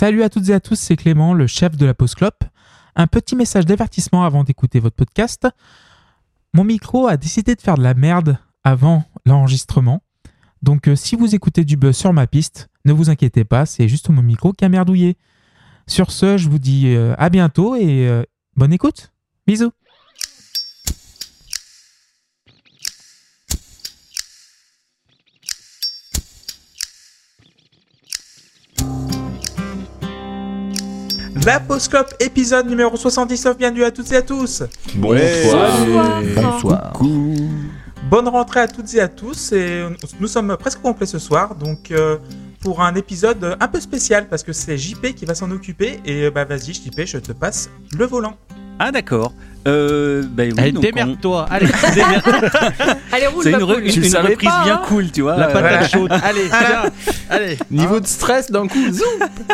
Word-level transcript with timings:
Salut 0.00 0.22
à 0.22 0.28
toutes 0.28 0.48
et 0.48 0.54
à 0.54 0.60
tous, 0.60 0.76
c'est 0.76 0.94
Clément, 0.94 1.34
le 1.34 1.48
chef 1.48 1.76
de 1.76 1.84
la 1.84 1.92
pause 1.92 2.14
clope. 2.14 2.44
Un 2.94 3.08
petit 3.08 3.34
message 3.34 3.66
d'avertissement 3.66 4.22
avant 4.22 4.44
d'écouter 4.44 4.78
votre 4.78 4.94
podcast. 4.94 5.48
Mon 6.54 6.62
micro 6.62 7.08
a 7.08 7.16
décidé 7.16 7.56
de 7.56 7.60
faire 7.60 7.74
de 7.74 7.82
la 7.82 7.94
merde 7.94 8.38
avant 8.62 9.02
l'enregistrement. 9.26 10.04
Donc 10.62 10.86
euh, 10.86 10.94
si 10.94 11.16
vous 11.16 11.34
écoutez 11.34 11.64
du 11.64 11.76
buzz 11.76 11.96
sur 11.96 12.12
ma 12.12 12.28
piste, 12.28 12.68
ne 12.84 12.92
vous 12.92 13.10
inquiétez 13.10 13.42
pas, 13.42 13.66
c'est 13.66 13.88
juste 13.88 14.08
mon 14.08 14.22
micro 14.22 14.52
qui 14.52 14.64
a 14.64 14.68
merdouillé. 14.68 15.16
Sur 15.88 16.12
ce, 16.12 16.38
je 16.38 16.48
vous 16.48 16.60
dis 16.60 16.94
euh, 16.94 17.16
à 17.18 17.28
bientôt 17.28 17.74
et 17.74 18.06
euh, 18.06 18.22
bonne 18.54 18.72
écoute. 18.72 19.12
Bisous. 19.48 19.72
La 31.48 31.60
Pause 31.60 31.88
Clope, 31.88 32.12
épisode 32.20 32.68
numéro 32.68 32.94
79, 32.94 33.56
bienvenue 33.56 33.82
à 33.82 33.90
toutes 33.90 34.12
et 34.12 34.16
à 34.16 34.20
tous. 34.20 34.64
Bonsoir. 34.94 36.20
Bonsoir. 36.36 36.92
Bonne 38.10 38.28
rentrée 38.28 38.60
à 38.60 38.68
toutes 38.68 38.92
et 38.92 39.00
à 39.00 39.08
tous. 39.08 39.52
Et 39.52 39.82
nous 40.20 40.26
sommes 40.26 40.54
presque 40.60 40.82
complets 40.82 41.06
ce 41.06 41.18
soir, 41.18 41.54
donc 41.54 41.90
euh, 41.90 42.18
pour 42.60 42.82
un 42.82 42.94
épisode 42.96 43.56
un 43.58 43.66
peu 43.66 43.80
spécial 43.80 44.28
parce 44.28 44.42
que 44.42 44.52
c'est 44.52 44.76
JP 44.76 45.14
qui 45.14 45.24
va 45.24 45.34
s'en 45.34 45.50
occuper. 45.50 46.00
Et 46.04 46.28
bah 46.28 46.44
vas-y, 46.44 46.74
JP, 46.74 47.00
je 47.06 47.16
te 47.16 47.32
passe 47.32 47.70
le 47.96 48.04
volant. 48.04 48.36
Ah 48.78 48.92
d'accord. 48.92 49.32
Euh, 49.66 50.24
bah 50.30 50.42
oui, 50.46 50.52
Allez, 50.58 50.72
démerde-toi. 50.72 51.46
Allez, 51.48 51.66
démerde. 51.94 52.24
Allez, 53.10 53.26
roule 53.26 53.42
C'est 53.42 53.52
une, 53.52 53.56
re- 53.60 53.78
une- 53.80 54.04
une 54.04 54.16
reprise 54.18 54.50
pas, 54.50 54.64
bien 54.64 54.74
hein 54.74 54.82
cool, 54.86 55.10
tu 55.10 55.22
vois. 55.22 55.38
La 55.38 55.46
patate 55.46 55.90
chaude. 55.90 56.12
Allez, 56.12 56.46
tiens. 56.50 56.90
Allez. 57.30 57.56
Niveau 57.70 58.00
de 58.00 58.06
stress 58.06 58.50
d'un 58.50 58.68
coup, 58.68 58.92
zoom 58.92 59.06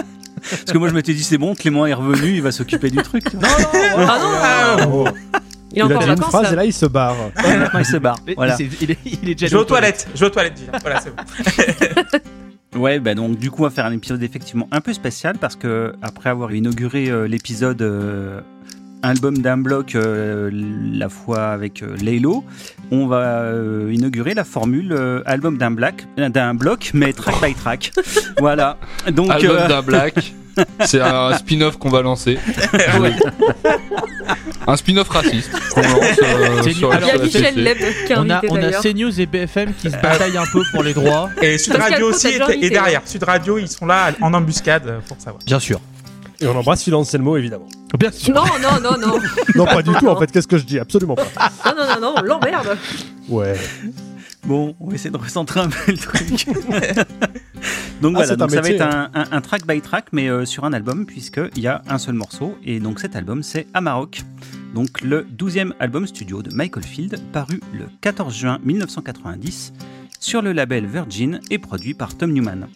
Parce 0.50 0.64
que 0.72 0.78
moi 0.78 0.88
je 0.88 0.94
m'étais 0.94 1.14
dit 1.14 1.22
c'est 1.22 1.38
bon, 1.38 1.54
Clément 1.54 1.86
est 1.86 1.94
revenu, 1.94 2.34
il 2.34 2.42
va 2.42 2.52
s'occuper 2.52 2.90
du 2.90 2.98
truc. 2.98 3.24
tu 3.30 3.36
vois. 3.36 3.48
Ah 3.96 4.18
non, 4.20 4.30
Ah, 4.42 4.76
Oh. 4.90 5.04
il 5.72 5.78
est 5.78 5.80
Il 5.80 5.82
a 5.82 5.84
encore 5.86 5.96
en 5.96 6.00
dit 6.00 6.04
une 6.06 6.14
vacances 6.16 6.30
phrase 6.30 6.52
et 6.52 6.56
là. 6.56 6.64
il 6.64 6.72
se 6.72 6.86
barre. 6.86 7.16
Maintenant 7.36 7.78
il 7.80 7.84
se 7.84 7.96
barre. 7.96 8.18
Il, 8.28 8.34
Voilà. 8.36 8.56
s'est- 8.56 8.68
il 8.80 8.90
est, 8.92 8.98
il 9.04 9.28
est 9.30 9.34
déjà 9.34 9.46
je 9.48 9.54
vais 9.56 9.60
aux 9.60 9.64
toilettes, 9.64 10.06
je 10.14 10.20
vais 10.20 10.26
aux 10.26 10.30
toilettes. 10.30 10.60
Voilà, 10.82 11.00
c'est 11.00 11.10
bon. 11.14 12.18
Ouais, 12.76 12.98
bah 12.98 13.14
donc 13.14 13.38
du 13.38 13.52
coup 13.52 13.62
on 13.62 13.66
va 13.66 13.70
faire 13.70 13.86
un 13.86 13.92
épisode 13.92 14.20
effectivement 14.24 14.66
un 14.72 14.80
peu 14.80 14.92
spécial 14.92 15.38
parce 15.38 15.54
que 15.54 15.94
après 16.02 16.28
avoir 16.28 16.52
inauguré 16.52 17.08
euh, 17.08 17.28
l'épisode 17.28 17.80
euh, 17.82 18.40
album 19.04 19.38
d'un 19.38 19.56
bloc 19.56 19.94
euh, 19.94 20.50
la 20.52 21.08
fois 21.08 21.48
avec 21.48 21.82
euh, 21.82 21.96
Laylo, 22.00 22.44
on 22.90 23.06
va 23.06 23.42
euh, 23.42 23.90
inaugurer 23.92 24.34
la 24.34 24.44
formule 24.44 24.92
euh, 24.92 25.22
album 25.26 25.58
d'un 25.58 25.70
black 25.70 26.06
d'un 26.16 26.54
bloc 26.54 26.90
mais 26.94 27.12
track 27.12 27.34
by 27.42 27.54
track. 27.54 27.92
voilà. 28.38 28.78
Donc 29.12 29.30
Album 29.30 29.56
euh, 29.56 29.68
d'un 29.68 29.82
black. 29.82 30.32
C'est 30.84 31.00
un 31.00 31.36
spin-off 31.38 31.78
qu'on 31.78 31.90
va 31.90 32.00
lancer. 32.02 32.38
un 34.66 34.76
spin-off 34.76 35.08
raciste. 35.08 35.50
lance, 35.76 36.20
euh, 36.22 36.62
sur 36.72 36.90
On 36.90 38.30
a, 38.30 38.40
on. 38.48 38.80
CNews 38.80 39.20
et 39.20 39.26
BFM 39.26 39.74
qui 39.74 39.90
se 39.90 39.96
bataillent 39.96 40.38
un 40.38 40.46
peu 40.52 40.62
pour 40.72 40.84
les 40.84 40.94
droits. 40.94 41.28
Et 41.42 41.58
Sud 41.58 41.74
Radio 41.74 42.10
aussi 42.10 42.28
est, 42.28 42.36
est 42.36 42.42
invité, 42.42 42.70
derrière. 42.70 43.02
Sud 43.04 43.24
Radio, 43.24 43.58
ils 43.58 43.68
sont 43.68 43.86
là 43.86 44.12
en 44.20 44.32
embuscade 44.32 45.00
pour 45.08 45.16
savoir. 45.18 45.42
Bien 45.44 45.58
sûr. 45.58 45.80
Et 46.44 46.46
on 46.46 46.56
embrasse 46.56 46.82
Phil 46.84 46.94
Anselmo 46.94 47.36
évidemment. 47.36 47.66
Bien 47.98 48.10
sûr. 48.12 48.34
Non, 48.34 48.44
non, 48.60 48.80
non, 48.82 48.98
non. 48.98 49.18
Non, 49.54 49.64
pas 49.64 49.82
du 49.82 49.92
tout 49.94 50.08
en 50.08 50.16
fait, 50.18 50.30
qu'est-ce 50.30 50.46
que 50.48 50.58
je 50.58 50.64
dis? 50.64 50.78
Absolument 50.78 51.14
pas. 51.16 51.24
Non, 51.66 51.72
non, 51.76 51.94
non, 51.94 52.00
non, 52.00 52.14
on 52.18 52.22
l'emmerde. 52.22 52.76
Ouais. 53.28 53.56
Bon, 54.44 54.76
on 54.78 54.88
va 54.88 54.94
essayer 54.94 55.10
de 55.10 55.16
recentrer 55.16 55.60
un 55.60 55.68
peu 55.70 55.90
le 55.92 55.96
truc. 55.96 56.46
donc 58.02 58.14
Ah, 58.16 58.20
voilà, 58.20 58.26
c'est 58.26 58.36
donc 58.36 58.50
ça 58.50 58.60
va 58.60 58.68
être 58.68 58.80
un, 58.82 59.10
un- 59.14 59.24
un 59.32 59.40
track 59.40 59.66
by 59.66 59.80
track, 59.80 60.06
mais 60.12 60.28
euh, 60.28 60.44
sur 60.44 60.64
un 60.64 60.72
album, 60.74 61.06
puisqu'il 61.06 61.62
y 61.62 61.66
a 61.66 61.80
un 61.88 61.96
seul 61.96 62.14
morceau. 62.14 62.56
Et 62.62 62.78
donc 62.78 63.00
cet 63.00 63.16
album, 63.16 63.42
c'est 63.42 63.66
Amarok. 63.72 64.20
Donc 64.74 65.00
le 65.00 65.22
12e 65.34 65.72
album 65.80 66.06
studio 66.06 66.42
de 66.42 66.54
Michael 66.54 66.84
Field, 66.84 67.18
paru 67.32 67.60
le 67.72 67.86
14 68.02 68.34
juin 68.34 68.58
1990 68.64 69.72
sur 70.24 70.40
le 70.40 70.52
label 70.54 70.86
Virgin 70.86 71.38
et 71.50 71.58
produit 71.58 71.92
par 71.92 72.16
Tom 72.16 72.32
Newman. 72.32 72.68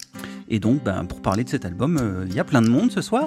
Et 0.50 0.60
donc, 0.60 0.84
ben, 0.84 1.06
pour 1.06 1.22
parler 1.22 1.44
de 1.44 1.48
cet 1.48 1.64
album, 1.64 1.96
euh, 1.98 2.24
il 2.28 2.34
y 2.34 2.38
a 2.40 2.44
plein 2.44 2.60
de 2.60 2.68
monde 2.68 2.90
ce 2.92 3.00
soir. 3.00 3.26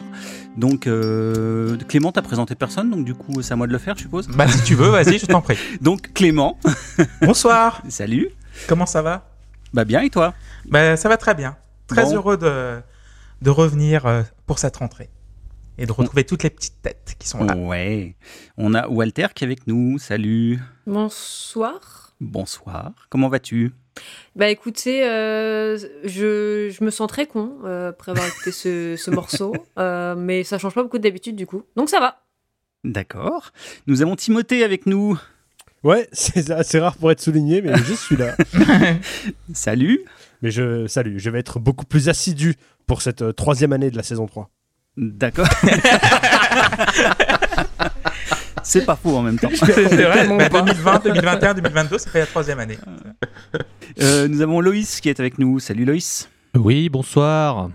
Donc, 0.58 0.86
euh, 0.86 1.76
Clément, 1.88 2.12
t'as 2.12 2.22
présenté 2.22 2.54
personne, 2.54 2.92
donc 2.92 3.04
du 3.04 3.16
coup, 3.16 3.42
c'est 3.42 3.54
à 3.54 3.56
moi 3.56 3.66
de 3.66 3.72
le 3.72 3.80
faire, 3.80 3.96
je 3.96 4.02
suppose. 4.04 4.28
Bah 4.28 4.48
si 4.48 4.64
tu 4.64 4.76
veux, 4.76 4.90
vas-y, 4.90 5.18
je 5.18 5.26
t'en 5.26 5.42
prie. 5.42 5.58
Donc, 5.82 6.14
Clément, 6.14 6.60
Bonsoir, 7.22 7.82
salut. 7.90 8.30
comment 8.68 8.86
ça 8.86 9.02
va? 9.02 9.28
Bah 9.74 9.86
bien, 9.86 10.02
et 10.02 10.10
toi? 10.12 10.36
Bah 10.70 10.98
ça 10.98 11.10
va 11.10 11.18
très 11.18 11.34
bien. 11.34 11.58
Très 11.88 12.04
Bon. 12.04 12.14
heureux 12.16 12.38
de, 12.38 12.80
de 13.42 13.50
revenir 13.50 14.06
euh, 14.06 14.22
pour 14.46 14.60
cette 14.60 14.78
rentrée. 14.78 15.10
Et 15.80 15.88
de 15.88 15.92
retrouver 15.92 16.26
toutes 16.26 16.44
les 16.44 16.52
petites 16.52 16.80
têtes 16.84 17.16
qui 17.18 17.28
sont 17.28 17.44
là. 17.44 17.56
Ouais. 17.56 18.16
On 18.58 18.76
a 18.76 18.88
Walter 18.88 19.28
qui 19.34 19.44
est 19.44 19.48
avec 19.48 19.66
nous. 19.66 19.98
Salut. 19.98 20.60
Bonsoir. 20.86 22.14
Bonsoir. 22.20 22.92
Comment 23.10 23.30
vas-tu? 23.30 23.74
Bah 24.36 24.50
écoutez, 24.50 25.04
euh, 25.04 25.78
je, 26.04 26.70
je 26.70 26.84
me 26.84 26.90
sens 26.90 27.08
très 27.08 27.26
con 27.26 27.58
euh, 27.66 27.90
après 27.90 28.12
avoir 28.12 28.28
écouté 28.28 28.52
ce, 28.52 28.96
ce 28.96 29.12
morceau, 29.12 29.54
euh, 29.78 30.16
mais 30.16 30.44
ça 30.44 30.58
change 30.58 30.74
pas 30.74 30.84
beaucoup 30.84 31.00
d'habitude 31.00 31.36
du 31.36 31.46
coup. 31.46 31.64
Donc 31.76 31.90
ça 31.90 32.00
va. 32.00 32.22
D'accord. 32.84 33.52
Nous 33.88 34.02
avons 34.02 34.16
Timothée 34.16 34.64
avec 34.64 34.86
nous. 34.86 35.20
Ouais, 35.84 36.08
c'est 36.14 36.50
assez 36.52 36.80
rare 36.80 36.96
pour 36.96 37.12
être 37.12 37.22
souligné, 37.22 37.62
mais 37.62 37.76
je 37.78 37.94
suis 37.94 38.16
là. 38.16 38.36
Salut. 39.54 40.06
Mais 40.42 40.50
je, 40.50 40.88
salut, 40.88 41.20
je 41.20 41.30
vais 41.30 41.38
être 41.40 41.60
beaucoup 41.60 41.86
plus 41.86 42.10
assidu 42.10 42.56
pour 42.88 43.04
cette 43.04 43.22
euh, 43.22 43.32
troisième 43.32 43.74
année 43.74 43.92
de 43.92 43.98
la 43.98 44.02
saison 44.02 44.26
3. 44.26 44.50
D'accord. 44.98 45.48
C'est 48.64 48.86
pas 48.86 48.96
faux 48.96 49.16
en 49.18 49.22
même 49.22 49.38
temps. 49.40 49.50
C'est 49.54 49.86
vrai, 49.88 50.28
bah, 50.50 50.50
2020, 50.62 51.04
2021, 51.04 51.54
2022, 51.56 51.98
ça 51.98 52.10
fait 52.10 52.20
la 52.20 52.26
troisième 52.26 52.60
année. 52.60 52.78
Euh, 54.02 54.28
nous 54.28 54.42
avons 54.42 54.62
Loïs 54.62 55.00
qui 55.02 55.10
est 55.10 55.20
avec 55.20 55.38
nous. 55.40 55.60
Salut 55.60 55.86
Loïs. 55.86 56.30
Oui, 56.56 56.90
bonsoir. 56.90 57.70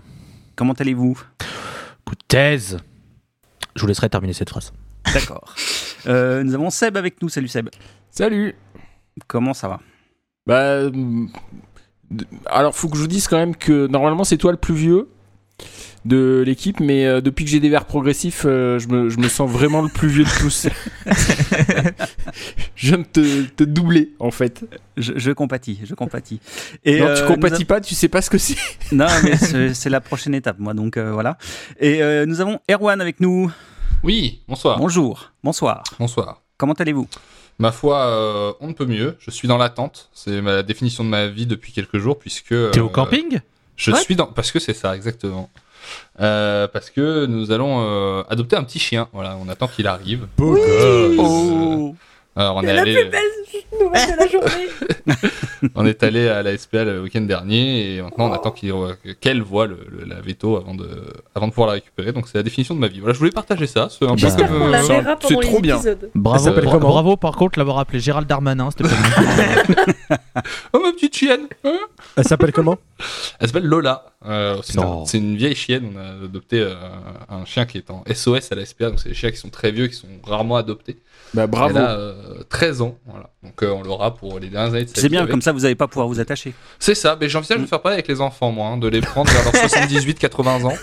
Comment 0.55 0.73
allez-vous? 0.73 1.19
Coup 2.05 2.15
de 2.15 2.23
thèse. 2.27 2.77
Je 3.75 3.81
vous 3.81 3.87
laisserai 3.87 4.09
terminer 4.09 4.33
cette 4.33 4.49
phrase. 4.49 4.71
D'accord. 5.13 5.53
Euh, 6.07 6.43
nous 6.43 6.53
avons 6.55 6.69
Seb 6.69 6.97
avec 6.97 7.21
nous. 7.21 7.29
Salut 7.29 7.47
Seb. 7.47 7.69
Salut. 8.11 8.55
Comment 9.27 9.53
ça 9.53 9.67
va? 9.67 9.79
Bah, 10.45 10.89
d- 10.89 12.25
alors 12.45 12.73
faut 12.75 12.87
que 12.87 12.95
je 12.95 13.01
vous 13.01 13.07
dise 13.07 13.27
quand 13.27 13.37
même 13.37 13.55
que 13.55 13.87
normalement 13.87 14.23
c'est 14.23 14.37
toi 14.37 14.51
le 14.51 14.57
plus 14.57 14.75
vieux 14.75 15.09
de 16.05 16.43
l'équipe, 16.45 16.79
mais 16.79 17.05
euh, 17.05 17.21
depuis 17.21 17.43
que 17.43 17.51
j'ai 17.51 17.59
des 17.59 17.69
verres 17.69 17.85
progressifs, 17.85 18.43
euh, 18.45 18.79
je, 18.79 18.87
me, 18.87 19.09
je 19.09 19.17
me 19.17 19.27
sens 19.27 19.49
vraiment 19.49 19.81
le 19.81 19.89
plus 19.89 20.07
vieux 20.07 20.23
de 20.23 20.39
tous. 20.39 20.67
je 22.75 22.87
viens 22.87 22.99
de 22.99 23.03
te, 23.03 23.43
te 23.43 23.63
doubler 23.63 24.13
en 24.19 24.31
fait. 24.31 24.63
je, 24.95 25.13
je 25.15 25.31
compatis, 25.31 25.79
je 25.83 25.95
compatis. 25.95 26.39
Et, 26.85 26.99
non, 26.99 27.07
euh, 27.07 27.15
tu 27.15 27.21
nous 27.23 27.27
compatis 27.27 27.65
pas, 27.65 27.81
tu 27.81 27.95
sais 27.95 28.07
pas 28.07 28.21
ce 28.21 28.29
que 28.29 28.37
c'est. 28.37 28.57
Non, 28.91 29.07
mais 29.23 29.73
c'est 29.73 29.89
la 29.89 29.99
prochaine 29.99 30.33
étape, 30.33 30.59
moi, 30.59 30.73
donc 30.73 30.97
euh, 30.97 31.11
voilà. 31.11 31.37
Et 31.79 32.01
euh, 32.01 32.25
nous 32.25 32.39
avons 32.39 32.59
Erwan 32.69 33.01
avec 33.01 33.19
nous. 33.19 33.51
Oui, 34.03 34.41
bonsoir. 34.47 34.77
Bonjour, 34.77 35.31
bonsoir. 35.43 35.83
Bonsoir. 35.99 36.41
Comment 36.57 36.73
allez-vous? 36.73 37.07
Ma 37.59 37.71
foi, 37.71 38.05
euh, 38.05 38.53
on 38.59 38.67
ne 38.67 38.73
peut 38.73 38.85
mieux. 38.85 39.15
Je 39.19 39.31
suis 39.31 39.47
dans 39.47 39.57
l'attente. 39.57 40.09
C'est 40.13 40.41
ma 40.41 40.61
définition 40.61 41.03
de 41.03 41.09
ma 41.09 41.27
vie 41.27 41.47
depuis 41.47 41.71
quelques 41.71 41.97
jours 41.97 42.19
puisque. 42.19 42.49
T'es 42.49 42.79
au 42.79 42.87
euh, 42.87 42.89
camping? 42.89 43.39
Je 43.77 43.91
suis 43.95 44.15
dans 44.15 44.25
parce 44.25 44.51
que 44.51 44.59
c'est 44.59 44.73
ça 44.73 44.95
exactement. 44.95 45.49
Euh, 46.19 46.67
parce 46.67 46.89
que 46.89 47.25
nous 47.27 47.51
allons 47.51 47.81
euh, 47.81 48.23
adopter 48.29 48.55
un 48.55 48.63
petit 48.63 48.79
chien. 48.79 49.07
Voilà, 49.13 49.37
on 49.39 49.47
attend 49.47 49.67
qu'il 49.67 49.87
arrive. 49.87 50.27
Beau 50.37 50.57
Oh 51.17 51.95
Alors 52.37 52.57
on 52.57 52.61
est 52.61 52.73
la 52.73 52.81
allé, 52.81 52.93
plus 52.93 53.09
belle 53.09 53.79
nouvelle 53.81 54.11
de 54.11 54.17
la 54.17 54.27
journée. 54.27 54.67
on 55.75 55.85
est 55.87 56.03
allé 56.03 56.27
à 56.27 56.43
la 56.43 56.55
SPA 56.57 56.83
le 56.83 57.01
week-end 57.01 57.21
dernier 57.21 57.95
et 57.95 58.01
maintenant 58.01 58.29
on 58.29 58.33
attend 58.33 58.51
qu'elle 58.51 59.41
voit 59.41 59.65
le, 59.65 59.79
le- 59.89 60.05
la 60.05 60.21
veto 60.21 60.55
avant 60.57 60.75
de 60.75 60.87
avant 61.33 61.47
de 61.47 61.51
pouvoir 61.51 61.67
la 61.69 61.73
récupérer. 61.75 62.11
Donc 62.11 62.27
c'est 62.27 62.37
la 62.37 62.43
définition 62.43 62.75
de 62.75 62.79
ma 62.79 62.87
vie. 62.87 62.99
Voilà, 62.99 63.13
je 63.13 63.19
voulais 63.19 63.31
partager 63.31 63.65
ça. 63.65 63.87
C'est 63.89 64.05
un 64.05 64.15
peu 64.15 64.27
comme, 64.47 64.71
la 64.71 64.79
euh, 64.81 65.15
c'est 65.21 65.33
pendant 65.33 65.39
trop 65.41 65.59
bien. 65.61 65.79
Bravo, 66.13 66.51
bravo 66.79 67.17
par 67.17 67.35
contre 67.35 67.57
l'avoir 67.57 67.79
appelé 67.79 67.99
Gérald 67.99 68.27
Darmanin, 68.27 68.69
c'était 68.71 68.83
pas 68.87 70.13
Oh 70.73 70.79
ma 70.79 70.91
petite 70.91 71.15
chienne. 71.15 71.47
Hein? 71.63 71.77
Elle 72.15 72.23
s'appelle 72.25 72.51
comment? 72.51 72.77
Elle 73.39 73.47
s'appelle 73.47 73.65
Lola. 73.65 74.05
Euh, 74.25 74.57
c'est, 74.63 74.75
une, 74.75 74.83
Oh. 74.83 75.03
c'est 75.07 75.17
une 75.17 75.35
vieille 75.37 75.55
chienne. 75.55 75.91
On 75.95 75.99
a 75.99 76.25
adopté 76.25 76.59
euh, 76.59 76.75
un 77.29 77.45
chien 77.45 77.65
qui 77.65 77.77
est 77.79 77.89
en 77.89 78.03
SOS 78.13 78.51
à 78.51 78.55
la 78.55 78.65
SPA. 78.65 78.89
Donc 78.89 78.99
c'est 78.99 79.09
des 79.09 79.15
chiens 79.15 79.31
qui 79.31 79.37
sont 79.37 79.49
très 79.49 79.71
vieux, 79.71 79.87
qui 79.87 79.95
sont 79.95 80.07
rarement 80.23 80.55
adoptés. 80.57 80.97
Bah 81.33 81.45
Elle 81.69 81.77
a 81.77 81.89
euh, 81.91 82.13
13 82.49 82.81
ans. 82.81 82.97
Voilà. 83.05 83.29
Donc 83.43 83.61
euh, 83.61 83.71
on 83.71 83.83
l'aura 83.83 84.15
pour 84.15 84.39
les 84.39 84.47
dernières 84.49 84.73
années 84.73 84.85
de 84.85 84.91
C'est 84.93 85.09
bien, 85.09 85.19
avec. 85.21 85.31
comme 85.31 85.41
ça 85.41 85.51
vous 85.51 85.59
n'allez 85.61 85.75
pas 85.75 85.87
pouvoir 85.87 86.07
vous 86.07 86.19
attacher. 86.19 86.53
C'est 86.79 86.95
ça, 86.95 87.17
mais 87.19 87.27
j'envisage 87.29 87.59
de 87.59 87.65
faire 87.65 87.81
pareil 87.81 87.95
avec 87.95 88.07
les 88.07 88.21
enfants, 88.21 88.51
moi, 88.51 88.67
hein, 88.67 88.77
de 88.77 88.87
les 88.87 89.01
prendre 89.01 89.29
vers 89.31 89.43
leurs 89.43 89.53
78-80 89.67 90.65
ans. 90.65 90.73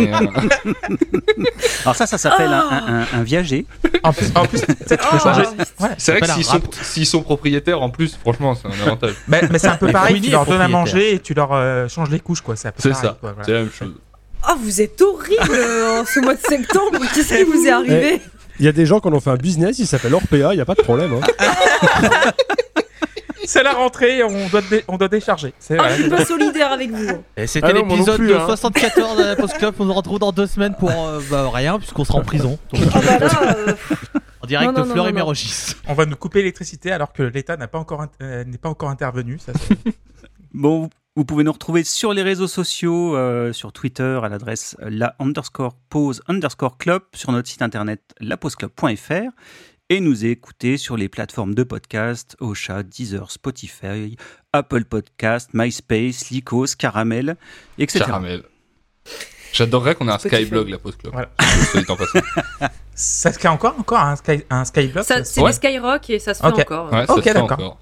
Et, 0.00 0.12
euh, 0.14 0.74
Alors 1.84 1.96
ça, 1.96 2.06
ça 2.06 2.18
s'appelle 2.18 2.50
Ah. 2.52 2.68
un, 2.86 3.00
un- 3.02 3.06
un 3.20 3.22
viager. 3.22 3.66
En 4.02 4.12
plus, 4.12 4.26
en 4.34 4.46
plus 4.46 4.60
tu 4.60 4.66
sais, 4.86 4.96
tu 4.96 5.04
peux 5.08 5.16
Oh, 5.16 5.18
changer. 5.18 5.42
Ouais. 5.80 5.88
c'est 5.98 6.12
vrai 6.12 6.20
que 6.22 6.26
s'ils 6.28 6.44
sont, 6.44 6.60
s'ils 6.82 7.06
sont 7.06 7.22
propriétaires, 7.22 7.80
en 7.82 7.90
plus, 7.90 8.16
franchement, 8.16 8.54
c'est 8.54 8.68
un 8.68 8.86
avantage. 8.86 9.14
Mais, 9.28 9.42
mais 9.50 9.58
c'est 9.58 9.68
un 9.68 9.76
peu 9.76 9.90
pareil, 9.92 10.20
tu 10.20 10.30
leur 10.30 10.46
donnes 10.46 10.60
à 10.60 10.68
manger 10.68 11.14
et 11.14 11.18
tu 11.20 11.34
leur 11.34 11.50
euh, 11.52 11.88
changes 11.88 12.10
les 12.10 12.20
couches, 12.20 12.40
quoi. 12.40 12.56
C'est 12.56 12.68
un 12.68 12.72
peu 12.72 12.80
C'est 12.82 12.90
pareil, 12.90 13.08
ça, 13.08 13.16
quoi, 13.20 13.30
voilà. 13.32 13.44
c'est 13.44 13.52
la 13.52 13.60
même 13.60 13.70
chose. 13.70 13.92
Oh, 14.46 14.52
vous 14.62 14.82
êtes 14.82 15.00
horrible 15.00 15.52
euh, 15.54 16.02
en 16.02 16.04
ce 16.04 16.20
mois 16.20 16.34
de 16.34 16.40
septembre. 16.40 16.98
Qu'est-ce 17.14 17.34
qui 17.34 17.44
vous 17.44 17.64
est 17.66 17.70
arrivé? 17.70 18.20
Il 18.60 18.64
y 18.64 18.68
a 18.68 18.72
des 18.72 18.86
gens 18.86 19.00
qui 19.00 19.08
en 19.08 19.12
ont 19.12 19.20
fait 19.20 19.30
un 19.30 19.36
business, 19.36 19.78
il 19.78 19.86
s'appelle 19.86 20.14
Orpea, 20.14 20.52
il 20.52 20.56
n'y 20.56 20.60
a 20.60 20.64
pas 20.64 20.74
de 20.74 20.82
problème. 20.82 21.12
hein. 21.14 22.30
C'est 23.46 23.62
la 23.62 23.72
rentrée, 23.74 24.22
on 24.24 24.48
doit, 24.48 24.62
dé- 24.62 24.84
on 24.88 24.96
doit 24.96 25.08
décharger. 25.08 25.52
C'est 25.58 25.74
Ah, 25.74 25.82
voilà. 25.82 25.96
je 25.96 26.00
suis 26.02 26.10
pas 26.10 26.24
solidaire 26.24 26.72
avec 26.72 26.90
vous. 26.90 27.22
Et 27.36 27.46
c'était 27.46 27.66
Ah 27.68 27.72
l'épisode 27.72 28.16
plus, 28.16 28.28
de 28.28 28.34
hein. 28.34 28.46
74 28.46 29.18
de 29.18 29.22
la 29.24 29.36
Post 29.36 29.58
Club. 29.58 29.74
On 29.78 29.86
se 29.86 29.92
retrouve 29.92 30.18
dans 30.18 30.32
deux 30.32 30.46
semaines 30.46 30.74
pour 30.78 30.90
euh, 30.90 31.20
bah, 31.30 31.50
rien, 31.52 31.78
puisqu'on 31.78 32.04
sera 32.04 32.18
en 32.18 32.22
prison. 32.22 32.58
Donc, 32.72 32.82
Ah 32.94 33.00
bah 33.04 33.18
là, 33.18 33.54
euh, 33.68 33.74
en 34.42 34.46
direct 34.46 34.66
Non, 34.68 34.72
non, 34.72 34.82
de 34.84 34.88
non, 34.88 34.92
Fleur 34.94 35.06
et 35.08 35.10
non. 35.10 35.16
Mérogis. 35.16 35.74
On 35.86 35.92
va 35.92 36.06
nous 36.06 36.16
couper 36.16 36.38
l'électricité 36.38 36.90
alors 36.90 37.12
que 37.12 37.22
l'État 37.22 37.58
n'a 37.58 37.68
pas 37.68 37.78
encore 37.78 38.06
euh, 38.22 38.44
n'est 38.44 38.56
pas 38.56 38.70
encore 38.70 38.88
intervenu. 38.88 39.38
Ça, 39.38 39.52
Bon, 40.54 40.88
vous- 41.16 41.24
pouvez 41.24 41.44
nous 41.44 41.52
retrouver 41.52 41.84
sur 41.84 42.12
les 42.12 42.22
réseaux 42.22 42.46
sociaux, 42.48 43.16
euh, 43.16 43.52
sur 43.52 43.72
Twitter 43.72 44.20
à 44.22 44.28
l'adresse 44.28 44.76
la 44.80 45.14
underscore 45.18 45.74
pause 45.88 46.22
underscore 46.28 46.76
club, 46.78 47.02
sur 47.14 47.30
notre 47.32 47.48
site 47.48 47.62
internet 47.62 48.00
lapauseclub.fr 48.20 49.30
et 49.90 50.00
nous 50.00 50.24
écouter 50.24 50.76
sur 50.76 50.96
les 50.96 51.08
plateformes 51.08 51.54
de 51.54 51.62
podcast, 51.62 52.36
Ocha, 52.40 52.82
Deezer, 52.82 53.30
Spotify, 53.30 54.16
Apple 54.52 54.84
Podcast, 54.84 55.50
MySpace, 55.52 56.30
Lycos, 56.30 56.74
Caramel, 56.78 57.36
etc. 57.78 58.06
Caramel. 58.06 58.42
J'adorerais 59.52 59.94
qu'on 59.94 60.08
ait 60.08 60.12
un. 60.12 60.18
Skyblog, 60.18 60.68
la 60.68 60.78
Post 60.78 60.98
Club. 60.98 61.12
Voilà. 61.12 61.30
Ça 62.96 63.32
se 63.32 63.38
crée 63.38 63.48
encore, 63.48 63.74
encore 63.78 63.98
un, 64.00 64.16
sky, 64.16 64.42
un 64.50 64.64
Skyblock 64.64 65.04
ça, 65.04 65.16
ça 65.18 65.24
c'est 65.24 65.40
Ouais. 65.42 65.52
Skyrock 65.52 66.08
et 66.10 66.18
ça 66.20 66.32
se 66.32 66.40
fait 66.40 66.46
encore. 66.46 66.92
Ouais, 66.92 67.06
ça 67.06 67.14
Ok, 67.14 67.24
d'accord. 67.24 67.48
Bah, 67.48 67.56
pourquoi 67.56 67.76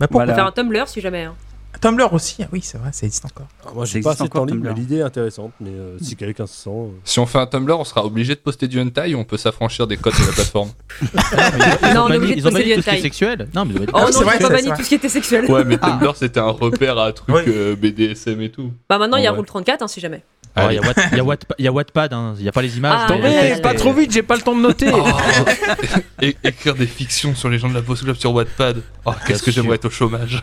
On 0.00 0.06
peut 0.06 0.06
Voilà. 0.12 0.34
faire 0.34 0.46
un 0.46 0.52
Tumblr 0.52 0.86
si 0.88 1.00
jamais. 1.00 1.24
hein. 1.24 1.34
Tumblr 1.80 2.12
aussi, 2.12 2.42
ah 2.42 2.48
oui, 2.52 2.60
c'est 2.62 2.76
vrai, 2.78 2.90
ça 2.92 3.06
existe 3.06 3.24
encore. 3.24 3.46
Alors 3.62 3.74
moi, 3.74 3.84
j'ai 3.86 4.00
pas 4.00 4.10
assez 4.10 4.24
de 4.24 4.28
temps 4.28 4.40
encore, 4.40 4.46
libre, 4.46 4.58
mais 4.64 4.68
Tumblr. 4.68 4.80
l'idée 4.80 4.96
est 4.96 5.02
intéressante. 5.02 5.52
Mais 5.60 5.70
euh, 5.70 5.96
si 6.00 6.14
quelqu'un 6.16 6.46
se 6.46 6.54
sent. 6.54 6.70
euh, 6.70 6.88
Si 7.04 7.18
on 7.20 7.26
fait 7.26 7.38
un 7.38 7.46
Tumblr, 7.46 7.78
on 7.78 7.84
sera 7.84 8.04
obligé 8.04 8.34
de 8.34 8.40
poster 8.40 8.68
du 8.68 8.80
hentai 8.80 9.14
ou 9.14 9.18
on 9.18 9.24
peut 9.24 9.36
s'affranchir 9.38 9.86
des 9.86 9.96
codes 9.96 10.12
de 10.14 10.26
la 10.26 10.32
plateforme? 10.32 10.70
Ils 11.02 11.94
Non, 11.94 12.04
obligé 12.06 12.34
de 12.34 12.40
ils 12.40 12.46
ont 12.48 12.50
poster 12.50 12.64
banni 12.64 12.74
du 12.74 12.74
tout 12.76 12.82
ce 12.82 12.90
qui 12.90 12.96
est 12.96 13.00
sexuel. 13.00 13.48
Non, 13.54 13.64
mais 13.64 13.74
ils 13.74 13.76
ont 13.76 13.84
banni- 13.84 13.92
Oh 13.94 13.98
Ah, 13.98 14.10
non, 14.42 14.48
banni 14.50 14.68
tout 14.76 14.82
ce 14.82 14.88
qui 14.88 14.94
était 14.96 15.08
sexuel. 15.08 15.50
Ouais, 15.50 15.64
mais 15.64 15.78
Tumblr 15.78 16.16
c'était 16.16 16.40
un 16.40 16.50
repère 16.50 16.98
à 16.98 17.12
trucs 17.12 17.34
Oui. 17.34 17.42
euh, 17.48 17.76
BDSM 17.76 18.40
et 18.42 18.50
tout. 18.50 18.72
Bah 18.88 18.98
maintenant 18.98 19.16
il 19.16 19.24
y 19.24 19.26
a. 19.26 19.32
Rule 19.32 19.46
34 19.46 19.82
hein, 19.82 19.88
si 19.88 20.00
jamais. 20.00 20.22
Oh, 20.56 20.60
Il 20.62 20.62
Allez. 20.62 20.74
y 20.74 21.18
a 21.68 21.72
Wattpad, 21.72 22.12
il 22.38 22.42
n'y 22.42 22.48
a 22.48 22.52
pas 22.52 22.62
les 22.62 22.76
images. 22.76 23.06
Ah, 23.08 23.12
ouais, 23.14 23.40
texte 23.40 23.62
pas 23.62 23.74
trop 23.74 23.92
vite, 23.92 24.10
j'ai 24.10 24.24
pas 24.24 24.34
le 24.34 24.42
temps 24.42 24.56
de 24.56 24.60
noter. 24.60 24.90
Et 26.20 26.36
écrire 26.42 26.74
des 26.74 26.88
fictions 26.88 27.36
sur 27.36 27.48
les 27.48 27.58
gens 27.58 27.68
de 27.68 27.74
la 27.74 27.82
Post 27.82 28.02
Club 28.02 28.16
sur 28.16 28.32
Wattpad. 28.34 28.82
Oh, 29.04 29.12
qu'est-ce 29.26 29.44
que 29.44 29.52
j'aimerais 29.52 29.76
être 29.76 29.84
au 29.84 29.90
chômage. 29.90 30.42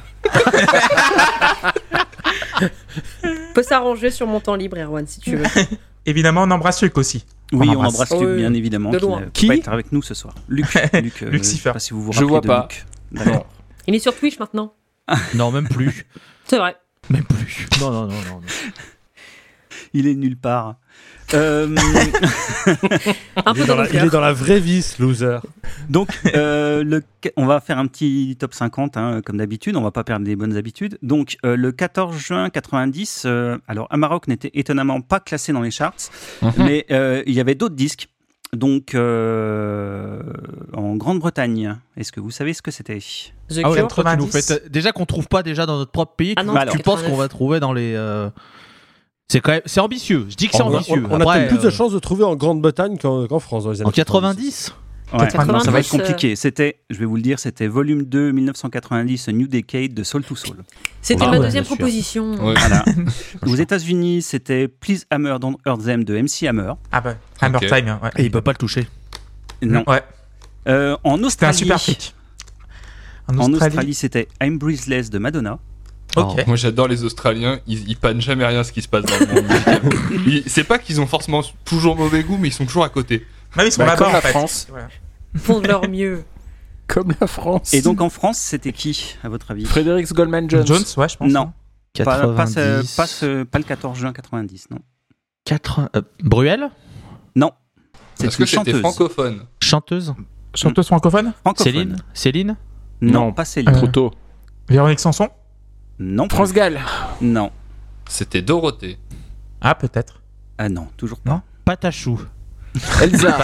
On 3.24 3.54
peut 3.54 3.64
s'arranger 3.64 4.10
sur 4.12 4.28
mon 4.28 4.40
temps 4.40 4.56
libre, 4.56 4.78
Erwan, 4.78 5.06
si 5.06 5.20
tu 5.20 5.36
veux. 5.36 5.46
Évidemment, 6.06 6.44
on 6.44 6.52
embrasse 6.52 6.82
Luc 6.82 6.98
aussi. 6.98 7.26
Oui, 7.52 7.68
On 7.70 7.80
on 7.82 7.86
embrasse. 7.86 8.12
Oh, 8.12 8.24
Luc, 8.24 8.38
bien 8.38 8.54
évidemment. 8.54 8.92
De 8.92 9.00
qui 9.00 9.06
peut 9.08 9.30
Qui 9.34 9.48
pas 9.48 9.56
être 9.56 9.70
avec 9.70 9.92
nous 9.92 10.02
ce 10.02 10.14
soir. 10.14 10.34
Luc. 10.48 10.74
Luc 10.94 11.24
euh, 11.24 11.30
Lucifer. 11.30 11.58
Je 11.58 11.64
sais 11.64 11.74
pas 11.74 11.80
si 11.80 11.94
vous 11.94 12.02
vous 12.02 12.14
Je 12.14 12.20
rappelez 12.20 12.30
vois 12.30 12.42
de 12.42 12.48
pas. 12.48 12.68
Luc. 13.12 13.44
Il 13.88 13.96
est 13.96 14.00
sur 14.00 14.16
Twitch 14.16 14.40
maintenant. 14.40 14.74
Non, 15.36 15.52
même 15.52 15.68
plus. 15.68 16.06
C'est 16.46 16.58
vrai. 16.58 16.78
Même 17.10 17.26
plus. 17.26 17.68
Non, 17.82 17.92
non, 17.92 18.02
non, 18.08 18.08
non. 18.08 18.36
non. 18.36 18.42
Il 19.94 20.08
est 20.08 20.16
nulle 20.16 20.38
part. 20.38 20.76
Euh, 21.34 21.68
Un 23.46 23.54
il, 23.56 23.62
est 23.62 23.62
peu 23.62 23.66
dans 23.66 23.66
dans 23.68 23.76
la, 23.76 23.84
le 23.84 23.90
il 23.90 23.96
est 23.96 24.00
cœur. 24.02 24.10
dans 24.12 24.22
la 24.22 24.34
vraie 24.34 24.60
vie, 24.60 24.82
ce 24.82 25.02
loser. 25.02 25.38
donc, 25.90 26.10
euh, 26.36 26.84
le, 26.84 27.04
on 27.36 27.46
va 27.46 27.60
faire 27.60 27.78
un 27.78 27.88
petit 27.88 28.36
top 28.40 28.54
50, 28.54 28.98
hein, 28.98 29.22
comme 29.26 29.38
d'habitude. 29.38 29.76
On 29.76 29.82
va 29.82 29.92
pas 29.92 30.04
perdre 30.04 30.26
des 30.26 30.36
bonnes 30.36 30.56
habitudes. 30.56 30.98
Donc, 31.02 31.38
euh, 31.46 31.56
le 31.56 31.72
14 31.72 32.18
juin 32.18 32.50
90, 32.50 33.24
euh, 33.26 33.58
alors 33.68 33.88
Amarok 33.90 34.28
n'était 34.28 34.52
étonnamment 34.54 35.02
pas 35.02 35.20
classé 35.20 35.52
dans 35.54 35.62
les 35.62 35.72
charts, 35.72 35.94
Mhm. 36.42 36.52
mais 36.60 36.86
euh, 36.92 37.24
il 37.28 37.34
y 37.34 37.40
avait 37.40 37.56
d'autres 37.56 37.76
disques. 37.76 38.08
Donc, 38.54 38.96
euh, 38.96 40.22
en 40.74 40.96
Grande-Bretagne, 40.96 41.76
est-ce 41.98 42.14
que 42.14 42.22
vous 42.22 42.32
savez 42.32 42.54
ce 42.54 42.62
que 42.62 42.72
c'était? 42.72 43.00
The 43.00 43.60
Ah 43.64 43.70
ouais, 43.70 43.78
Cure. 43.80 43.88
toi, 43.90 44.04
tu 44.06 44.18
nous 44.18 44.26
90. 44.28 44.32
fais 44.48 44.60
t- 44.62 44.70
déjà 44.70 44.94
qu'on 44.94 45.06
trouve 45.06 45.28
pas 45.28 45.44
déjà 45.44 45.66
dans 45.66 45.78
notre 45.78 45.92
propre 45.92 46.16
pays. 46.16 46.34
Ah 46.38 46.42
tu- 46.42 46.48
non, 46.48 46.54
tu 46.54 46.60
alors. 46.60 46.76
penses 46.76 47.02
qu'on 47.02 47.18
89. 47.18 47.18
va 47.20 47.28
trouver 47.28 47.60
dans 47.60 47.74
les. 47.74 47.94
C'est 49.30 49.42
quand 49.42 49.52
même, 49.52 49.62
c'est 49.66 49.82
ambitieux. 49.82 50.26
Je 50.30 50.36
dis 50.36 50.48
que 50.48 50.56
c'est 50.56 50.64
ambitieux. 50.64 51.04
on- 51.10 51.16
on 51.16 51.20
a 51.20 51.24
Après, 51.24 51.40
peut-être 51.40 51.50
plus 51.50 51.58
de 51.64 51.68
euh, 51.68 51.72
chances 51.72 51.92
de 51.92 52.00
trouver 52.00 52.24
en 52.24 52.36
Grande-Bretagne 52.36 52.98
qu'en 52.98 53.28
qu'en 53.28 53.40
France 53.40 53.66
dans 53.66 53.72
les 53.72 53.82
années 53.82 53.88
En 53.90 53.92
90 53.92 54.74
Ouais, 55.14 55.20
90, 55.20 55.54
non, 55.54 55.60
ça 55.62 55.72
va 55.72 55.80
être 55.80 55.94
euh, 55.96 55.98
compliqué. 56.00 56.36
C'était, 56.36 56.80
je 56.90 56.98
vais 57.00 57.06
vous 57.06 57.16
le 57.16 57.22
dire, 57.22 57.40
c'était 57.40 57.68
volume 57.68 58.04
2, 58.04 58.34
1990, 58.34 59.30
New 59.30 59.48
Decade 59.48 59.94
de 59.94 60.04
Soul 60.04 60.24
to 60.26 60.36
Soul. 60.36 60.58
C'était 61.02 61.24
Ah 61.26 61.32
ma 61.32 61.38
ouais, 61.40 61.46
deuxième 61.46 61.64
proposition. 61.64 62.32
Ouais. 62.46 62.54
Voilà. 62.58 62.84
Aux 63.46 63.56
États-Unis, 63.56 64.22
c'était 64.22 64.68
Please 64.68 65.06
Hammer 65.10 65.38
Don't 65.40 65.56
Hurt 65.66 65.82
Them 65.86 66.04
de 66.04 66.18
MC 66.22 66.44
Hammer. 66.48 66.74
Ah 66.92 67.00
bah, 67.00 67.16
Hammer. 67.40 67.60
Time, 67.60 67.98
ouais. 68.04 68.10
Et 68.18 68.24
il 68.26 68.32
peut 68.32 68.42
pas 68.42 68.52
le 68.52 68.58
toucher. 68.58 68.86
Non. 69.62 69.84
Ouais, 69.88 70.02
Euh, 70.68 70.98
en 71.06 71.16
c'était 71.30 71.46
un 71.46 71.50
Australie, 71.52 71.58
super. 71.58 71.80
En 73.30 73.38
en 73.38 73.52
Australie, 73.54 73.66
Australie, 73.76 73.94
c'était 73.94 74.28
I'm 74.42 74.58
Breathless 74.58 75.10
de 75.10 75.20
Madonna. 75.20 75.58
Moi 76.48 76.56
j'adore 76.56 76.88
les 76.88 77.04
Australiens, 77.04 77.60
ils, 77.68 77.88
ils 77.90 77.98
pannent 77.98 78.22
jamais 78.22 78.46
rien 78.46 78.64
ce 78.64 78.72
qui 78.72 78.82
se 78.82 78.88
passe 78.88 79.06
dans 79.06 79.18
le 79.20 79.42
monde. 79.42 80.44
C'est 80.48 80.64
pas 80.64 80.80
qu'ils 80.80 81.00
ont 81.02 81.08
forcément 81.08 81.42
toujours 81.66 81.96
mauvais 81.96 82.24
goût, 82.24 82.38
mais 82.40 82.48
ils 82.50 82.54
sont 82.54 82.66
toujours 82.66 82.84
à 82.84 82.90
côté. 82.90 83.26
Ah 83.56 83.60
oui, 83.62 83.68
ils 83.68 83.72
sont 83.72 83.80
Bah, 83.82 83.88
là-bas 83.88 83.98
comme 83.98 84.10
en 84.10 84.14
la 84.14 84.22
fait. 84.22 84.30
France. 84.30 84.68
Voilà. 84.70 84.88
Ils 85.34 85.40
font 85.40 85.60
de 85.60 85.68
leur 85.68 85.88
mieux. 85.90 86.24
Comme 86.88 87.14
la 87.20 87.28
France. 87.28 87.74
Et 87.74 87.82
donc 87.82 88.00
en 88.00 88.10
France, 88.10 88.38
c'était 88.38 88.72
qui, 88.72 89.18
à 89.22 89.28
votre 89.28 89.52
avis? 89.52 89.66
Frédéric 89.66 90.08
Goldman 90.14 90.50
Jones. 90.50 90.66
Jones, 90.66 90.84
ouais, 90.96 91.10
je 91.10 91.18
pense. 91.18 91.30
Non, 91.30 91.52
hein. 92.00 92.04
pas, 92.06 92.28
pas, 92.34 92.46
ce- 92.48 92.54
90. 92.56 92.96
pas 92.96 93.08
ce- 93.08 93.44
pas 93.44 93.58
le 93.58 93.66
14 93.66 93.98
juin 94.00 94.14
90, 94.14 94.68
non. 94.72 94.78
80 95.44 95.90
euh, 95.98 96.02
Bruel? 96.24 96.70
Non. 97.36 97.52
C'est 98.16 98.28
que 98.28 98.28
une 98.28 98.32
c'était 98.32 98.46
chanteuse. 98.46 98.80
francophone 98.80 99.42
Chanteuse? 99.62 100.14
Chanteuse 100.56 100.88
francophone? 100.88 101.34
Francophone. 101.44 101.74
Céline? 101.74 101.96
Céline? 102.14 102.56
Non, 103.02 103.12
Non. 103.26 103.34
pas 103.34 103.44
Céline. 103.44 103.70
Euh, 103.70 103.78
Trop 103.78 103.88
tôt. 103.88 104.12
Véronique 104.70 105.02
Sanson? 105.02 105.28
Non. 106.00 106.28
France 106.30 106.54
Gall. 106.54 106.80
Non. 107.22 107.52
C'était 108.10 108.42
Dorothée. 108.42 108.98
Ah, 109.62 109.76
peut-être. 109.76 110.22
Ah 110.58 110.70
non, 110.70 110.88
toujours 110.98 111.20
pas. 111.20 111.42
Patachou. 111.66 112.22
Elsa. 113.02 113.40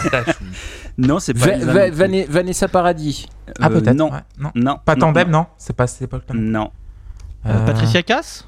Non, 0.97 1.19
c'est 1.19 1.33
pas 1.33 1.47
Va- 1.47 1.53
Elsa 1.53 1.65
Va- 1.65 1.73
non 1.73 1.87
plus. 1.89 1.95
Vane- 1.97 2.25
Vanessa 2.29 2.67
Paradis. 2.67 3.25
Ah, 3.59 3.67
Euh, 3.67 3.69
peut-être. 3.79 3.95
Non. 3.97 4.11
ouais, 4.11 4.19
non. 4.37 4.51
Non. 4.55 4.77
Pas 4.85 4.95
non, 4.95 5.07
Tandem, 5.07 5.29
non 5.29 5.45
C'est 5.57 5.75
pas 5.75 5.87
cette 5.87 6.03
époque-là. 6.03 6.35
Non. 6.37 6.69
Euh, 7.45 7.49
Euh, 7.53 7.65
Patricia 7.65 8.03
Cass 8.03 8.47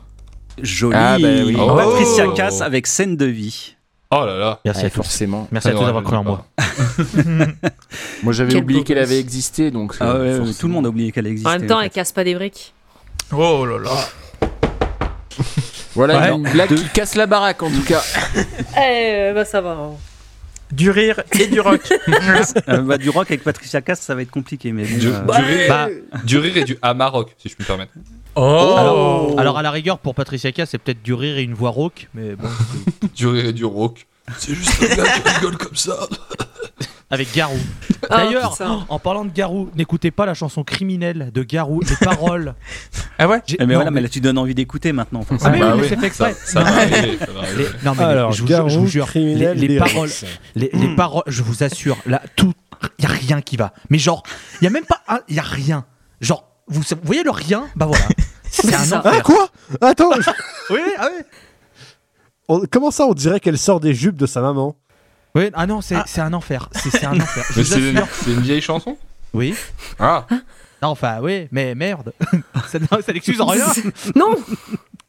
Joli. 0.61 0.95
Ah, 0.97 1.17
bah 1.19 1.27
oui. 1.45 1.57
Oh. 1.59 1.75
Patricia 1.75 2.27
Cass 2.35 2.61
avec 2.61 2.87
scène 2.87 3.17
de 3.17 3.25
vie. 3.25 3.75
Oh 4.11 4.23
là 4.25 4.37
là. 4.37 4.59
Merci 4.63 4.81
Ouais, 4.81 4.85
à 4.85 4.89
tous. 4.89 4.95
forcément. 4.97 5.47
Merci 5.51 5.67
à 5.69 5.71
tous 5.71 5.83
d'avoir 5.83 6.03
cru 6.03 6.15
en 6.15 6.23
moi. 6.23 6.45
Moi 8.23 8.33
j'avais 8.33 8.55
oublié 8.55 8.83
qu'elle 8.83 8.99
avait 8.99 9.19
existé 9.19 9.71
donc. 9.71 9.95
Ah 9.99 10.05
euh, 10.11 10.43
ouais, 10.45 10.53
tout 10.53 10.67
le 10.67 10.73
monde 10.73 10.85
a 10.85 10.89
oublié 10.89 11.11
qu'elle 11.11 11.27
existait. 11.27 11.49
En 11.49 11.57
même 11.59 11.67
temps, 11.67 11.77
en 11.77 11.81
elle 11.81 11.85
fait. 11.89 11.95
casse 11.95 12.11
pas 12.11 12.23
des 12.23 12.35
briques. 12.35 12.73
Oh 13.31 13.65
là 13.65 13.77
là. 13.79 13.91
Voilà 15.95 16.19
Ouais. 16.19 16.31
une 16.35 16.43
blague 16.51 16.75
qui 16.75 16.89
casse 16.89 17.15
la 17.15 17.25
baraque 17.25 17.63
en 17.63 17.69
tout 17.69 17.83
cas. 17.83 18.01
Eh, 18.81 19.31
bah 19.33 19.45
ça 19.45 19.61
va. 19.61 19.71
hein. 19.71 19.91
Du 20.71 20.89
rire 20.89 21.21
et 21.39 21.47
du 21.47 21.59
rock. 21.61 21.81
Euh, 22.69 22.81
bah, 22.81 22.97
du 22.97 23.09
rock 23.09 23.27
avec 23.29 23.43
Patricia 23.43 23.81
Cass, 23.81 24.01
ça 24.01 24.15
va 24.15 24.21
être 24.23 24.31
compliqué. 24.31 24.71
Mais 24.71 24.83
bon, 24.83 24.97
Du, 24.97 25.07
euh, 25.07 25.19
du 25.21 25.41
rire, 25.43 25.67
Bah, 25.69 25.87
du 26.23 26.37
rire 26.39 26.57
et 26.57 26.63
du 26.63 26.77
Amarok, 26.81 27.31
si 27.37 27.49
je 27.49 27.55
puis 27.55 27.63
me 27.63 27.67
permettre. 27.67 27.93
Oh 28.35 28.75
alors, 28.77 29.39
alors, 29.39 29.57
à 29.57 29.61
la 29.61 29.71
rigueur, 29.71 29.99
pour 29.99 30.13
Patricia 30.15 30.51
Cass, 30.51 30.69
c'est 30.71 30.77
peut-être 30.77 31.01
du 31.03 31.13
rire 31.13 31.37
et 31.37 31.43
une 31.43 31.53
voix 31.53 31.69
rauque, 31.69 32.07
mais 32.13 32.35
bon. 32.35 32.47
Du 33.15 33.27
rire 33.27 33.45
et 33.45 33.53
du 33.53 33.63
rock. 33.65 34.05
C'est 34.37 34.55
juste 34.55 34.73
un 34.83 34.95
gars 34.95 35.03
qui 35.03 35.29
rigole 35.35 35.57
comme 35.57 35.75
ça. 35.75 35.97
Avec 37.09 37.33
Garou. 37.33 37.57
Ah, 38.07 38.17
D'ailleurs, 38.25 38.55
en 38.89 38.99
parlant 38.99 39.25
de 39.25 39.31
Garou, 39.31 39.71
n'écoutez 39.75 40.11
pas 40.11 40.27
la 40.27 40.35
chanson 40.35 40.63
criminelle 40.63 41.31
de 41.33 41.41
Garou, 41.41 41.81
les 41.81 41.95
paroles. 42.05 42.53
Ah 43.17 43.27
ouais 43.27 43.41
eh, 43.47 43.55
mais 43.61 43.65
non, 43.67 43.73
voilà, 43.75 43.89
mais 43.89 44.01
là, 44.01 44.09
tu 44.09 44.19
donnes 44.21 44.37
envie 44.37 44.53
d'écouter 44.53 44.91
maintenant. 44.91 45.21
enfin, 45.21 45.37
Ah, 45.43 45.49
mais 45.49 45.59
Bah 45.59 45.71
oui, 45.71 45.77
mais 45.77 45.81
oui, 45.83 45.87
c'est 45.89 45.99
fait 45.99 46.05
exprès. 46.07 46.35
Ça. 46.45 46.63
Les- 46.85 47.17
non, 47.83 47.95
mais 47.97 48.03
Alors, 48.03 48.31
je, 48.33 48.41
vous, 48.43 48.47
jure- 48.47 48.69
je 48.69 48.77
vous 48.77 48.85
jure, 48.87 49.07
les, 49.15 49.79
paroles, 49.79 50.09
les, 50.55 50.69
les 50.71 50.95
paroles, 50.95 51.23
je 51.25 51.41
vous 51.41 51.63
assure, 51.63 51.97
là, 52.05 52.21
tout, 52.35 52.53
y 52.99 53.05
a 53.05 53.09
rien 53.09 53.41
qui 53.41 53.57
va. 53.57 53.73
Mais 53.89 53.97
genre, 53.97 54.21
y 54.61 54.67
a 54.67 54.69
même 54.69 54.85
pas, 54.85 55.01
un- 55.07 55.21
y 55.29 55.39
a 55.39 55.43
rien. 55.43 55.85
Genre, 56.21 56.45
vous, 56.67 56.81
vous 56.81 56.95
voyez 57.03 57.23
le 57.23 57.31
rien? 57.31 57.65
Bah 57.75 57.87
voilà, 57.87 58.05
c'est 58.51 58.71
un. 58.93 59.01
Ah 59.03 59.21
quoi? 59.21 59.47
Attends, 59.81 60.11
je- 60.19 60.29
Oui, 60.73 60.79
oui, 60.85 60.91
ah 60.99 61.07
oui. 61.11 61.23
on- 62.49 62.61
comment 62.71 62.91
ça 62.91 63.05
on 63.07 63.13
dirait 63.13 63.39
qu'elle 63.39 63.57
sort 63.57 63.79
des 63.79 63.93
jupes 63.95 64.17
de 64.17 64.27
sa 64.27 64.41
maman? 64.41 64.75
Oui, 65.35 65.49
ah 65.53 65.67
non, 65.67 65.81
c'est 65.81 65.97
c'est 66.05 66.21
un 66.21 66.33
enfer, 66.33 66.69
c'est 66.71 66.89
c'est 66.89 67.05
un 67.05 67.19
enfer. 67.19 67.43
C'est 67.51 67.77
une, 67.77 67.97
assure. 67.97 68.07
c'est 68.23 68.31
une 68.31 68.39
vieille 68.41 68.61
chanson 68.61 68.97
Oui. 69.33 69.53
Ah, 69.99 70.25
Non, 70.81 70.89
enfin, 70.89 71.19
oui, 71.21 71.47
mais 71.51 71.75
merde. 71.75 72.13
ça 72.67 72.79
non, 72.79 72.99
ça 73.05 73.11
n'excuse 73.13 73.41
en 73.41 73.47
rien. 73.47 73.65
Non 74.15 74.35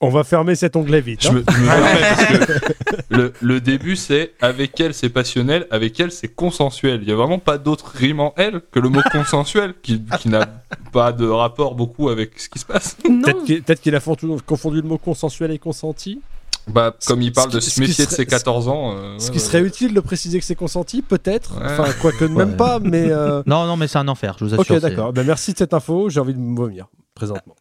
On 0.01 0.11
va 0.11 0.25
fermer 0.25 0.55
cet 0.57 0.77
onglet 0.77 1.01
vite. 1.01 1.23
je 1.23 1.29
hein. 1.29 1.33
me, 1.33 1.45
je 1.49 1.59
me 1.59 1.67
permets 1.67 2.01
parce 2.01 2.25
que 2.27 2.75
le, 3.09 3.33
le 3.41 3.61
début 3.61 3.97
c'est 3.97 4.33
avec 4.43 4.79
elle 4.81 4.93
c'est 4.93 5.09
passionnel, 5.09 5.67
avec 5.71 5.99
elle 6.01 6.13
c'est 6.13 6.29
consensuel. 6.29 7.01
Il 7.03 7.09
y 7.09 7.13
a 7.13 7.17
vraiment 7.17 7.39
pas 7.39 7.57
d'autre 7.57 7.93
rime 7.95 8.21
en 8.21 8.35
elle 8.37 8.61
que 8.73 8.79
le 8.81 8.89
mot 8.91 9.01
consensuel 9.11 9.75
qui, 9.83 10.03
qui 10.19 10.29
n'a 10.29 10.47
pas 10.93 11.13
de 11.13 11.27
rapport 11.27 11.75
beaucoup 11.77 12.09
avec 12.11 12.39
ce 12.39 12.49
qui 12.51 12.59
se 12.59 12.67
passe. 12.67 12.97
Non 13.09 13.23
Peut-être 13.23 13.45
qu'il 13.45 13.63
peut-être 13.63 13.81
qu'il 13.81 13.95
a 13.95 14.01
fondu- 14.01 14.41
confondu 14.45 14.83
le 14.83 14.89
mot 14.89 14.99
consensuel 14.99 15.51
et 15.53 15.59
consenti. 15.59 16.21
Bah, 16.69 16.95
comme 17.07 17.23
il 17.23 17.33
parle 17.33 17.51
de 17.53 17.61
se 17.61 17.79
méfier 17.81 18.07
de 18.07 18.11
ses 18.11 18.27
14 18.27 18.67
ans. 18.69 18.95
euh, 18.97 19.19
Ce 19.19 19.27
ouais, 19.27 19.31
qui 19.33 19.39
ouais. 19.39 19.45
serait 19.45 19.63
utile 19.63 19.95
de 19.95 20.01
préciser 20.01 20.39
que 20.41 20.45
c'est 20.45 20.57
consenti, 20.57 21.01
peut-être. 21.03 21.59
Ouais. 21.59 21.65
Enfin, 21.65 21.93
quoique 22.01 22.25
même 22.25 22.57
pas, 22.57 22.81
mais. 22.81 23.11
euh, 23.11 23.43
Non, 23.47 23.67
non, 23.67 23.77
mais 23.77 23.87
c'est 23.89 23.99
un 23.99 24.09
enfer, 24.09 24.37
je 24.41 24.45
vous 24.47 24.55
assure. 24.61 24.75
Ok, 24.77 24.81
d'accord. 24.83 25.13
Ben, 25.13 25.25
merci 25.25 25.53
de 25.53 25.59
cette 25.59 25.75
info. 25.75 26.09
J'ai 26.11 26.19
envie 26.21 26.35
de 26.35 26.39
me 26.41 26.57
vomir 26.57 26.87
présentement. 27.15 27.55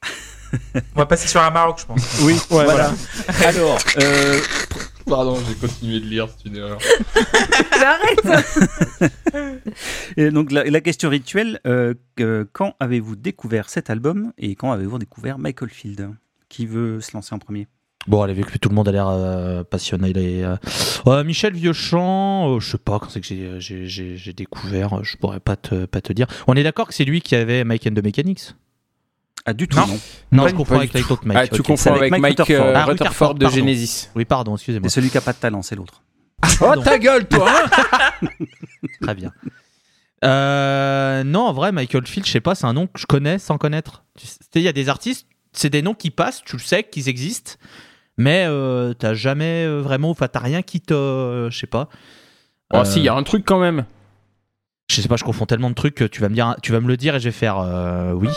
On 0.95 0.99
va 0.99 1.05
passer 1.05 1.27
sur 1.27 1.41
un 1.41 1.51
Maroc, 1.51 1.79
je 1.81 1.85
pense. 1.85 2.19
Oui, 2.23 2.33
ouais, 2.51 2.63
voilà. 2.65 2.91
Alors, 3.45 3.77
euh, 4.01 4.39
Pardon, 5.05 5.37
j'ai 5.47 5.53
continué 5.67 5.99
de 5.99 6.05
lire, 6.05 6.27
c'est 6.37 6.49
une 6.49 6.55
erreur. 6.57 6.79
Arrête 7.71 8.43
Et 10.17 10.31
donc 10.31 10.51
la, 10.51 10.63
la 10.63 10.81
question 10.81 11.09
rituelle, 11.09 11.59
euh, 11.67 11.93
que- 12.15 12.47
quand 12.53 12.75
avez-vous 12.79 13.15
découvert 13.15 13.69
cet 13.69 13.89
album 13.89 14.31
et 14.37 14.55
quand 14.55 14.71
avez-vous 14.71 14.97
découvert 14.97 15.37
Michael 15.37 15.69
Field? 15.69 16.09
Qui 16.49 16.65
veut 16.65 17.01
se 17.01 17.11
lancer 17.13 17.33
en 17.35 17.39
premier? 17.39 17.67
Bon, 18.07 18.21
allez, 18.21 18.33
vu 18.33 18.43
que 18.43 18.57
tout 18.59 18.69
le 18.69 18.75
monde 18.75 18.87
a 18.87 18.91
l'air 18.91 19.07
euh, 19.07 19.63
passionné. 19.63 20.13
les, 20.13 20.43
euh, 20.43 20.55
euh, 21.07 21.23
Michel 21.23 21.53
Vieuchamp, 21.53 22.49
euh, 22.55 22.59
je 22.59 22.71
sais 22.71 22.77
pas 22.77 22.99
quand 22.99 23.09
c'est 23.09 23.19
que 23.21 23.25
j'ai- 23.25 23.59
j'ai 23.59 23.87
j'ai- 23.87 24.15
j'ai 24.17 24.33
découvert, 24.33 25.03
je 25.03 25.17
pourrais 25.17 25.39
pas 25.39 25.55
te, 25.55 25.85
pas 25.85 26.01
te 26.01 26.13
dire. 26.13 26.27
On 26.47 26.53
est 26.55 26.61
d'accord 26.63 26.87
que 26.87 26.93
c'est 26.93 27.05
lui 27.05 27.21
qui 27.21 27.35
avait 27.35 27.63
Mike 27.63 27.87
and 27.87 27.95
the 27.95 28.03
Mechanics? 28.03 28.53
Ah, 29.47 29.53
du 29.53 29.67
tout, 29.67 29.77
Non. 29.77 29.87
non. 30.31 30.47
Je 30.47 30.53
confonds 30.55 30.75
avec 30.77 30.93
l'autre 30.93 31.21
Mike. 31.25 31.37
ah, 31.39 31.47
tu 31.47 31.61
confonds 31.63 31.75
C'est 31.77 31.89
avec 31.89 32.01
avec 32.13 32.21
Mike 32.21 32.39
Rutherford. 32.39 32.65
euh, 32.67 32.73
Ah, 32.75 32.85
Rutherford 32.85 33.33
de 33.35 33.39
pardon. 33.45 33.55
Genesis. 33.57 34.09
Oui, 34.15 34.25
pardon, 34.25 34.55
excusez-moi. 34.55 34.87
Et 34.87 34.89
celui 34.89 35.09
qui 35.09 35.17
a 35.17 35.21
pas 35.21 35.33
de 35.33 35.37
talent, 35.37 35.61
c'est 35.61 35.75
l'autre. 35.75 36.01
Oh 36.61 36.75
ta 36.83 36.99
gueule, 36.99 37.27
toi 37.27 37.47
hein 37.49 38.27
Très 39.01 39.15
bien. 39.15 39.31
Euh, 40.23 41.23
non, 41.23 41.41
en 41.41 41.53
vrai, 41.53 41.71
Michael 41.71 42.05
Field, 42.07 42.25
je 42.25 42.31
sais 42.31 42.39
pas, 42.41 42.55
c'est 42.55 42.65
un 42.65 42.73
nom 42.73 42.87
que 42.87 42.99
je 42.99 43.05
connais 43.05 43.37
sans 43.39 43.57
connaître. 43.57 44.03
Tu 44.17 44.25
sais, 44.27 44.37
Il 44.55 44.61
y 44.61 44.67
a 44.67 44.73
des 44.73 44.89
artistes, 44.89 45.27
c'est 45.53 45.69
des 45.69 45.81
noms 45.81 45.93
qui 45.93 46.09
passent, 46.11 46.41
tu 46.43 46.55
le 46.55 46.61
sais 46.61 46.83
qu'ils 46.83 47.09
existent, 47.09 47.53
mais 48.17 48.45
euh, 48.47 48.93
t'as 48.93 49.13
jamais 49.13 49.65
euh, 49.65 49.81
vraiment, 49.81 50.09
enfin, 50.09 50.27
t'as 50.27 50.39
rien 50.39 50.61
qui 50.61 50.81
te. 50.81 50.93
euh, 50.93 51.49
je 51.49 51.57
sais 51.59 51.67
pas. 51.67 51.89
Oh, 52.73 52.83
si, 52.83 52.99
il 52.99 53.05
y 53.05 53.09
a 53.09 53.13
un 53.15 53.23
truc 53.23 53.43
quand 53.45 53.59
même. 53.59 53.85
Je 54.91 55.01
sais 55.01 55.07
pas, 55.07 55.15
je 55.17 55.23
confonds 55.23 55.45
tellement 55.45 55.69
de 55.69 55.75
trucs 55.75 55.95
que 55.95 56.03
tu 56.03 56.21
vas 56.21 56.29
me, 56.29 56.35
dire, 56.35 56.55
tu 56.61 56.71
vas 56.71 56.79
me 56.79 56.87
le 56.87 56.95
dire 56.97 57.15
et 57.15 57.19
je 57.19 57.25
vais 57.25 57.31
faire 57.31 57.57
euh, 57.59 58.11
oui. 58.13 58.29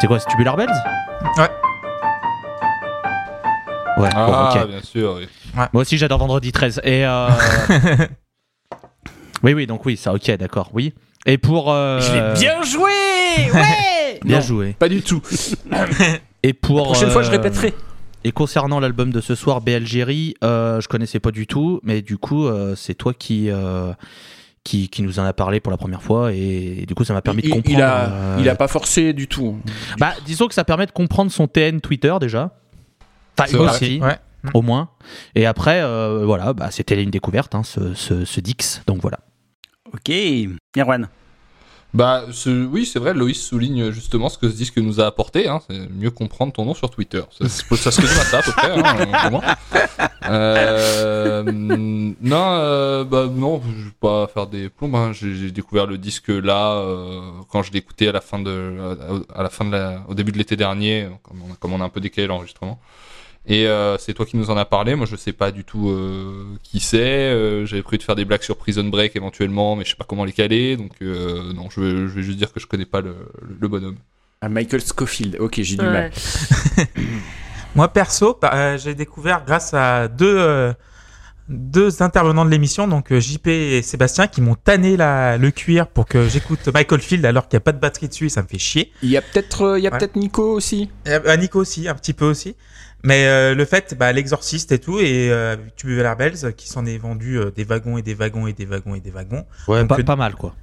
C'est 0.00 0.06
quoi, 0.06 0.18
c'est 0.18 0.28
Tubular 0.28 0.56
Bells? 0.56 0.70
Ouais. 1.36 1.48
Ouais, 3.98 4.08
Ah, 4.14 4.26
bon, 4.54 4.60
ok. 4.62 4.68
bien 4.68 4.82
sûr, 4.82 5.14
oui. 5.18 5.28
Moi 5.72 5.82
aussi, 5.82 5.98
j'adore 5.98 6.18
Vendredi 6.18 6.52
13. 6.52 6.80
Et. 6.84 7.04
euh, 7.06 7.28
oui, 9.42 9.52
oui, 9.54 9.66
donc 9.66 9.84
oui, 9.84 9.96
ça, 9.96 10.12
ok, 10.14 10.30
d'accord, 10.32 10.70
oui. 10.72 10.94
Et 11.26 11.38
pour. 11.38 11.70
euh, 11.72 12.00
Je 12.00 12.12
l'ai 12.12 12.34
bien 12.40 12.62
joué 12.62 12.90
Ouais 13.54 14.20
Bien 14.24 14.36
Non, 14.38 14.42
joué. 14.42 14.74
Pas 14.78 14.88
du 14.88 15.02
tout. 15.02 15.22
Et 16.42 16.52
pour. 16.52 16.78
La 16.78 16.82
prochaine 16.84 17.10
fois, 17.10 17.22
je 17.22 17.28
euh, 17.28 17.32
répéterai. 17.32 17.74
Et 18.24 18.32
concernant 18.32 18.80
l'album 18.80 19.10
de 19.12 19.20
ce 19.20 19.34
soir, 19.34 19.60
BLGerie, 19.62 20.34
euh, 20.44 20.80
je 20.80 20.88
connaissais 20.88 21.20
pas 21.20 21.30
du 21.30 21.46
tout, 21.46 21.80
mais 21.82 22.02
du 22.02 22.18
coup, 22.18 22.46
euh, 22.46 22.74
c'est 22.76 22.92
toi 22.94 23.14
qui, 23.14 23.48
euh, 23.50 23.92
qui, 24.62 24.90
qui 24.90 25.02
nous 25.02 25.18
en 25.18 25.24
a 25.24 25.32
parlé 25.32 25.58
pour 25.60 25.70
la 25.70 25.78
première 25.78 26.02
fois, 26.02 26.30
et, 26.34 26.84
du 26.86 26.94
coup, 26.94 27.04
ça 27.04 27.14
m'a 27.14 27.22
permis 27.22 27.40
de 27.40 27.48
comprendre. 27.48 27.78
il 27.78 27.80
a, 27.82 28.10
euh, 28.10 28.36
il 28.40 28.48
a 28.50 28.56
pas 28.56 28.68
forcé 28.68 29.14
du 29.14 29.26
tout. 29.26 29.56
Bah, 29.98 30.12
disons 30.26 30.48
que 30.48 30.54
ça 30.54 30.64
permet 30.64 30.84
de 30.84 30.90
comprendre 30.90 31.30
son 31.30 31.46
TN 31.46 31.80
Twitter 31.80 32.14
déjà. 32.20 32.50
Enfin, 33.38 33.56
Ouais. 33.58 34.18
au 34.52 34.60
moins. 34.60 34.90
Et 35.34 35.46
après, 35.46 35.80
euh, 35.82 36.24
voilà, 36.26 36.52
bah, 36.52 36.70
c'était 36.70 37.02
une 37.02 37.10
découverte, 37.10 37.54
hein, 37.54 37.62
ce, 37.62 37.94
ce, 37.94 38.26
ce 38.26 38.40
Dix. 38.40 38.82
Donc 38.86 38.98
voilà. 39.00 39.20
Ok, 39.92 40.12
Erwan. 40.76 41.08
Bah, 41.92 42.24
oui, 42.46 42.86
c'est 42.86 43.00
vrai, 43.00 43.14
Loïs 43.14 43.40
souligne 43.40 43.90
justement 43.90 44.28
ce 44.28 44.38
que 44.38 44.48
ce 44.48 44.54
disque 44.54 44.78
nous 44.78 45.00
a 45.00 45.06
apporté. 45.06 45.48
Hein, 45.48 45.60
c'est 45.68 45.90
mieux 45.90 46.12
comprendre 46.12 46.52
ton 46.52 46.64
nom 46.64 46.74
sur 46.74 46.88
Twitter. 46.90 47.22
Ça, 47.30 47.48
ça, 47.48 47.90
se 47.90 48.00
résume 48.00 48.18
à 48.18 48.24
ça, 48.24 48.38
à 48.38 48.42
peu 48.42 48.52
près, 48.52 48.70
hein. 48.70 49.40
Euh, 50.28 51.42
non, 51.50 52.50
euh, 52.52 53.04
bah, 53.04 53.26
non, 53.26 53.60
je 53.64 53.86
vais 53.86 53.90
pas 53.98 54.28
faire 54.28 54.46
des 54.46 54.68
plombes. 54.68 54.94
hein. 54.94 55.12
J'ai 55.12 55.50
découvert 55.50 55.86
le 55.86 55.98
disque 55.98 56.28
là, 56.28 56.74
euh, 56.74 57.20
quand 57.48 57.62
je 57.64 57.72
écouté 57.72 58.08
à 58.08 58.12
la 58.12 58.20
fin 58.20 58.38
de, 58.38 59.24
à, 59.34 59.42
la 59.42 59.50
fin 59.50 59.64
de 59.64 60.08
au 60.08 60.14
début 60.14 60.30
de 60.30 60.38
l'été 60.38 60.56
dernier, 60.56 61.08
comme 61.58 61.72
on 61.72 61.80
a 61.80 61.84
un 61.84 61.88
peu 61.88 62.00
décalé 62.00 62.28
l'enregistrement. 62.28 62.80
Et 63.52 63.66
euh, 63.66 63.98
c'est 63.98 64.14
toi 64.14 64.24
qui 64.26 64.36
nous 64.36 64.48
en 64.50 64.56
as 64.56 64.64
parlé. 64.64 64.94
Moi, 64.94 65.06
je 65.06 65.16
sais 65.16 65.32
pas 65.32 65.50
du 65.50 65.64
tout 65.64 65.90
euh, 65.90 66.44
qui 66.62 66.78
c'est. 66.78 66.98
Euh, 67.00 67.66
J'avais 67.66 67.82
prévu 67.82 67.98
de 67.98 68.04
faire 68.04 68.14
des 68.14 68.24
blagues 68.24 68.42
sur 68.42 68.56
Prison 68.56 68.84
Break 68.84 69.16
éventuellement, 69.16 69.74
mais 69.74 69.84
je 69.84 69.90
sais 69.90 69.96
pas 69.96 70.04
comment 70.08 70.24
les 70.24 70.32
caler. 70.32 70.76
Donc, 70.76 70.92
euh, 71.02 71.52
non, 71.52 71.68
je 71.68 71.80
vais, 71.80 71.90
je 71.90 72.14
vais 72.14 72.22
juste 72.22 72.38
dire 72.38 72.52
que 72.52 72.60
je 72.60 72.66
connais 72.68 72.86
pas 72.86 73.00
le, 73.00 73.14
le 73.60 73.66
bonhomme. 73.68 73.96
Ah, 74.40 74.48
Michael 74.48 74.80
Scofield. 74.80 75.36
Ok, 75.40 75.60
j'ai 75.62 75.76
du 75.76 75.84
Ouais. 75.84 75.90
mal. 75.90 76.10
Moi, 77.74 77.88
perso, 77.92 78.38
bah, 78.40 78.52
euh, 78.54 78.78
j'ai 78.78 78.94
découvert 78.94 79.44
grâce 79.44 79.74
à 79.74 80.06
deux, 80.08 80.36
euh, 80.38 80.72
deux 81.48 82.02
intervenants 82.02 82.44
de 82.44 82.50
l'émission, 82.50 82.86
donc 82.88 83.12
JP 83.16 83.46
et 83.48 83.82
Sébastien, 83.82 84.26
qui 84.28 84.40
m'ont 84.40 84.54
tanné 84.56 84.96
la, 84.96 85.36
le 85.38 85.50
cuir 85.50 85.86
pour 85.88 86.06
que 86.06 86.28
j'écoute 86.28 86.68
Michael 86.72 87.00
Field 87.00 87.24
alors 87.26 87.48
qu'il 87.48 87.56
n'y 87.56 87.62
a 87.62 87.64
pas 87.64 87.72
de 87.72 87.80
batterie 87.80 88.08
dessus 88.08 88.26
et 88.26 88.28
ça 88.28 88.42
me 88.42 88.48
fait 88.48 88.58
chier. 88.58 88.92
Il 89.02 89.10
y 89.10 89.16
a 89.16 89.22
peut-être 89.22 89.76
il 89.78 89.82
y 89.82 89.86
a 89.88 89.90
Ouais. 89.92 89.98
peut-être 89.98 90.16
Nico 90.16 90.52
aussi. 90.52 90.88
Et, 91.06 91.10
euh, 91.10 91.36
Nico 91.36 91.60
aussi, 91.60 91.88
un 91.88 91.94
petit 91.94 92.12
peu 92.12 92.24
aussi. 92.26 92.54
Mais 93.02 93.26
euh, 93.26 93.54
le 93.54 93.64
fait, 93.64 93.94
bah, 93.98 94.12
l'exorciste 94.12 94.72
et 94.72 94.78
tout, 94.78 95.00
et 95.00 95.30
euh, 95.30 95.56
Tubular 95.76 96.16
Bells, 96.16 96.54
qui 96.56 96.68
s'en 96.68 96.84
est 96.84 96.98
vendu 96.98 97.38
euh, 97.38 97.50
des 97.50 97.64
wagons 97.64 97.96
et 97.96 98.02
des 98.02 98.14
wagons 98.14 98.46
et 98.46 98.52
des 98.52 98.66
wagons 98.66 98.94
et 98.94 99.00
des 99.00 99.10
wagons. 99.10 99.46
Ouais, 99.68 99.80
Donc, 99.80 99.88
pas, 99.88 100.02
pas 100.02 100.16
mal, 100.16 100.34
quoi. 100.34 100.54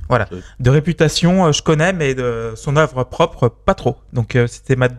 De 0.60 0.70
réputation, 0.70 1.48
euh, 1.48 1.51
je 1.51 1.63
connais, 1.63 1.94
mais 1.94 2.13
de 2.13 2.53
son 2.56 2.75
œuvre 2.77 3.03
propre, 3.03 3.50
pas 3.50 3.74
trop. 3.74 3.98
Donc 4.13 4.36
euh, 4.36 4.46
c'était 4.48 4.75
ma, 4.75 4.89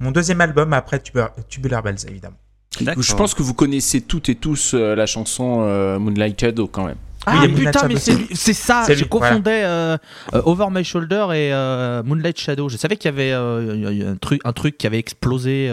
mon 0.00 0.10
deuxième 0.10 0.40
album 0.40 0.72
après 0.72 0.98
Tubular, 0.98 1.30
Tubular 1.48 1.82
Bells, 1.82 1.98
évidemment. 2.08 2.36
D'accord. 2.80 3.02
Je 3.02 3.14
pense 3.14 3.34
que 3.34 3.42
vous 3.42 3.54
connaissez 3.54 4.00
toutes 4.00 4.28
et 4.28 4.34
tous 4.34 4.72
euh, 4.74 4.94
la 4.94 5.06
chanson 5.06 5.62
euh, 5.62 5.98
Moonlight 5.98 6.40
Shadow 6.40 6.66
quand 6.66 6.86
même. 6.86 6.96
Ah 7.26 7.46
Moonlight 7.46 7.66
putain, 7.66 7.86
mais 7.86 7.96
c'est 7.96 8.52
ça, 8.52 8.84
je 8.88 8.94
lui, 8.94 9.08
confondais 9.08 9.62
euh, 9.62 9.96
euh, 10.34 10.42
Over 10.44 10.66
My 10.70 10.82
Shoulder 10.82 11.26
et 11.30 11.52
euh, 11.52 12.02
Moonlight 12.02 12.38
Shadow. 12.40 12.68
Je 12.68 12.76
savais 12.76 12.96
qu'il 12.96 13.10
y 13.10 13.14
avait 13.14 13.32
euh, 13.32 14.12
un, 14.12 14.16
truc, 14.16 14.40
un 14.44 14.52
truc 14.52 14.76
qui 14.78 14.86
avait 14.88 14.98
explosé. 14.98 15.72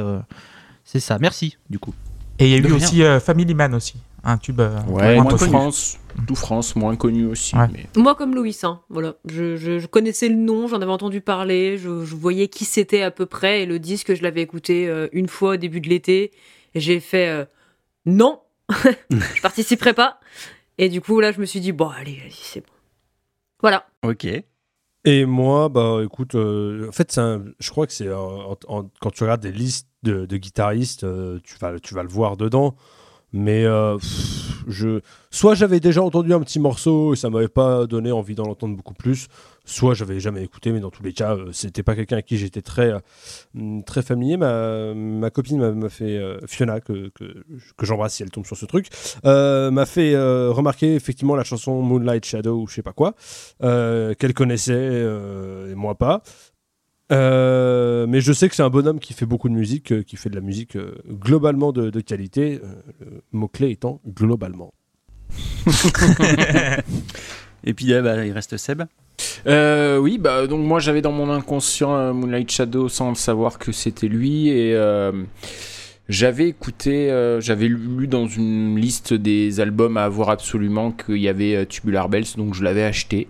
C'est 0.92 1.00
ça, 1.00 1.18
merci 1.20 1.58
du 1.70 1.78
coup. 1.80 1.94
Et 2.40 2.46
il 2.46 2.52
y 2.52 2.56
a 2.56 2.60
De 2.62 2.64
eu 2.64 2.68
rien. 2.74 2.76
aussi 2.78 3.04
euh, 3.04 3.20
Family 3.20 3.54
Man 3.54 3.76
aussi, 3.76 3.96
un 4.24 4.38
tube 4.38 4.60
euh, 4.62 4.80
Ouais, 4.88 5.16
moins 5.16 5.24
moins 5.26 5.38
connu. 5.38 5.52
France. 5.52 6.00
Tout 6.28 6.36
France, 6.36 6.76
moins 6.76 6.96
connu 6.96 7.26
aussi. 7.28 7.56
Ouais. 7.56 7.68
mais- 7.72 7.86
Moi, 7.96 8.16
comme 8.16 8.34
Louis, 8.34 8.58
hein, 8.64 8.82
voilà. 8.90 9.16
Je, 9.26 9.56
je- 9.58 9.78
je 9.80 9.88
connaissais 9.88 10.30
le 10.30 10.36
nom, 10.36 10.68
j'en 10.68 10.82
avais 10.82 10.92
entendu 10.92 11.22
parler, 11.22 11.78
je, 11.78 12.06
je 12.06 12.16
voyais 12.16 12.48
qui 12.48 12.66
c'était 12.66 13.02
à 13.02 13.12
peu 13.12 13.26
près, 13.26 13.64
et 13.64 13.66
le 13.66 13.78
disque, 13.78 14.16
je 14.16 14.24
l'avais 14.24 14.42
écouté 14.42 14.88
euh, 14.88 15.08
une 15.12 15.28
fois 15.28 15.52
au 15.54 15.58
début 15.58 15.82
de 15.82 15.90
l'été, 15.90 16.32
et 16.76 16.80
j'ai 16.80 17.00
fait 17.02 17.28
euh, 17.30 17.46
non, 18.06 18.40
je 19.12 19.42
participerai 19.42 19.94
pas. 19.94 20.20
Et 20.78 20.88
du 20.90 21.02
coup, 21.02 21.20
là, 21.20 21.32
je 21.34 21.40
me 21.42 21.46
suis 21.46 21.60
dit, 21.60 21.74
bon, 21.74 21.90
allez, 21.90 22.20
allez, 22.22 22.32
c'est 22.34 22.62
bon. 22.62 22.74
Voilà. 23.62 23.86
Ok. 24.04 24.26
Et 25.06 25.26
moi, 25.26 25.68
bah 25.70 26.00
écoute, 26.06 26.36
euh, 26.36 26.88
en 26.88 26.92
fait, 26.94 27.12
c'est 27.12 27.20
un- 27.22 27.44
je 27.60 27.70
crois 27.70 27.86
que 27.86 27.92
c'est 27.94 28.08
quand 28.08 29.12
tu 29.12 29.24
regardes 29.24 29.42
des 29.42 29.52
listes 29.52 29.89
de, 30.04 30.38
guitaristes, 30.38 31.04
euh, 31.04 31.40
tu, 31.44 31.58
vas, 31.60 31.80
tu 31.80 31.94
vas 31.94 32.04
le 32.04 32.10
voir 32.10 32.38
dedans. 32.38 32.76
Mais 33.32 33.64
euh, 33.64 33.96
je, 34.68 35.02
soit 35.30 35.54
j'avais 35.54 35.80
déjà 35.80 36.02
entendu 36.02 36.34
un 36.34 36.40
petit 36.40 36.60
morceau 36.60 37.14
et 37.14 37.16
ça 37.16 37.30
m'avait 37.30 37.48
pas 37.48 37.86
donné 37.86 38.12
envie 38.12 38.34
d'en 38.34 38.46
entendre 38.46 38.76
beaucoup 38.76 38.96
plus, 38.96 39.28
soit 39.66 39.94
j'avais 39.94 40.20
jamais 40.20 40.44
écouté, 40.44 40.72
mais 40.72 40.80
dans 40.80 40.90
tous 40.90 41.04
les 41.04 41.14
cas, 41.14 41.36
euh, 41.36 41.52
c'était 41.52 41.84
pas 41.84 41.94
quelqu'un 41.94 42.18
à 42.18 42.22
qui 42.24 42.40
j'étais 42.40 42.64
très, 42.64 42.92
très 43.86 44.02
familier. 44.02 44.36
Ma, 44.38 44.96
ma 44.96 45.30
copine 45.30 45.74
m'a- 45.76 45.90
fait, 45.90 46.20
Fiona, 46.48 46.80
que, 46.82 47.10
que, 47.10 47.46
j'embrasse 47.84 48.16
si 48.16 48.24
elle 48.24 48.32
tombe 48.32 48.48
sur 48.48 48.58
ce 48.58 48.66
truc, 48.66 48.88
m'a 49.24 49.86
fait 49.86 50.18
remarquer 50.18 50.96
effectivement 50.96 51.36
la 51.36 51.44
chanson 51.44 51.84
Moonlight 51.84 52.26
Shadow 52.26 52.64
ou 52.64 52.68
je 52.68 52.74
sais 52.74 52.82
pas 52.82 52.94
quoi, 52.94 53.14
qu'elle 53.60 54.34
connaissait 54.34 55.04
et 55.70 55.76
moi 55.76 55.94
pas. 55.94 56.24
Euh, 57.12 58.06
mais 58.08 58.22
je 58.22 58.32
sais 58.32 58.50
que 58.50 58.56
c'est 58.56 58.64
un 58.64 58.70
bonhomme 58.70 59.00
qui 59.00 59.14
fait 59.14 59.26
beaucoup 59.26 59.50
de 59.50 59.54
musique, 59.56 59.92
euh, 59.92 60.04
qui 60.04 60.16
fait 60.16 60.30
de 60.30 60.36
la 60.36 60.42
musique 60.42 60.76
euh, 60.76 60.96
globalement 61.10 61.72
de, 61.72 61.90
de 61.90 62.02
qualité, 62.02 62.62
euh, 62.64 62.68
le 63.02 63.24
mot-clé 63.40 63.72
étant 63.72 64.00
globalement. 64.08 64.74
Et 67.64 67.74
puis 67.74 67.92
bah, 67.92 68.26
il 68.26 68.32
reste 68.32 68.58
Seb. 68.58 68.84
Euh, 69.48 69.98
oui, 69.98 70.18
bah 70.18 70.48
donc 70.48 70.66
moi 70.66 70.80
j'avais 70.80 71.02
dans 71.02 71.12
mon 71.12 71.30
inconscient 71.30 71.94
euh, 71.96 72.14
Moonlight 72.14 72.50
Shadow 72.50 72.88
sans 72.90 73.10
le 73.10 73.16
savoir 73.16 73.58
que 73.58 73.72
c'était 73.72 74.08
lui 74.08 74.48
et 74.50 74.74
euh, 74.76 75.12
j'avais 76.08 76.48
écouté, 76.48 77.12
euh, 77.12 77.42
j'avais 77.42 77.68
lu 77.68 78.08
dans 78.08 78.28
une 78.28 78.78
liste 78.78 79.14
des 79.14 79.60
albums 79.60 79.98
à 79.98 80.04
avoir 80.06 80.30
absolument 80.30 80.92
qu'il 80.92 81.18
y 81.18 81.28
avait 81.28 81.56
euh, 81.56 81.66
Tubular 81.66 82.10
Bells, 82.10 82.36
donc 82.38 82.54
je 82.54 82.64
l'avais 82.64 82.84
acheté. 82.84 83.28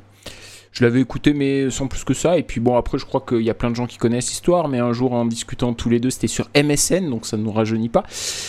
Je 0.72 0.84
l'avais 0.86 1.02
écouté 1.02 1.34
mais 1.34 1.70
sans 1.72 1.88
plus 1.88 2.04
que 2.04 2.14
ça 2.14 2.38
et 2.38 2.44
puis 2.44 2.60
bon 2.62 2.78
après 2.78 2.98
je 3.00 3.06
crois 3.06 3.22
qu'il 3.28 3.42
y 3.42 3.50
a 3.50 3.54
plein 3.56 3.72
de 3.72 3.76
gens 3.76 3.88
qui 3.88 3.98
connaissent 3.98 4.30
l'histoire 4.30 4.68
mais 4.68 4.78
un 4.80 4.94
jour 4.94 5.14
en 5.14 5.26
discutant 5.26 5.74
tous 5.74 5.90
les 5.90 6.00
deux 6.00 6.12
c'était 6.12 6.28
sur 6.28 6.48
MSN 6.56 7.10
donc 7.10 7.26
ça 7.26 7.38
ne 7.38 7.44
nous 7.44 7.52
rajeunit 7.52 7.90
pas. 7.90 8.04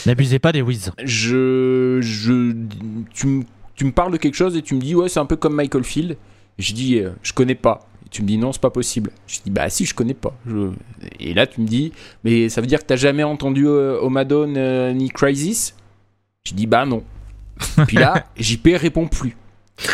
N'abusez 0.07 0.39
pas 0.39 0.53
des 0.53 0.61
whiz. 0.63 0.93
Je, 1.03 1.99
je, 2.03 2.55
tu, 3.15 3.27
me- 3.27 3.45
tu 3.75 3.85
me 3.87 3.93
parles 3.93 4.13
de 4.13 4.19
quelque 4.19 4.35
chose 4.35 4.55
et 4.57 4.63
tu 4.63 4.75
me 4.75 4.81
dis 4.81 4.95
ouais 4.95 5.09
c'est 5.09 5.21
un 5.21 5.25
peu 5.27 5.37
comme 5.37 5.55
Michael 5.55 5.85
Field. 5.85 6.17
Je 6.59 6.75
dis 6.75 6.99
euh, 6.99 7.11
je 7.23 7.33
connais 7.33 7.55
pas. 7.55 7.87
Tu 8.11 8.23
me 8.23 8.27
dis 8.27 8.39
non, 8.39 8.53
c'est 8.53 8.61
pas 8.61 8.71
possible. 8.71 9.13
Je 9.29 9.39
dis 9.45 9.51
bah 9.51 9.71
si, 9.71 9.87
je 9.87 9.95
connais 9.95 10.15
pas. 10.15 10.37
Je- 10.47 10.73
Et 11.21 11.33
là, 11.33 11.47
tu 11.47 11.61
me 11.61 11.67
dis, 11.67 11.93
mais 12.25 12.49
ça 12.49 12.61
veut 12.61 12.67
dire 12.67 12.81
que 12.81 12.85
t'as 12.87 12.97
jamais 12.97 13.23
entendu 13.23 13.67
euh, 13.69 14.01
Omadone 14.01 14.57
euh, 14.57 14.93
ni 14.93 15.09
Crisis? 15.11 15.77
Je 16.45 16.53
dis 16.55 16.67
bah 16.67 16.85
non. 16.87 17.05
Puis 17.87 17.97
là, 17.99 18.27
JP 18.37 18.69
répond 18.77 19.07
plus. 19.07 19.37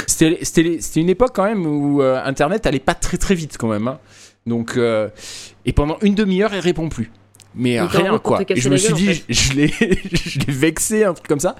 C'était 0.07 1.01
une 1.01 1.09
époque 1.11 1.33
quand 1.35 1.45
même 1.45 1.67
où 1.67 2.03
euh, 2.03 2.21
Internet 2.25 2.67
allait 2.67 2.79
pas 2.79 2.95
très 2.95 3.17
très 3.17 3.35
vite 3.35 3.57
quand 3.59 3.69
même. 3.69 3.89
hein. 3.89 3.99
Donc, 4.47 4.77
euh, 4.77 5.09
et 5.65 5.73
pendant 5.73 5.99
une 6.03 6.15
demi-heure, 6.15 6.55
il 6.55 6.61
répond 6.61 6.89
plus. 6.89 7.11
Mais 7.55 7.81
rien 7.81 8.19
quoi. 8.19 8.43
Et 8.49 8.57
je 8.61 8.69
me 8.69 8.77
suis 8.77 8.93
gueule, 8.93 9.03
en 9.09 9.13
dit, 9.13 9.25
je 9.29 9.53
l'ai 9.55 9.69
je 10.13 10.39
l'ai 10.41 10.53
vexé, 10.53 11.05
un 11.05 11.15
truc 11.15 11.27
comme 11.27 11.41
ça. 11.41 11.57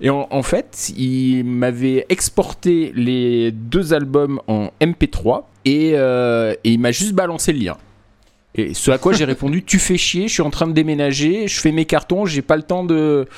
Et 0.00 0.10
en, 0.10 0.26
en 0.30 0.42
fait, 0.42 0.92
il 0.96 1.44
m'avait 1.44 2.06
exporté 2.08 2.92
les 2.96 3.52
deux 3.52 3.94
albums 3.94 4.40
en 4.48 4.70
MP3 4.80 5.44
et, 5.64 5.92
euh, 5.94 6.54
et 6.64 6.72
il 6.72 6.80
m'a 6.80 6.90
juste 6.90 7.12
balancé 7.12 7.52
le 7.52 7.60
lien. 7.60 7.76
Et 8.56 8.74
ce 8.74 8.90
à 8.90 8.98
quoi 8.98 9.12
j'ai 9.12 9.24
répondu 9.34 9.62
Tu 9.62 9.78
fais 9.78 9.96
chier, 9.96 10.26
je 10.26 10.32
suis 10.32 10.42
en 10.42 10.50
train 10.50 10.66
de 10.66 10.72
déménager, 10.72 11.46
je 11.46 11.60
fais 11.60 11.70
mes 11.72 11.84
cartons, 11.84 12.26
j'ai 12.26 12.42
pas 12.42 12.56
le 12.56 12.62
temps 12.64 12.84
de. 12.84 13.28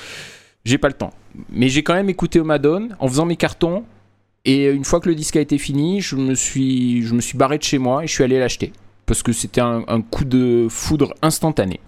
J'ai 0.65 0.79
pas 0.79 0.89
le 0.89 0.95
temps. 0.95 1.13
Mais 1.51 1.69
j'ai 1.69 1.83
quand 1.83 1.95
même 1.95 2.09
écouté 2.09 2.41
Omadone 2.41 2.97
en 2.99 3.09
faisant 3.09 3.27
mes 3.27 3.37
cartons. 3.37 3.85
Et 4.45 4.67
une 4.67 4.85
fois 4.85 5.01
que 5.01 5.09
le 5.09 5.15
disque 5.15 5.37
a 5.37 5.41
été 5.41 5.59
fini, 5.59 6.01
je 6.01 6.17
me 6.17 6.35
suis, 6.35 7.03
je 7.03 7.15
me 7.15 7.21
suis 7.21 7.39
barré 7.39 7.59
de 7.59 7.63
chez 7.63 7.79
moi 7.79 8.05
et 8.05 8.07
je 8.07 8.13
suis 8.13 8.25
allé 8.25 8.39
l'acheter. 8.39 8.73
Parce 9.07 9.23
que 9.23 9.33
c'était 9.33 9.61
un, 9.61 10.03
coup 10.03 10.25
de 10.25 10.67
foudre 10.71 11.15
instantané. 11.23 11.81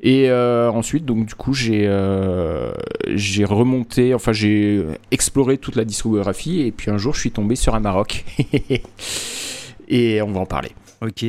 Et 0.00 0.28
euh, 0.28 0.70
ensuite, 0.70 1.06
donc 1.06 1.26
du 1.26 1.34
coup, 1.34 1.54
j'ai 1.54 1.86
euh, 1.86 2.72
j'ai 3.08 3.46
remonté, 3.46 4.14
enfin 4.14 4.32
j'ai 4.32 4.84
exploré 5.10 5.56
toute 5.56 5.74
la 5.74 5.86
discographie 5.86 6.60
et 6.60 6.72
puis 6.72 6.90
un 6.90 6.98
jour, 6.98 7.14
je 7.14 7.20
suis 7.20 7.30
tombé 7.30 7.56
sur 7.56 7.74
un 7.74 7.80
Maroc. 7.80 8.24
et 9.88 10.20
on 10.20 10.32
va 10.32 10.40
en 10.40 10.46
parler. 10.46 10.72
Ok. 11.00 11.24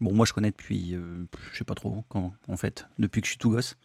Bon, 0.00 0.12
moi 0.12 0.26
je 0.26 0.32
connais 0.32 0.50
depuis, 0.50 0.94
euh, 0.94 1.24
je 1.52 1.58
sais 1.58 1.64
pas 1.64 1.74
trop 1.74 2.04
quand, 2.08 2.32
en 2.48 2.56
fait, 2.56 2.86
depuis 2.98 3.20
que 3.20 3.26
je 3.26 3.32
suis 3.32 3.38
tout 3.38 3.50
gosse. 3.50 3.76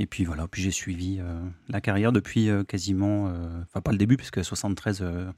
Et 0.00 0.06
puis 0.06 0.24
voilà, 0.24 0.46
puis 0.46 0.62
j'ai 0.62 0.70
suivi 0.70 1.18
euh, 1.18 1.40
la 1.68 1.80
carrière 1.80 2.12
depuis 2.12 2.50
euh, 2.50 2.62
quasiment, 2.62 3.26
euh, 3.26 3.32
enfin 3.64 3.80
pas 3.80 3.90
le 3.90 3.98
début, 3.98 4.16
parce 4.16 4.30
que 4.30 4.44
73, 4.44 5.00
euh, 5.02 5.28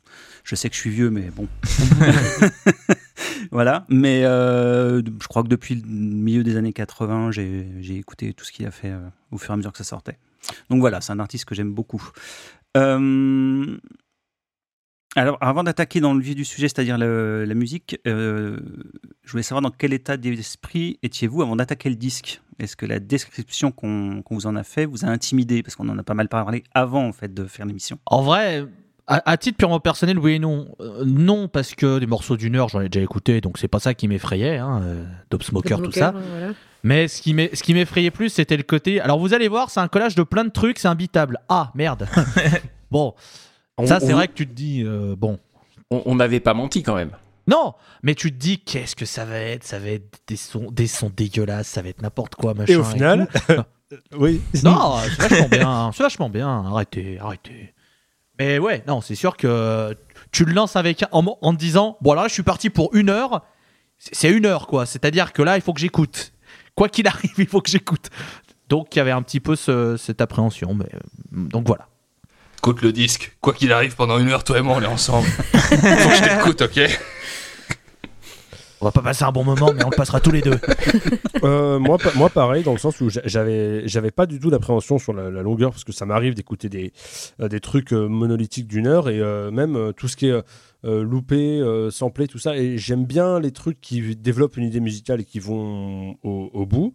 je 0.44 0.54
sais 0.54 0.68
que 0.68 0.74
je 0.74 0.80
suis 0.80 0.90
vieux, 0.90 1.08
mais 1.08 1.30
bon. 1.30 1.48
voilà, 3.50 3.86
mais 3.88 4.20
je 4.20 5.28
crois 5.28 5.42
que 5.42 5.48
depuis 5.48 5.76
le 5.76 5.88
milieu 5.88 6.44
des 6.44 6.56
années 6.56 6.74
80, 6.74 7.30
j'ai 7.30 7.96
écouté 7.96 8.34
tout 8.34 8.44
ce 8.44 8.52
qu'il 8.52 8.66
a 8.66 8.70
fait 8.70 8.92
au 9.30 9.38
fur 9.38 9.50
et 9.50 9.54
à 9.54 9.56
mesure 9.56 9.72
que 9.72 9.78
ça 9.78 9.84
sortait. 9.84 10.18
Donc 10.68 10.80
voilà, 10.80 11.00
c'est 11.00 11.12
un 11.12 11.20
artiste 11.20 11.46
que 11.46 11.54
j'aime 11.54 11.72
beaucoup. 11.72 12.10
Euh, 12.76 13.78
alors, 15.16 15.38
avant 15.40 15.64
d'attaquer 15.64 16.00
dans 16.00 16.14
le 16.14 16.20
vif 16.22 16.34
du 16.36 16.44
sujet, 16.44 16.68
c'est-à-dire 16.68 16.96
le- 16.98 17.44
la 17.44 17.54
musique, 17.54 17.98
euh, 18.06 18.58
je 19.24 19.30
voulais 19.32 19.42
savoir 19.42 19.60
dans 19.62 19.70
quel 19.70 19.92
état 19.92 20.16
d'esprit 20.16 20.98
étiez-vous 21.02 21.42
avant 21.42 21.56
d'attaquer 21.56 21.88
le 21.88 21.96
disque? 21.96 22.40
Est-ce 22.60 22.76
que 22.76 22.86
la 22.86 23.00
description 23.00 23.72
qu'on 23.72 24.22
vous 24.30 24.46
en 24.46 24.54
a 24.54 24.62
fait 24.62 24.84
vous 24.86 25.04
a 25.04 25.08
intimidé? 25.08 25.62
Parce 25.62 25.74
qu'on 25.76 25.88
en 25.88 25.98
a 25.98 26.02
pas 26.02 26.14
mal 26.14 26.28
parlé 26.28 26.62
avant 26.74 27.06
en 27.06 27.12
fait 27.12 27.32
de 27.34 27.44
faire 27.46 27.66
l'émission. 27.66 27.98
En 28.06 28.22
vrai, 28.22 28.66
à, 29.08 29.28
à 29.30 29.36
titre 29.36 29.56
purement 29.58 29.80
personnel, 29.80 30.18
oui 30.18 30.34
et 30.34 30.38
non. 30.38 30.68
Euh, 30.80 31.02
non, 31.04 31.48
parce 31.48 31.74
que 31.74 31.98
des 31.98 32.06
morceaux 32.06 32.36
d'une 32.36 32.54
heure, 32.56 32.68
j'en 32.68 32.80
ai 32.80 32.88
déjà 32.88 33.02
écouté, 33.02 33.40
donc 33.40 33.58
c'est 33.58 33.66
pas 33.68 33.80
ça 33.80 33.94
qui 33.94 34.06
m'effrayait, 34.06 34.58
hein, 34.58 34.80
euh, 34.84 35.04
Dope 35.30 35.42
Smoker, 35.42 35.82
tout 35.82 35.90
ça. 35.92 36.12
Voilà. 36.12 36.52
Mais 36.84 37.08
ce 37.08 37.20
qui 37.20 37.34
m'est- 37.34 37.54
ce 37.56 37.62
qui 37.62 37.74
m'effrayait 37.74 38.10
plus, 38.12 38.28
c'était 38.28 38.56
le 38.56 38.62
côté. 38.62 39.00
Alors 39.00 39.18
vous 39.18 39.34
allez 39.34 39.48
voir, 39.48 39.70
c'est 39.70 39.80
un 39.80 39.88
collage 39.88 40.14
de 40.14 40.22
plein 40.22 40.44
de 40.44 40.50
trucs, 40.50 40.78
c'est 40.78 40.88
imbitable. 40.88 41.38
Ah 41.48 41.72
merde. 41.74 42.06
bon, 42.90 43.14
On- 43.82 43.87
ça 43.87 44.00
c'est 44.00 44.12
on- 44.12 44.16
vrai 44.16 44.28
que 44.28 44.32
tu 44.34 44.46
te 44.46 44.52
dis 44.52 44.82
euh, 44.84 45.14
bon. 45.16 45.38
On 45.90 46.14
n'avait 46.14 46.40
pas 46.40 46.54
menti 46.54 46.82
quand 46.84 46.94
même. 46.94 47.10
Non, 47.49 47.75
mais 48.04 48.14
tu 48.14 48.30
te 48.32 48.37
dis 48.38 48.60
qu'est-ce 48.60 48.94
que 48.94 49.04
ça 49.04 49.25
va 49.25 49.38
être? 49.40 49.64
Ça 49.64 49.80
va 49.80 49.88
être 49.88 50.20
des 50.28 50.37
sons, 50.37 50.70
des 50.70 50.87
sons 50.87 51.10
dégueulasses, 51.14 51.66
ça 51.66 51.82
va 51.82 51.88
être 51.88 52.00
n'importe 52.00 52.37
quoi, 52.37 52.54
machin. 52.54 52.72
Et 52.72 52.76
au 52.76 52.84
final, 52.84 53.26
tout. 53.49 53.54
oui. 54.18 54.40
non, 54.62 54.99
c'est 55.02 55.28
vachement 55.28 55.49
bien, 55.49 55.90
c'est 55.96 56.02
vachement 56.04 56.30
bien. 56.30 56.64
Arrêtez, 56.66 57.18
arrêtez. 57.18 57.75
Mais 58.38 58.58
ouais, 58.60 58.84
non, 58.86 59.00
c'est 59.00 59.16
sûr 59.16 59.36
que 59.36 59.97
tu 60.30 60.45
le 60.45 60.52
lances 60.52 60.76
avec 60.76 61.04
en, 61.10 61.25
en 61.43 61.52
te 61.52 61.58
disant 61.58 61.97
bon 62.00 62.12
alors 62.12 62.23
là, 62.25 62.28
je 62.28 62.34
suis 62.34 62.45
parti 62.45 62.71
pour 62.71 62.95
une 62.95 63.10
heure. 63.10 63.43
C'est 63.99 64.30
une 64.30 64.47
heure 64.47 64.66
quoi. 64.69 64.86
C'est-à-dire 64.86 65.32
que 65.32 65.43
là, 65.43 65.56
il 65.56 65.60
faut 65.62 65.73
que 65.73 65.80
j'écoute. 65.80 66.32
Quoi 66.76 66.88
qu'il 66.88 67.06
arrive, 67.08 67.34
il 67.36 67.47
faut 67.49 67.60
que 67.60 67.71
j'écoute. 67.71 68.10
Donc 68.69 68.95
il 68.95 68.99
y 68.99 69.02
avait 69.02 69.10
un 69.10 69.23
petit 69.23 69.40
peu 69.40 69.56
ce- 69.56 69.97
cette 69.97 70.21
appréhension. 70.21 70.73
Mais 70.75 70.86
euh, 70.95 70.99
donc 71.32 71.66
voilà. 71.66 71.88
Écoute 72.60 72.82
le 72.82 72.92
disque. 72.92 73.36
Quoi 73.40 73.54
qu'il 73.54 73.73
arrive, 73.73 73.96
pendant 73.96 74.18
une 74.18 74.28
heure, 74.28 74.44
toi 74.44 74.58
et 74.58 74.62
moi, 74.62 74.76
on 74.78 74.82
est 74.82 74.86
ensemble. 74.86 75.26
Faut 75.26 75.76
que 75.76 76.14
je 76.14 76.28
t'écoute, 76.28 76.60
ok 76.62 77.00
On 78.82 78.84
va 78.84 78.92
pas 78.92 79.00
passer 79.00 79.25
un 79.25 79.32
bon 79.32 79.44
moment, 79.44 79.73
mais 79.75 79.82
on 79.82 79.88
le 79.90 79.96
passera 79.96 80.20
tous 80.20 80.30
les 80.30 80.42
deux. 80.42 80.58
Euh, 81.42 81.78
moi, 81.78 81.96
pa- 81.96 82.12
moi, 82.16 82.28
pareil, 82.28 82.62
dans 82.64 82.73
le 82.73 82.78
sens 82.78 83.00
où 83.00 83.08
j'a- 83.08 83.23
j'avais, 83.25 83.88
j'avais 83.88 84.10
pas 84.10 84.26
du 84.26 84.38
tout 84.38 84.50
d'appréhension 84.50 84.99
sur 84.99 85.14
la, 85.14 85.30
la 85.30 85.40
longueur, 85.40 85.70
parce 85.70 85.84
que 85.84 85.92
ça 85.92 86.04
m'arrive 86.04 86.34
d'écouter 86.34 86.68
des, 86.68 86.92
euh, 87.40 87.49
des 87.49 87.60
trucs 87.60 87.94
euh, 87.94 88.08
monolithiques 88.08 88.66
d'une 88.68 88.86
heure, 88.86 89.08
et 89.08 89.20
euh, 89.20 89.50
même 89.50 89.94
tout 89.96 90.06
ce 90.06 90.16
qui 90.18 90.26
est 90.28 90.34
euh, 90.84 91.02
loupé, 91.02 91.58
euh, 91.62 91.90
samplé, 91.90 92.26
tout 92.28 92.38
ça. 92.38 92.58
Et 92.58 92.76
j'aime 92.76 93.06
bien 93.06 93.40
les 93.40 93.52
trucs 93.52 93.80
qui 93.80 94.14
développent 94.16 94.58
une 94.58 94.64
idée 94.64 94.80
musicale 94.80 95.23
et 95.23 95.25
qui 95.25 95.38
vont 95.38 96.10
au, 96.23 96.50
au 96.52 96.66
bout. 96.66 96.92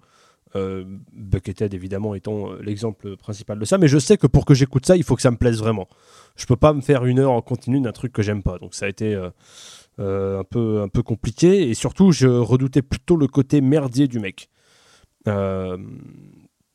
Euh, 0.55 0.85
Buckethead, 1.11 1.73
évidemment, 1.73 2.15
étant 2.15 2.51
euh, 2.51 2.61
l'exemple 2.61 3.17
principal 3.17 3.59
de 3.59 3.65
ça. 3.65 3.77
Mais 3.77 3.87
je 3.87 3.97
sais 3.97 4.17
que 4.17 4.27
pour 4.27 4.45
que 4.45 4.53
j'écoute 4.53 4.85
ça, 4.85 4.95
il 4.95 5.03
faut 5.03 5.15
que 5.15 5.21
ça 5.21 5.31
me 5.31 5.37
plaise 5.37 5.59
vraiment. 5.59 5.87
Je 6.37 6.45
peux 6.45 6.55
pas 6.55 6.73
me 6.73 6.81
faire 6.81 7.05
une 7.05 7.19
heure 7.19 7.31
en 7.31 7.41
continu 7.41 7.81
d'un 7.81 7.91
truc 7.91 8.13
que 8.13 8.21
j'aime 8.21 8.41
pas. 8.41 8.57
Donc 8.57 8.73
ça 8.73 8.85
a 8.85 8.89
été 8.89 9.13
euh, 9.99 10.39
un, 10.39 10.43
peu, 10.43 10.81
un 10.81 10.87
peu 10.87 11.03
compliqué. 11.03 11.69
Et 11.69 11.73
surtout, 11.73 12.11
je 12.11 12.27
redoutais 12.27 12.81
plutôt 12.81 13.17
le 13.17 13.27
côté 13.27 13.59
merdier 13.59 14.07
du 14.07 14.19
mec. 14.19 14.49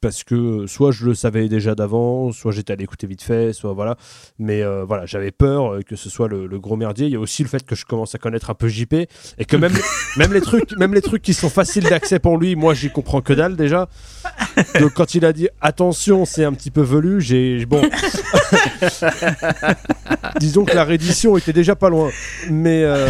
Parce 0.00 0.24
que 0.24 0.66
soit 0.66 0.92
je 0.92 1.04
le 1.04 1.14
savais 1.14 1.48
déjà 1.48 1.74
d'avant, 1.74 2.32
soit 2.32 2.52
j'étais 2.52 2.72
allé 2.72 2.84
écouter 2.84 3.06
vite 3.06 3.22
fait, 3.22 3.52
soit 3.52 3.72
voilà. 3.72 3.96
Mais 4.38 4.62
euh, 4.62 4.84
voilà, 4.84 5.04
j'avais 5.06 5.30
peur 5.30 5.74
euh, 5.74 5.82
que 5.82 5.96
ce 5.96 6.08
soit 6.08 6.28
le, 6.28 6.46
le 6.46 6.58
gros 6.58 6.76
merdier. 6.76 7.06
Il 7.06 7.12
y 7.12 7.16
a 7.16 7.20
aussi 7.20 7.42
le 7.42 7.48
fait 7.48 7.64
que 7.64 7.74
je 7.74 7.84
commence 7.84 8.14
à 8.14 8.18
connaître 8.18 8.50
un 8.50 8.54
peu 8.54 8.68
JP 8.68 8.94
et 8.94 9.44
que 9.46 9.56
même, 9.56 9.72
même, 10.16 10.32
les, 10.32 10.40
trucs, 10.40 10.76
même 10.78 10.94
les 10.94 11.02
trucs 11.02 11.22
qui 11.22 11.34
sont 11.34 11.50
faciles 11.50 11.84
d'accès 11.84 12.18
pour 12.18 12.38
lui, 12.38 12.56
moi 12.56 12.72
j'y 12.74 12.90
comprends 12.90 13.20
que 13.20 13.32
dalle 13.32 13.56
déjà. 13.56 13.88
Donc 14.80 14.94
quand 14.94 15.14
il 15.14 15.24
a 15.24 15.32
dit 15.32 15.48
attention, 15.60 16.24
c'est 16.24 16.44
un 16.44 16.52
petit 16.52 16.70
peu 16.70 16.82
velu, 16.82 17.20
j'ai. 17.20 17.66
Bon. 17.66 17.82
Disons 20.40 20.64
que 20.64 20.74
la 20.74 20.84
réédition 20.84 21.36
était 21.36 21.52
déjà 21.52 21.76
pas 21.76 21.90
loin. 21.90 22.10
Mais, 22.50 22.82
euh, 22.84 23.08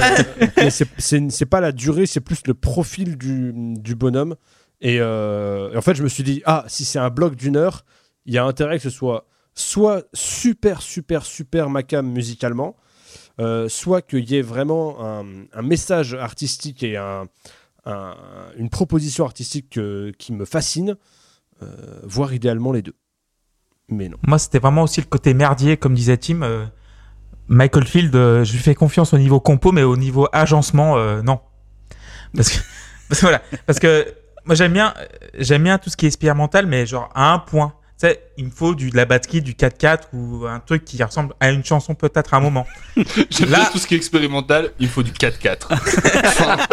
mais 0.56 0.70
c'est- 0.70 1.46
pas 1.46 1.60
la 1.60 1.72
durée, 1.72 2.06
c'est 2.06 2.20
plus 2.20 2.40
le 2.46 2.54
profil 2.54 3.16
du, 3.16 3.52
du 3.54 3.94
bonhomme. 3.94 4.36
Et, 4.80 4.98
euh, 5.00 5.72
et 5.72 5.76
en 5.76 5.82
fait, 5.82 5.94
je 5.94 6.02
me 6.02 6.08
suis 6.08 6.22
dit, 6.22 6.42
ah, 6.46 6.64
si 6.68 6.84
c'est 6.84 6.98
un 6.98 7.10
bloc 7.10 7.34
d'une 7.36 7.56
heure, 7.56 7.84
il 8.26 8.34
y 8.34 8.38
a 8.38 8.44
intérêt 8.44 8.76
que 8.78 8.82
ce 8.82 8.90
soit 8.90 9.26
soit 9.54 10.04
super, 10.14 10.80
super, 10.80 11.24
super 11.26 11.68
macam 11.68 12.06
musicalement, 12.08 12.76
euh, 13.40 13.68
soit 13.68 14.00
qu'il 14.00 14.30
y 14.30 14.36
ait 14.36 14.42
vraiment 14.42 14.96
un, 15.04 15.62
message 15.62 16.14
artistique 16.14 16.82
et 16.82 16.96
un, 16.96 17.26
un- 17.84 18.14
une 18.56 18.70
proposition 18.70 19.24
artistique 19.24 19.70
que- 19.70 20.12
qui 20.18 20.32
me 20.32 20.44
fascine, 20.44 20.96
euh, 21.62 21.66
voire 22.04 22.32
idéalement 22.32 22.72
les 22.72 22.80
deux. 22.80 22.94
Mais 23.88 24.08
non. 24.08 24.16
Moi, 24.26 24.38
c'était 24.38 24.60
vraiment 24.60 24.84
aussi 24.84 25.00
le 25.00 25.06
côté 25.06 25.34
merdier, 25.34 25.76
comme 25.76 25.94
disait 25.94 26.16
Tim. 26.16 26.70
Michael 27.48 27.86
Field, 27.86 28.12
je 28.14 28.52
lui 28.52 28.60
fais 28.60 28.76
confiance 28.76 29.12
au 29.12 29.18
niveau 29.18 29.40
compo, 29.40 29.72
mais 29.72 29.82
au 29.82 29.96
niveau 29.96 30.28
agencement, 30.32 30.96
non. 31.22 31.40
Parce 32.36 32.48
que 32.50 32.60
voilà, 33.22 33.42
parce 33.66 33.80
que 33.80 34.06
moi 34.50 34.56
j'aime 34.56 34.72
bien, 34.72 34.92
euh, 34.98 35.04
j'aime 35.38 35.62
bien 35.62 35.78
tout 35.78 35.90
ce 35.90 35.96
qui 35.96 36.06
est 36.06 36.08
expérimental, 36.08 36.66
mais 36.66 36.84
genre 36.84 37.08
à 37.14 37.32
un 37.32 37.38
point. 37.38 37.72
Tu 38.00 38.08
sais, 38.08 38.20
il 38.36 38.46
me 38.46 38.50
faut 38.50 38.74
du, 38.74 38.90
de 38.90 38.96
la 38.96 39.04
batterie, 39.04 39.42
du 39.42 39.52
4-4 39.52 39.98
ou 40.12 40.44
un 40.46 40.58
truc 40.58 40.84
qui 40.84 41.00
ressemble 41.04 41.34
à 41.38 41.50
une 41.50 41.64
chanson 41.64 41.94
peut-être 41.94 42.34
à 42.34 42.38
un 42.38 42.40
moment. 42.40 42.66
J'aime 43.30 43.50
Là- 43.50 43.58
bien 43.58 43.68
tout 43.70 43.78
ce 43.78 43.86
qui 43.86 43.94
est 43.94 43.96
expérimental, 43.96 44.70
il 44.80 44.88
faut 44.88 45.04
du 45.04 45.12
4-4. 45.12 45.68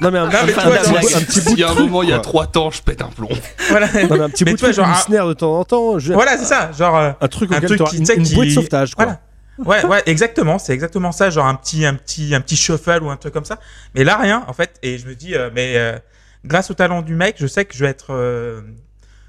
Non, 0.00 0.10
mais 0.10 0.18
un, 0.18 0.24
Non, 0.26 0.30
mais 0.46 0.52
un 0.58 0.68
vois, 0.68 0.78
petit, 0.78 0.90
genre, 0.90 1.00
bout- 1.00 1.14
un 1.16 1.20
petit 1.20 1.40
bout 1.42 1.50
S'il 1.50 1.58
y 1.60 1.62
a 1.64 1.70
un 1.70 1.74
moment, 1.74 2.02
il 2.02 2.08
y 2.08 2.12
a 2.12 2.18
trois 2.18 2.46
temps, 2.46 2.70
je 2.72 2.82
pète 2.82 3.02
un 3.02 3.08
plomb. 3.10 3.28
voilà, 3.68 3.86
Non, 3.86 4.16
mais 4.16 4.20
un 4.20 4.30
petit 4.30 4.44
Mais 4.44 4.52
bout 4.52 4.56
tu 4.56 4.60
vois, 4.62 4.68
de 4.70 4.74
genre, 4.74 4.88
un- 4.88 4.94
snare 4.94 5.28
de 5.28 5.32
temps 5.34 5.58
en 5.60 5.64
temps. 5.64 5.98
je- 6.00 6.12
voilà 6.14 6.36
c'est 6.38 6.44
ça. 6.46 6.72
Genre, 6.72 6.96
euh, 6.96 7.12
Un 7.20 7.28
truc 7.28 7.52
un 7.52 7.60
truc 7.60 7.84
qui- 7.84 7.96
une, 7.98 8.02
tu 8.02 8.06
sais, 8.06 8.16
une 8.16 8.24
qui- 8.24 8.34
bouée 8.34 8.46
de 8.46 8.50
sauvetage. 8.52 8.94
Quoi. 8.96 9.04
Voilà. 9.04 9.20
Ouais, 9.58 9.84
ouais, 9.88 10.02
exactement. 10.06 10.58
C'est 10.58 10.72
exactement 10.72 11.12
ça. 11.12 11.30
Genre 11.30 11.46
un 11.46 11.54
petit, 11.54 11.84
un 11.86 11.94
petit, 11.94 12.34
un 12.34 12.40
petit 12.40 12.56
shuffle 12.56 13.02
ou 13.02 13.10
un 13.10 13.16
truc 13.16 13.32
comme 13.34 13.44
ça. 13.44 13.58
Mais 13.94 14.02
là, 14.02 14.16
rien, 14.16 14.44
en 14.48 14.52
fait. 14.54 14.70
Et 14.82 14.98
je 14.98 15.06
me 15.06 15.14
dis, 15.14 15.34
euh, 15.36 15.50
mais 15.54 15.74
euh, 15.76 15.98
grâce 16.44 16.70
au 16.70 16.74
talent 16.74 17.02
du 17.02 17.14
mec, 17.14 17.36
je 17.38 17.46
sais 17.46 17.64
que 17.64 17.74
je 17.74 17.84
vais 17.84 17.90
être, 17.90 18.10
euh, 18.10 18.60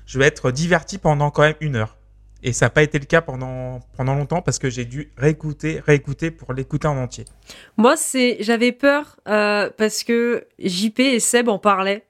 je 0.06 0.19
vais 0.19 0.26
être 0.26 0.52
diverti 0.52 0.97
pendant 0.97 1.32
quand 1.32 1.43
même 1.43 1.56
une 1.62 1.76
heure. 1.76 1.97
Et 2.45 2.52
ça 2.52 2.65
n'a 2.65 2.69
pas 2.69 2.84
été 2.84 2.99
le 2.99 3.06
cas 3.06 3.21
pendant, 3.21 3.80
pendant 3.95 4.15
longtemps 4.15 4.41
parce 4.41 4.60
que 4.60 4.69
j'ai 4.69 4.84
dû 4.84 5.12
réécouter, 5.17 5.82
réécouter 5.86 6.30
pour 6.30 6.54
l'écouter 6.54 6.88
en 6.88 6.97
entier. 6.97 7.23
Moi, 7.78 7.95
c'est, 7.95 8.38
j'avais 8.41 8.73
peur 8.73 9.17
euh, 9.30 9.69
parce 9.78 10.04
que 10.04 10.45
JP 10.60 10.99
et 10.99 11.19
Seb 11.21 11.47
en 11.47 11.58
parlaient. 11.58 12.04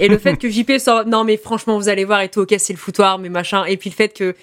Et 0.00 0.08
le 0.08 0.18
fait 0.18 0.36
que 0.36 0.48
JP 0.48 0.72
soit 0.78 1.04
non 1.04 1.24
mais 1.24 1.36
franchement 1.36 1.78
vous 1.78 1.88
allez 1.88 2.04
voir 2.04 2.20
et 2.20 2.28
tout 2.28 2.40
ok 2.40 2.54
c'est 2.58 2.72
le 2.72 2.78
foutoir 2.78 3.18
mais 3.18 3.28
machin 3.30 3.64
et 3.64 3.76
puis 3.76 3.90
le 3.90 3.94
fait 3.94 4.10
que 4.10 4.34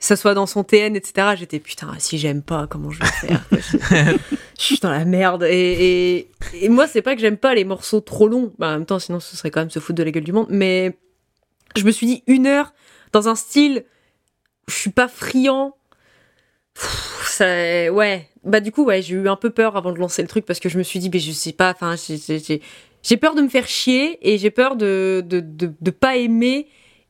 ça 0.00 0.16
soit 0.16 0.32
dans 0.32 0.46
son 0.46 0.64
TN, 0.64 0.96
etc. 0.96 1.34
J'étais 1.36 1.60
putain, 1.60 1.94
si 1.98 2.18
j'aime 2.18 2.42
pas, 2.42 2.66
comment 2.66 2.90
je 2.90 3.00
vais 3.00 3.06
faire? 3.06 3.44
Je, 3.52 3.76
je 4.58 4.62
suis 4.62 4.78
dans 4.78 4.90
la 4.90 5.04
merde. 5.04 5.44
Et, 5.44 6.18
et, 6.18 6.30
et 6.54 6.68
moi, 6.70 6.88
c'est 6.88 7.02
pas 7.02 7.14
que 7.14 7.20
j'aime 7.20 7.36
pas 7.36 7.54
les 7.54 7.64
morceaux 7.64 8.00
trop 8.00 8.26
longs. 8.26 8.52
Bah, 8.58 8.68
en 8.68 8.72
même 8.72 8.86
temps, 8.86 8.98
sinon, 8.98 9.20
ce 9.20 9.36
serait 9.36 9.50
quand 9.50 9.60
même 9.60 9.70
se 9.70 9.78
foutre 9.78 9.98
de 9.98 10.02
la 10.02 10.10
gueule 10.10 10.24
du 10.24 10.32
monde. 10.32 10.46
Mais 10.48 10.96
je 11.76 11.84
me 11.84 11.90
suis 11.90 12.06
dit 12.06 12.22
une 12.26 12.46
heure 12.46 12.72
dans 13.12 13.28
un 13.28 13.34
style, 13.34 13.84
je 14.68 14.74
suis 14.74 14.90
pas 14.90 15.06
friand. 15.06 15.76
Pff, 16.74 17.26
ça, 17.28 17.92
ouais. 17.92 18.26
Bah 18.42 18.60
du 18.60 18.72
coup, 18.72 18.84
ouais, 18.84 19.02
j'ai 19.02 19.16
eu 19.16 19.28
un 19.28 19.36
peu 19.36 19.50
peur 19.50 19.76
avant 19.76 19.92
de 19.92 19.98
lancer 19.98 20.22
le 20.22 20.28
truc 20.28 20.46
parce 20.46 20.60
que 20.60 20.70
je 20.70 20.78
me 20.78 20.82
suis 20.82 20.98
dit, 20.98 21.10
mais 21.12 21.18
je 21.18 21.30
sais 21.30 21.52
pas. 21.52 21.72
Enfin, 21.72 21.94
j'ai 23.02 23.16
peur 23.18 23.34
de 23.34 23.42
me 23.42 23.48
faire 23.50 23.68
chier 23.68 24.18
et 24.22 24.38
j'ai 24.38 24.50
peur 24.50 24.76
de, 24.76 25.22
de, 25.26 25.40
de, 25.40 25.74
de 25.78 25.90
pas 25.90 26.16
aimer 26.16 26.68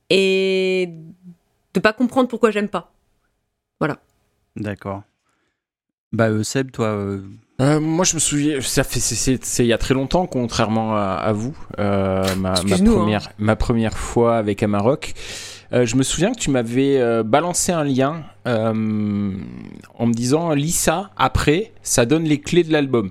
et 0.08 0.88
de 1.74 1.80
pas 1.80 1.92
comprendre 1.92 2.28
pourquoi 2.28 2.50
j'aime 2.50 2.68
pas. 2.68 2.92
D'accord. 4.56 5.02
Bah, 6.12 6.28
euh, 6.28 6.42
Seb, 6.42 6.70
toi. 6.72 6.86
euh, 6.88 7.20
Euh, 7.60 7.78
moi, 7.78 8.04
je 8.04 8.14
me 8.14 8.20
souviens, 8.20 8.60
ça 8.60 8.82
fait, 8.84 8.98
c'est, 9.00 9.14
c'est- 9.14 9.44
c'est 9.44 9.64
il 9.64 9.68
y 9.68 9.72
a 9.72 9.78
très 9.78 9.94
longtemps, 9.94 10.26
contrairement 10.26 10.96
à, 10.96 11.02
à 11.14 11.32
vous, 11.32 11.56
euh, 11.78 12.24
ma, 12.36 12.54
hein. 12.88 12.94
première, 12.98 13.28
ma 13.38 13.54
première 13.54 13.96
fois 13.96 14.36
avec 14.38 14.62
Amarok. 14.62 15.12
Euh, 15.72 15.86
je 15.86 15.94
me 15.94 16.02
souviens 16.02 16.32
que 16.32 16.38
tu 16.40 16.50
m'avais 16.50 16.98
euh, 16.98 17.22
balancé 17.22 17.70
un 17.70 17.84
lien 17.84 18.24
euh, 18.48 18.72
en 19.94 20.06
me 20.06 20.12
disant 20.12 20.50
lis 20.52 20.72
ça 20.72 21.10
après, 21.16 21.70
ça 21.82 22.06
donne 22.06 22.24
les 22.24 22.40
clés 22.40 22.64
de 22.64 22.72
l'album. 22.72 23.10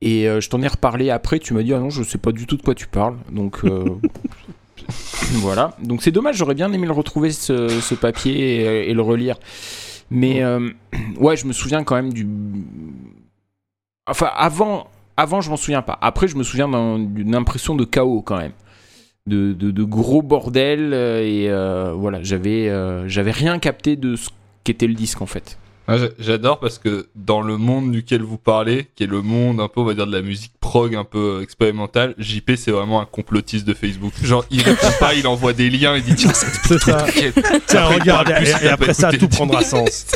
Et 0.00 0.28
euh, 0.28 0.40
je 0.40 0.50
t'en 0.50 0.60
ai 0.62 0.66
reparlé 0.68 1.10
après, 1.10 1.38
tu 1.38 1.54
m'as 1.54 1.62
dit 1.62 1.72
ah 1.72 1.78
non, 1.78 1.88
je 1.90 2.02
sais 2.02 2.18
pas 2.18 2.32
du 2.32 2.46
tout 2.46 2.56
de 2.56 2.62
quoi 2.62 2.74
tu 2.74 2.88
parles. 2.88 3.16
Donc 3.30 3.64
euh, 3.64 3.84
voilà. 5.34 5.72
Donc 5.82 6.02
c'est 6.02 6.10
dommage, 6.12 6.36
j'aurais 6.36 6.54
bien 6.54 6.72
aimé 6.72 6.86
le 6.86 6.92
retrouver 6.92 7.30
ce, 7.32 7.68
ce 7.68 7.94
papier 7.94 8.34
et, 8.60 8.90
et 8.90 8.94
le 8.94 9.02
relire. 9.02 9.36
Mais 10.10 10.42
euh, 10.42 10.70
ouais, 11.18 11.36
je 11.36 11.46
me 11.46 11.52
souviens 11.52 11.82
quand 11.84 11.96
même 11.96 12.12
du. 12.12 12.26
Enfin, 14.06 14.30
avant, 14.36 14.88
avant 15.16 15.40
je 15.40 15.50
m'en 15.50 15.56
souviens 15.56 15.82
pas. 15.82 15.98
Après, 16.00 16.28
je 16.28 16.36
me 16.36 16.42
souviens 16.44 16.68
d'un- 16.68 16.98
d'une 16.98 17.34
impression 17.34 17.74
de 17.74 17.84
chaos 17.84 18.22
quand 18.22 18.38
même. 18.38 18.52
De, 19.26 19.52
de, 19.52 19.72
de 19.72 19.82
gros 19.82 20.22
bordel. 20.22 20.92
euh, 20.92 21.20
Et 21.24 21.48
euh, 21.50 21.92
voilà, 21.92 22.22
j'avais 22.22 22.68
euh, 22.68 23.08
j'avais 23.08 23.32
rien 23.32 23.58
capté 23.58 23.96
de 23.96 24.14
ce 24.14 24.28
qu'était 24.62 24.86
le 24.86 24.94
disque 24.94 25.20
en 25.22 25.26
fait. 25.26 25.58
Ah, 25.88 25.98
j'a- 25.98 26.08
J'adore 26.18 26.58
parce 26.58 26.78
que 26.78 27.06
dans 27.14 27.40
le 27.40 27.56
monde 27.58 27.92
duquel 27.92 28.22
vous 28.22 28.38
parlez, 28.38 28.88
qui 28.96 29.04
est 29.04 29.06
le 29.06 29.22
monde 29.22 29.60
un 29.60 29.68
peu, 29.68 29.80
on 29.80 29.84
va 29.84 29.94
dire, 29.94 30.06
de 30.06 30.12
la 30.12 30.22
musique 30.22 30.52
prog 30.60 30.96
un 30.96 31.04
peu 31.04 31.36
euh, 31.38 31.42
expérimentale, 31.42 32.14
JP 32.18 32.52
c'est 32.56 32.72
vraiment 32.72 33.00
un 33.00 33.04
complotiste 33.04 33.64
de 33.66 33.72
Facebook. 33.74 34.12
Genre, 34.22 34.44
il 34.50 34.62
répond 34.62 34.90
pas, 34.98 35.14
il 35.14 35.26
envoie 35.28 35.52
des 35.52 35.70
liens, 35.70 35.96
il 35.96 36.02
dit 36.02 36.14
tiens, 36.16 36.32
ça 36.32 36.46
te 36.46 36.66
C'est 36.66 36.78
ça. 36.80 37.06
Tiens, 37.66 37.82
Après, 37.84 37.94
regarde, 38.00 38.34
plus, 38.34 38.48
et, 38.48 38.64
et 38.64 38.68
après 38.68 38.94
ça, 38.94 39.12
tout 39.12 39.28
prendra 39.28 39.62
sens. 39.62 40.06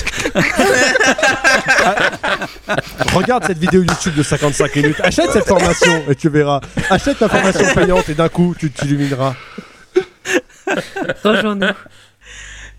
regarde 3.14 3.44
cette 3.46 3.58
vidéo 3.58 3.82
YouTube 3.82 4.14
de 4.16 4.22
55 4.22 4.74
minutes. 4.76 5.00
Achète 5.02 5.30
cette 5.30 5.46
formation 5.46 6.02
et 6.08 6.14
tu 6.14 6.28
verras. 6.28 6.60
Achète 6.90 7.20
la 7.20 7.28
formation 7.28 7.74
payante 7.74 8.08
et 8.08 8.14
d'un 8.14 8.28
coup, 8.28 8.54
tu 8.58 8.70
t'illumineras. 8.70 9.34
Rejoins-nous. 11.24 11.66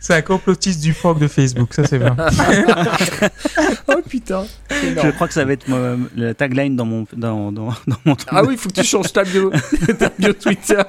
C'est 0.02 0.16
un 0.16 0.22
complotiste 0.24 0.82
du 0.82 0.94
prog 0.94 1.20
de 1.20 1.28
Facebook, 1.28 1.76
ça 1.76 1.86
c'est 1.86 2.00
bien. 2.00 2.16
Oh 3.88 4.02
putain. 4.08 4.46
Je 4.70 5.12
crois 5.12 5.28
que 5.28 5.34
ça 5.34 5.46
va 5.46 5.54
être 5.54 5.68
moi, 5.68 5.96
la 6.16 6.34
tagline 6.34 6.76
dans 6.76 6.86
mon, 6.86 7.06
dans, 7.14 7.52
dans, 7.52 7.68
dans 7.88 7.98
mon 8.06 8.16
truc. 8.16 8.30
Ah 8.32 8.44
oui, 8.44 8.54
il 8.54 8.58
faut 8.58 8.70
que 8.70 8.74
tu 8.76 8.84
changes 8.84 9.14
ta 9.14 9.24
bio, 9.24 9.52
ta 10.00 10.10
bio 10.10 10.34
Twitter. 10.34 10.82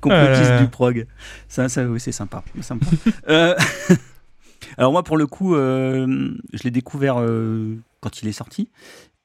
complotiste 0.00 0.50
Euh. 0.50 0.60
du 0.60 0.68
prog. 0.68 1.06
Ça, 1.48 1.68
ça 1.68 1.84
oui, 1.84 2.00
c'est 2.00 2.12
sympa. 2.12 2.42
sympa. 2.60 2.86
Euh, 3.28 3.54
Alors 4.78 4.90
moi, 4.92 5.02
pour 5.02 5.16
le 5.16 5.26
coup, 5.26 5.54
euh, 5.54 6.34
je 6.52 6.62
l'ai 6.64 6.70
découvert 6.70 7.20
euh, 7.20 7.76
quand 8.00 8.22
il 8.22 8.28
est 8.28 8.32
sorti. 8.32 8.68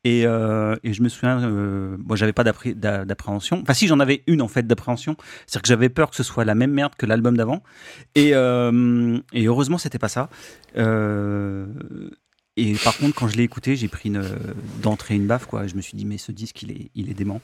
Et, 0.09 0.21
euh, 0.25 0.75
et 0.85 0.93
je 0.93 1.01
me 1.01 1.09
souviens, 1.09 1.43
euh, 1.43 1.97
moi 2.05 2.15
j'avais 2.15 2.31
pas 2.31 2.45
d'appré- 2.45 2.73
d'a- 2.75 3.03
d'appréhension. 3.03 3.59
Enfin 3.61 3.73
si, 3.73 3.87
j'en 3.87 3.99
avais 3.99 4.23
une 4.25 4.41
en 4.41 4.47
fait 4.47 4.65
d'appréhension. 4.65 5.17
C'est-à-dire 5.45 5.63
que 5.63 5.67
j'avais 5.67 5.89
peur 5.89 6.09
que 6.11 6.15
ce 6.15 6.23
soit 6.23 6.45
la 6.45 6.55
même 6.55 6.71
merde 6.71 6.93
que 6.97 7.05
l'album 7.05 7.35
d'avant. 7.35 7.61
Et, 8.15 8.31
euh, 8.33 9.17
et 9.33 9.47
heureusement, 9.47 9.77
c'était 9.77 9.99
pas 9.99 10.07
ça. 10.07 10.29
Euh, 10.77 11.65
et 12.55 12.73
par 12.83 12.95
contre, 12.97 13.15
quand 13.15 13.27
je 13.27 13.35
l'ai 13.35 13.43
écouté, 13.43 13.75
j'ai 13.75 13.89
pris 13.89 14.07
une, 14.09 14.23
d'entrée 14.81 15.15
une 15.15 15.27
baffe. 15.27 15.45
Quoi. 15.45 15.67
Je 15.67 15.75
me 15.75 15.81
suis 15.81 15.97
dit, 15.97 16.05
mais 16.05 16.17
ce 16.17 16.31
disque, 16.31 16.61
il 16.63 16.71
est, 16.71 16.89
il 16.95 17.09
est 17.09 17.13
dément. 17.13 17.41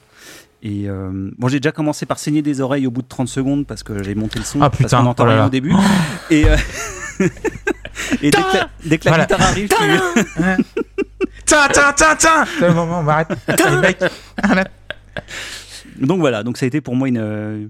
Et 0.62 0.88
euh, 0.88 1.30
bon, 1.36 1.48
j'ai 1.48 1.60
déjà 1.60 1.72
commencé 1.72 2.06
par 2.06 2.18
saigner 2.18 2.40
des 2.40 2.60
oreilles 2.62 2.86
au 2.86 2.90
bout 2.90 3.02
de 3.02 3.08
30 3.08 3.28
secondes 3.28 3.66
parce 3.66 3.82
que 3.82 4.02
j'ai 4.02 4.14
monté 4.14 4.38
le 4.38 4.44
son. 4.46 4.62
Ah, 4.62 4.70
parce 4.70 4.78
putain, 4.84 4.98
qu'on 4.98 5.02
n'entend 5.04 5.24
oh 5.26 5.28
rien 5.28 5.46
au 5.46 5.50
début. 5.50 5.74
Et, 6.30 6.46
euh, 6.48 6.56
et 8.22 8.30
dès 8.30 8.38
que 8.42 8.56
la, 8.56 8.70
dès 8.86 8.98
que 8.98 9.04
la 9.04 9.10
Voilà. 9.10 9.24
guitare 9.26 9.42
arrive, 9.42 9.68
tu... 9.68 11.03
Tiens, 11.46 11.68
tiens, 11.72 11.92
tiens, 11.94 12.16
tiens 12.16 12.44
C'est 12.58 12.68
le 12.68 12.74
moment, 12.74 13.02
on. 13.02 13.26
Donc 15.96 16.20
voilà, 16.20 16.42
donc 16.42 16.56
ça 16.56 16.64
a 16.64 16.66
été 16.66 16.80
pour 16.80 16.96
moi 16.96 17.08
une 17.08 17.18
euh, 17.18 17.66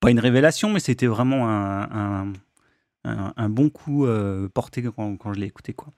pas 0.00 0.10
une 0.10 0.20
révélation, 0.20 0.70
mais 0.70 0.80
c'était 0.80 1.06
vraiment 1.06 1.48
un, 1.48 1.82
un, 1.82 2.32
un- 3.04 3.32
un 3.36 3.48
bon 3.48 3.70
coup 3.70 4.04
euh, 4.06 4.48
porté 4.52 4.82
quand, 4.82 5.16
quand 5.16 5.32
je 5.32 5.40
l'ai 5.40 5.46
écouté 5.46 5.72
quoi. 5.72 5.88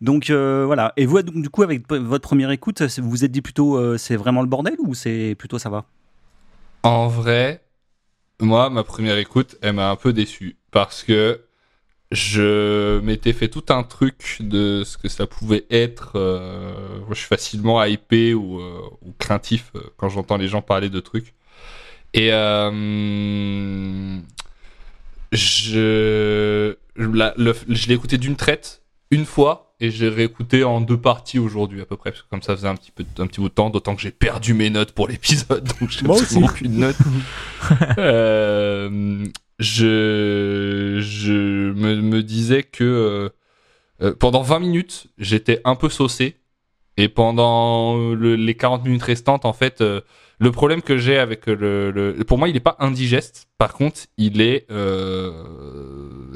Donc 0.00 0.30
euh, 0.30 0.64
voilà. 0.66 0.92
Et 0.96 1.06
vous 1.06 1.20
donc, 1.22 1.42
du 1.42 1.50
coup 1.50 1.62
avec 1.62 1.90
votre 1.90 2.22
première 2.28 2.50
écoute, 2.52 2.82
vous 2.82 3.10
vous 3.10 3.24
êtes 3.24 3.32
dit 3.32 3.42
plutôt 3.42 3.76
euh, 3.76 3.98
c'est 3.98 4.16
vraiment 4.16 4.42
le 4.42 4.46
bordel 4.46 4.76
ou 4.78 4.94
c'est 4.94 5.34
plutôt 5.36 5.58
ça 5.58 5.68
va? 5.70 5.84
En 6.82 7.08
vrai, 7.08 7.62
moi, 8.40 8.70
ma 8.70 8.84
première 8.84 9.18
écoute, 9.18 9.56
elle 9.62 9.74
m'a 9.74 9.90
un 9.90 9.96
peu 9.96 10.12
déçu 10.12 10.56
parce 10.70 11.02
que 11.02 11.40
je 12.12 12.98
m'étais 13.00 13.32
fait 13.32 13.48
tout 13.48 13.64
un 13.68 13.82
truc 13.84 14.38
de 14.40 14.82
ce 14.84 14.98
que 14.98 15.08
ça 15.08 15.26
pouvait 15.26 15.64
être. 15.70 16.12
euh, 16.16 16.72
moi, 17.00 17.08
je 17.10 17.18
suis 17.18 17.26
facilement 17.28 17.82
hypé 17.84 18.34
ou, 18.34 18.60
euh, 18.60 18.80
ou 19.02 19.12
craintif 19.18 19.70
euh, 19.76 19.80
quand 19.96 20.08
j'entends 20.08 20.36
les 20.36 20.48
gens 20.48 20.60
parler 20.62 20.88
de 20.90 20.98
trucs. 21.00 21.34
Et 22.12 22.30
euh, 22.32 24.18
je, 25.32 26.74
la- 26.96 27.34
le- 27.36 27.54
je 27.68 27.86
l'ai 27.88 27.94
écouté 27.94 28.18
d'une 28.18 28.36
traite 28.36 28.82
une 29.12 29.24
fois 29.24 29.74
et 29.80 29.90
j'ai 29.90 30.08
réécouté 30.08 30.62
en 30.64 30.80
deux 30.80 30.96
parties 30.98 31.38
aujourd'hui 31.38 31.80
à 31.80 31.84
peu 31.84 31.96
près 31.96 32.10
parce 32.10 32.22
que 32.22 32.28
comme 32.28 32.42
ça 32.42 32.54
faisait 32.56 32.68
un 32.68 32.74
petit 32.76 32.90
peu 32.90 33.04
un 33.18 33.26
petit 33.26 33.40
bout 33.40 33.48
de 33.48 33.54
temps 33.54 33.70
d'autant 33.70 33.94
que 33.96 34.02
j'ai 34.02 34.10
perdu 34.10 34.54
mes 34.54 34.70
notes 34.70 34.92
pour 34.92 35.08
l'épisode 35.08 35.64
donc 35.80 35.90
j'ai 35.90 36.02
absolument 36.22 36.48
aucune 36.48 36.78
note 36.78 36.96
Euh, 37.98 39.24
je 39.60 41.70
me, 41.72 42.22
disais 42.22 42.62
que 42.62 42.84
euh, 42.84 43.28
euh, 44.02 44.14
pendant 44.18 44.42
20 44.42 44.60
minutes 44.60 45.06
j'étais 45.18 45.60
un 45.64 45.76
peu 45.76 45.88
saucé. 45.88 46.36
Et 46.96 47.08
pendant 47.08 47.96
le- 48.12 48.36
les 48.36 48.54
40 48.56 48.84
minutes 48.84 49.02
restantes 49.02 49.44
en 49.46 49.52
fait 49.52 49.80
euh, 49.80 50.00
le 50.38 50.50
problème 50.50 50.82
que 50.82 50.98
j'ai 50.98 51.18
avec 51.18 51.46
le, 51.46 52.14
pour 52.26 52.38
moi 52.38 52.48
il 52.48 52.56
est 52.56 52.60
pas 52.60 52.76
indigeste. 52.78 53.48
Par 53.58 53.72
contre 53.74 54.00
il 54.18 54.40
est 54.40 54.66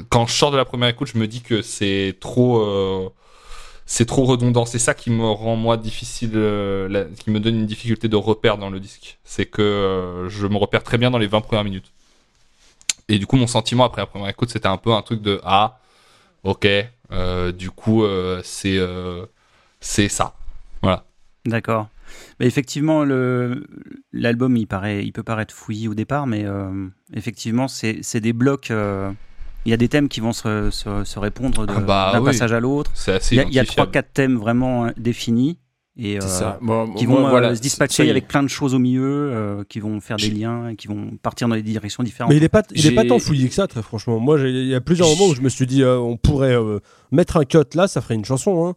quand 0.09 0.27
je 0.27 0.33
sors 0.33 0.51
de 0.51 0.57
la 0.57 0.65
première 0.65 0.89
écoute 0.89 1.09
je 1.13 1.19
me 1.19 1.27
dis 1.27 1.41
que 1.41 1.61
c'est 1.61 2.17
trop 2.19 3.13
c'est 3.85 4.05
trop 4.05 4.25
redondant. 4.25 4.65
C'est 4.65 4.79
ça 4.79 4.93
qui 4.93 5.11
me 5.11 5.25
rend 5.25 5.55
moi 5.55 5.77
difficile 5.77 6.31
qui 6.31 7.31
me 7.31 7.39
donne 7.39 7.55
une 7.59 7.65
difficulté 7.65 8.07
de 8.07 8.15
repère 8.15 8.57
dans 8.57 8.69
le 8.69 8.79
disque. 8.79 9.19
C'est 9.23 9.45
que 9.45 10.25
je 10.29 10.47
me 10.47 10.57
repère 10.57 10.83
très 10.83 10.97
bien 10.97 11.11
dans 11.11 11.19
les 11.19 11.27
20 11.27 11.41
premières 11.41 11.63
minutes 11.63 11.91
et 13.09 13.19
du 13.19 13.25
coup 13.27 13.37
mon 13.37 13.47
sentiment 13.47 13.85
après 13.85 14.01
la 14.01 14.07
première 14.07 14.29
écoute 14.29 14.49
c'était 14.49 14.67
un 14.67 14.77
peu 14.77 14.91
un 14.93 15.01
truc 15.01 15.21
de 15.21 15.39
ah 15.43 15.79
ok 16.43 16.67
euh, 17.11 17.51
du 17.51 17.69
coup 17.71 18.03
euh, 18.03 18.41
c'est 18.43 18.77
euh, 18.77 19.25
c'est 19.79 20.09
ça 20.09 20.33
D'accord. 21.45 21.89
Mais 22.39 22.47
effectivement, 22.47 23.03
le 23.03 23.67
l'album 24.13 24.57
il 24.57 24.65
paraît, 24.67 25.05
il 25.05 25.11
peut 25.11 25.21
paraître 25.23 25.53
fouillis 25.53 25.87
au 25.87 25.93
départ, 25.93 26.25
mais 26.25 26.43
effectivement 27.13 27.67
c'est 27.67 27.99
c'est 28.01 28.19
des 28.19 28.33
blocs. 28.33 28.71
Il 28.71 29.69
y 29.71 29.73
a 29.73 29.77
des 29.77 29.89
thèmes 29.89 30.09
qui 30.09 30.19
vont 30.21 30.33
se, 30.33 30.69
se, 30.71 31.03
se 31.03 31.19
répondre 31.19 31.65
de- 31.67 31.73
Ah 31.75 31.79
bah 31.81 32.09
d'un 32.13 32.19
oui. 32.21 32.25
passage 32.31 32.51
à 32.53 32.59
l'autre. 32.59 32.91
c'est 32.95 33.13
assez 33.13 33.35
Il 33.35 33.37
y 33.37 33.41
a- 33.41 33.47
il 33.47 33.53
y 33.53 33.59
a 33.59 33.65
trois 33.65 33.85
quatre 33.87 34.11
thèmes 34.13 34.37
vraiment 34.37 34.91
définis 34.97 35.57
et 35.97 36.17
C'est 36.19 36.25
euh, 36.27 36.29
ça. 36.29 36.59
Bon, 36.61 36.93
qui 36.93 37.05
vont 37.05 37.25
euh, 37.25 37.29
voilà, 37.29 37.55
se 37.55 37.61
dispatcher 37.61 38.09
avec 38.09 38.27
plein 38.27 38.43
de 38.43 38.47
choses 38.49 38.73
au 38.75 38.79
milieu, 38.79 39.31
euh, 39.31 39.63
qui 39.63 39.79
vont 39.79 39.99
faire 40.01 40.17
des 40.17 40.29
liens, 40.29 40.69
et 40.69 40.75
qui 40.75 40.87
vont 40.87 41.11
partir 41.21 41.47
dans 41.47 41.55
des 41.55 41.61
directions 41.63 42.03
différentes. 42.03 42.31
Mais 42.31 42.37
il 42.37 42.43
est 42.43 42.49
pas, 42.49 42.63
il 42.73 42.85
est 42.85 42.91
pas 42.91 43.05
tant 43.05 43.17
fouillé 43.19 43.47
que 43.47 43.53
ça, 43.53 43.67
très 43.67 43.81
franchement. 43.81 44.19
Moi, 44.19 44.39
il 44.41 44.67
y 44.67 44.75
a 44.75 44.81
plusieurs 44.81 45.07
moments 45.09 45.27
où 45.27 45.35
je 45.35 45.41
me 45.41 45.49
suis 45.49 45.65
dit, 45.65 45.83
euh, 45.83 45.97
on 45.97 46.17
pourrait 46.17 46.55
euh, 46.55 46.79
mettre 47.11 47.37
un 47.37 47.45
cut 47.45 47.59
là, 47.75 47.87
ça 47.87 48.01
ferait 48.01 48.15
une 48.15 48.25
chanson. 48.25 48.67
hein. 48.67 48.75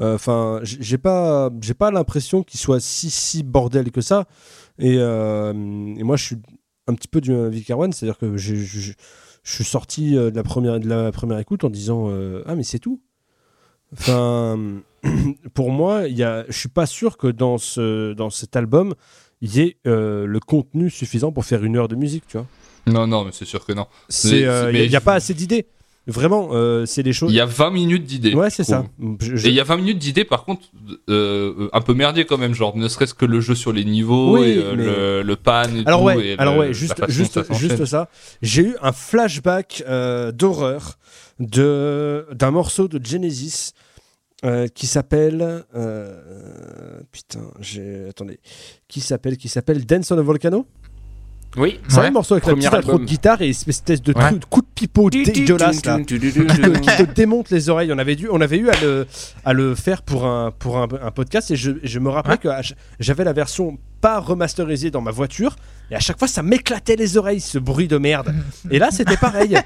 Enfin, 0.00 0.60
j'ai 0.62 0.96
pas, 0.98 1.50
j'ai 1.60 1.74
pas 1.74 1.90
l'impression 1.90 2.44
qu'il 2.44 2.60
soit 2.60 2.78
si 2.80 3.10
si 3.10 3.42
bordel 3.42 3.90
que 3.90 4.00
ça. 4.00 4.26
Et, 4.78 4.94
euh, 4.98 5.52
et 5.96 6.02
moi, 6.04 6.16
je 6.16 6.24
suis 6.24 6.36
un 6.86 6.94
petit 6.94 7.08
peu 7.08 7.20
du 7.20 7.34
Vic 7.48 7.68
Erwan, 7.70 7.92
c'est-à-dire 7.92 8.16
que 8.16 8.36
j'ai- 8.36 8.54
je 8.56 8.78
je- 8.78 8.92
je 9.42 9.52
suis 9.54 9.64
sorti 9.64 10.12
de 10.12 10.30
la 10.32 10.42
première, 10.44 10.78
de 10.78 10.88
la 10.88 11.10
première 11.10 11.38
écoute 11.40 11.64
en 11.64 11.70
disant, 11.70 12.10
euh, 12.10 12.42
ah 12.46 12.54
mais 12.54 12.62
c'est 12.62 12.78
tout. 12.78 13.00
Enfin, 13.92 14.56
pour 15.54 15.70
moi, 15.70 16.08
il 16.08 16.16
y 16.16 16.22
a, 16.22 16.44
je 16.48 16.56
suis 16.58 16.68
pas 16.68 16.86
sûr 16.86 17.16
que 17.16 17.26
dans 17.28 17.58
ce, 17.58 18.12
dans 18.14 18.30
cet 18.30 18.56
album, 18.56 18.94
il 19.40 19.54
y 19.56 19.60
ait 19.60 19.76
euh, 19.86 20.26
le 20.26 20.40
contenu 20.40 20.90
suffisant 20.90 21.32
pour 21.32 21.44
faire 21.44 21.64
une 21.64 21.76
heure 21.76 21.88
de 21.88 21.96
musique, 21.96 22.24
tu 22.28 22.36
vois. 22.36 22.46
Non, 22.86 23.06
non, 23.06 23.24
mais 23.24 23.30
c'est 23.32 23.44
sûr 23.44 23.64
que 23.66 23.72
non. 23.72 23.86
C'est, 24.08 24.46
Mais- 24.72 24.84
il 24.84 24.90
n'y 24.90 24.96
a 24.96 25.00
pas 25.00 25.14
assez 25.14 25.34
d'idées. 25.34 25.66
Vraiment, 26.06 26.48
euh, 26.52 26.86
c'est 26.86 27.02
des 27.02 27.12
choses. 27.12 27.30
Il 27.30 27.34
y 27.34 27.40
a 27.40 27.44
20 27.44 27.70
minutes 27.70 28.04
d'idées. 28.04 28.32
Ouais, 28.34 28.48
c'est 28.48 28.64
ça. 28.64 28.86
Je- 29.20 29.46
Et 29.46 29.50
il 29.50 29.54
y 29.54 29.60
a 29.60 29.64
20 29.64 29.76
minutes 29.76 29.98
d'idées, 29.98 30.24
par 30.24 30.44
contre, 30.46 30.62
euh, 31.10 31.52
euh, 31.58 31.68
un 31.74 31.82
peu 31.82 31.92
merdier 31.92 32.24
quand 32.24 32.38
même, 32.38 32.54
genre 32.54 32.74
ne 32.78 32.88
serait-ce 32.88 33.12
que 33.12 33.26
le 33.26 33.42
jeu 33.42 33.54
sur 33.54 33.74
les 33.74 33.84
niveaux 33.84 34.38
Oui, 34.38 34.52
et 34.52 34.56
euh, 34.58 34.74
mais- 34.74 34.84
le, 34.86 35.22
le 35.22 35.36
pan 35.36 35.64
et 35.64 35.82
Alors 35.84 36.00
tout. 36.00 36.06
ouais, 36.06 36.28
et 36.28 36.38
alors 36.38 36.54
le- 36.54 36.60
ouais, 36.60 36.72
juste, 36.72 36.94
juste, 37.10 37.44
ça 37.44 37.54
juste 37.54 37.84
ça. 37.84 38.08
J'ai 38.40 38.62
eu 38.62 38.76
un 38.80 38.92
flashback 38.92 39.84
euh, 39.86 40.32
d'horreur 40.32 40.96
de 41.40 42.26
d'un 42.32 42.52
morceau 42.52 42.88
de 42.88 43.04
Genesis 43.04 43.72
euh, 44.44 44.68
qui 44.68 44.86
s'appelle 44.86 45.64
euh, 45.74 47.00
putain, 47.12 47.40
j'ai 47.60 48.06
attendez, 48.08 48.38
qui 48.88 49.00
s'appelle 49.00 49.36
qui 49.36 49.48
s'appelle 49.48 49.84
Dance 49.84 50.10
on 50.10 50.18
a 50.18 50.22
Volcano? 50.22 50.66
Oui. 51.56 51.80
C'est 51.88 52.00
Ouais. 52.00 52.06
un 52.06 52.10
morceau 52.10 52.34
avec 52.34 52.44
la 52.44 52.52
Premier 52.52 52.66
petite 52.68 52.78
intro 52.78 52.98
de 52.98 53.04
guitare 53.06 53.40
et 53.40 53.46
une 53.46 53.50
espèce 53.68 54.02
de 54.02 54.12
Ouais. 54.12 54.28
truc- 54.28 54.44
coup 54.50 54.60
de 54.60 54.66
pipeau 54.74 55.08
dégueulasse 55.08 55.82
là. 55.86 55.98
qui 55.98 56.04
te, 56.04 56.78
qui 56.78 56.96
te 57.06 57.14
démonte 57.14 57.48
les 57.50 57.70
oreilles. 57.70 57.90
On 57.90 57.98
avait, 57.98 58.16
dû, 58.16 58.28
on 58.30 58.40
avait 58.42 58.58
eu 58.58 58.68
à 58.68 58.78
le, 58.82 59.06
à 59.46 59.54
le 59.54 59.74
faire 59.74 60.02
pour 60.02 60.26
un, 60.26 60.50
pour 60.50 60.76
un, 60.76 60.86
un 61.02 61.10
podcast 61.10 61.50
et 61.50 61.56
je, 61.56 61.70
je 61.82 61.98
me 61.98 62.10
rappelais 62.10 62.34
Ouais. 62.34 62.38
que 62.62 62.68
j'avais 63.00 63.24
la 63.24 63.32
version 63.32 63.78
pas 64.02 64.20
remasterisée 64.20 64.90
dans 64.90 65.00
ma 65.00 65.10
voiture 65.10 65.56
et 65.90 65.94
à 65.94 66.00
chaque 66.00 66.18
fois 66.18 66.28
ça 66.28 66.42
m'éclatait 66.42 66.96
les 66.96 67.16
oreilles 67.16 67.40
ce 67.40 67.58
bruit 67.58 67.88
de 67.88 67.96
merde. 67.96 68.32
Et 68.70 68.78
là 68.78 68.90
c'était 68.90 69.16
pareil. 69.16 69.56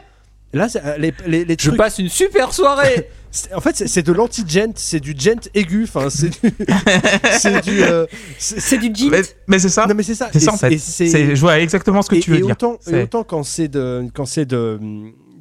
Là, 0.52 0.68
euh, 0.76 0.98
les, 0.98 1.56
Je 1.58 1.70
passe 1.70 1.98
une 1.98 2.08
super 2.08 2.52
soirée. 2.52 3.08
en 3.54 3.60
fait, 3.60 3.76
c'est- 3.88 4.02
de 4.02 4.12
l'anti-gent, 4.12 4.72
c'est 4.74 5.00
du 5.00 5.14
gent 5.16 5.48
aigu. 5.54 5.84
Enfin, 5.84 6.10
c'est 6.10 6.28
du, 6.28 6.38
c'est 7.38 7.64
du. 7.64 7.82
euh, 7.82 8.06
c'est- 8.38 8.76
du. 8.78 9.10
Mais, 9.10 9.22
mais 9.46 9.58
c'est 9.58 9.68
ça. 9.70 9.86
non 9.86 9.94
mais 9.94 10.02
c'est 10.02 10.14
ça. 10.14 10.28
C'est 10.32 10.40
ça 10.40 10.52
en 10.52 10.56
fait. 10.58 10.76
c'est- 10.78 11.34
Je 11.34 11.40
vois 11.40 11.58
exactement 11.60 12.02
ce 12.02 12.10
que 12.10 12.16
et, 12.16 12.20
tu 12.20 12.30
veux 12.30 12.38
et 12.38 12.42
dire. 12.42 12.50
autant, 12.52 12.78
et 12.90 13.02
autant 13.02 13.24
quand 13.24 13.42
c'est 13.42 13.68
de 13.68 14.06
quand 14.14 14.26
c'est 14.26 14.44
de 14.44 14.78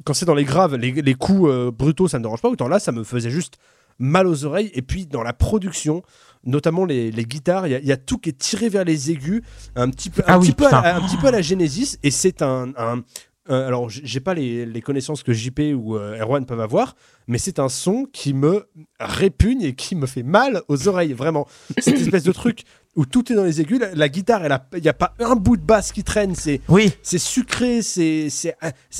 quand 0.04 0.14
c'est 0.14 0.24
dans 0.26 0.34
les 0.34 0.44
graves, 0.44 0.76
les, 0.76 0.92
les 0.92 1.14
coups 1.14 1.48
euh, 1.50 1.70
brutaux, 1.70 2.08
ça 2.08 2.18
me 2.18 2.22
dérange 2.24 2.40
pas. 2.40 2.48
Autant 2.48 2.68
là, 2.68 2.78
ça 2.80 2.90
me 2.92 3.04
faisait 3.04 3.30
juste 3.30 3.54
mal 3.98 4.26
aux 4.26 4.44
oreilles. 4.44 4.70
Et 4.74 4.82
puis 4.82 5.06
dans 5.06 5.22
la 5.22 5.32
production, 5.34 6.02
notamment 6.44 6.84
les, 6.86 7.10
les 7.12 7.24
guitares, 7.24 7.66
il 7.66 7.70
y, 7.70 7.74
a- 7.74 7.78
il 7.78 7.86
y 7.86 7.92
a 7.92 7.96
tout 7.98 8.18
qui 8.18 8.30
est 8.30 8.38
tiré 8.38 8.68
vers 8.70 8.84
les 8.84 9.10
aigus, 9.10 9.42
un 9.76 9.90
petit 9.90 10.08
peu, 10.10 10.22
un 10.22 10.34
Ah 10.34 10.38
petit 10.38 10.48
oui, 10.48 10.54
peu, 10.54 10.64
à, 10.64 10.68
putain. 10.68 10.82
la- 10.82 10.96
un 10.96 11.00
petit 11.02 11.16
peu 11.18 11.26
à 11.28 11.30
la 11.30 11.42
Genesis. 11.42 11.98
Et 12.02 12.10
c'est 12.10 12.42
un, 12.42 12.72
un- 12.78 13.02
un- 13.48 13.60
alors 13.60 13.88
j'ai 13.90 14.20
pas 14.20 14.34
les, 14.34 14.64
les 14.66 14.80
connaissances 14.80 15.22
que 15.22 15.32
JP 15.32 15.60
ou 15.76 15.96
euh, 15.96 16.18
Erwan 16.20 16.44
peuvent 16.46 16.60
avoir, 16.60 16.94
mais 17.26 17.38
c'est 17.38 17.58
un 17.58 17.68
son 17.68 18.04
qui 18.12 18.34
me 18.34 18.66
répugne 19.00 19.62
et 19.62 19.74
qui 19.74 19.96
me 19.96 20.06
fait 20.06 20.22
mal 20.22 20.62
aux 20.68 20.88
oreilles, 20.88 21.12
vraiment. 21.12 21.46
Cette 21.78 22.00
espèce 22.00 22.24
de 22.24 22.32
truc 22.32 22.62
où 22.94 23.06
tout 23.06 23.32
est 23.32 23.34
dans 23.34 23.44
les 23.44 23.60
aigus, 23.60 23.80
la, 23.80 23.94
la 23.94 24.08
guitare, 24.08 24.42
il 24.74 24.82
n'y 24.82 24.88
a 24.88 24.92
pas 24.92 25.14
un 25.18 25.34
bout 25.34 25.56
de 25.56 25.62
basse 25.62 25.92
qui 25.92 26.04
traîne, 26.04 26.34
c'est 26.34 26.60
Oui, 26.68 26.92
c'est 27.02 27.18
sucré, 27.18 27.80
c'est 27.82 28.28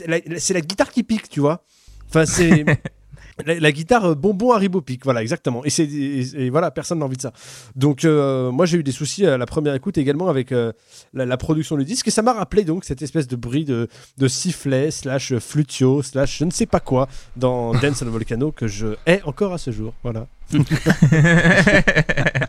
la, 0.07 0.19
c'est 0.39 0.55
la 0.55 0.61
guitare 0.61 0.91
qui 0.91 1.03
pique, 1.03 1.29
tu 1.29 1.41
vois. 1.41 1.65
Enfin, 2.09 2.25
c'est 2.27 2.65
la, 3.45 3.73
guitare 3.73 4.05
euh, 4.05 4.15
bonbon 4.15 4.53
Haribo 4.53 4.81
pique, 4.81 5.05
voilà, 5.05 5.23
exactement. 5.23 5.65
Et 5.65 5.71
c'est 5.71 5.85
et, 5.85 6.51
voilà, 6.51 6.71
personne 6.71 6.99
n'a 6.99 7.05
envie 7.05 7.17
de 7.17 7.23
ça. 7.23 7.33
Donc 7.77 8.05
euh, 8.05 8.51
moi 8.51 8.67
j'ai 8.67 8.79
eu 8.79 8.83
des 8.83 8.93
soucis 8.93 9.27
à 9.27 9.39
la 9.39 9.47
première 9.47 9.75
écoute 9.75 9.99
également 9.99 10.29
avec 10.29 10.53
euh, 10.53 10.73
la, 11.15 11.37
production 11.37 11.77
du 11.77 11.85
disque 11.85 12.09
et 12.09 12.11
ça 12.11 12.23
m'a 12.23 12.33
rappelé 12.33 12.65
donc 12.65 12.85
cette 12.85 13.03
espèce 13.03 13.27
de 13.27 13.37
bruit 13.37 13.65
de, 13.65 13.89
de 14.19 14.29
sifflet 14.29 14.91
slash 14.91 15.37
flutio 15.39 16.03
slash 16.03 16.39
je 16.39 16.45
ne 16.45 16.51
sais 16.51 16.67
pas 16.67 16.81
quoi 16.81 17.09
dans 17.37 17.73
Dance 17.73 18.03
on 18.03 18.11
Volcano 18.11 18.53
que 18.53 18.67
je 18.67 18.95
hais 19.07 19.23
encore 19.25 19.53
à 19.53 19.59
ce 19.59 19.71
jour. 19.71 19.95
Voilà. 20.03 20.27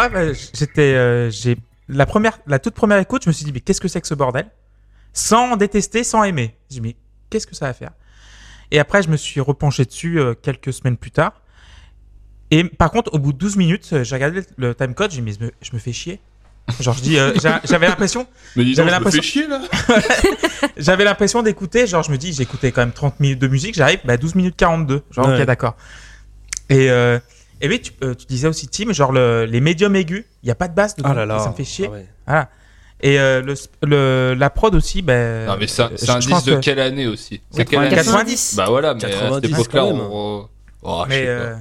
moi, 0.00 0.08
bah, 0.08 0.32
j'étais, 0.54 0.94
euh, 0.94 1.30
j'ai 1.30 1.56
la 1.88 2.06
première, 2.06 2.38
la 2.46 2.58
toute 2.58 2.74
première 2.74 2.98
écoute, 2.98 3.24
je 3.24 3.28
me 3.28 3.32
suis 3.32 3.44
dit 3.44 3.52
mais 3.52 3.60
qu'est-ce 3.60 3.80
que 3.80 3.88
c'est 3.88 4.00
que 4.00 4.06
ce 4.06 4.14
bordel? 4.14 4.46
Sans 5.12 5.56
détester, 5.56 6.04
sans 6.04 6.22
aimer. 6.24 6.56
J'ai 6.70 6.76
dit 6.76 6.80
mais 6.80 6.96
qu'est-ce 7.30 7.46
que 7.46 7.54
ça 7.54 7.66
va 7.66 7.72
faire? 7.74 7.90
Et 8.70 8.78
après, 8.78 9.02
je 9.02 9.08
me 9.08 9.16
suis 9.16 9.40
repenché 9.40 9.84
dessus 9.84 10.20
euh, 10.20 10.34
quelques 10.34 10.72
semaines 10.72 10.96
plus 10.96 11.10
tard. 11.10 11.42
Et 12.52 12.64
par 12.64 12.90
contre, 12.90 13.12
au 13.14 13.18
bout 13.18 13.32
de 13.32 13.38
12 13.38 13.56
minutes, 13.56 13.88
euh, 13.92 14.04
j'ai 14.04 14.14
regardé 14.14 14.42
le 14.56 14.74
timecode, 14.74 15.10
j'ai 15.10 15.20
dit 15.20 15.22
mais 15.22 15.32
je 15.38 15.44
me, 15.46 15.50
je 15.60 15.70
me 15.72 15.78
fais 15.78 15.92
chier. 15.92 16.20
Genre 16.78 16.94
je 16.94 17.02
dis, 17.02 17.18
euh, 17.18 17.32
j'a- 17.42 17.60
j'avais 17.64 17.88
l'impression, 17.88 18.28
J'avais 18.56 18.90
l'impression- 18.92 19.22
chier 19.22 19.46
là. 19.48 19.60
j'avais 20.76 21.02
l'impression 21.04 21.42
d'écouter, 21.42 21.86
genre 21.88 22.04
je 22.04 22.12
me 22.12 22.16
dis 22.16 22.32
j'ai 22.32 22.42
écouté 22.44 22.70
quand 22.70 22.82
même 22.82 22.92
30 22.92 23.18
minutes 23.18 23.40
de 23.40 23.48
musique, 23.48 23.74
j'arrive 23.74 23.98
bah 24.04 24.16
12 24.16 24.36
minutes 24.36 24.54
42. 24.56 25.02
Genre 25.10 25.26
Ouais. 25.26 25.40
ok 25.40 25.46
d'accord. 25.46 25.76
Et 26.68 26.88
euh, 26.90 27.18
et 27.60 27.68
oui, 27.68 27.80
tu, 27.80 27.92
euh, 28.02 28.14
tu 28.14 28.26
disais 28.26 28.48
aussi 28.48 28.68
Tim, 28.68 28.92
genre 28.92 29.12
le, 29.12 29.44
les 29.44 29.60
médiums 29.60 29.94
aigus, 29.96 30.24
il 30.42 30.48
y 30.48 30.52
a 30.52 30.54
pas 30.54 30.68
de 30.68 30.74
basse 30.74 30.96
dedans, 30.96 31.10
Ah 31.12 31.14
là 31.14 31.26
là. 31.26 31.38
ça 31.40 31.50
me 31.50 31.54
fait 31.54 31.64
chier. 31.64 31.86
Ah 31.88 31.92
ouais. 31.92 32.06
Voilà. 32.26 32.48
Et 33.02 33.18
euh, 33.18 33.40
le, 33.40 33.54
le 33.82 34.34
la 34.34 34.50
prod 34.50 34.74
aussi 34.74 35.00
ben 35.00 35.46
Non 35.46 35.56
mais 35.58 35.66
c'est 35.66 35.80
un, 35.82 35.86
euh, 35.86 35.90
c'est 35.96 36.06
je- 36.06 36.12
un 36.12 36.14
je 36.20 36.26
disque 36.26 36.30
pense 36.32 36.44
de 36.44 36.54
que- 36.56 36.60
quelle 36.60 36.80
année 36.80 37.06
aussi? 37.06 37.40
C'est 37.50 37.64
quelle 37.64 37.78
année? 37.80 37.94
90. 37.94 38.54
Bah 38.56 38.66
voilà, 38.68 38.92
mais 38.94 39.04
à 39.04 39.08
90 39.08 39.46
cette 39.48 39.54
époque-là, 39.58 39.80
quand 39.80 39.92
même. 39.92 40.00
on. 40.10 40.48
Oh, 40.82 41.02
je 41.04 41.08
mais 41.08 41.20
sais 41.20 41.24
pas. 41.26 41.30
euh, 41.30 41.56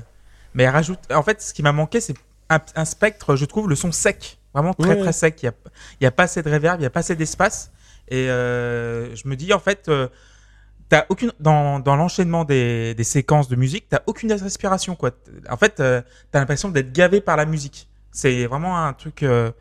mais 0.54 0.64
elle 0.64 0.70
rajoute 0.72 1.00
en 1.14 1.24
fait 1.24 1.42
ce 1.42 1.54
qui 1.54 1.64
m'a 1.64 1.72
manqué 1.72 2.02
c'est 2.02 2.14
un, 2.50 2.60
un 2.76 2.86
spectre, 2.86 3.36
je 3.38 3.46
trouve 3.46 3.70
le 3.70 3.76
son 3.76 3.92
sec, 3.94 4.38
vraiment 4.54 4.74
très 4.74 4.90
Ouais. 4.96 5.00
très 5.00 5.14
sec, 5.14 5.42
il 5.42 5.46
y 5.46 5.50
a 5.50 5.54
il 6.02 6.04
y 6.04 6.08
a 6.08 6.12
pas 6.12 6.24
assez 6.24 6.42
de 6.42 6.50
reverb, 6.52 6.80
il 6.82 6.84
y 6.84 6.88
a 6.88 6.90
pas 6.90 7.00
assez 7.02 7.16
d'espace 7.16 7.72
et 8.10 8.30
euh, 8.30 9.16
je 9.16 9.28
me 9.28 9.36
dis 9.38 9.54
en 9.54 9.60
fait 9.60 9.86
euh, 9.88 10.08
T'as 10.90 11.06
aucune 11.10 11.32
dans, 11.40 11.80
dans 11.80 11.96
l'enchaînement 11.96 12.46
des, 12.46 12.96
des 12.96 13.04
séquences 13.04 13.48
de 13.48 13.56
musique, 13.56 13.86
t'as 13.90 14.02
aucune 14.08 14.32
respiration 14.34 14.96
quoi. 14.96 15.12
En 15.50 15.58
fait, 15.58 15.80
euh, 15.80 16.02
t'as 16.32 16.40
l'impression 16.40 16.70
d'être 16.70 16.92
gavé 16.92 17.22
par 17.22 17.38
la 17.38 17.46
musique. 17.46 17.88
C'est 18.12 18.48
vraiment 18.48 18.84
un 18.84 18.94
truc, 18.94 19.22
euh, 19.22 19.52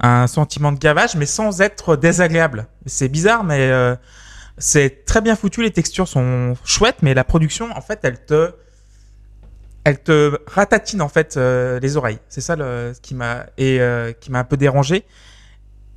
un 0.00 0.26
sentiment 0.26 0.72
de 0.72 0.78
gavage, 0.78 1.16
mais 1.16 1.26
sans 1.26 1.60
être 1.60 1.96
désagréable. 1.96 2.66
C'est 2.86 3.08
bizarre, 3.08 3.44
mais 3.44 3.70
euh, 3.70 3.94
c'est 4.56 5.04
très 5.04 5.20
bien 5.20 5.36
foutu. 5.36 5.62
Les 5.62 5.70
textures 5.70 6.08
sont 6.08 6.56
chouettes, 6.64 7.02
mais 7.02 7.12
la 7.12 7.24
production, 7.24 7.70
en 7.76 7.82
fait, 7.82 8.00
elle 8.02 8.24
te, 8.24 8.54
elle 9.84 10.02
te 10.02 10.38
ratatine 10.46 11.02
en 11.02 11.08
fait 11.08 11.36
euh, 11.36 11.78
les 11.78 11.96
oreilles. 11.96 12.18
C'est 12.28 12.40
ça 12.40 12.56
le, 12.56 12.94
qui 13.02 13.14
m'a 13.14 13.46
et 13.58 13.80
euh, 13.80 14.12
qui 14.12 14.30
m'a 14.30 14.40
un 14.40 14.44
peu 14.44 14.56
dérangé. 14.56 15.04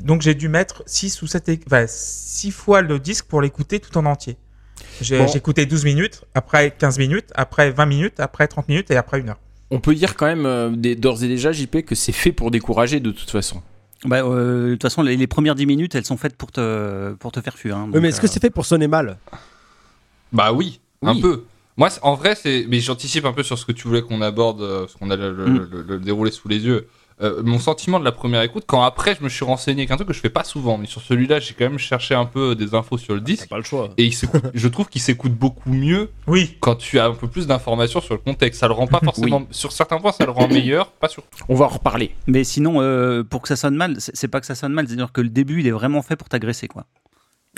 Donc 0.02 0.22
j'ai 0.22 0.36
dû 0.36 0.50
mettre 0.50 0.84
6 0.86 1.22
ou 1.22 1.28
7 1.28 1.50
enfin, 1.66 1.86
six 1.88 2.52
fois 2.52 2.82
le 2.82 3.00
disque 3.00 3.26
pour 3.26 3.42
l'écouter 3.42 3.80
tout 3.80 3.98
en 3.98 4.06
entier. 4.06 4.38
J'ai 5.02 5.18
Bon. 5.20 5.28
j'ai 5.28 5.38
écouté 5.38 5.66
12 5.66 5.86
minutes, 5.86 6.22
après 6.34 6.72
15 6.78 6.98
minutes, 7.00 7.26
après 7.36 7.72
20 7.72 7.86
minutes, 7.86 8.20
après 8.20 8.48
30 8.48 8.68
minutes 8.70 8.92
et 8.92 8.96
après 8.98 9.20
une 9.20 9.30
heure. 9.30 9.40
On 9.70 9.80
peut 9.80 9.94
dire 9.96 10.16
quand 10.16 10.26
même 10.26 10.46
euh, 10.46 10.70
d'ores 10.96 11.24
et 11.24 11.28
déjà, 11.28 11.52
JP, 11.52 11.82
que 11.86 11.94
c'est 11.96 12.12
fait 12.14 12.32
pour 12.32 12.52
décourager 12.52 13.00
de 13.00 13.12
toute 13.12 13.30
façon. 13.30 13.62
Bah, 14.06 14.22
euh, 14.24 14.68
de 14.70 14.72
toute 14.74 14.84
façon, 14.84 15.02
les, 15.02 15.18
les 15.18 15.28
premières 15.28 15.56
10 15.56 15.66
minutes, 15.66 15.96
elles 15.96 16.06
sont 16.06 16.18
faites 16.18 16.36
pour 16.38 16.52
te, 16.52 17.14
pour 17.16 17.32
te 17.32 17.42
faire 17.42 17.58
fuir. 17.58 17.76
hein, 17.78 17.90
mais 17.94 18.10
est-ce 18.10 18.22
que 18.22 18.28
euh, 18.28 18.30
c'est 18.32 18.40
fait 18.42 18.50
pour 18.50 18.66
sonner 18.66 18.88
mal? 18.88 19.18
Bah 20.32 20.52
oui, 20.54 20.80
un 21.02 21.20
peu. 21.20 21.44
Moi, 21.78 21.90
c'est- 21.90 22.00
en 22.04 22.16
vrai, 22.16 22.36
c'est. 22.36 22.66
Mais 22.70 22.80
j'anticipe 22.80 23.26
un 23.26 23.34
peu 23.34 23.44
sur 23.44 23.58
ce 23.58 23.66
que 23.66 23.72
tu 23.72 23.88
voulais 23.88 24.02
qu'on 24.02 24.22
aborde, 24.22 24.60
parce 24.82 24.94
qu'on 24.96 25.10
a 25.12 25.16
le, 25.16 25.34
le- 25.34 25.46
Mm. 25.48 25.70
le- 25.72 25.82
le 25.84 26.00
déroulé 26.00 26.32
sous 26.32 26.48
les 26.48 26.60
yeux. 26.66 26.88
Euh, 27.20 27.42
mon 27.44 27.58
sentiment 27.58 28.00
de 28.00 28.06
la 28.06 28.12
première 28.12 28.44
écoute, 28.44 28.66
quand 28.68 28.84
après 28.84 29.16
je 29.16 29.24
me 29.24 29.30
suis 29.30 29.44
renseigné 29.44 29.82
avec 29.82 29.92
un 29.92 29.96
truc 29.96 30.08
que 30.08 30.14
je 30.14 30.20
fais 30.20 30.30
pas 30.30 30.44
souvent, 30.44 30.78
mais 30.78 30.86
sur 30.86 31.02
celui-là, 31.02 31.40
j'ai 31.40 31.56
quand 31.56 31.66
même 31.66 31.80
cherché 31.80 32.14
un 32.14 32.26
peu 32.26 32.54
des 32.54 32.76
infos 32.76 33.00
sur 33.00 33.16
le 33.16 33.20
T'as 33.22 33.26
disque. 33.26 33.50
pas 33.50 33.58
le 33.58 33.64
choix. 33.64 33.90
Et 33.98 34.06
il 34.06 34.14
je 34.54 34.68
trouve 34.68 34.88
qu'il 34.88 35.02
s'écoute 35.02 35.34
beaucoup 35.34 35.72
mieux 35.72 36.12
Oui, 36.28 36.58
quand 36.60 36.76
tu 36.76 37.00
as 37.00 37.06
un 37.08 37.14
peu 37.14 37.28
plus 37.28 37.48
d'informations 37.48 38.02
sur 38.02 38.14
le 38.14 38.20
contexte. 38.20 38.60
Ça 38.60 38.68
le 38.68 38.74
rend 38.74 38.86
pas 38.86 39.00
forcément. 39.04 39.48
Sur 39.50 39.72
certains 39.72 39.98
points, 39.98 40.12
ça 40.12 40.26
le 40.26 40.32
rend 40.32 40.48
meilleur, 40.48 40.92
pas 40.92 41.08
sur 41.08 41.24
On 41.50 41.56
va 41.56 41.66
en 41.66 41.70
reparler. 41.70 42.14
Mais 42.28 42.44
sinon, 42.44 42.82
euh, 42.82 43.24
pour 43.24 43.42
que 43.42 43.48
ça 43.48 43.56
sonne 43.56 43.76
mal, 43.76 43.96
c'est 43.98 44.28
pas 44.28 44.40
que 44.40 44.46
ça 44.46 44.54
sonne 44.54 44.74
mal, 44.74 44.88
c'est-à-dire 44.88 45.12
que 45.12 45.22
le 45.22 45.30
début, 45.30 45.62
il 45.62 45.68
est 45.68 45.72
vraiment 45.72 46.04
fait 46.04 46.16
pour 46.18 46.30
t'agresser, 46.30 46.68
quoi. 46.68 46.86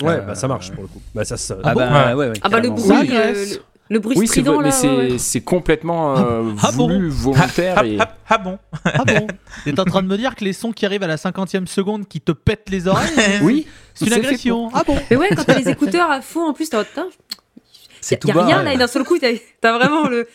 Ouais, 0.02 0.14
Euh, 0.14 0.20
bah 0.22 0.34
ça 0.34 0.48
marche 0.48 0.70
pour 0.72 0.84
le 0.84 0.88
coup. 0.88 1.02
Bah 1.14 1.26
ça 1.26 1.36
se. 1.36 1.52
Ah, 1.62 1.74
bon 1.74 1.80
bah, 1.80 2.16
ouais, 2.16 2.28
ouais, 2.30 2.32
Ah 2.40 2.48
bah 2.48 2.60
le 2.60 2.70
bruit, 2.70 2.82
Ça 2.82 3.02
le. 3.04 3.60
Le- 3.90 3.98
bruit 3.98 4.16
Oui, 4.16 4.26
strident 4.26 4.58
mais 4.58 4.64
là. 4.66 4.70
c'est 4.70 4.88
ouais, 4.88 5.10
ouais. 5.12 5.18
c'est 5.18 5.40
complètement 5.42 6.16
euh, 6.16 6.52
Ah 6.62 6.70
bon 6.72 6.86
voulu, 6.88 7.08
volontaire. 7.10 7.74
ah, 7.76 7.84
et... 7.84 7.96
ah, 8.00 8.16
ah 8.28 8.38
bon. 8.38 8.58
Ah 8.84 9.04
bon 9.04 9.26
T'es 9.64 9.78
en 9.78 9.84
train 9.84 10.02
de 10.02 10.06
me 10.08 10.16
dire 10.16 10.34
que 10.36 10.44
les 10.44 10.52
sons 10.54 10.72
qui 10.72 10.86
arrivent 10.86 11.02
à 11.02 11.06
la 11.08 11.16
50e 11.16 11.66
seconde 11.66 12.06
qui 12.08 12.20
te 12.20 12.32
pètent 12.32 12.70
les 12.70 12.86
oreilles, 12.88 13.10
Oui, 13.42 13.66
c'est 13.94 14.06
une 14.06 14.12
agression. 14.14 14.70
Ah 14.72 14.82
bon 14.86 14.96
Mais 15.10 15.16
ouais, 15.16 15.28
quand 15.36 15.44
t'as 15.44 15.58
les 15.58 15.68
écouteurs 15.68 16.10
à 16.10 16.20
fond, 16.22 16.48
en 16.48 16.52
plus, 16.54 16.70
t'as 16.70 16.84
putain, 16.84 17.08
C'est 18.00 18.16
y 18.16 18.18
tout 18.18 18.30
a 18.30 18.34
bas. 18.34 18.44
rien 18.46 18.62
là, 18.62 18.72
et 18.72 18.76
d'un 18.78 18.86
seul 18.86 19.04
coup, 19.04 19.18
t'as 19.18 19.32
t'as 19.60 19.76
vraiment 19.76 20.08
le. 20.08 20.26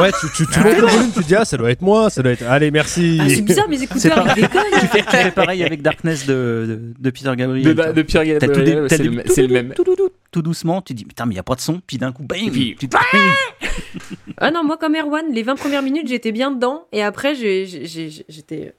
Ouais, 0.00 0.10
tu, 0.20 0.26
tu, 0.36 0.46
tu 0.52 0.60
montes 0.60 0.76
le 0.76 0.86
volume, 0.86 1.10
tu 1.14 1.22
te 1.22 1.26
dis 1.26 1.34
ah 1.34 1.46
ça 1.46 1.56
doit 1.56 1.70
être 1.70 1.80
moi, 1.80 2.10
ça 2.10 2.22
doit 2.22 2.32
être. 2.32 2.42
Allez, 2.46 2.70
merci. 2.70 3.18
Ah, 3.20 3.28
c'est 3.30 3.40
bizarre, 3.40 3.68
mes 3.68 3.82
écouteurs, 3.82 4.22
pas- 4.24 4.34
ils 4.36 4.42
déconnent. 4.42 4.62
tu, 4.80 4.86
fais, 4.88 5.02
tu 5.02 5.08
fais 5.16 5.30
pareil 5.30 5.64
avec 5.64 5.80
Darkness 5.80 6.26
de, 6.26 6.66
de, 6.68 6.92
de 6.98 7.10
Peter 7.10 7.32
Gabriel. 7.34 7.74
de, 7.74 7.92
de 7.92 8.02
tout, 8.02 8.12
Gabriel, 8.12 8.86
c'est 8.90 8.98
le, 9.02 9.22
c'est 9.26 9.42
le 9.42 9.48
même. 9.48 9.72
tout, 9.74 9.84
tout, 9.84 9.96
tout, 9.96 10.10
tout 10.30 10.42
doucement, 10.42 10.82
tu 10.82 10.92
dis, 10.92 11.06
putain, 11.06 11.24
mais 11.24 11.32
il 11.32 11.36
n'y 11.36 11.40
a 11.40 11.44
pas 11.44 11.54
de 11.54 11.60
son, 11.62 11.80
puis 11.86 11.96
d'un 11.96 12.12
coup, 12.12 12.24
bang 12.24 12.50
puis- 12.52 12.76
tu 12.78 12.88
te- 12.88 12.96
Ah 14.36 14.50
non, 14.50 14.62
moi 14.64 14.76
comme 14.76 14.94
Erwan, 14.94 15.24
les 15.32 15.42
20 15.42 15.54
premières 15.56 15.82
minutes, 15.82 16.08
j'étais 16.08 16.32
bien 16.32 16.50
dedans, 16.50 16.86
et 16.92 17.02
après, 17.02 17.34
j'ai- 17.34 17.64
j'ai- 17.66 17.86
j'ai- 17.86 18.24
j'étais. 18.28 18.74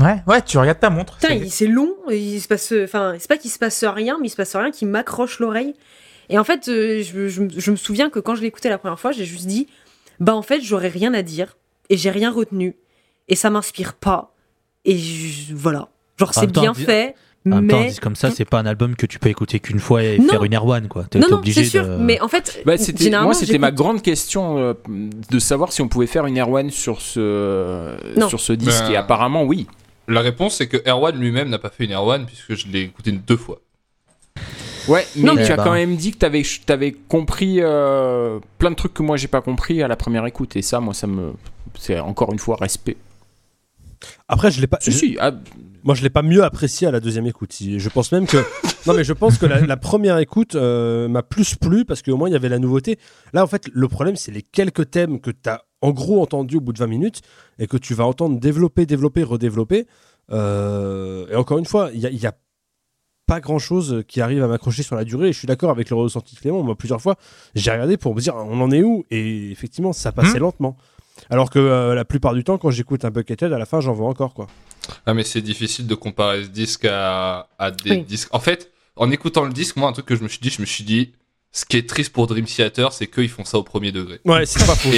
Ouais, 0.00 0.16
ouais, 0.26 0.42
tu 0.42 0.58
regardes 0.58 0.80
ta 0.80 0.90
montre. 0.90 1.14
Putain, 1.18 1.28
c'est- 1.28 1.38
il- 1.38 1.50
c'est 1.50 1.66
long, 1.68 1.94
il 2.10 2.40
se 2.40 2.48
passe. 2.48 2.72
Enfin, 2.82 3.14
c'est 3.20 3.28
pas 3.28 3.36
qu'il 3.38 3.50
se 3.50 3.58
passe 3.58 3.84
rien, 3.84 4.18
mais 4.20 4.26
il 4.26 4.30
se 4.30 4.36
passe 4.36 4.56
rien 4.56 4.70
qui 4.72 4.84
m'accroche 4.84 5.38
l'oreille. 5.38 5.74
Et 6.28 6.38
en 6.38 6.44
fait, 6.44 6.66
euh, 6.68 7.02
je, 7.04 7.28
je 7.28 7.40
me- 7.42 7.48
je 7.56 7.70
me 7.70 7.76
souviens 7.76 8.10
que 8.10 8.18
quand 8.18 8.34
je 8.34 8.42
écouté 8.44 8.68
la 8.68 8.78
première 8.78 8.98
fois, 8.98 9.12
j'ai 9.12 9.24
juste 9.24 9.46
dit, 9.46 9.68
bah 10.20 10.34
en 10.34 10.42
fait, 10.42 10.60
j'aurais 10.62 10.88
rien 10.88 11.14
à 11.14 11.22
dire, 11.22 11.56
et 11.90 11.96
j'ai 11.96 12.10
rien 12.10 12.30
retenu, 12.32 12.76
et 13.28 13.36
ça 13.36 13.50
m'inspire 13.50 13.94
pas, 13.94 14.34
et 14.84 14.96
je- 14.98 15.54
voilà. 15.54 15.88
Genre, 16.18 16.30
En 16.30 16.40
c'est 16.40 16.46
bien 16.50 16.72
fait. 16.74 17.14
En 17.46 17.50
même 17.60 17.68
temps, 17.68 17.76
un 17.76 17.80
mais 17.82 17.88
disque 17.90 18.02
comme 18.02 18.16
ça, 18.16 18.32
c'est 18.32 18.44
pas 18.44 18.58
un 18.58 18.66
album 18.66 18.96
que 18.96 19.06
tu 19.06 19.20
peux 19.20 19.28
écouter 19.28 19.60
qu'une 19.60 19.78
fois 19.78 20.02
et 20.02 20.18
Non. 20.18 20.26
faire 20.30 20.42
une 20.42 20.52
Air 20.52 20.66
One, 20.66 20.88
quoi. 20.88 21.04
T'es 21.04 21.20
non 21.20 21.28
non 21.30 21.36
obligé 21.36 21.62
c'est 21.62 21.70
sûr 21.70 21.86
de. 21.86 21.96
mais 21.96 22.20
en 22.20 22.26
fait 22.26 22.60
Bah, 22.66 22.76
c'était- 22.76 23.08
moi, 23.10 23.34
c'était 23.34 23.58
ma 23.58 23.70
grande 23.70 24.02
question 24.02 24.58
euh, 24.58 24.74
de 25.30 25.38
savoir 25.38 25.72
si 25.72 25.80
on 25.80 25.86
pouvait 25.86 26.08
faire 26.08 26.26
une 26.26 26.36
Air 26.36 26.50
One 26.50 26.70
sur 26.70 27.00
ce, 27.00 27.94
Non. 28.18 28.28
sur 28.28 28.40
ce 28.40 28.52
disque. 28.52 28.82
Ben, 28.86 28.90
Et 28.92 28.96
apparemment, 28.96 29.44
oui. 29.44 29.68
La 30.08 30.22
réponse, 30.22 30.56
c'est 30.56 30.66
que 30.66 30.76
Erwan 30.88 31.16
lui-même 31.16 31.48
n'a 31.48 31.58
pas 31.60 31.70
fait 31.70 31.84
une 31.84 31.92
Erwan 31.92 32.26
puisque 32.26 32.54
je 32.56 32.66
l'ai 32.66 32.80
écouté 32.82 33.12
deux 33.12 33.36
fois. 33.36 33.60
Ouais, 34.88 35.04
mais 35.16 35.22
Non, 35.24 35.34
tu 35.36 35.42
as 35.52 35.56
bah. 35.56 35.64
quand 35.64 35.72
même 35.72 35.96
dit 35.96 36.12
que 36.12 36.18
tu 36.18 36.72
avais, 36.72 36.92
compris 36.92 37.56
euh, 37.60 38.38
plein 38.58 38.70
de 38.70 38.76
trucs 38.76 38.94
que 38.94 39.02
moi 39.02 39.16
j'ai 39.16 39.28
pas 39.28 39.40
compris 39.40 39.82
à 39.82 39.88
la 39.88 39.96
première 39.96 40.24
écoute. 40.26 40.56
Et 40.56 40.62
ça, 40.62 40.80
moi, 40.80 40.94
ça 40.94 41.06
me. 41.06 41.32
C'est 41.78 41.98
encore 42.00 42.32
une 42.32 42.38
fois 42.38 42.56
respect. 42.60 42.96
Après, 44.28 44.50
je 44.50 44.60
l'ai 44.60 44.66
pas. 44.66 44.78
Si, 44.80 44.92
je- 44.92 44.96
si. 44.96 45.16
ah, 45.20 45.32
Moi, 45.84 45.94
je 45.94 46.02
l'ai 46.02 46.10
pas 46.10 46.22
mieux 46.22 46.44
apprécié 46.44 46.86
à 46.86 46.90
la 46.90 47.00
deuxième 47.00 47.26
écoute. 47.26 47.54
Je 47.60 47.88
pense 47.88 48.12
même 48.12 48.26
que. 48.26 48.36
non, 48.86 48.94
mais 48.94 49.04
je 49.04 49.12
pense 49.12 49.38
que 49.38 49.46
la, 49.46 49.60
la 49.60 49.76
première 49.76 50.18
écoute 50.18 50.54
euh, 50.54 51.08
m'a 51.08 51.22
plus 51.22 51.54
plu 51.56 51.84
parce 51.84 52.02
qu'au 52.02 52.16
moins 52.16 52.28
il 52.28 52.32
y 52.32 52.36
avait 52.36 52.48
la 52.48 52.58
nouveauté. 52.58 52.98
Là, 53.32 53.42
en 53.42 53.46
fait, 53.46 53.68
le 53.72 53.88
problème, 53.88 54.16
c'est 54.16 54.32
les 54.32 54.42
quelques 54.42 54.90
thèmes 54.90 55.20
que 55.20 55.30
tu 55.30 55.48
as 55.48 55.62
en 55.82 55.90
gros 55.90 56.22
entendus 56.22 56.56
au 56.56 56.60
bout 56.60 56.72
de 56.72 56.78
20 56.78 56.86
minutes 56.86 57.20
et 57.58 57.66
que 57.66 57.76
tu 57.76 57.94
vas 57.94 58.04
entendre 58.04 58.38
développer, 58.40 58.86
développer, 58.86 59.22
redévelopper. 59.22 59.86
Euh, 60.32 61.26
et 61.30 61.36
encore 61.36 61.58
une 61.58 61.66
fois, 61.66 61.90
il 61.94 62.00
y 62.00 62.16
y 62.16 62.26
a 62.26 62.32
pas 63.26 63.40
grand 63.40 63.58
chose 63.58 64.04
qui 64.08 64.20
arrive 64.20 64.42
à 64.42 64.46
m'accrocher 64.46 64.82
sur 64.82 64.96
la 64.96 65.04
durée. 65.04 65.28
Et 65.28 65.32
je 65.32 65.38
suis 65.38 65.46
d'accord 65.48 65.70
avec 65.70 65.90
le 65.90 65.96
ressenti 65.96 66.34
de 66.34 66.40
Clément. 66.40 66.62
Moi, 66.62 66.76
plusieurs 66.76 67.00
fois, 67.02 67.16
j'ai 67.54 67.70
regardé 67.70 67.96
pour 67.96 68.14
me 68.14 68.20
dire 68.20 68.34
on 68.36 68.60
en 68.60 68.70
est 68.70 68.82
où? 68.82 69.04
Et 69.10 69.50
effectivement, 69.50 69.92
ça 69.92 70.12
passait 70.12 70.38
lentement. 70.38 70.76
Alors 71.30 71.50
que 71.50 71.58
euh, 71.58 71.94
la 71.94 72.04
plupart 72.04 72.34
du 72.34 72.44
temps, 72.44 72.58
quand 72.58 72.70
j'écoute 72.70 73.04
un 73.04 73.10
Buckethead, 73.10 73.52
à 73.52 73.58
la 73.58 73.66
fin, 73.66 73.80
j'en 73.80 73.92
vois 73.94 74.08
encore 74.08 74.34
quoi. 74.34 74.46
Ah, 75.06 75.14
mais 75.14 75.24
c'est 75.24 75.40
difficile 75.40 75.86
de 75.86 75.94
comparer 75.94 76.44
ce 76.44 76.48
disque 76.48 76.84
à, 76.84 77.48
à 77.58 77.70
des 77.70 77.90
Oui. 77.90 78.02
disques. 78.04 78.28
En 78.32 78.38
fait, 78.38 78.70
en 78.96 79.10
écoutant 79.10 79.44
le 79.44 79.52
disque, 79.52 79.76
moi, 79.76 79.88
un 79.88 79.92
truc 79.92 80.06
que 80.06 80.14
je 80.14 80.22
me 80.22 80.28
suis 80.28 80.38
dit, 80.40 80.50
je 80.50 80.60
me 80.60 80.66
suis 80.66 80.84
dit, 80.84 81.12
ce 81.52 81.64
qui 81.64 81.78
est 81.78 81.88
triste 81.88 82.12
pour 82.12 82.26
Dream 82.26 82.44
Theater, 82.44 82.92
c'est 82.92 83.06
qu'ils 83.06 83.30
font 83.30 83.44
ça 83.44 83.58
au 83.58 83.62
premier 83.62 83.90
degré. 83.90 84.20
Ouais, 84.26 84.44
c'est 84.46 84.64
pas 84.66 84.74
faux. 84.76 84.90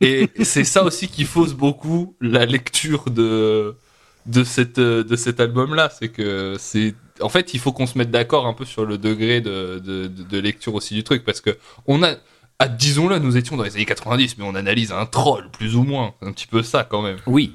Et, 0.00 0.30
et 0.38 0.44
c'est 0.44 0.64
ça 0.64 0.82
aussi 0.84 1.06
qui 1.08 1.24
fausse 1.24 1.52
beaucoup 1.52 2.16
la 2.20 2.46
lecture 2.46 3.04
de, 3.10 3.76
de, 4.24 4.42
cette, 4.42 4.78
euh, 4.78 5.04
de 5.04 5.16
cet 5.16 5.38
album-là. 5.38 5.90
C'est 5.96 6.08
que 6.08 6.56
c'est. 6.58 6.94
En 7.20 7.28
fait, 7.28 7.54
il 7.54 7.60
faut 7.60 7.72
qu'on 7.72 7.86
se 7.86 7.96
mette 7.98 8.10
d'accord 8.10 8.46
un 8.46 8.52
peu 8.54 8.64
sur 8.64 8.84
le 8.84 8.98
degré 8.98 9.40
de, 9.40 9.78
de, 9.84 10.06
de- 10.06 10.22
de 10.22 10.38
lecture 10.38 10.74
aussi 10.74 10.94
du 10.94 11.02
truc. 11.04 11.24
Parce 11.24 11.40
que 11.40 11.56
on 11.86 12.02
a. 12.02 12.14
ah, 12.58 12.68
Disons-le, 12.68 13.18
nous 13.18 13.36
étions 13.36 13.56
dans 13.56 13.62
les 13.64 13.74
années 13.76 13.84
90, 13.86 14.38
mais 14.38 14.44
on 14.46 14.54
analyse 14.54 14.92
un 14.92 15.06
troll, 15.06 15.48
plus 15.50 15.76
ou 15.76 15.82
moins. 15.84 16.12
Un 16.22 16.32
petit 16.32 16.46
peu 16.46 16.62
ça 16.62 16.84
quand 16.84 17.02
même. 17.02 17.18
oui. 17.26 17.54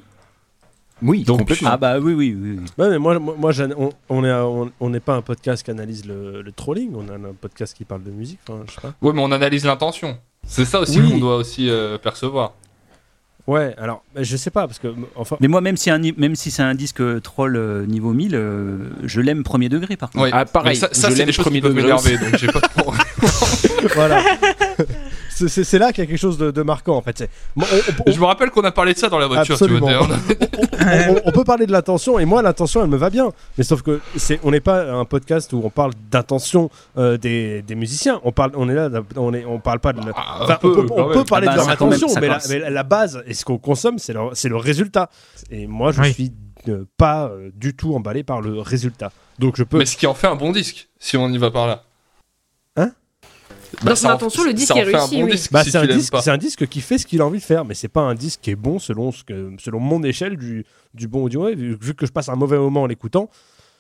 Oui, 1.04 1.24
Donc, 1.24 1.40
complètement. 1.40 1.72
Ah 1.74 1.78
bah 1.78 1.98
oui, 2.00 2.14
oui, 2.14 2.38
oui. 2.40 2.60
Ouais, 2.78 2.90
mais 2.92 3.00
moi, 3.00 3.18
moi, 3.18 3.34
moi, 3.36 3.52
j'an- 3.52 3.72
on 3.76 3.90
on 4.08 4.24
est, 4.24 4.32
on 4.32 4.72
on 4.80 4.90
n'est 4.92 5.00
pas 5.00 5.16
un 5.16 5.24
podcast 5.24 5.64
qui 5.64 5.72
analyse 5.72 6.06
le, 6.06 6.44
le 6.44 6.52
trolling, 6.52 6.92
on 6.96 7.10
a 7.10 7.14
un 7.16 7.34
podcast 7.34 7.76
qui 7.76 7.86
parle 7.86 8.04
de 8.04 8.12
musique. 8.12 8.38
Enfin, 8.48 8.62
je 8.68 8.74
sais 8.76 8.82
pas. 8.82 8.94
Ouais, 9.02 9.12
mais 9.12 9.22
on 9.24 9.32
analyse 9.32 9.66
l'intention. 9.66 10.20
C'est 10.46 10.64
ça 10.64 10.80
aussi 10.80 11.00
Oui. 11.02 11.10
qu'on 11.10 11.18
doit 11.18 11.38
aussi 11.38 11.72
euh, 11.72 11.98
percevoir. 11.98 12.54
Ouais, 13.48 13.74
alors, 13.78 14.04
mais 14.16 14.24
je 14.24 14.38
sais 14.38 14.52
pas 14.52 14.68
parce 14.68 14.80
que, 14.80 14.88
enfin, 15.16 15.38
Mais 15.40 15.48
moi, 15.48 15.62
même 15.62 15.78
si, 15.78 15.90
un, 15.90 16.00
ni- 16.00 16.14
même 16.18 16.36
si 16.36 16.52
c'est 16.52 16.62
un 16.62 16.76
disque 16.76 17.02
troll 17.22 17.56
euh, 17.56 17.86
niveau 17.86 18.14
1000, 18.14 18.36
euh, 18.36 18.78
je 19.04 19.20
l'aime 19.22 19.44
premier 19.44 19.68
degré 19.70 19.98
par 19.98 20.12
contre. 20.12 20.24
Ouais. 20.26 20.30
Ah, 20.34 20.46
pareil, 20.46 20.70
Mais 20.74 20.76
ça, 20.76 20.90
ça 20.92 21.10
je 21.10 21.16
c'est 21.16 21.26
l'aime 21.26 21.34
premier 21.36 21.58
qui 21.58 21.62
peuvent 21.62 21.72
degré 21.74 21.84
m'énerver, 21.84 22.18
donc 22.18 22.38
j'ai 22.38 22.48
pas 22.48 22.62
trop. 22.62 22.94
voilà. 23.96 24.22
C'est- 25.42 25.48
C'est 25.50 25.64
c'est 25.64 25.80
là 25.80 25.92
qu'il 25.92 26.04
y 26.04 26.08
a 26.08 26.10
quelque 26.10 26.20
chose 26.20 26.38
de, 26.38 26.52
de 26.52 26.62
marquant 26.62 26.96
en 26.98 27.02
fait. 27.02 27.18
C'est- 27.18 27.30
moi, 27.56 27.68
on- 27.72 28.04
on- 28.08 28.12
Je 28.12 28.20
me 28.20 28.26
rappelle 28.26 28.50
qu'on 28.52 28.64
a 28.64 28.72
parlé 28.72 28.94
de 28.94 29.00
ça 29.00 29.10
dans 29.10 29.18
la 29.20 29.28
voiture, 29.28 29.54
Absolument. 29.56 29.88
Timothée. 29.88 30.36
on, 30.80 31.14
on- 31.16 31.22
on 31.26 31.32
peut 31.32 31.44
parler 31.44 31.66
de 31.66 31.72
l'intention 31.72 32.20
et 32.20 32.26
moi 32.26 32.42
l'intention 32.42 32.84
elle 32.84 32.90
me 32.90 32.98
va 32.98 33.10
bien 33.10 33.32
mais 33.58 33.64
sauf 33.64 33.82
que 33.82 34.00
c'est 34.16 34.40
on 34.44 34.52
n'est 34.52 34.60
pas 34.62 34.92
un 34.92 35.06
podcast 35.06 35.54
où 35.54 35.62
on 35.64 35.70
parle 35.70 35.92
d'intention 36.12 36.70
euh, 36.98 37.18
des, 37.18 37.62
des 37.62 37.76
musiciens 37.76 38.20
on 38.24 38.32
parle 38.32 38.52
on 38.56 38.68
est 38.70 38.74
là 38.76 38.90
on 39.16 39.34
est 39.34 39.46
on 39.46 39.60
parle 39.60 39.80
pas 39.80 39.94
de 39.94 40.02
Ah, 40.16 40.40
Enfin, 40.42 40.56
peu, 40.60 40.70
on 40.70 40.86
peut, 40.88 41.20
on 41.20 41.24
parler 41.24 41.48
Ah 41.50 41.56
bah, 41.56 41.62
de 41.64 41.68
leur 41.68 41.78
quand 41.78 41.86
même, 41.88 41.94
intention 41.96 42.20
mais, 42.22 42.60
la, 42.60 42.84
mais 42.84 42.84
base 42.84 43.24
et 43.28 43.34
ce 43.34 43.46
qu'on 43.46 43.58
consomme 43.58 44.00
c'est 44.00 44.14
le, 44.14 44.20
c'est 44.34 44.50
le 44.50 44.58
résultat 44.58 45.10
et 45.50 45.68
moi 45.68 45.92
je 45.92 46.02
Oui. 46.02 46.14
suis 46.14 46.32
euh, 46.70 46.86
pas 46.98 47.26
euh, 47.30 47.50
du 47.56 47.76
tout 47.76 47.94
emballé 47.96 48.24
par 48.24 48.42
le 48.42 48.60
résultat 48.60 49.12
donc 49.40 49.56
je 49.58 49.64
peux 49.64 49.78
Mais 49.78 49.86
ce 49.86 49.98
qui 49.98 50.08
en 50.08 50.14
fait 50.14 50.28
un 50.28 50.36
bon 50.36 50.52
disque, 50.52 50.90
si 51.00 51.18
on 51.18 51.28
y 51.30 51.38
va 51.38 51.50
par 51.52 51.68
là. 51.68 51.84
Hein? 52.78 52.92
Dans 53.84 53.96
ça 53.96 53.96
son 53.96 54.08
en- 54.08 54.12
intention, 54.12 54.44
le 54.44 54.54
disque 54.54 54.76
est 54.76 54.84
réussi, 54.84 55.16
bon 55.18 55.24
oui. 55.26 55.32
disque 55.32 55.52
Bah, 55.52 55.64
si 55.64 55.72
c'est 55.72 55.78
un 55.78 55.86
disque, 55.88 56.12
pas. 56.12 56.22
c'est 56.22 56.32
un 56.32 56.38
disque 56.38 56.68
qui 56.68 56.82
fait 56.82 56.98
ce 56.98 57.06
qu'il 57.06 57.22
a 57.22 57.26
envie 57.26 57.40
de 57.40 57.44
faire, 57.44 57.64
mais 57.66 57.74
c'est 57.74 57.88
pas 57.88 58.02
un 58.02 58.14
disque 58.16 58.42
qui 58.42 58.52
est 58.52 58.56
bon 58.56 58.80
selon 58.80 59.12
ce 59.12 59.24
que, 59.24 59.52
selon 59.60 59.80
mon 59.80 60.04
échelle 60.04 60.38
du, 60.38 60.66
du 60.94 61.08
bon 61.08 61.24
audio. 61.24 61.46
Ouais, 61.46 61.56
vu, 61.56 61.78
vu 61.82 61.94
que 61.96 62.06
je 62.06 62.12
passe 62.12 62.30
un 62.30 62.36
mauvais 62.36 62.58
moment 62.58 62.84
en 62.84 62.88
l'écoutant, 62.88 63.30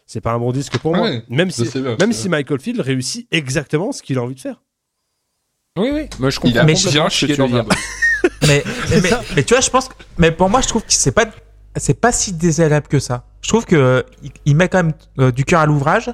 c'est 0.08 0.22
pas 0.22 0.32
un 0.32 0.39
bon 0.39 0.52
disque 0.52 0.78
pour 0.78 0.96
moi. 0.96 1.10
Ouais, 1.10 1.24
Même 1.30 1.52
si, 1.52 1.64
bien, 1.70 1.96
même 2.00 2.14
si 2.14 2.30
Michael 2.30 2.60
Field 2.60 2.80
réussit 2.82 3.28
exactement 3.32 3.92
ce 3.92 4.02
qu'il 4.02 4.18
a 4.18 4.22
envie 4.24 4.36
de 4.36 4.39
faire. 4.39 4.62
Oui, 5.78 5.89
oui. 5.94 6.08
Moi, 6.20 6.30
je 6.30 6.38
Il 6.38 6.39
comprends 6.42 6.60
a 6.60 6.64
Mais 6.64 6.74
complètement 6.74 6.92
bien 6.92 7.10
ce 7.10 7.26
que 7.26 7.28
chié 7.28 7.36
tu 7.36 7.42
veux 7.42 7.48
dans 7.48 7.56
un 7.56 7.64
dire. 7.64 7.64
bon. 8.24 8.30
mais, 8.48 8.64
mais, 9.02 9.10
mais 9.36 9.44
tu 9.44 9.54
vois, 9.54 9.62
je 9.62 9.70
pense 9.70 9.88
que, 9.88 9.94
mais 10.18 10.32
pour 10.32 10.50
moi, 10.50 10.62
je 10.62 10.68
trouve 10.68 10.82
que 10.84 10.92
c'est 10.92 11.12
pas, 11.14 11.26
c'est 11.78 12.00
pas 12.00 12.12
si 12.12 12.34
désagréable 12.34 12.88
que 12.88 13.00
ça. 13.00 13.26
Je 13.42 13.48
trouve 13.50 13.66
que 13.66 13.76
euh, 13.76 14.02
il, 14.22 14.32
il 14.46 14.56
met 14.56 14.68
quand 14.68 14.84
même 14.84 14.94
euh, 15.20 15.32
du 15.32 15.46
cœur 15.46 15.62
à 15.62 15.66
l'ouvrage 15.66 16.12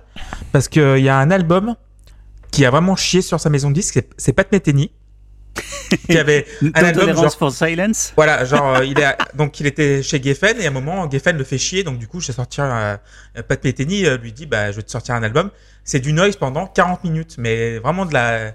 parce 0.51 0.67
qu'il 0.67 0.99
y 0.99 1.09
a 1.09 1.17
un 1.17 1.31
album 1.31 1.75
qui 2.57 2.65
a 2.65 2.69
vraiment 2.71 2.95
chié 2.95 3.21
sur 3.21 3.39
sa 3.39 3.49
maison 3.49 3.69
de 3.69 3.75
disques, 3.75 3.93
c'est- 3.95 4.09
c'est 4.17 4.33
Pat 4.33 4.51
Metheny. 4.51 4.91
qui 6.07 6.17
avait 6.17 6.45
un 6.75 6.83
album 6.83 7.15
genre, 7.15 7.33
for 7.33 7.51
Silence. 7.51 8.13
voilà, 8.15 8.45
genre 8.45 8.75
euh, 8.75 8.85
il 8.85 8.99
est 8.99 9.15
donc 9.35 9.59
il 9.59 9.65
était 9.65 10.03
chez 10.03 10.21
Geffen 10.21 10.55
et 10.61 10.65
à 10.65 10.67
un 10.67 10.71
moment 10.71 11.09
Geffen 11.09 11.35
le 11.35 11.43
fait 11.43 11.57
chier 11.57 11.83
donc 11.83 11.97
du 11.97 12.07
coup 12.07 12.19
je 12.19 12.27
vais 12.27 12.33
sortir 12.33 12.65
euh, 12.65 12.95
Pat 13.47 13.63
Metheny 13.63 14.05
euh, 14.05 14.17
lui 14.17 14.31
dit 14.33 14.45
bah 14.45 14.71
je 14.71 14.75
vais 14.77 14.83
te 14.83 14.91
sortir 14.91 15.15
un 15.15 15.23
album, 15.23 15.49
c'est 15.83 15.99
du 15.99 16.13
noise 16.13 16.35
pendant 16.35 16.67
40 16.67 17.03
minutes 17.05 17.35
mais 17.39 17.79
vraiment 17.79 18.05
de 18.05 18.13
la 18.13 18.51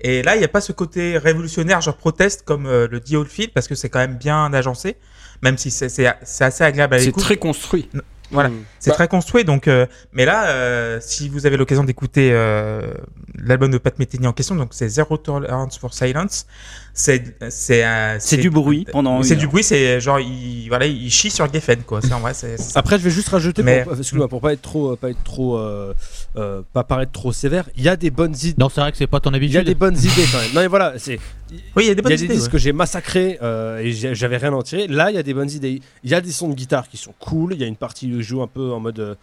et 0.00 0.22
là 0.22 0.34
il 0.36 0.40
n'y 0.40 0.44
a 0.44 0.48
pas 0.48 0.60
ce 0.60 0.72
côté 0.72 1.16
révolutionnaire 1.16 1.80
genre 1.80 1.96
proteste 1.96 2.42
comme 2.44 2.66
euh, 2.66 2.88
le 2.90 3.00
dit 3.00 3.16
Oldfield 3.16 3.52
parce 3.54 3.66
que 3.66 3.74
c'est 3.74 3.88
quand 3.88 4.00
même 4.00 4.16
bien 4.18 4.52
agencé 4.52 4.96
même 5.42 5.56
si 5.56 5.70
c'est 5.70 5.88
c'est 5.88 6.12
c'est 6.24 6.44
assez 6.44 6.64
agréable 6.64 6.94
à 6.94 6.98
C'est 6.98 7.06
l'écoute. 7.06 7.22
très 7.22 7.36
construit. 7.38 7.88
Voilà. 8.30 8.48
Mm. 8.50 8.64
C'est 8.80 8.90
Bah- 8.90 8.96
très 8.96 9.08
construit, 9.08 9.44
donc. 9.44 9.68
euh, 9.68 9.86
mais 10.12 10.24
là, 10.24 10.46
euh, 10.46 10.98
si 11.00 11.28
vous 11.28 11.44
avez 11.46 11.56
l'occasion 11.58 11.84
d'écouter 11.84 12.30
euh, 12.32 12.94
l'album 13.36 13.70
de 13.70 13.78
Pat 13.78 13.98
Metheny 13.98 14.26
en 14.26 14.32
question, 14.32 14.54
donc 14.54 14.68
c'est 14.72 14.88
Zero 14.88 15.16
Tolerance 15.16 15.78
for 15.78 15.92
Silence. 15.94 16.46
C'est 16.92 17.36
c'est 17.50 17.84
euh, 17.84 18.16
C'est 18.20 18.36
du 18.36 18.50
bruit 18.50 18.86
pendant. 18.92 19.22
C'est 19.22 19.34
du 19.36 19.48
bruit, 19.48 19.64
c'est 19.64 20.00
genre 20.00 20.20
il 20.20 20.68
voilà, 20.68 20.86
il 20.86 21.10
chie 21.10 21.30
sur 21.30 21.52
Geffen 21.52 21.82
quoi. 21.82 22.00
C'est 22.00 22.12
en 22.12 22.20
vrai, 22.20 22.34
c'est 22.34 22.56
c'est 22.56 22.72
ça. 22.72 22.78
Après, 22.78 22.98
je 22.98 23.04
vais 23.04 23.10
juste 23.10 23.28
rajouter, 23.28 23.62
Mais- 23.62 23.82
pour, 23.82 23.94
excuse-moi, 23.96 24.28
pour 24.28 24.40
pas 24.40 24.52
être 24.52 24.62
trop, 24.62 24.94
pas 24.96 25.10
être 25.10 25.22
trop, 25.24 25.58
euh, 25.58 25.92
euh, 26.36 26.62
pas 26.72 26.84
paraître 26.84 27.12
trop 27.12 27.32
sévère. 27.32 27.68
Il 27.76 27.82
y 27.82 27.88
a 27.88 27.96
des 27.96 28.10
bonnes 28.10 28.34
idées. 28.34 28.54
Non, 28.58 28.68
c'est 28.68 28.80
vrai 28.80 28.92
que 28.92 28.98
c'est 28.98 29.06
pas 29.08 29.18
ton 29.20 29.30
Il 29.30 29.32
y 29.32 29.36
a 29.36 29.38
habitude. 29.38 29.64
des 29.64 29.74
bonnes 29.74 29.96
idées 29.98 30.24
quand 30.30 30.38
même. 30.38 30.52
Non 30.54 30.60
mais 30.60 30.68
voilà, 30.68 30.94
c'est 30.98 31.18
Oui, 31.76 31.84
il 31.84 31.86
y 31.86 31.90
a 31.90 31.94
des 31.94 32.00
Il 32.00 32.02
bonnes 32.02 32.12
y 32.12 32.14
a 32.14 32.16
des 32.18 32.24
idées. 32.26 32.34
disques 32.34 32.46
ouais. 32.46 32.52
que 32.52 32.58
j'ai 32.58 32.72
massacrés 32.72 33.38
euh, 33.42 33.78
et 33.78 33.92
j'avais 33.92 34.36
rien 34.36 34.52
à 34.52 34.56
en 34.56 34.62
tirer. 34.62 34.86
Là, 34.86 35.10
il 35.10 35.16
y 35.16 35.18
a 35.18 35.22
des 35.24 35.34
bonnes 35.34 35.50
idées. 35.50 35.80
Il 36.04 36.10
y 36.10 36.14
a 36.14 36.20
des 36.20 36.30
sons 36.30 36.48
de 36.48 36.54
guitare 36.54 36.88
qui 36.88 36.96
sont 36.96 37.14
cool. 37.18 37.54
Il 37.54 37.60
y 37.60 37.64
a 37.64 37.66
une 37.66 37.76
partie 37.76 38.12
où 38.14 38.18
je 38.18 38.22
joue 38.22 38.42
un 38.42 38.46
peu 38.46 38.70
en 38.72 38.78
mode, 38.78 39.00
euh, 39.00 39.14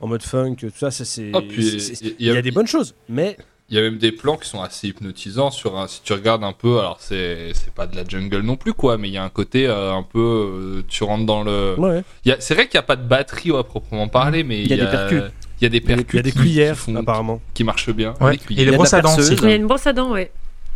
en 0.00 0.06
mode 0.06 0.22
funk. 0.22 0.54
Tout 0.56 0.70
ça, 0.74 0.90
ça, 0.90 1.04
c'est. 1.04 1.30
Ah, 1.34 1.40
il 1.42 1.62
y 1.62 2.14
il 2.20 2.26
y, 2.26 2.30
a 2.30 2.40
des 2.42 2.50
bonnes 2.50 2.66
choses, 2.66 2.94
mais 3.08 3.36
Il 3.70 3.76
y 3.76 3.78
a 3.78 3.82
même 3.82 3.98
des 3.98 4.12
plans 4.12 4.36
qui 4.38 4.48
sont 4.48 4.62
assez 4.62 4.88
hypnotisants 4.88 5.50
sur 5.50 5.76
un, 5.78 5.88
si 5.88 6.00
tu 6.02 6.14
regardes 6.14 6.42
un 6.42 6.54
peu, 6.54 6.78
alors 6.78 6.96
c'est 7.00 7.52
c'est 7.52 7.70
pas 7.72 7.86
de 7.86 7.94
la 7.96 8.02
jungle 8.08 8.40
non 8.40 8.56
plus 8.56 8.72
quoi, 8.72 8.96
mais 8.96 9.08
il 9.08 9.12
y 9.12 9.18
a 9.18 9.22
un 9.24 9.28
côté 9.28 9.66
euh, 9.66 9.92
un 9.92 10.02
peu, 10.02 10.18
euh, 10.18 10.82
tu 10.88 11.04
rentres 11.04 11.26
dans 11.26 11.42
le. 11.42 11.74
ouais. 11.78 12.02
il 12.24 12.30
y 12.30 12.32
a- 12.32 12.40
C'est 12.40 12.54
vrai 12.54 12.66
qu'il 12.66 12.78
n'y 12.78 12.84
a 12.84 12.86
pas 12.86 12.96
de 12.96 13.06
batterie 13.06 13.54
à 13.54 13.62
proprement 13.62 14.08
parler, 14.08 14.42
mais 14.42 14.62
Il 14.62 14.68
y 14.68 14.72
a 14.72 14.76
des 14.84 14.90
percus. 14.90 15.22
Il 15.60 15.64
y 15.64 15.66
a 15.66 15.68
des 15.68 15.80
percus. 15.82 16.06
il 16.14 16.16
y 16.16 16.18
a 16.20 16.22
des 16.22 16.32
qui- 16.32 16.38
cuillères 16.38 16.74
qui, 16.76 16.80
font- 16.80 16.96
apparemment. 16.96 17.42
qui 17.52 17.62
marchent 17.64 17.90
bien. 17.90 18.14
Ouais. 18.22 18.30
Des 18.30 18.34
Et 18.36 18.38
cuillères. 18.38 18.64
les 18.66 18.70
de 18.72 18.76
brosses 18.76 18.92
la 18.92 18.98
à 18.98 19.00
dents 19.02 19.08
aussi. 19.10 19.28
perceuse. 19.28 19.40
Il 19.42 19.48
y 19.50 19.52
a 19.52 19.56
une 19.56 19.66
brosse 19.66 19.86
à 19.86 19.92
dents, 19.92 20.12
ouais. 20.12 20.30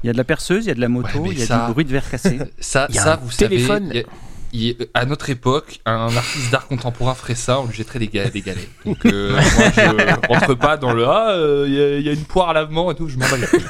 Il 0.05 0.09
y 0.09 0.11
a 0.11 0.13
de 0.13 0.19
la 0.19 0.25
perceuse, 0.25 0.65
il 0.67 0.69
y 0.69 0.73
a 0.73 0.75
de 0.75 0.81
la 0.81 0.89
moto, 0.89 1.09
Ouais, 1.19 1.29
mais 1.29 1.31
il 1.31 1.39
y 1.39 1.43
a 1.43 1.47
ça- 1.47 1.67
du 1.69 1.73
bruit 1.73 1.85
de 1.87 1.93
verre 1.93 2.11
cassé. 2.11 2.39
Ça, 2.59 2.87
Il 2.91 2.97
y 2.97 2.99
a 2.99 3.03
ça 3.03 3.13
un 3.15 3.17
vous 3.17 3.31
téléphone. 3.33 3.87
savez, 3.89 4.01
il 4.01 4.03
y 4.03 4.05
a- 4.05 4.07
il- 4.53 4.77
à 4.95 5.05
notre 5.07 5.31
époque, 5.31 5.81
un 5.87 6.15
artiste 6.17 6.51
d'art 6.51 6.67
contemporain 6.67 7.15
ferait 7.15 7.35
ça, 7.35 7.61
on 7.61 7.67
lui 7.67 7.75
jetterait 7.75 7.99
des, 7.99 8.09
ga- 8.09 8.31
des 8.31 8.41
galets. 8.43 8.69
Donc 8.85 9.05
euh, 9.07 9.33
moi, 9.57 9.71
je 9.75 10.27
rentre 10.29 10.55
pas 10.55 10.77
dans 10.77 10.93
le 10.93 11.07
ah, 11.07 11.31
euh, 11.33 11.65
il 11.69 11.75
y, 11.75 11.81
a- 11.81 11.99
il 11.99 12.07
y 12.07 12.09
a 12.09 12.13
une 12.13 12.25
poire 12.25 12.51
à 12.51 12.53
lavement 12.53 12.91
et 12.91 12.95
tout, 12.95 13.09
je 13.09 13.17
m'en 13.19 13.29
bats 13.29 13.37
les 13.37 13.47
couilles. 13.47 13.65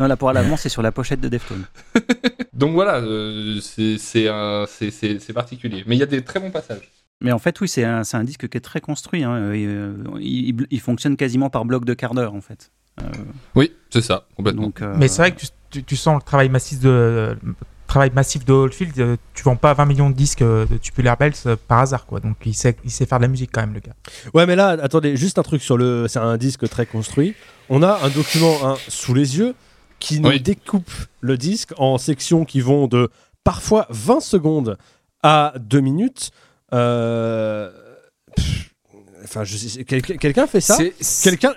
Non, 0.00 0.06
là 0.06 0.16
pour 0.16 0.32
l'allemand, 0.32 0.56
c'est 0.56 0.68
sur 0.68 0.82
la 0.82 0.92
pochette 0.92 1.20
de 1.20 1.28
Deftones. 1.28 1.64
Donc 2.52 2.72
voilà, 2.72 2.98
euh, 2.98 3.58
c'est 3.60 5.32
particulier. 5.34 5.82
Mais 5.86 5.96
il 5.96 5.98
y 5.98 6.02
a 6.02 6.06
des 6.06 6.22
très 6.22 6.38
bons 6.40 6.50
passages. 6.52 6.88
Mais 7.20 7.32
en 7.32 7.38
fait, 7.40 7.60
oui, 7.60 7.66
c'est 7.68 7.82
un, 7.84 8.02
disque 8.24 8.48
qui 8.48 8.56
est 8.56 8.60
très 8.60 8.80
construit. 8.80 9.24
hein, 9.24 9.52
et, 9.52 9.66
euh, 9.66 9.92
il, 10.20 10.66
il 10.70 10.80
fonctionne 10.80 11.16
quasiment 11.16 11.50
par 11.50 11.64
bloc 11.64 11.84
de 11.84 11.94
quart 11.94 12.14
d'heure, 12.14 12.34
en 12.34 12.40
fait. 12.40 12.70
Euh, 13.00 13.04
Oui, 13.56 13.72
c'est 13.90 14.02
ça, 14.02 14.26
complètement. 14.36 14.62
donc, 14.62 14.82
euh, 14.82 14.94
Mais 14.96 15.08
c'est 15.08 15.22
vrai 15.22 15.32
que 15.34 15.40
tu, 15.40 15.46
tu- 15.70 15.82
tu 15.82 15.96
sens 15.96 16.14
le 16.16 16.22
travail 16.22 16.48
massif 16.48 16.78
de 16.78 17.36
travail 17.88 18.10
massif 18.14 18.44
de 18.44 18.52
Oldfield. 18.52 18.98
euh, 19.00 19.16
Tu 19.34 19.42
vends 19.42 19.56
pas 19.56 19.74
20 19.74 19.86
millions 19.86 20.10
de 20.10 20.14
disques 20.14 20.42
euh, 20.42 20.66
de 20.66 20.76
Tubular 20.76 21.16
Bells 21.16 21.32
euh, 21.46 21.56
par 21.66 21.80
hasard 21.80 22.06
quoi. 22.06 22.20
Donc 22.20 22.36
il 22.46 22.54
sait 22.54 22.76
il 22.84 22.90
sait 22.92 23.06
faire 23.06 23.18
de 23.18 23.24
la 23.24 23.28
musique 23.28 23.50
quand 23.52 23.62
même 23.62 23.74
le 23.74 23.80
gars. 23.80 23.94
Ouais, 24.34 24.46
mais 24.46 24.54
là, 24.54 24.76
attendez, 24.80 25.16
juste 25.16 25.38
un 25.38 25.42
truc 25.42 25.62
sur 25.62 25.76
le. 25.76 26.06
C'est 26.08 26.20
un 26.20 26.36
disque 26.36 26.68
très 26.68 26.86
construit. 26.86 27.34
On 27.68 27.82
a 27.82 27.98
un 28.04 28.08
document 28.10 28.56
hein, 28.62 28.76
sous 28.88 29.14
les 29.14 29.36
yeux 29.38 29.54
qui 29.98 30.20
nous 30.20 30.28
Oui. 30.28 30.40
découpe 30.40 30.90
le 31.20 31.36
disque 31.36 31.72
en 31.76 31.98
sections 31.98 32.44
qui 32.44 32.60
vont 32.60 32.86
de 32.86 33.10
parfois 33.42 33.86
20 33.90 34.20
secondes 34.20 34.78
à 35.24 35.54
2 35.58 35.80
minutes. 35.80 36.30
Euh, 36.74 37.70
pff, 38.36 38.67
enfin, 39.28 39.44
je 39.44 39.56
sais- 39.56 39.84
quelqu'un 39.84 40.16
quelqu'un 40.16 40.46
fait 40.46 40.60
ça 40.60 40.76
Quelqu'un 41.22 41.52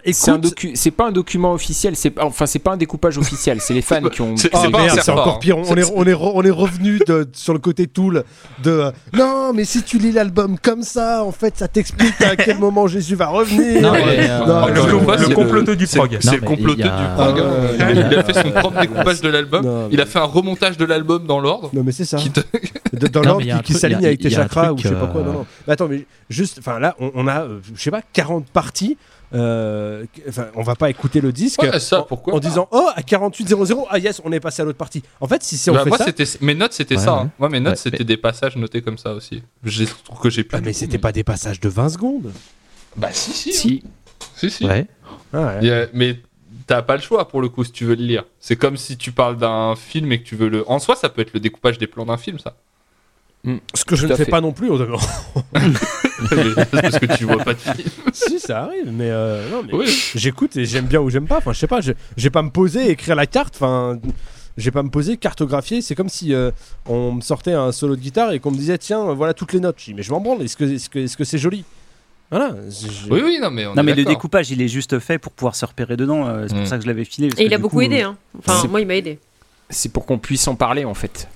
C'est 0.73 0.91
pas 0.91 1.07
un 1.07 1.11
document 1.11 1.53
officiel, 1.53 1.95
c'est 1.95 2.09
pas- 2.11 2.25
enfin 2.25 2.45
c'est 2.45 2.59
pas 2.59 2.71
un 2.73 2.77
découpage 2.77 3.17
officiel, 3.17 3.59
c'est 3.61 3.73
les 3.73 3.81
fans 3.81 4.01
qui 4.09 4.21
ont. 4.21 4.35
C'est- 4.37 4.49
Oh 4.53 4.57
serpent, 4.89 5.21
encore 5.21 5.35
hein. 5.35 5.39
pire. 5.41 5.57
On 5.57 5.75
est, 5.75 5.83
on 5.95 6.03
est, 6.05 6.13
re- 6.13 6.31
on 6.35 6.43
est 6.43 6.49
revenu 6.49 6.99
de, 7.07 7.27
sur 7.33 7.53
le 7.53 7.59
côté 7.59 7.87
tool 7.87 8.23
de 8.63 8.71
euh, 8.71 8.91
non, 9.13 9.53
mais 9.53 9.63
si 9.65 9.83
tu 9.83 9.97
lis 9.97 10.11
l'album 10.11 10.57
comme 10.61 10.83
ça, 10.83 11.23
en 11.23 11.31
fait, 11.31 11.57
ça 11.57 11.67
t'explique 11.67 12.21
à 12.21 12.35
quel 12.35 12.57
moment 12.59 12.87
Jésus 12.87 13.15
va 13.15 13.27
revenir. 13.27 13.81
Non, 13.81 13.93
mais, 13.93 14.29
euh, 14.29 14.45
Non, 14.45 14.67
le 14.67 14.73
le 14.73 15.17
c'est 15.17 15.29
le- 15.29 15.35
comploto 15.35 15.75
du 15.75 15.87
c'est- 15.87 15.97
prog. 15.97 16.17
C'est 16.21 16.35
le 16.35 16.41
comploteux 16.41 16.83
a- 16.83 16.97
du 16.99 17.15
prog. 17.15 17.43
Ah 17.79 17.91
Il 17.91 17.99
a 18.17 18.23
fait 18.23 18.33
son 18.33 18.51
propre 18.51 18.79
découpage 18.81 19.21
de 19.21 19.29
l'album. 19.29 19.87
Il 19.91 20.01
a 20.01 20.05
fait 20.05 20.19
un 20.19 20.23
remontage 20.23 20.77
de 20.77 20.85
l'album 20.85 21.25
dans 21.25 21.39
l'ordre. 21.39 21.69
Non, 21.73 21.83
mais 21.83 21.91
c'est 21.91 22.05
ça. 22.05 22.17
dans 23.11 23.21
l'ordre 23.21 23.61
qui, 23.63 23.73
s'aligne 23.73 24.05
avec 24.05 24.19
tes 24.19 24.29
chakras 24.29 24.73
ou 24.73 24.77
je 24.77 24.87
sais 24.87 24.93
pas 24.93 25.07
quoi. 25.07 25.21
euh, 25.21 25.25
Non, 25.25 25.33
non. 25.33 25.45
Mais 25.67 25.73
attends, 25.73 25.87
mais 25.87 26.05
juste, 26.29 26.57
enfin 26.59 26.79
là, 26.79 26.95
on, 26.99 27.11
on 27.15 27.27
a, 27.27 27.41
euh, 27.41 27.59
je 27.75 27.81
sais 27.81 27.91
pas, 27.91 28.01
40 28.13 28.47
parties. 28.47 28.97
euh, 29.33 30.05
Enfin, 30.27 30.47
on 30.55 30.61
va 30.63 30.75
pas 30.75 30.89
écouter 30.89 31.21
le 31.21 31.31
disque 31.31 31.61
Ouais, 31.61 31.79
ça, 31.79 32.01
en, 32.01 32.03
pourquoi 32.03 32.33
en 32.33 32.39
pas. 32.39 32.45
disant 32.47 32.67
oh 32.71 32.89
à 32.93 33.01
48.00 33.01 33.85
ah 33.89 33.97
yes 33.97 34.21
on 34.25 34.31
est 34.31 34.39
passé 34.39 34.61
à 34.61 34.65
l'autre 34.65 34.77
partie. 34.77 35.03
En 35.21 35.27
fait, 35.27 35.41
si, 35.43 35.57
si 35.57 35.69
on 35.69 35.73
Bah, 35.73 35.83
fait 35.83 35.89
moi, 35.89 35.97
ça, 35.97 36.05
c'était 36.05 36.25
mes 36.41 36.53
notes, 36.55 36.73
c'était 36.73 36.97
Ouais, 36.97 37.01
ça. 37.03 37.13
ouais. 37.15 37.19
hein. 37.21 37.31
Moi, 37.39 37.49
mes 37.49 37.59
notes, 37.59 37.71
Ouais, 37.71 37.77
c'était 37.77 37.99
mais- 37.99 38.05
des 38.05 38.17
passages 38.17 38.55
notés 38.57 38.81
comme 38.81 38.97
ça 38.97 39.13
aussi. 39.13 39.41
Je 39.63 39.85
trouve 40.03 40.19
que 40.19 40.29
j'ai 40.29 40.43
plus. 40.43 40.57
Ah, 40.57 40.61
mais 40.61 40.73
c'était 40.73 40.97
pas 40.97 41.11
des 41.13 41.23
passages 41.23 41.59
de 41.59 41.69
20 41.69 41.89
secondes. 41.89 42.31
Bah 42.97 43.09
si, 43.11 43.31
si. 43.31 43.53
Si. 43.53 43.83
Si, 44.35 44.49
si. 44.49 44.65
Ouais. 44.65 44.85
Ah, 45.33 45.57
ouais. 45.61 45.71
A- 45.71 45.87
Mais 45.93 46.19
t'as 46.67 46.81
pas 46.81 46.95
le 46.97 47.01
choix 47.01 47.27
pour 47.27 47.41
le 47.41 47.47
coup 47.49 47.63
si 47.63 47.71
tu 47.71 47.85
veux 47.85 47.95
le 47.95 48.03
lire. 48.03 48.25
C'est 48.39 48.57
comme 48.57 48.75
si 48.75 48.97
tu 48.97 49.11
parles 49.13 49.37
d'un 49.37 49.75
film 49.77 50.11
et 50.11 50.19
que 50.21 50.25
tu 50.27 50.35
veux 50.35 50.49
le. 50.49 50.69
En 50.69 50.79
soi, 50.79 50.95
ça 50.97 51.07
peut 51.09 51.21
être 51.21 51.33
le 51.33 51.39
découpage 51.39 51.77
des 51.77 51.87
plans 51.87 52.05
d'un 52.05 52.17
film, 52.17 52.37
ça. 52.37 52.57
Ce 53.73 53.85
que 53.85 53.95
je 53.95 54.05
ne 54.07 54.15
fais 54.15 54.25
fait. 54.25 54.31
pas 54.31 54.41
non 54.41 54.51
plus 54.51 54.69
au 54.69 54.77
demeurant. 54.77 55.01
Parce 56.71 56.99
que 56.99 57.17
tu 57.17 57.25
vois 57.25 57.37
pas 57.43 57.53
de 57.53 57.59
film. 57.59 57.89
si, 58.13 58.39
ça 58.39 58.63
arrive, 58.65 58.91
mais, 58.91 59.09
euh, 59.09 59.49
non, 59.49 59.63
mais 59.65 59.73
Oui. 59.73 60.11
j'écoute 60.15 60.55
et 60.57 60.65
j'aime 60.65 60.85
bien 60.85 60.99
ou 61.01 61.09
j'aime 61.09 61.25
pas. 61.27 61.37
Enfin, 61.37 61.53
je 61.53 61.59
sais 61.59 61.67
pas, 61.67 61.79
vais 61.81 62.29
pas 62.29 62.41
me 62.43 62.49
poser 62.51 62.89
écrire 62.91 63.15
la 63.15 63.25
carte. 63.25 63.55
Enfin, 63.55 63.99
je 64.57 64.65
vais 64.65 64.71
pas 64.71 64.83
me 64.83 64.89
poser, 64.89 65.17
cartographier. 65.17 65.81
C'est 65.81 65.95
comme 65.95 66.09
si 66.09 66.33
euh, 66.33 66.51
on 66.85 67.13
me 67.13 67.21
sortait 67.21 67.53
un 67.53 67.71
solo 67.71 67.95
de 67.95 68.01
guitare 68.01 68.31
et 68.33 68.39
qu'on 68.39 68.51
me 68.51 68.57
disait 68.57 68.77
tiens, 68.77 69.13
voilà 69.13 69.33
toutes 69.33 69.53
les 69.53 69.59
notes. 69.59 69.77
Je 69.79 69.85
dis 69.85 69.93
mais 69.95 70.03
je 70.03 70.11
m'en 70.11 70.21
branle. 70.21 70.41
Est-ce 70.43 70.55
que 70.57 70.65
est-ce 70.65 70.89
que 70.89 70.99
est-ce 70.99 71.17
que 71.17 71.23
c'est 71.23 71.37
joli? 71.39 71.63
Voilà. 72.29 72.55
je- 72.69 73.09
Oui, 73.11 73.21
oui, 73.25 73.39
non, 73.41 73.49
mais 73.51 73.65
on 73.65 73.73
Non, 73.73 73.81
est 73.81 73.85
mais 73.85 73.95
le 73.95 74.05
découpage, 74.05 74.51
il 74.51 74.61
est 74.61 74.67
juste 74.69 74.99
fait 74.99 75.17
pour 75.17 75.31
pouvoir 75.33 75.55
se 75.55 75.65
repérer 75.65 75.97
dedans. 75.97 76.27
euh, 76.27 76.45
C'est 76.47 76.53
pour 76.53 76.63
Mm. 76.63 76.67
ça 76.67 76.77
que 76.77 76.83
je 76.83 76.87
l'avais 76.87 77.03
filé. 77.05 77.27
parce 77.29 77.41
Et 77.41 77.43
que 77.45 77.49
il 77.49 77.53
a 77.53 77.57
beaucoup 77.57 77.77
coup, 77.77 77.81
aidé. 77.81 78.01
Hein. 78.01 78.15
Enfin, 78.39 78.57
C'est- 78.61 78.67
moi, 78.69 78.79
il 78.81 78.87
m'a 78.87 78.95
aidé. 78.95 79.19
C'est 79.69 79.91
pour 79.91 80.05
qu'on 80.05 80.17
puisse 80.19 80.47
en 80.47 80.55
parler 80.55 80.85
en 80.85 80.93
fait. 80.93 81.27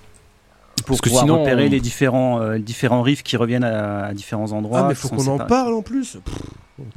Pour 0.78 0.88
Parce 0.88 1.02
que 1.02 1.10
pouvoir 1.10 1.24
sinon, 1.26 1.40
repérer 1.42 1.68
on- 1.68 1.70
les 1.72 1.80
différents, 1.80 2.42
euh, 2.42 2.58
différents 2.60 3.02
riffs 3.02 3.24
qui 3.24 3.38
reviennent 3.38 3.64
à, 3.64 4.06
à 4.06 4.14
différents 4.14 4.52
endroits. 4.52 4.82
Ah 4.84 4.88
mais 4.88 4.94
faut 4.96 5.08
qu'on 5.10 5.26
en 5.28 5.40
parle 5.40 5.74
en 5.74 5.82
plus. 5.82 6.18
Pff, 6.24 6.36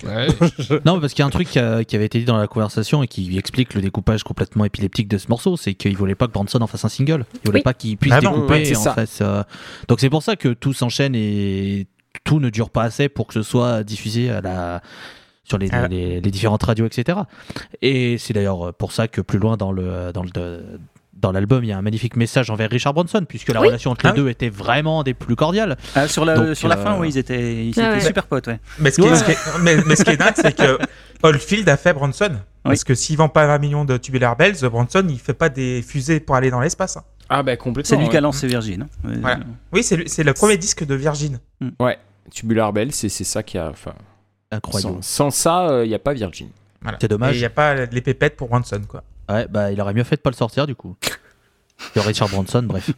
Ouais. 0.04 0.26
Non, 0.84 0.98
parce 1.00 1.12
qu'il 1.14 1.20
y 1.20 1.22
a 1.22 1.26
un 1.26 1.30
truc 1.30 1.48
qui, 1.48 1.58
a- 1.60 1.84
qui 1.84 1.94
avait 1.94 2.06
été 2.06 2.18
dit 2.18 2.24
dans 2.24 2.36
la 2.36 2.48
conversation 2.48 3.04
et 3.04 3.06
qui 3.06 3.38
explique 3.38 3.74
le 3.74 3.80
découpage 3.80 4.24
complètement 4.24 4.64
épileptique 4.64 5.06
de 5.06 5.18
ce 5.18 5.28
morceau, 5.28 5.56
c'est 5.56 5.74
qu'il 5.74 5.96
voulait 5.96 6.16
pas 6.16 6.26
que 6.26 6.32
Branson 6.32 6.60
en 6.60 6.66
fasse 6.66 6.84
un 6.84 6.88
single. 6.88 7.24
Il 7.34 7.40
voulait 7.46 7.58
Oui. 7.60 7.62
pas 7.62 7.74
qu'il 7.74 7.96
puisse 7.96 8.12
Ah 8.12 8.20
non, 8.20 8.32
découper. 8.34 8.52
ouais, 8.54 8.64
c'est 8.64 8.76
en 8.76 8.82
ça. 8.82 8.94
fait, 8.94 9.22
euh, 9.22 9.44
Donc 9.86 10.00
c'est 10.00 10.10
pour 10.10 10.24
ça 10.24 10.34
que 10.34 10.48
tout 10.48 10.72
s'enchaîne 10.72 11.14
et 11.14 11.86
tout 12.24 12.40
ne 12.40 12.50
dure 12.50 12.70
pas 12.70 12.82
assez 12.82 13.08
pour 13.08 13.28
que 13.28 13.34
ce 13.34 13.42
soit 13.42 13.84
diffusé 13.84 14.30
à 14.30 14.40
la 14.40 14.82
sur 15.44 15.56
les, 15.58 15.68
Ah. 15.72 15.86
les- 15.86 16.20
les 16.20 16.30
différentes 16.32 16.64
radios, 16.64 16.84
etc. 16.86 17.20
Et 17.80 18.18
c'est 18.18 18.34
d'ailleurs 18.34 18.74
pour 18.74 18.90
ça 18.90 19.06
que 19.06 19.20
plus 19.20 19.38
loin 19.38 19.56
dans 19.56 19.70
le 19.70 20.10
dans 20.12 20.24
le 20.24 20.30
dans 21.20 21.32
l'album, 21.32 21.64
il 21.64 21.68
y 21.68 21.72
a 21.72 21.78
un 21.78 21.82
magnifique 21.82 22.14
message 22.16 22.48
envers 22.50 22.70
Richard 22.70 22.94
Branson, 22.94 23.24
puisque 23.28 23.48
la 23.48 23.60
Oui. 23.60 23.66
relation 23.68 23.90
entre 23.90 24.06
les 24.06 24.10
Ah 24.10 24.14
oui. 24.14 24.20
deux 24.22 24.28
était 24.28 24.48
vraiment 24.50 25.02
des 25.02 25.14
plus 25.14 25.34
cordiales. 25.36 25.76
Ah, 25.94 26.06
sur 26.06 26.24
la, 26.24 26.34
Donc, 26.36 26.54
sur 26.56 26.68
la 26.68 26.78
euh, 26.78 26.82
fin, 26.84 26.98
oui, 26.98 27.08
ils 27.10 27.18
étaient, 27.18 27.66
ils 27.66 27.74
Ah 27.80 27.88
étaient 27.88 27.94
ouais. 27.94 28.00
super 28.06 28.26
potes. 28.26 28.46
Ouais. 28.46 28.60
Mais 28.78 28.90
ce 28.90 29.00
qui, 29.00 29.06
est, 29.08 29.16
ce 29.16 29.24
qui 29.24 29.32
est- 29.32 29.38
mais, 29.62 29.76
mais 29.86 29.96
ce 29.96 30.04
qui 30.04 30.10
est 30.10 30.16
dingue, 30.16 30.34
c'est 30.36 30.56
que 30.56 30.78
Oldfield 31.22 31.68
a 31.68 31.76
fait 31.76 31.92
Bronson. 31.92 32.30
Parce 32.62 32.84
que 32.84 32.94
s'il 32.94 33.16
vend 33.16 33.28
pas 33.28 33.46
20 33.46 33.58
millions 33.58 33.84
de 33.84 33.96
tubular 33.96 34.36
bells, 34.36 34.56
Bronson, 34.70 35.04
il 35.08 35.18
fait 35.18 35.34
pas 35.34 35.48
des 35.48 35.82
fusées 35.82 36.20
pour 36.20 36.36
aller 36.36 36.50
dans 36.50 36.60
l'espace. 36.60 36.96
hein. 36.98 37.02
Ah 37.30 37.42
bah 37.42 37.52
C'est 37.52 37.58
complètement. 37.58 37.98
lui 38.00 38.08
qui 38.08 38.16
a 38.16 38.20
lancé 38.20 38.46
Virgin. 38.46 38.82
hein. 39.04 39.10
Voilà. 39.20 39.40
Oui, 39.72 39.82
c'est 39.82 39.96
le- 39.96 40.06
c'est 40.06 40.22
le 40.24 40.32
premier 40.34 40.56
disque 40.56 40.84
de 40.84 40.94
Virgin. 40.94 41.38
Ouais. 41.80 41.98
Tubular 42.30 42.72
Bell, 42.72 42.92
c'est 42.92 43.08
c'est 43.08 43.24
ça 43.24 43.42
qui 43.42 43.58
a. 43.58 43.68
Enfin, 43.70 43.92
Incroyable. 44.50 44.96
sans, 45.02 45.30
sans 45.30 45.30
ça, 45.30 45.80
il 45.84 45.88
n'y 45.88 45.94
a 45.94 45.98
pas 45.98 46.12
Virgin. 46.14 46.48
Voilà. 46.82 46.98
C'est 47.00 47.08
dommage. 47.08 47.34
Et 47.34 47.38
il 47.38 47.40
n'y 47.40 47.44
a 47.46 47.50
pas 47.50 47.74
les 47.86 48.00
pépettes 48.00 48.36
pour 48.36 48.48
Bronson, 48.48 48.80
quoi. 48.86 49.02
Ouais, 49.28 49.46
bah 49.48 49.70
il 49.72 49.80
aurait 49.80 49.94
mieux 49.94 50.04
fait 50.04 50.16
de 50.16 50.20
pas 50.22 50.30
le 50.30 50.36
sortir 50.36 50.66
du 50.66 50.74
coup. 50.74 50.96
Que 51.94 52.00
Richard 52.00 52.28
Branson, 52.28 52.60
bref. 52.64 52.90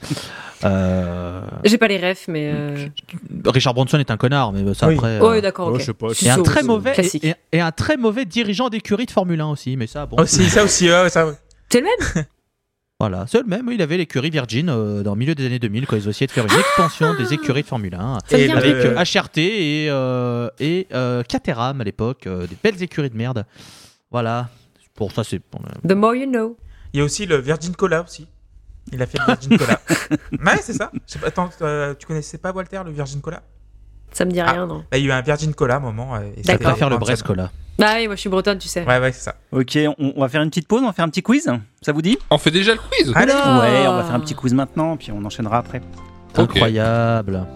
Euh, 0.64 1.42
J'ai 1.64 1.76
pas 1.76 1.86
les 1.86 1.98
refs, 1.98 2.28
mais. 2.28 2.50
euh, 2.50 2.86
Richard 3.44 3.74
Branson 3.74 3.98
est 3.98 4.10
un 4.10 4.16
connard, 4.16 4.52
mais 4.52 4.72
ça 4.72 4.88
Oui. 4.88 4.94
après. 4.94 5.08
euh, 5.08 5.20
Oh, 5.22 5.30
oui, 5.32 5.42
d'accord, 5.42 5.68
ouais, 5.68 5.74
ok. 5.74 5.80
je 5.80 5.84
sais 5.84 5.92
pas. 5.92 6.06
et 6.22 6.30
un 6.30 6.42
très 6.42 6.62
mauvais 6.62 6.94
et, 7.22 7.34
et 7.52 7.60
un 7.60 7.72
très 7.72 7.98
mauvais 7.98 8.24
dirigeant 8.24 8.70
d'écurie 8.70 9.04
de 9.04 9.10
Formule 9.10 9.38
1 9.40 9.48
aussi, 9.48 9.76
mais 9.76 9.86
ça 9.86 10.06
bon. 10.06 10.16
Aussi, 10.16 10.48
ça 10.48 10.64
aussi, 10.64 10.88
ouais, 10.90 11.10
ça. 11.10 11.26
ouais. 11.26 11.34
C'est 11.68 11.80
le 11.80 11.86
même 12.14 12.24
Voilà, 13.00 13.26
c'est 13.26 13.38
le 13.40 13.44
même. 13.46 13.68
Il 13.72 13.80
avait 13.82 13.96
l'écurie 13.98 14.28
Virgin 14.30 14.68
euh, 14.70 15.02
dans 15.02 15.12
le 15.12 15.18
milieu 15.18 15.34
des 15.34 15.44
années 15.46 15.58
2000 15.58 15.86
quand 15.86 15.96
ils 15.96 16.06
ont 16.06 16.10
essayé 16.10 16.26
de 16.26 16.32
faire 16.32 16.44
une 16.44 16.58
expansion 16.58 17.14
des 17.14 17.32
écuries 17.34 17.62
de 17.62 17.66
Formule 17.66 17.94
1 17.94 18.18
Ça 18.26 18.38
Et 18.38 18.44
vient 18.46 18.54
le- 18.54 18.60
avec 18.62 18.76
de- 18.76 18.94
euh, 18.96 19.04
HRT 19.04 19.38
et 19.38 19.86
euh, 19.90 20.48
et 20.58 20.86
euh, 20.94 21.22
Caterham 21.22 21.80
à 21.80 21.84
l'époque, 21.84 22.26
euh, 22.26 22.46
des 22.46 22.56
belles 22.62 22.82
écuries 22.82 23.10
de 23.10 23.16
merde. 23.16 23.44
Voilà. 24.10 24.48
Pour 25.00 25.12
ça 25.12 25.24
c'est 25.24 25.36
euh, 25.54 25.88
The 25.88 25.92
more 25.96 26.14
you 26.14 26.26
know. 26.26 26.58
Il 26.92 26.98
y 26.98 27.00
a 27.00 27.04
aussi 27.06 27.24
le 27.24 27.36
Virgin 27.36 27.74
Cola 27.74 28.02
aussi. 28.02 28.26
Il 28.92 29.00
a 29.00 29.06
fait 29.06 29.16
le 29.18 29.24
Virgin 29.24 29.56
Cola. 29.56 29.80
ouais, 30.32 30.60
c'est 30.60 30.74
ça. 30.74 30.90
Pas, 31.22 31.26
attends, 31.28 31.48
euh, 31.62 31.94
tu 31.98 32.06
connaissais 32.06 32.36
pas 32.36 32.52
Walter, 32.52 32.82
le 32.84 32.90
Virgin 32.90 33.22
Cola? 33.22 33.40
Ça 34.12 34.26
me 34.26 34.30
dit 34.30 34.40
Ah. 34.40 34.52
rien, 34.52 34.66
non. 34.66 34.84
Bah, 34.90 34.98
Il 34.98 35.06
y 35.06 35.06
a 35.06 35.08
eu 35.08 35.12
un 35.18 35.22
Virgin 35.22 35.54
Cola 35.54 35.74
à 35.74 35.76
un 35.78 35.80
moment. 35.80 36.18
et 36.18 36.32
c'était 36.36 36.52
D'accord. 36.52 36.72
préfère 36.72 36.90
le. 36.90 36.98
Brest 36.98 37.22
Cola. 37.22 37.50
Bah 37.78 37.94
oui, 37.96 38.08
moi 38.08 38.14
je 38.16 38.20
suis 38.20 38.28
bretonne, 38.28 38.58
tu 38.58 38.68
sais. 38.68 38.84
Ouais, 38.84 38.98
ouais, 39.00 39.10
c'est 39.12 39.22
ça. 39.22 39.36
Ok, 39.52 39.78
on, 39.98 40.12
on 40.16 40.20
va 40.20 40.28
faire 40.28 40.42
une 40.42 40.50
petite 40.50 40.68
pause, 40.68 40.82
on 40.82 40.86
va 40.86 40.92
faire 40.92 41.06
un 41.06 41.08
petit 41.08 41.22
quiz. 41.22 41.50
Ça 41.80 41.92
vous 41.92 42.02
dit? 42.02 42.18
On 42.28 42.36
fait 42.36 42.50
déjà 42.50 42.74
le 42.74 42.78
quiz 42.78 43.10
Allez. 43.14 43.32
Oula 43.32 43.60
Ouais, 43.60 43.86
on 43.88 43.94
va 43.96 44.04
faire 44.04 44.14
un 44.14 44.20
petit 44.20 44.34
quiz 44.34 44.52
maintenant, 44.52 44.98
puis 44.98 45.12
on 45.12 45.24
enchaînera 45.24 45.56
après. 45.56 45.80
Incroyable. 46.36 47.46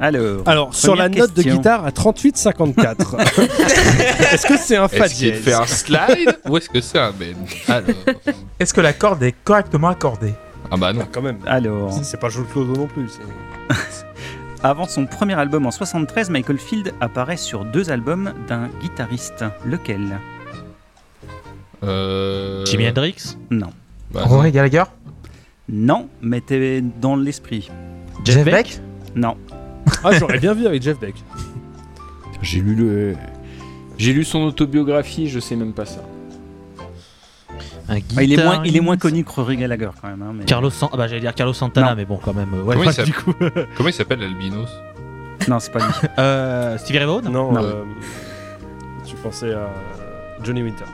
Alors, 0.00 0.42
Alors 0.46 0.74
sur 0.74 0.94
la 0.94 1.08
note 1.08 1.34
de 1.34 1.42
guitare 1.42 1.84
à 1.84 1.90
38,54. 1.90 3.20
Est-ce 4.32 4.46
que 4.46 4.56
c'est 4.56 4.76
un 4.76 4.86
fa 4.88 5.06
Est-ce 5.06 5.14
qu'il 5.14 5.34
fait 5.34 5.54
un 5.54 5.66
slide 5.66 6.38
ou 6.48 6.56
est-ce 6.56 6.68
que 6.68 6.80
c'est 6.80 6.98
un 6.98 7.10
bend 7.10 7.46
Alors. 7.68 7.84
Est-ce 8.60 8.72
que 8.72 8.80
la 8.80 8.92
corde 8.92 9.22
est 9.24 9.34
correctement 9.44 9.88
accordée 9.88 10.34
Ah 10.70 10.76
bah 10.76 10.92
non. 10.92 11.00
Ah, 11.04 11.08
Quand 11.12 11.22
même. 11.22 11.38
alors 11.46 11.92
C'est- 12.02 12.16
pas 12.16 12.28
Jules 12.28 12.44
Clodo 12.52 12.74
non 12.76 12.86
plus. 12.86 13.08
c'est- 13.08 14.04
avant 14.62 14.86
son 14.86 15.06
premier 15.06 15.34
album 15.34 15.66
en 15.66 15.70
73, 15.72 16.30
Michael 16.30 16.58
Field 16.58 16.92
apparaît 17.00 17.36
sur 17.36 17.64
deux 17.64 17.90
albums 17.90 18.32
d'un 18.48 18.68
guitariste. 18.80 19.44
Lequel? 19.64 20.18
Euh... 21.84 22.64
Jimi 22.66 22.88
Hendrix, 22.88 23.36
Non. 23.50 23.70
bah 24.12 24.22
non. 24.22 24.26
Rory 24.28 24.50
Gallagher? 24.52 24.84
Non, 25.68 26.08
mais 26.22 26.40
t'es 26.40 26.80
dans 27.00 27.14
l'esprit. 27.16 27.70
Jeff 28.24 28.44
Beck? 28.44 28.80
Non. 29.14 29.36
Ah 30.04 30.12
j'aurais 30.18 30.38
bien 30.38 30.54
vu 30.54 30.66
avec 30.66 30.82
Jeff 30.82 30.98
Beck. 30.98 31.14
J'ai 32.42 32.60
lu 32.60 32.74
le. 32.74 33.16
J'ai 33.98 34.12
lu 34.12 34.24
son 34.24 34.40
autobiographie, 34.42 35.28
je 35.28 35.40
sais 35.40 35.56
même 35.56 35.72
pas 35.72 35.84
ça. 35.86 36.00
un 37.88 37.96
Ah, 38.16 38.22
il, 38.22 38.32
est 38.32 38.44
moins, 38.44 38.62
il 38.64 38.76
est 38.76 38.80
moins 38.80 38.96
connu 38.96 39.24
que 39.24 39.30
Rory 39.32 39.56
Gallagher 39.56 39.90
quand 40.00 40.08
même. 40.08 40.22
hein, 40.22 40.32
mais- 40.34 40.44
Carlos 40.44 40.70
San- 40.70 40.90
ah 40.92 40.96
bah 40.96 41.08
j'allais 41.08 41.20
dire 41.22 41.34
Carlos 41.34 41.52
Santana 41.54 41.90
Non. 41.90 41.96
mais 41.96 42.04
bon 42.04 42.18
quand 42.22 42.34
même 42.34 42.52
euh, 42.54 42.62
ouais, 42.62 42.76
Comment 42.76 42.90
il 42.90 42.94
voilà, 42.94 43.04
du 43.04 43.12
coup 43.12 43.32
Comment 43.76 43.88
il 43.88 43.92
s'appelle 43.92 44.20
l'albinos 44.20 44.68
Non, 45.48 45.58
c'est 45.58 45.72
pas 45.72 45.80
lui. 45.80 45.92
euh, 46.18 46.78
Stevie 46.78 46.98
Ray 46.98 47.06
Vaughan 47.06 47.30
Non. 47.30 47.52
Non. 47.52 47.62
euh, 47.64 47.82
tu 49.06 49.16
pensais 49.16 49.52
à 49.52 49.68
Johnny 50.44 50.62
Winter. 50.62 50.84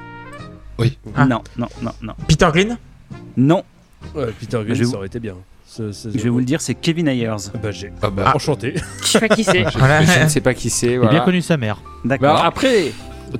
Ah. 1.14 1.24
Non, 1.26 1.42
non, 1.59 1.68
non, 1.82 1.92
non. 2.03 2.14
Peter 2.26 2.49
Green? 2.53 2.78
Non, 3.36 3.62
Ouais, 4.14 4.26
Peter 4.38 4.59
Green, 4.64 4.74
Je 4.74 4.84
vais 4.84 4.90
ça 4.90 4.97
aurait 4.97 5.07
été 5.09 5.20
bien. 5.20 5.34
Ce- 5.76 5.90
ce- 5.92 6.08
je 6.10 6.18
vais 6.18 6.28
vous 6.28 6.38
le 6.38 6.44
dire, 6.44 6.60
c'est 6.60 6.74
Kevin 6.74 7.08
Ayers. 7.08 7.50
Bah 7.62 7.72
j'ai. 7.72 7.92
Ah 8.00 8.10
bah. 8.10 8.32
Enchanté. 8.34 8.74
Je 9.02 9.06
sais 9.06 9.20
pas 9.20 9.28
qui 9.34 9.42
c'est. 9.42 9.62
Voilà. 9.76 10.02
Je 10.04 10.22
ne 10.24 10.28
sais 10.28 10.40
pas 10.40 10.54
qui 10.54 10.70
c'est. 10.70 10.86
Il 10.86 10.94
a 10.94 10.98
Voilà. 10.98 11.10
bien 11.14 11.20
connu 11.24 11.42
sa 11.42 11.56
mère. 11.56 11.78
Bah, 12.04 12.16
D'accord. 12.16 12.44
après, 12.44 12.92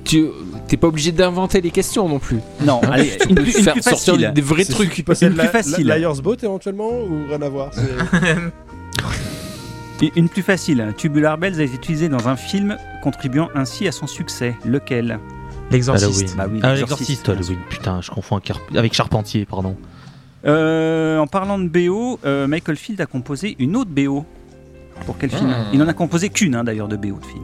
tu 0.03 0.25
t'es 0.67 0.75
pas 0.75 0.87
obligé 0.87 1.11
d'inventer 1.13 1.61
les 1.61 1.71
questions 1.71 2.09
non 2.09 2.19
plus. 2.19 2.39
non, 2.61 2.81
allez, 2.91 3.17
Tu 3.21 3.29
une 3.29 3.35
peux 3.35 3.43
plus, 3.43 3.57
une 3.57 3.63
faire 3.63 3.73
plus 3.73 3.81
sortir 3.83 4.15
facile. 4.15 4.31
des, 4.33 4.41
vrais 4.41 4.63
C'est 4.65 4.73
trucs. 4.73 4.97
Une 4.97 5.03
plus 5.05 5.29
la- 5.35 5.47
facile. 5.47 5.87
la- 5.87 5.97
Liar's 5.97 6.19
Boat 6.21 6.35
éventuellement 6.43 6.89
ou 6.89 7.25
rien 7.29 7.41
à 7.41 7.47
voir 7.49 7.71
c'est- 7.73 7.87
Une 10.17 10.27
plus 10.27 10.41
facile. 10.41 10.93
Tubular 10.97 11.37
Bells 11.37 11.59
a 11.59 11.63
été 11.63 11.75
utilisé 11.75 12.09
dans 12.09 12.27
un 12.27 12.35
film, 12.35 12.77
contribuant 13.01 13.47
ainsi 13.55 13.87
à 13.87 13.91
son 13.93 14.07
succès. 14.07 14.55
Lequel? 14.65 15.19
L'exorciste. 15.71 16.35
Bah 16.35 16.47
oui, 16.51 16.59
Ah, 16.63 16.75
l'exorciste, 16.75 17.29
Halloween. 17.29 17.57
Putain, 17.69 18.01
je 18.01 18.11
confonds 18.11 18.39
avec 18.75 18.93
Charpentier, 18.93 19.45
pardon. 19.45 19.75
Euh, 20.45 21.17
en 21.19 21.27
parlant 21.27 21.57
de 21.57 21.67
BO, 21.67 22.19
euh, 22.25 22.47
Michael 22.47 22.75
Field 22.77 23.01
a 23.01 23.05
composé 23.05 23.55
une 23.59 23.75
autre 23.75 23.89
BO. 23.91 24.25
Pour 25.05 25.17
quel 25.17 25.29
film 25.29 25.49
Hmm. 25.49 25.53
Il 25.73 25.79
n'en 25.79 25.87
a 25.87 25.93
composé 25.93 26.29
qu'une 26.29 26.55
hein, 26.55 26.63
d'ailleurs 26.63 26.87
de 26.87 26.95
BO 26.95 27.19
de 27.19 27.25
film. 27.25 27.43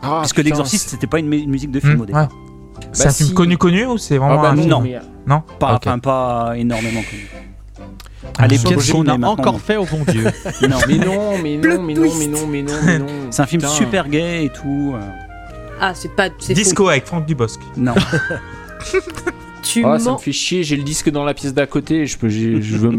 Ah, 0.00 0.20
Parce 0.20 0.32
que 0.32 0.42
l'exorciste, 0.42 0.90
c'était 0.90 1.06
pas 1.08 1.18
une, 1.18 1.26
mu- 1.28 1.38
une 1.40 1.50
musique 1.50 1.70
de 1.72 1.80
film 1.80 1.96
Hmm, 1.96 2.00
au 2.02 2.06
départ. 2.06 2.28
ouais. 2.28 2.86
C'est 2.92 3.04
Bah, 3.04 3.10
un 3.10 3.12
film 3.12 3.34
connu 3.34 3.58
connu 3.58 3.86
ou 3.86 3.98
c'est 3.98 4.16
Ah 4.16 4.18
vraiment 4.20 4.40
bah 4.42 4.50
un 4.50 4.54
non, 4.54 4.80
film 4.82 5.00
non. 5.26 5.42
Pas, 5.58 5.74
Ok. 5.74 5.82
enfin, 5.86 5.98
pas 5.98 6.52
énormément 6.56 7.00
connu. 7.02 7.26
À 8.38 8.46
l'époque, 8.46 8.74
qu'on 8.92 9.06
a 9.08 9.18
encore 9.26 9.60
fait 9.60 9.76
au 9.76 9.84
bon 9.84 10.00
Dieu 10.06 10.24
Non. 10.68 10.76
Mais 10.86 10.98
non, 10.98 11.38
mais 11.42 11.56
non, 11.56 11.82
mais 11.82 11.94
non, 11.94 12.14
mais 12.16 12.26
non, 12.28 12.46
mais 12.46 12.62
non, 12.62 12.72
mais 12.84 12.98
non. 13.00 13.06
C'est 13.30 13.42
un 13.42 13.46
film 13.46 13.62
Putain. 13.62 13.72
super 13.74 14.08
gay 14.08 14.44
et 14.44 14.48
tout. 14.50 14.92
euh, 14.94 15.00
Ah, 15.80 15.92
c'est 15.94 16.14
pas. 16.14 16.28
c'est 16.38 16.54
faux. 16.54 16.60
Disco 16.60 16.88
avec 16.88 17.04
Franck 17.06 17.26
Dubosc. 17.26 17.58
Non. 17.76 17.94
Tu 19.62 19.84
Ah, 19.84 19.98
ça 19.98 20.12
me 20.12 20.18
fait 20.18 20.32
chier, 20.32 20.62
j'ai 20.62 20.76
le 20.76 20.82
disque 20.82 21.10
dans 21.10 21.24
la 21.24 21.34
pièce 21.34 21.52
d'à 21.54 21.66
côté, 21.66 22.06
je 22.06 22.16
peux, 22.18 22.28
je 22.28 22.76
veux, 22.76 22.90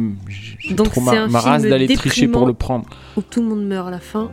Donc 0.72 0.92
trop 0.92 1.02
c'est 1.02 1.02
ma, 1.02 1.12
un 1.24 1.28
ma 1.28 1.40
race 1.40 1.64
d'aller 1.64 1.88
tricher 1.96 2.28
pour 2.28 2.46
le 2.46 2.54
prendre. 2.54 2.86
Où 3.18 3.22
tout 3.22 3.42
le 3.42 3.48
monde 3.48 3.66
meurt 3.66 3.88
à 3.88 3.92
la 3.92 4.00
fin. 4.00 4.30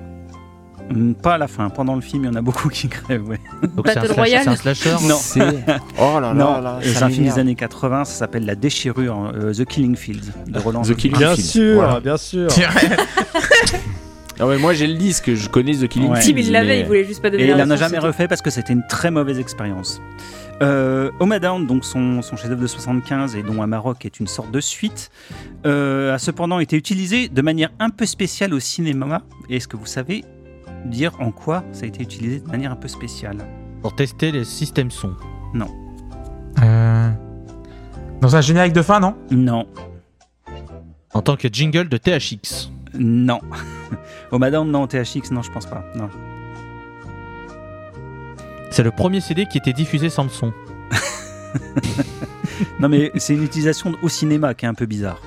Mm, 0.91 1.15
Pas 1.15 1.35
à 1.35 1.39
la 1.39 1.49
fin. 1.49 1.69
Pendant 1.69 1.95
le 1.97 2.01
film, 2.01 2.25
il 2.25 2.27
y 2.27 2.31
en 2.31 2.35
a 2.37 2.43
beaucoup 2.43 2.69
qui 2.69 2.89
crèvent. 2.89 3.27
Ouais. 3.29 3.41
Donc 3.75 3.87
c'est 3.89 3.99
un, 3.99 4.03
Battle 4.03 4.13
Royale 4.13 4.43
c'est 4.45 4.51
un 4.51 4.57
slasher 4.57 4.95
Non. 5.09 5.17
C'est- 5.21 5.65
Oh 6.01 6.21
là 6.21 6.33
là 6.33 6.35
non, 6.35 6.79
c'est 6.83 7.03
un 7.03 7.09
film 7.11 7.25
des 7.27 7.39
années 7.39 7.55
80. 7.57 8.05
Ça 8.05 8.13
s'appelle 8.15 8.45
La 8.47 8.55
Déchirure, 8.55 9.33
euh, 9.35 9.53
The 9.53 9.65
Killing 9.65 9.97
Fields 9.97 10.31
de 10.47 10.59
Roland. 10.61 10.83
The 10.83 10.95
Killing 10.95 11.19
Bien 11.19 11.35
sûr, 11.35 11.75
Voilà. 11.75 11.99
bien 12.01 12.17
sûr. 12.17 12.49
Ah 14.39 14.47
ouais, 14.47 14.59
moi 14.59 14.75
j'ai 14.75 14.87
le 14.87 14.95
disque, 14.95 15.35
je 15.35 15.49
connais 15.49 15.75
The 15.75 15.89
Killing 15.89 16.11
Ouais. 16.13 16.21
Fields. 16.21 16.35
Tim, 16.37 16.41
il 16.41 16.53
l'avait, 16.53 16.67
mais- 16.69 16.81
il 16.81 16.87
voulait 16.87 17.05
juste 17.05 17.21
pas 17.23 17.31
donner 17.31 17.45
Et 17.45 17.47
la 17.49 17.57
il 17.57 17.63
en 17.63 17.71
a 17.71 17.77
jamais 17.77 17.99
refait 17.99 18.29
parce 18.29 18.43
que 18.43 18.51
c'était 18.51 18.73
une 18.73 18.87
très 18.89 19.11
mauvaise 19.11 19.39
expérience. 19.41 20.01
Euh, 20.63 21.11
Down, 21.41 21.67
donc 21.67 21.85
son, 21.85 22.23
son 22.23 22.37
chef-d'œuvre 22.37 22.63
de 22.63 22.67
75 22.67 23.37
et 23.37 23.43
dont 23.43 23.61
Amarok 23.63 24.05
est 24.07 24.21
une 24.21 24.27
sorte 24.27 24.51
de 24.51 24.61
suite, 24.61 25.11
euh, 25.67 26.15
a 26.15 26.19
cependant 26.19 26.59
été 26.61 26.77
utilisé 26.77 27.29
de 27.29 27.43
manière 27.43 27.71
un 27.79 27.91
peu 27.91 28.07
spéciale 28.07 28.55
au 28.55 28.61
cinéma. 28.61 29.23
Est-ce 29.51 29.69
que 29.69 29.77
vous 29.77 29.87
savez 29.87 30.25
dire 30.87 31.13
en 31.21 31.31
quoi 31.31 31.65
ça 31.73 31.85
a 31.85 31.89
été 31.89 32.03
utilisé 32.03 32.41
de 32.41 32.49
manière 32.49 32.73
un 32.73 32.77
peu 32.77 32.89
spéciale? 32.89 33.39
Pour 33.83 33.95
tester 33.95 34.33
les 34.33 34.45
systèmes 34.45 34.91
son. 34.91 35.15
Euh, 36.63 37.11
Dans 38.21 38.35
un 38.37 38.41
générique 38.41 38.73
de 38.73 38.83
fin, 38.83 38.99
non? 39.01 39.15
Non, 39.31 39.67
En 41.13 41.23
tant 41.23 41.37
que 41.37 41.49
jingle 41.53 41.89
de 41.89 41.97
THX. 41.99 42.71
non. 42.99 43.41
Home 44.33 44.51
Down, 44.51 44.71
non. 44.71 44.87
THX, 44.87 45.31
non, 45.31 45.43
je 45.43 45.51
pense 45.53 45.67
pas. 45.67 45.85
Non. 45.95 46.09
C'est 48.71 48.83
le 48.83 48.91
premier 48.91 49.21
CD 49.21 49.47
qui 49.47 49.59
était 49.59 49.73
diffusé 49.73 50.11
sans 50.11 50.25
le 50.25 50.29
son. 50.31 50.53
Non, 52.81 52.89
mais 52.89 53.11
c'est 53.17 53.35
une 53.35 53.43
utilisation 53.45 53.95
au 54.03 54.09
cinéma 54.09 54.55
qui 54.55 54.65
est 54.65 54.69
un 54.69 54.75
peu 54.75 54.87
bizarre. 54.87 55.21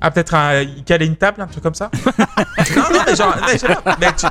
Ah, 0.00 0.10
peut-être 0.10 0.34
un... 0.34 0.62
il 0.62 0.82
calait 0.82 1.06
une 1.06 1.14
table, 1.16 1.40
un 1.42 1.46
truc 1.46 1.62
comme 1.62 1.74
ça 1.74 1.90
Non, 2.76 2.82
non, 2.92 3.00
mais 3.06 3.14
genre... 3.14 3.36
Mais 3.46 3.52
je 3.52 3.58
sais 3.58 3.68
pas, 3.74 3.96
mais 4.00 4.12
tu- 4.16 4.26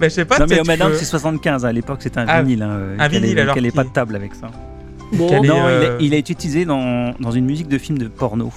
mais 0.00 0.08
je 0.08 0.14
sais 0.14 0.24
pas, 0.24 0.38
non, 0.38 0.46
mais 0.48 0.76
Down, 0.76 0.90
peux- 0.92 0.96
c'est 0.96 1.04
75. 1.04 1.64
À 1.64 1.72
l'époque, 1.72 1.98
c'était 2.02 2.18
un 2.20 2.26
Ah, 2.28 2.42
vinyle. 2.42 2.62
hein, 2.62 2.70
euh, 2.70 2.96
un 2.98 3.08
vinyle, 3.08 3.38
est- 3.38 3.42
alors 3.42 3.54
quel 3.54 3.66
est 3.66 3.70
qui- 3.70 3.76
pas 3.76 3.84
de 3.84 3.90
table 3.90 4.16
avec 4.16 4.34
ça. 4.34 4.48
Bon, 5.12 5.28
est- 5.28 5.46
Non, 5.46 5.56
il, 5.68 5.70
euh, 5.72 5.98
est, 5.98 6.04
il 6.04 6.14
a 6.14 6.16
été 6.16 6.32
utilisé 6.32 6.64
dans, 6.64 7.12
dans 7.20 7.30
une 7.30 7.44
musique 7.44 7.68
de 7.68 7.78
film 7.78 7.98
de 7.98 8.08
porno. 8.08 8.52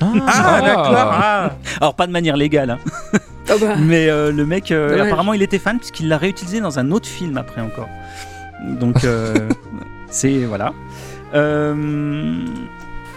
Ah, 0.00 0.12
Ah. 0.26 0.60
d'accord 0.62 0.94
ah. 0.94 1.50
Alors, 1.80 1.94
pas 1.94 2.06
de 2.06 2.12
manière 2.12 2.36
légale, 2.36 2.70
hein. 2.70 2.78
oh 3.50 3.54
bah, 3.60 3.76
mais 3.78 4.08
euh, 4.08 4.32
le 4.32 4.46
mec, 4.46 4.70
euh, 4.70 5.04
apparemment, 5.04 5.32
il 5.32 5.42
était 5.42 5.58
fan 5.58 5.78
puisqu'il 5.78 6.08
l'a 6.08 6.18
réutilisé 6.18 6.60
dans 6.60 6.78
un 6.78 6.90
autre 6.90 7.08
film 7.08 7.36
après 7.36 7.60
encore. 7.60 7.88
Donc, 8.80 9.04
euh, 9.04 9.34
c'est. 10.10 10.44
Voilà. 10.44 10.72
Euh, 11.34 12.44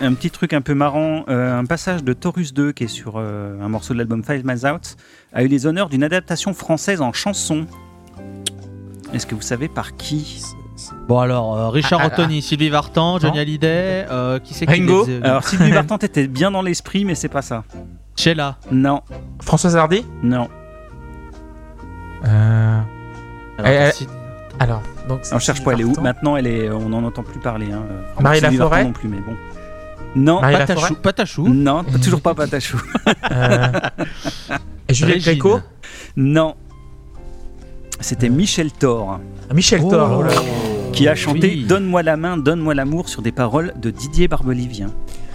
un 0.01 0.13
petit 0.13 0.29
truc 0.29 0.53
un 0.53 0.61
peu 0.61 0.73
marrant, 0.73 1.23
euh, 1.29 1.57
un 1.57 1.65
passage 1.65 2.03
de 2.03 2.13
Taurus 2.13 2.53
2 2.53 2.71
qui 2.73 2.83
est 2.85 2.87
sur 2.87 3.13
euh, 3.17 3.57
un 3.61 3.69
morceau 3.69 3.93
de 3.93 3.99
l'album 3.99 4.23
Five 4.23 4.45
Miles 4.45 4.65
Out 4.67 4.97
a 5.33 5.43
eu 5.43 5.47
les 5.47 5.65
honneurs 5.67 5.89
d'une 5.89 6.03
adaptation 6.03 6.53
française 6.53 7.01
en 7.01 7.13
chanson. 7.13 7.65
Est-ce 9.13 9.25
que 9.25 9.35
vous 9.35 9.41
savez 9.41 9.67
par 9.69 9.95
qui 9.95 10.41
Bon 11.07 11.19
alors, 11.19 11.55
euh, 11.57 11.69
Richard 11.69 11.99
Ah, 12.01 12.07
ah, 12.09 12.13
Anthony, 12.13 12.41
Sylvie 12.41 12.69
Vartan, 12.69 13.19
Johnny. 13.19 13.39
Hallyday, 13.39 14.05
euh, 14.11 14.39
qui 14.39 14.53
c'est 14.53 14.65
qui 14.65 14.73
Ringo 14.73 15.05
les- 15.05 15.21
Alors, 15.23 15.43
Sylvie 15.43 15.71
Vartan 15.71 15.97
était 15.97 16.27
bien 16.27 16.51
dans 16.51 16.61
l'esprit, 16.61 17.05
mais 17.05 17.15
c'est 17.15 17.29
pas 17.29 17.41
ça. 17.41 17.63
Sheila. 18.15 18.57
Non, 18.71 19.01
Françoise 19.41 19.75
Hardy 19.75 20.05
non. 20.23 20.47
Euh, 22.27 22.79
Alors, 23.59 23.71
Eh, 23.71 23.91
si- 23.91 24.07
Alors, 24.59 24.81
donc... 25.07 25.19
c'est 25.23 25.35
On 25.35 25.39
cherche 25.39 25.63
pas, 25.63 25.73
elle 25.73 25.81
est 25.81 25.85
où. 25.85 25.93
Maintenant, 26.01 26.35
elle 26.37 26.47
est, 26.47 26.69
on 26.69 26.89
n'en 26.89 27.03
entend 27.03 27.23
plus 27.23 27.39
parler. 27.39 27.67
Hein. 27.71 27.83
Marie 28.19 28.39
Sylvie 28.39 28.57
Vartan 28.57 28.69
Laforêt 28.75 28.83
non 28.85 28.93
plus, 28.93 29.09
mais 29.09 29.19
bon. 29.19 29.35
Non, 30.15 30.39
Marie 30.41 30.55
Patachou. 30.57 30.81
Laforêt 30.81 31.01
Patachou. 31.01 31.47
non, 31.49 31.83
pas- 31.83 31.99
toujours 31.99 32.21
pas 32.21 32.33
Patachou. 32.35 32.81
Euh, 33.31 33.67
Et 34.87 34.93
Juliette 34.93 35.15
Régine. 35.15 35.33
Gréco 35.33 35.59
Non. 36.15 36.55
C'était 37.99 38.29
Michel 38.29 38.71
Thor 38.71 39.19
Michel 39.53 39.81
Oh. 39.83 39.89
Thor. 39.89 40.17
oh 40.19 40.23
là. 40.23 40.31
Qui 40.95 41.07
a 41.07 41.15
chanté 41.15 41.47
Oui. 41.47 41.65
Donne-moi 41.67 42.03
la 42.03 42.17
main, 42.17 42.37
donne-moi 42.37 42.73
l'amour 42.73 43.09
sur 43.09 43.21
des 43.21 43.31
paroles 43.31 43.73
de 43.75 43.89
Didier 43.91 44.27
Barbelivien. 44.27 44.87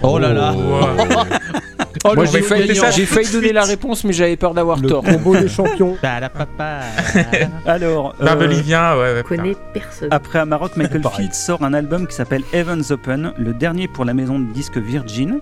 Oh 0.03 0.19
là 0.19 0.33
là. 0.33 0.55
Oh, 0.57 2.13
Moi 2.15 2.25
le 2.25 2.31
j'ai 2.31 2.41
failli, 2.41 2.75
Ça, 2.75 2.91
j'ai 2.91 3.05
failli 3.05 3.27
tout 3.27 3.35
de 3.37 3.41
donner 3.41 3.53
la 3.53 3.65
réponse, 3.65 4.05
mais 4.05 4.13
j'avais 4.15 4.37
peur 4.37 4.55
d'avoir 4.55 4.79
Le 4.79 4.89
tort. 4.89 5.05
combo 5.05 5.37
des 5.37 5.49
champions. 5.49 5.97
Bah, 6.03 6.19
la 6.21 6.31
papa. 6.31 6.81
Alors, 7.67 8.15
euh, 8.21 8.25
Barbelivien, 8.25 8.97
ouais, 8.97 9.15
ouais. 9.15 9.23
connais 9.23 9.55
personne. 9.75 10.09
après 10.11 10.39
Amarok, 10.39 10.77
Michael. 10.77 11.03
Fields 11.15 11.35
sort 11.35 11.63
un 11.63 11.75
album 11.75 12.07
qui 12.07 12.15
s'appelle 12.15 12.43
Heaven's 12.55 12.91
Open, 12.91 13.33
le 13.39 13.53
dernier 13.53 13.87
pour 13.89 14.05
la 14.07 14.15
maison 14.15 14.39
de 14.39 14.51
disques 14.53 14.79
Virgin. 14.79 15.41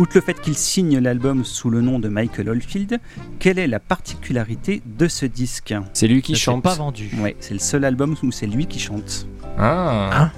Outre 0.00 0.12
le 0.14 0.20
fait 0.22 0.40
qu'il 0.40 0.56
signe 0.56 0.98
l'album 0.98 1.44
sous 1.44 1.68
le 1.68 1.82
nom 1.82 1.98
de 1.98 2.08
Michael 2.08 2.48
Oldfield, 2.48 2.98
quelle 3.38 3.58
est 3.58 3.66
la 3.66 3.78
particularité 3.80 4.80
de 4.86 5.08
ce 5.08 5.26
disque 5.26 5.74
C'est 5.92 6.06
lui 6.08 6.22
qui 6.22 6.32
Ça 6.32 6.38
chante. 6.40 6.62
pas 6.62 6.74
vendu. 6.74 7.10
Ouais, 7.20 7.36
c'est 7.38 7.52
le 7.52 7.60
seul 7.60 7.84
album 7.84 8.16
où 8.22 8.32
c'est 8.32 8.46
lui 8.46 8.64
qui 8.66 8.78
chante. 8.80 9.26
Ah. 9.58 10.30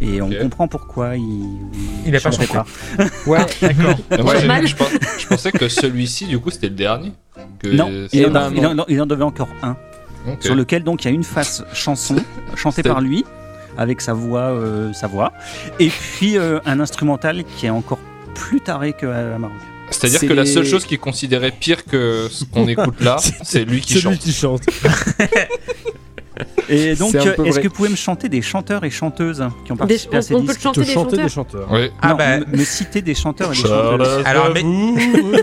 Et 0.00 0.20
on 0.20 0.30
comprend 0.30 0.66
pourquoi 0.66 1.16
il. 1.16 1.58
Il 2.06 2.16
a 2.16 2.20
pas 2.20 2.32
chanté. 2.32 2.48
Ouais, 3.26 3.38
D'accord. 3.62 3.94
Moi, 4.24 4.34
je, 4.66 4.74
pens- 4.74 4.90
je 5.16 5.26
pensais 5.28 5.52
que 5.52 5.68
celui-ci, 5.68 6.26
du 6.26 6.40
coup, 6.40 6.50
c'était 6.50 6.68
le 6.68 6.74
dernier. 6.74 7.12
Que 7.60 7.68
Non, 7.68 7.88
il 8.12 8.26
en, 8.36 8.50
il 8.52 8.66
en- 8.66 8.84
il 8.88 9.00
en 9.00 9.06
devait 9.06 9.22
encore 9.22 9.48
un. 9.62 9.76
Sur 10.40 10.56
lequel 10.56 10.82
donc 10.82 11.04
il 11.04 11.08
y 11.08 11.10
a 11.12 11.14
une 11.14 11.22
face 11.22 11.62
chanson 11.72 12.16
chantée 12.56 12.82
par 12.82 13.00
lui 13.00 13.24
avec 13.78 14.00
sa 14.00 14.12
voix, 14.12 14.50
euh, 14.50 14.92
sa 14.92 15.06
voix, 15.06 15.32
et 15.78 15.88
puis 15.88 16.36
euh, 16.36 16.58
un 16.66 16.78
instrumental 16.80 17.42
qui 17.56 17.66
est 17.66 17.70
encore 17.70 17.98
plus 18.34 18.60
taré 18.60 18.92
que 18.92 19.06
euh, 19.06 19.34
Amarok. 19.36 19.56
C'est-à-dire 19.90 20.20
C'est 20.20 20.26
que 20.26 20.32
la 20.32 20.46
seule 20.46 20.64
chose 20.64 20.86
qu'il 20.86 20.98
considérait 20.98 21.50
pire 21.50 21.84
que 21.84 22.28
ce 22.30 22.44
qu'on 22.44 22.66
écoute 22.68 23.00
là, 23.00 23.16
c'est 23.42 23.64
lui 23.64 23.80
qui 23.80 23.94
C'est 23.94 24.00
chante. 24.00 24.12
lui 24.12 24.18
qui 24.18 24.32
chante. 24.32 24.62
Et 26.68 26.94
donc, 26.96 27.14
euh, 27.14 27.20
est-ce 27.44 27.52
vrai. 27.52 27.62
que 27.62 27.68
vous 27.68 27.74
pouvez 27.74 27.88
me 27.90 27.94
chanter 27.96 28.28
des 28.30 28.40
chanteurs 28.40 28.84
et 28.84 28.90
chanteuses 28.90 29.44
qui 29.66 29.72
ont 29.72 29.74
Des- 29.74 29.78
participé 29.80 30.16
on, 30.16 30.18
à 30.18 30.22
ces 30.22 30.34
on 30.34 30.40
peut 30.40 30.46
disques 30.46 30.58
te 30.58 30.62
chanter 30.62 30.80
Te 30.80 30.86
des 30.86 30.92
chanter 30.92 31.10
chanteurs 31.10 31.24
des 31.24 31.30
chanteurs. 31.30 31.68
Oui. 31.70 31.90
Ah 32.00 32.08
Non, 32.08 32.14
bah, 32.16 32.38
me, 32.38 32.46
me 32.56 32.64
citer 32.64 33.02
des 33.02 33.14
chanteurs 33.14 33.52
et 33.52 33.54
des 33.54 33.60
chanteuses. 33.60 34.22
alors 34.24 34.50
Meg- 34.50 34.64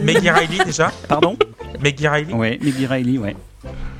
Maggie 0.03 0.29
Riley 0.31 0.65
déjà. 0.65 0.91
Pardon? 1.07 1.37
Maggie 1.81 2.07
Riley. 2.07 2.33
Ouais, 2.33 2.59
Maggie 2.61 2.87
Riley, 2.87 3.17
ouais. 3.19 3.35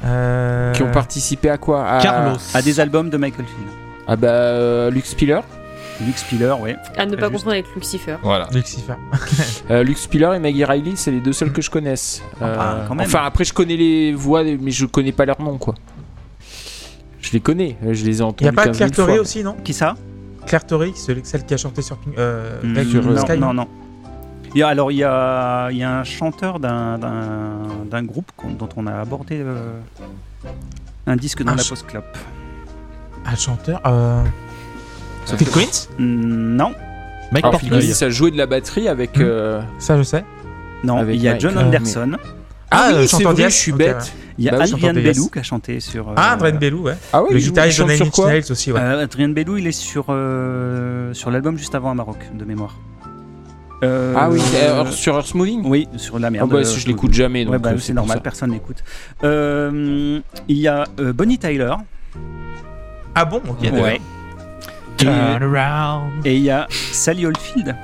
Euh, 0.04 0.72
qui 0.74 0.82
ont 0.82 0.92
participé 0.92 1.50
à 1.52 1.58
quoi? 1.58 1.86
À... 1.88 2.02
Carlos. 2.02 2.38
À 2.56 2.62
des 2.64 2.80
albums 2.80 3.10
de 3.12 3.18
Michael 3.18 3.46
Field. 3.46 3.70
Ah 4.08 4.16
bah 4.16 4.28
euh, 4.30 4.90
Luke 4.90 5.06
Spiller. 5.06 5.40
Luke 6.06 6.18
Spiller, 6.18 6.54
ouais. 6.62 6.76
À 6.98 7.06
ne 7.06 7.16
pas 7.16 7.24
Juste. 7.24 7.32
confondre 7.34 7.52
avec 7.52 7.66
Lucifer. 7.76 8.16
Voilà. 8.24 8.48
Lucifer. 8.54 8.94
Euh, 9.72 9.84
Luke 9.84 9.98
Spiller 9.98 10.32
et 10.36 10.40
Maggie 10.40 10.66
Riley, 10.66 10.94
c'est 10.96 11.12
les 11.12 11.20
deux 11.20 11.34
seuls 11.34 11.52
que 11.52 11.62
je 11.62 11.70
connaisse. 11.70 12.24
Euh, 12.42 12.56
bah, 12.56 12.86
quand 12.88 12.96
même. 12.96 13.06
Enfin 13.06 13.22
après 13.24 13.44
je 13.44 13.54
connais 13.54 13.76
les 13.78 14.14
voix, 14.14 14.44
mais 14.44 14.72
je 14.72 14.86
connais 14.88 15.12
pas 15.12 15.26
leurs 15.26 15.40
noms 15.42 15.58
quoi. 15.60 15.76
Je 17.22 17.32
les 17.34 17.40
connais, 17.40 17.78
je 17.84 18.04
les 18.06 18.18
ai 18.18 18.20
Il 18.20 18.24
entendus 18.24 18.44
n'y 18.46 18.50
a 18.50 18.54
pas 18.54 18.64
15 18.66 18.78
000 18.78 18.90
Claire 18.90 19.06
Torrey 19.06 19.20
aussi, 19.20 19.44
non? 19.44 19.56
Qui 19.64 19.74
ça? 19.74 19.96
Claire 20.48 20.66
Torrey, 20.66 20.92
celle 20.96 21.22
qui 21.22 21.54
a 21.54 21.58
chanté 21.58 21.82
sur 21.84 21.98
Pink, 21.98 22.18
euh, 22.18 22.60
Hmm, 22.64 22.74
non, 23.14 23.18
Sky, 23.22 23.38
non, 23.38 23.54
non. 23.54 23.68
Il 24.56 24.60
y 24.60 24.64
a- 24.64 24.70
alors, 24.70 24.92
il 24.92 24.96
y 24.98 25.04
a, 25.04 25.70
il 25.70 25.78
y 25.78 25.84
a 25.84 26.00
un 26.00 26.04
chanteur 26.04 26.60
d'un- 26.60 26.98
d'un 26.98 27.60
d'un 27.86 28.04
groupe 28.04 28.32
dont 28.58 28.70
on 28.78 28.88
a 28.88 28.94
abordé 29.00 29.42
euh, 29.42 29.80
un 31.06 31.16
disque 31.16 31.44
dans 31.44 31.52
Un 31.52 31.56
la 31.58 31.64
post-club. 31.64 32.04
Un 33.26 33.36
chanteur. 33.36 33.82
Euh... 35.34 35.38
Phil 35.38 35.50
Collins 35.50 35.66
Hmm, 35.98 36.56
Non, 36.56 36.72
Mike 37.32 37.44
Alors 37.46 37.60
Portnoy. 37.60 37.82
Phil 37.82 37.94
ça 37.96 38.10
jouait 38.10 38.32
de 38.32 38.38
la 38.38 38.46
batterie 38.46 38.88
avec. 38.88 39.18
Hmm. 39.18 39.22
euh, 39.24 39.62
Ça, 39.80 39.98
je 39.98 40.04
sais. 40.04 40.24
non. 40.84 40.98
Avec 40.98 41.16
il 41.16 41.22
y 41.22 41.28
a 41.28 41.32
Mike, 41.32 41.42
John 41.42 41.58
euh, 41.58 41.62
Anderson. 41.62 42.12
Ah, 42.72 42.90
oui, 42.94 43.02
c'est 43.02 43.08
chanteur 43.18 43.34
vrai, 43.34 43.44
je 43.50 43.56
suis 43.56 43.72
Ok, 43.72 43.78
bête. 43.80 43.96
ouais. 43.98 44.04
Il 44.38 44.46
y 44.46 44.50
a 44.50 44.52
Bah 44.52 44.58
oui, 44.60 44.64
Adrian 44.64 44.78
chanteur 44.78 44.94
de 44.94 45.00
Yes. 45.02 45.18
Bellou 45.18 45.30
qui 45.30 45.40
a 45.40 45.44
chanté 45.44 45.80
sur. 45.80 46.10
euh, 46.10 46.14
Ah, 46.16 46.32
Adrien 46.34 46.54
Bellou, 46.56 46.84
ouais. 46.84 46.94
Ah 47.12 47.22
oui, 47.24 47.30
le 47.32 47.38
il 47.38 47.42
joue- 47.42 47.50
guitariste 47.52 47.78
de 47.80 47.82
chante 47.82 47.90
Nine 47.90 47.98
sur 47.98 48.06
Inch 48.06 48.14
quoi 48.14 48.28
Nails 48.28 48.44
aussi, 48.52 48.72
ouais. 48.72 48.80
euh, 48.80 49.04
Adrien 49.04 49.30
Bellou, 49.30 49.58
il 49.58 49.68
est 49.68 49.72
sur, 49.72 50.06
euh, 50.10 51.14
sur 51.14 51.30
l'album 51.32 51.58
juste 51.58 51.74
avant 51.76 51.92
Amarok, 51.92 52.18
de 52.38 52.46
mémoire. 52.46 52.76
Euh, 53.84 54.14
Ah 54.18 54.30
oui, 54.30 54.40
euh, 54.56 54.86
sur 54.92 55.16
Earth 55.16 55.34
Moving 55.36 55.62
Oui, 55.66 55.88
sur 55.98 56.20
la 56.20 56.28
Ah 56.28 56.32
merde. 56.32 56.50
bah 56.52 56.64
si 56.66 56.80
je 56.80 56.88
l'écoute 56.88 57.14
jamais 57.14 57.44
donc 57.46 57.54
Ouais, 57.54 57.60
bah, 57.60 57.70
euh, 57.72 57.78
c'est 57.80 57.88
pour 57.94 57.96
normal, 58.04 58.18
ça. 58.18 58.22
personne 58.22 58.52
n'écoute. 58.52 58.84
Euh, 59.24 60.20
il 60.48 60.58
y 60.58 60.68
a 60.68 60.84
euh, 61.00 61.12
Bonnie 61.14 61.38
Tyler. 61.40 61.74
Ah 63.16 63.26
bon 63.26 63.38
Ok. 63.50 63.62
d'accord. 63.64 63.80
Ouais. 63.82 64.00
Turn 65.00 65.44
around. 65.44 66.26
Et 66.26 66.36
il 66.38 66.44
y 66.44 66.50
a 66.52 66.68
Sally 66.70 67.26
Oldfield, 67.26 67.76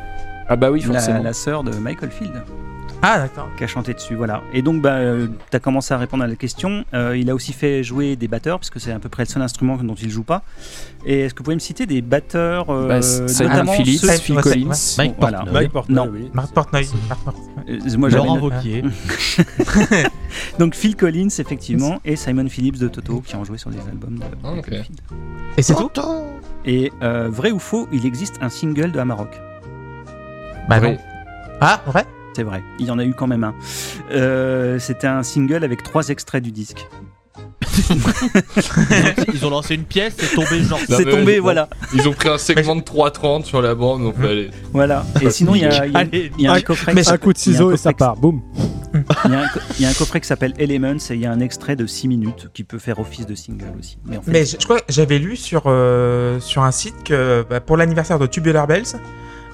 Ah 0.47 0.55
bah 0.55 0.70
oui, 0.72 0.82
la, 0.82 0.93
forcément. 0.93 1.24
la 1.24 1.34
sœur 1.34 1.63
de 1.63 1.72
Michael 1.76 2.11
Field. 2.11 2.43
Ah, 3.07 3.20
d'accord. 3.20 3.49
qui 3.55 3.63
a 3.63 3.68
chanté 3.68 3.93
dessus, 3.93 4.16
voilà. 4.16 4.41
Et 4.51 4.63
donc, 4.63 4.82
bah, 4.82 4.97
tu 5.51 5.55
as 5.57 5.59
commencé 5.59 5.93
à 5.93 5.97
répondre 5.97 6.24
à 6.24 6.28
la 6.28 6.36
question. 6.36 6.86
Euh, 6.95 7.16
il 7.16 7.30
a 7.30 7.36
aussi 7.36 7.53
fait 7.53 7.84
jouer 7.84 8.16
des 8.16 8.28
batteurs, 8.28 8.57
puisque 8.57 8.80
c'est 8.80 8.91
à 8.91 8.97
peu 8.97 9.09
près 9.09 9.24
le 9.26 9.30
seul 9.30 9.43
instrument 9.43 9.76
dont 9.78 9.93
il 9.93 10.09
joue 10.09 10.24
pas. 10.24 10.41
Et 11.05 11.20
est-ce 11.22 11.34
que 11.36 11.39
vous 11.39 11.43
pouvez 11.43 11.55
me 11.55 11.59
citer 11.59 11.86
des 11.86 12.01
batteurs, 12.01 12.70
euh, 12.72 12.88
Bah, 12.88 13.01
Simon 13.03 13.49
notamment 13.49 13.74
Phillips, 13.74 13.99
ceux- 14.01 14.11
Phil 14.13 14.36
Collins. 14.38 14.70
Mike 14.97 15.16
Voilà. 15.20 15.38
Portnoy. 15.39 15.53
Mike 15.61 15.72
Portnoy, 15.72 15.95
Non. 16.05 16.11
oui. 16.11 16.30
Marc 16.34 16.53
Portnoy. 16.53 16.88
Euh, 17.70 17.80
moi, 17.97 18.09
Laurent 18.09 18.39
Wauquiez. 18.39 18.84
Donc 20.59 20.74
Phil 20.74 20.95
Collins, 20.95 21.28
effectivement, 21.38 21.99
et 22.05 22.16
Simon 22.16 22.47
Phillips 22.49 22.80
de 22.80 22.88
Toto, 22.88 23.22
qui 23.22 23.36
ont 23.36 23.43
joué 23.43 23.57
sur 23.59 23.70
des 23.70 23.80
albums 23.80 24.18
de 24.18 24.24
Ah, 24.43 24.51
ok. 24.51 24.55
Michael 24.55 24.84
Field. 24.84 25.01
Et 25.57 25.61
c'est 25.61 25.76
tout? 25.76 25.89
Et 26.66 26.91
euh, 27.03 27.30
vrai 27.30 27.51
ou 27.51 27.59
faux, 27.59 27.88
il 27.91 28.05
existe 28.05 28.38
un 28.41 28.49
single 28.49 28.91
de 28.91 28.99
Amarok. 28.99 29.39
Bah 30.68 30.80
Vrai. 30.80 30.93
non. 30.93 30.97
Ah, 31.61 31.82
vrai? 31.86 32.05
C'est 32.36 32.43
vrai, 32.43 32.61
il 32.80 32.86
y 32.88 32.91
en 32.91 32.99
a 32.99 33.05
eu 33.05 33.13
quand 33.13 33.28
même 33.28 33.43
un. 33.43 33.53
Euh, 34.11 34.78
C'était 34.80 35.07
un 35.07 35.24
single 35.24 35.63
avec 35.63 35.84
trois 35.84 36.09
extraits 36.09 36.43
du 36.43 36.51
disque. 36.51 36.88
Ils 39.34 39.46
ont 39.46 39.50
lancé 39.50 39.76
une 39.76 39.84
pièce, 39.84 40.14
c'est 40.18 40.34
tombé 40.36 40.62
genre. 40.64 40.80
Non, 40.90 40.98
C'est 40.98 41.06
mais 41.06 41.12
tombé, 41.12 41.40
voilà. 41.40 41.68
Ils 41.94 42.08
ont 42.08 42.14
pris 42.14 42.30
un 42.30 42.38
segment 42.38 42.76
de 42.76 42.82
3.30 42.82 43.44
sur 43.44 43.62
la 43.62 43.76
bande, 43.76 44.04
donc 44.04 44.16
allez. 44.24 44.50
voilà. 44.72 45.06
Et 45.22 45.30
sinon, 45.30 45.56
il 45.56 45.62
y 45.62 45.66
a, 45.66 45.86
il 45.86 45.92
y 45.92 45.96
a- 45.96 46.00
Allez, 46.00 46.32
il 46.38 46.44
y 46.44 46.48
a 46.48 46.52
un 46.52 46.56
Mais 46.56 46.62
coffret. 46.64 46.94
mais 46.94 47.02
qui 47.02 47.08
Un 47.08 47.12
s'appelle- 47.12 47.20
coup 47.20 47.34
de 47.34 47.40
il 47.40 47.46
y 47.46 47.50
a 47.50 47.52
un 47.52 47.54
ciseau 47.54 47.72
et 47.74 47.78
ça 47.78 47.92
coffret 47.94 48.06
part. 48.06 48.16
Boum. 48.18 48.42
Il 49.26 49.32
y, 49.32 49.36
a 49.36 49.40
un 49.42 49.48
co- 49.50 49.60
il 49.78 49.82
y 49.82 49.86
a 49.86 49.90
un 49.90 49.94
coffret 49.94 50.22
qui 50.22 50.28
s'appelle 50.28 50.54
Elements 50.58 50.96
et 51.10 51.16
il 51.16 51.20
y 51.20 51.26
a 51.26 51.32
un 51.32 51.42
extrait 51.42 51.76
de 51.76 51.86
6 51.86 52.08
minutes 52.08 52.48
qui 52.54 52.64
peut 52.64 52.80
faire 52.80 52.98
office 53.00 53.26
de 53.26 53.36
single 53.36 53.74
aussi. 53.78 53.98
Mais 54.06 54.16
en 54.18 54.22
fait, 54.22 54.32
Mais 54.32 54.46
je, 54.46 54.56
je 54.58 54.64
crois 54.64 54.80
que 54.80 54.86
j'avais 54.88 55.20
lu 55.20 55.36
sur, 55.36 55.64
euh, 55.66 56.40
sur 56.40 56.64
un 56.64 56.72
site 56.72 56.96
que 57.04 57.46
bah, 57.50 57.60
pour 57.60 57.76
l'anniversaire 57.76 58.20
de 58.20 58.26
Tubular 58.26 58.68
Bells, 58.68 58.86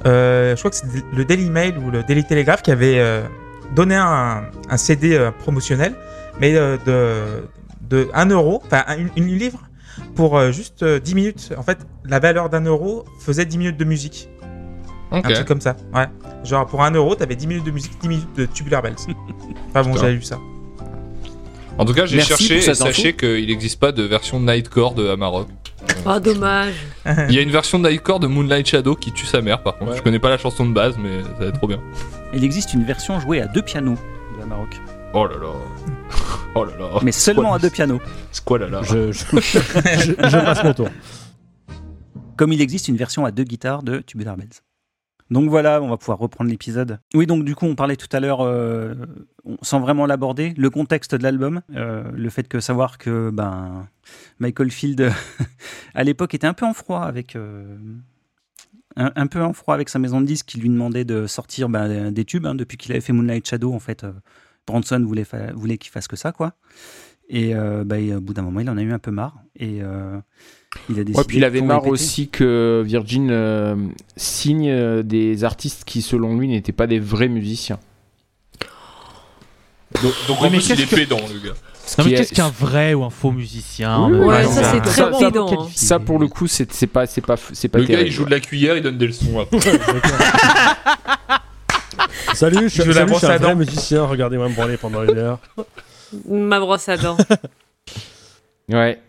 euh, 0.05 0.55
je 0.55 0.59
crois 0.61 0.69
que 0.69 0.77
c'est 0.77 0.85
le 1.15 1.25
Daily 1.25 1.49
Mail 1.49 1.73
ou 1.79 1.89
le 1.89 2.03
Daily 2.03 2.23
Telegraph 2.23 2.61
qui 2.61 2.69
avait 2.69 2.99
euh, 2.99 3.23
donné 3.75 3.95
un, 3.95 4.43
un 4.69 4.77
CD 4.77 5.15
euh, 5.15 5.31
promotionnel, 5.31 5.95
mais 6.39 6.53
euh, 6.55 6.77
de, 6.85 7.43
de 7.91 8.09
1 8.13 8.25
euro, 8.31 8.61
enfin 8.65 8.83
un- 8.87 8.97
une, 8.97 9.09
une 9.17 9.37
livre 9.37 9.59
pour 10.15 10.37
euh, 10.37 10.51
juste 10.51 10.81
euh, 10.83 10.99
10 10.99 11.15
minutes. 11.15 11.53
En 11.57 11.63
fait, 11.63 11.77
la 12.05 12.19
valeur 12.19 12.49
d'un 12.49 12.61
euro 12.65 13.05
faisait 13.19 13.45
10 13.45 13.57
minutes 13.59 13.77
de 13.77 13.85
musique. 13.85 14.29
Ok. 15.11 15.25
Un 15.25 15.33
truc 15.33 15.47
comme 15.47 15.61
ça. 15.61 15.75
Ouais. 15.93 16.07
Genre 16.45 16.65
pour 16.65 16.81
1 16.83 16.91
euro, 16.91 17.13
t'avais 17.15 17.35
10 17.35 17.47
minutes 17.47 17.65
de 17.65 17.71
musique, 17.71 17.91
10 18.01 18.07
minutes 18.07 18.35
de 18.37 18.45
Tubular 18.45 18.81
Bells. 18.81 18.95
Enfin 19.69 19.83
bon, 19.83 19.95
j'avais 19.97 20.13
lu 20.13 20.21
ça. 20.23 20.37
En 21.77 21.85
tout 21.85 21.93
cas, 21.93 22.05
j'ai 22.05 22.19
cherché 22.21 22.57
et 22.57 22.73
sachez 22.73 23.13
qu'il 23.15 23.47
n'existe 23.47 23.79
pas 23.79 23.91
de 23.91 24.03
version 24.03 24.39
Nightcore 24.39 24.93
de 24.93 25.07
Amarok. 25.09 25.47
Oh, 26.05 26.19
dommage. 26.19 26.73
Il 27.29 27.33
y 27.35 27.39
a 27.39 27.41
une 27.41 27.49
version 27.51 27.79
Nightcore 27.79 28.19
de 28.19 28.27
Moonlight 28.27 28.67
Shadow 28.67 28.95
qui 28.95 29.11
tue 29.11 29.25
sa 29.25 29.41
mère, 29.41 29.63
par 29.63 29.77
contre. 29.77 29.91
Ouais. 29.91 29.97
Je 29.97 30.03
connais 30.03 30.19
pas 30.19 30.29
la 30.29 30.37
chanson 30.37 30.65
de 30.65 30.73
base, 30.73 30.95
mais 31.01 31.21
ça 31.23 31.29
va 31.39 31.45
être 31.47 31.57
trop 31.57 31.67
bien. 31.67 31.79
il 32.33 32.43
existe 32.43 32.73
une 32.73 32.83
version 32.83 33.19
jouée 33.19 33.41
à 33.41 33.47
deux 33.47 33.61
pianos 33.63 33.97
de 34.37 34.43
Amarok. 34.43 34.69
Oh 35.13 35.25
là 35.25 35.35
là. 35.41 35.47
Oh 36.55 36.65
là 36.65 36.71
là. 36.77 36.89
Mais 37.01 37.11
seulement 37.13 37.53
à 37.53 37.59
deux 37.59 37.69
pianos. 37.69 37.99
C'est 38.31 38.43
quoi 38.43 38.59
là 38.59 38.67
là 38.67 38.81
Je, 38.83 39.11
je, 39.13 39.23
je- 39.33 40.11
je 40.29 40.43
passe 40.45 40.63
mon 40.63 40.73
tour. 40.73 40.89
Comme 42.37 42.51
il 42.51 42.61
existe 42.61 42.87
une 42.87 42.97
version 42.97 43.25
à 43.25 43.31
deux 43.31 43.43
guitares 43.43 43.83
de 43.83 43.99
Tubular 43.99 44.35
Bells. 44.35 44.49
Donc 45.29 45.49
voilà, 45.49 45.81
on 45.81 45.87
va 45.87 45.95
pouvoir 45.95 46.17
reprendre 46.17 46.49
l'épisode. 46.49 46.99
Oui, 47.13 47.25
donc 47.25 47.45
du 47.45 47.55
coup, 47.55 47.65
on 47.65 47.75
parlait 47.75 47.95
tout 47.95 48.09
à 48.11 48.19
l'heure, 48.19 48.41
euh, 48.41 48.95
sans 49.61 49.79
vraiment 49.79 50.05
l'aborder, 50.05 50.53
le 50.57 50.69
contexte 50.69 51.15
de 51.15 51.23
l'album, 51.23 51.61
euh, 51.73 52.03
le 52.13 52.29
fait 52.29 52.49
que 52.49 52.59
savoir 52.59 52.97
que 52.97 53.29
ben, 53.29 53.87
Michael 54.39 54.71
Field, 54.71 55.09
à 55.95 56.03
l'époque, 56.03 56.33
était 56.33 56.47
un 56.47 56.53
peu 56.53 56.65
en 56.65 56.73
froid 56.73 57.01
avec... 57.03 57.37
euh, 57.37 57.77
un, 58.97 59.11
un 59.15 59.27
peu 59.27 59.41
en 59.41 59.53
froid 59.53 59.73
avec 59.73 59.87
sa 59.87 59.99
maison 59.99 60.19
de 60.19 60.25
disques 60.25 60.47
qui 60.47 60.59
lui 60.59 60.67
demandait 60.67 61.05
de 61.05 61.27
sortir 61.27 61.69
ben, 61.69 62.11
des 62.11 62.25
tubes. 62.25 62.45
hein. 62.45 62.55
depuis 62.55 62.77
qu'il 62.77 62.91
avait 62.91 62.99
fait 62.99 63.13
Moonlight 63.13 63.47
Shadow, 63.47 63.73
en 63.73 63.79
fait, 63.79 64.05
Branson 64.67 65.03
voulait, 65.05 65.23
fa- 65.25 65.51
voulait 65.53 65.77
qu'il 65.77 65.91
fasse 65.91 66.07
que 66.07 66.15
ça, 66.15 66.31
quoi. 66.31 66.53
Et 67.29 67.55
euh, 67.55 67.83
bah, 67.85 67.99
et 67.99 68.13
au 68.13 68.19
bout 68.21 68.33
d'un 68.33 68.41
moment, 68.41 68.59
il 68.59 68.69
en 68.69 68.77
a 68.77 68.81
eu 68.81 68.91
un 68.91 68.99
peu 68.99 69.11
marre. 69.11 69.35
Et 69.55 69.79
euh, 69.81 70.17
il 70.89 70.99
a 70.99 71.03
décidé. 71.03 71.17
Ouais, 71.17 71.23
puis 71.25 71.37
il 71.37 71.43
avait 71.45 71.61
marre 71.61 71.87
aussi 71.87 72.27
que 72.29 72.83
Virgin 72.85 73.29
euh, 73.31 73.75
signe 74.17 75.01
des 75.03 75.43
artistes 75.43 75.83
qui, 75.85 76.01
selon 76.01 76.37
lui, 76.37 76.47
n'étaient 76.49 76.71
pas 76.73 76.87
des 76.87 76.99
vrais 76.99 77.29
musiciens. 77.29 77.79
Donc, 80.01 80.13
donc 80.27 80.41
Oui, 80.41 80.47
en 80.47 80.51
mais 80.51 80.57
plus, 80.57 80.69
il 80.69 80.75
qu'est-ce 80.75 80.81
est 80.81 80.85
que- 80.89 80.95
pédant, 80.95 81.19
le 81.33 81.39
gars. 81.49 81.55
Non, 81.97 82.05
mais 82.05 82.13
qu'est-ce 82.13 82.33
qu'un 82.33 82.49
vrai 82.49 82.93
ou 82.93 83.03
un 83.03 83.09
faux 83.09 83.31
musicien 83.31 84.07
Oui, 84.07 84.17
ouais, 84.19 84.43
ça, 84.45 84.63
c'est 84.63 84.77
a- 84.77 84.81
très 84.81 84.91
ça, 84.91 85.11
ça, 85.11 85.25
pédant, 85.31 85.63
hein. 85.63 85.67
Ça, 85.75 85.99
pour 85.99 86.19
le 86.19 86.27
coup, 86.27 86.47
c'est 86.47 86.65
pas, 86.87 87.05
c'est 87.07 87.21
pas, 87.21 87.35
c'est 87.53 87.67
pas 87.67 87.79
Le 87.79 87.85
gars, 87.85 88.01
il 88.01 88.11
joue 88.11 88.23
de 88.23 88.29
la 88.31 88.39
cuillère, 88.39 88.77
il 88.77 88.83
donne 88.83 88.97
des 88.97 89.07
leçons. 89.07 89.39
après. 89.39 89.57
Salut, 92.33 92.63
je 92.63 92.67
suis, 92.67 92.83
Je 92.83 92.91
salut, 92.91 92.93
je 92.93 93.03
brosse 93.05 93.17
suis 93.19 93.27
à 93.27 93.31
un 93.33 93.37
vrai 93.37 93.51
dents. 93.51 93.55
musicien. 93.57 94.03
Regardez-moi 94.05 94.49
me 94.49 94.55
branler 94.55 94.77
pendant 94.77 95.03
une 95.03 95.17
heure. 95.17 95.39
Ma 96.29 96.59
brosse 96.59 96.89
à 96.89 96.97
dents. 96.97 97.17
Ouais. 98.69 98.99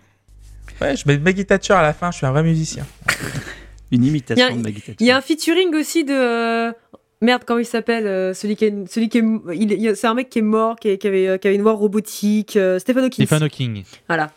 Ouais, 0.80 0.96
je 0.96 1.04
mets 1.06 1.18
Maggie 1.18 1.46
Thatcher 1.46 1.74
à 1.74 1.82
la 1.82 1.92
fin, 1.92 2.10
je 2.10 2.16
suis 2.16 2.26
un 2.26 2.32
vrai 2.32 2.42
musicien. 2.42 2.84
Une 3.92 4.02
imitation 4.04 4.46
a- 4.46 4.50
de 4.50 4.56
Maggie 4.56 4.80
Thatcher. 4.80 4.96
Il 4.98 5.06
y 5.06 5.10
a 5.12 5.16
un 5.16 5.20
featuring 5.20 5.72
aussi 5.76 6.02
de. 6.04 6.12
euh, 6.12 6.72
Merde, 7.20 7.42
comment 7.46 7.60
il 7.60 7.64
s'appelle 7.66 8.06
euh, 8.08 8.34
Celui 8.34 8.56
qui 8.56 8.64
est. 8.64 8.74
Celui 8.90 9.08
qui 9.08 9.18
est 9.18 9.22
il- 9.54 9.94
c'est 9.94 10.08
un 10.08 10.14
mec 10.14 10.30
qui 10.30 10.40
est 10.40 10.42
mort, 10.42 10.74
qui, 10.80 10.88
est- 10.88 10.98
qui 10.98 11.06
avait, 11.06 11.28
euh, 11.28 11.38
qui 11.38 11.46
avait 11.46 11.54
une 11.54 11.62
voix 11.62 11.74
robotique. 11.74 12.56
euh, 12.56 12.80
Stephen 12.80 13.04
Hawking. 13.04 13.24
Stephen 13.26 13.44
Hawking. 13.44 13.84
Voilà. 14.08 14.32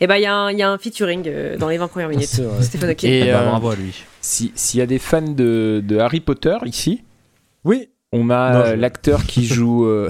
Et 0.00 0.06
ben 0.06 0.16
il 0.16 0.22
y, 0.22 0.26
a 0.26 0.34
un- 0.34 0.52
il 0.52 0.58
y 0.58 0.62
a 0.62 0.70
un 0.70 0.78
featuring 0.78 1.24
euh, 1.26 1.56
dans 1.56 1.68
les 1.68 1.78
20 1.78 1.88
premières 1.88 2.08
minutes. 2.10 2.28
C'est 2.28 2.42
vrai. 2.42 2.62
Stephen 2.62 2.90
Hawking. 2.90 3.10
Et 3.10 3.20
Eh 3.20 3.24
ben, 3.32 3.38
euh, 3.40 3.46
bravo 3.50 3.70
à 3.70 3.74
lui. 3.74 3.92
si- 4.20 4.52
s'il 4.54 4.78
y 4.78 4.82
a 4.82 4.86
des 4.86 5.00
fans 5.00 5.22
de, 5.22 5.82
de 5.84 5.98
Harry 5.98 6.20
Potter 6.20 6.56
ici, 6.66 7.02
Oui, 7.64 7.88
on 8.12 8.30
a 8.30 8.54
euh, 8.56 8.70
je- 8.70 8.74
l'acteur 8.80 9.24
qui 9.24 9.44
joue 9.54 9.84
euh, 9.86 10.08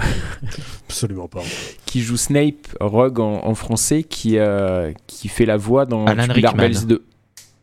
absolument 0.89 1.29
pas. 1.29 1.41
qui 1.87 2.01
joue 2.03 2.17
Snape 2.17 2.69
Rogue 2.81 3.21
en, 3.21 3.45
en 3.45 3.55
français, 3.55 4.03
qui 4.03 4.39
euh, 4.39 4.93
qui 5.07 5.29
fait 5.29 5.47
la 5.47 5.57
voix 5.57 5.85
dans 5.87 6.07
Alan 6.07 6.27
Rickman. 6.33 6.53
Bells 6.57 6.87
2. 6.87 7.05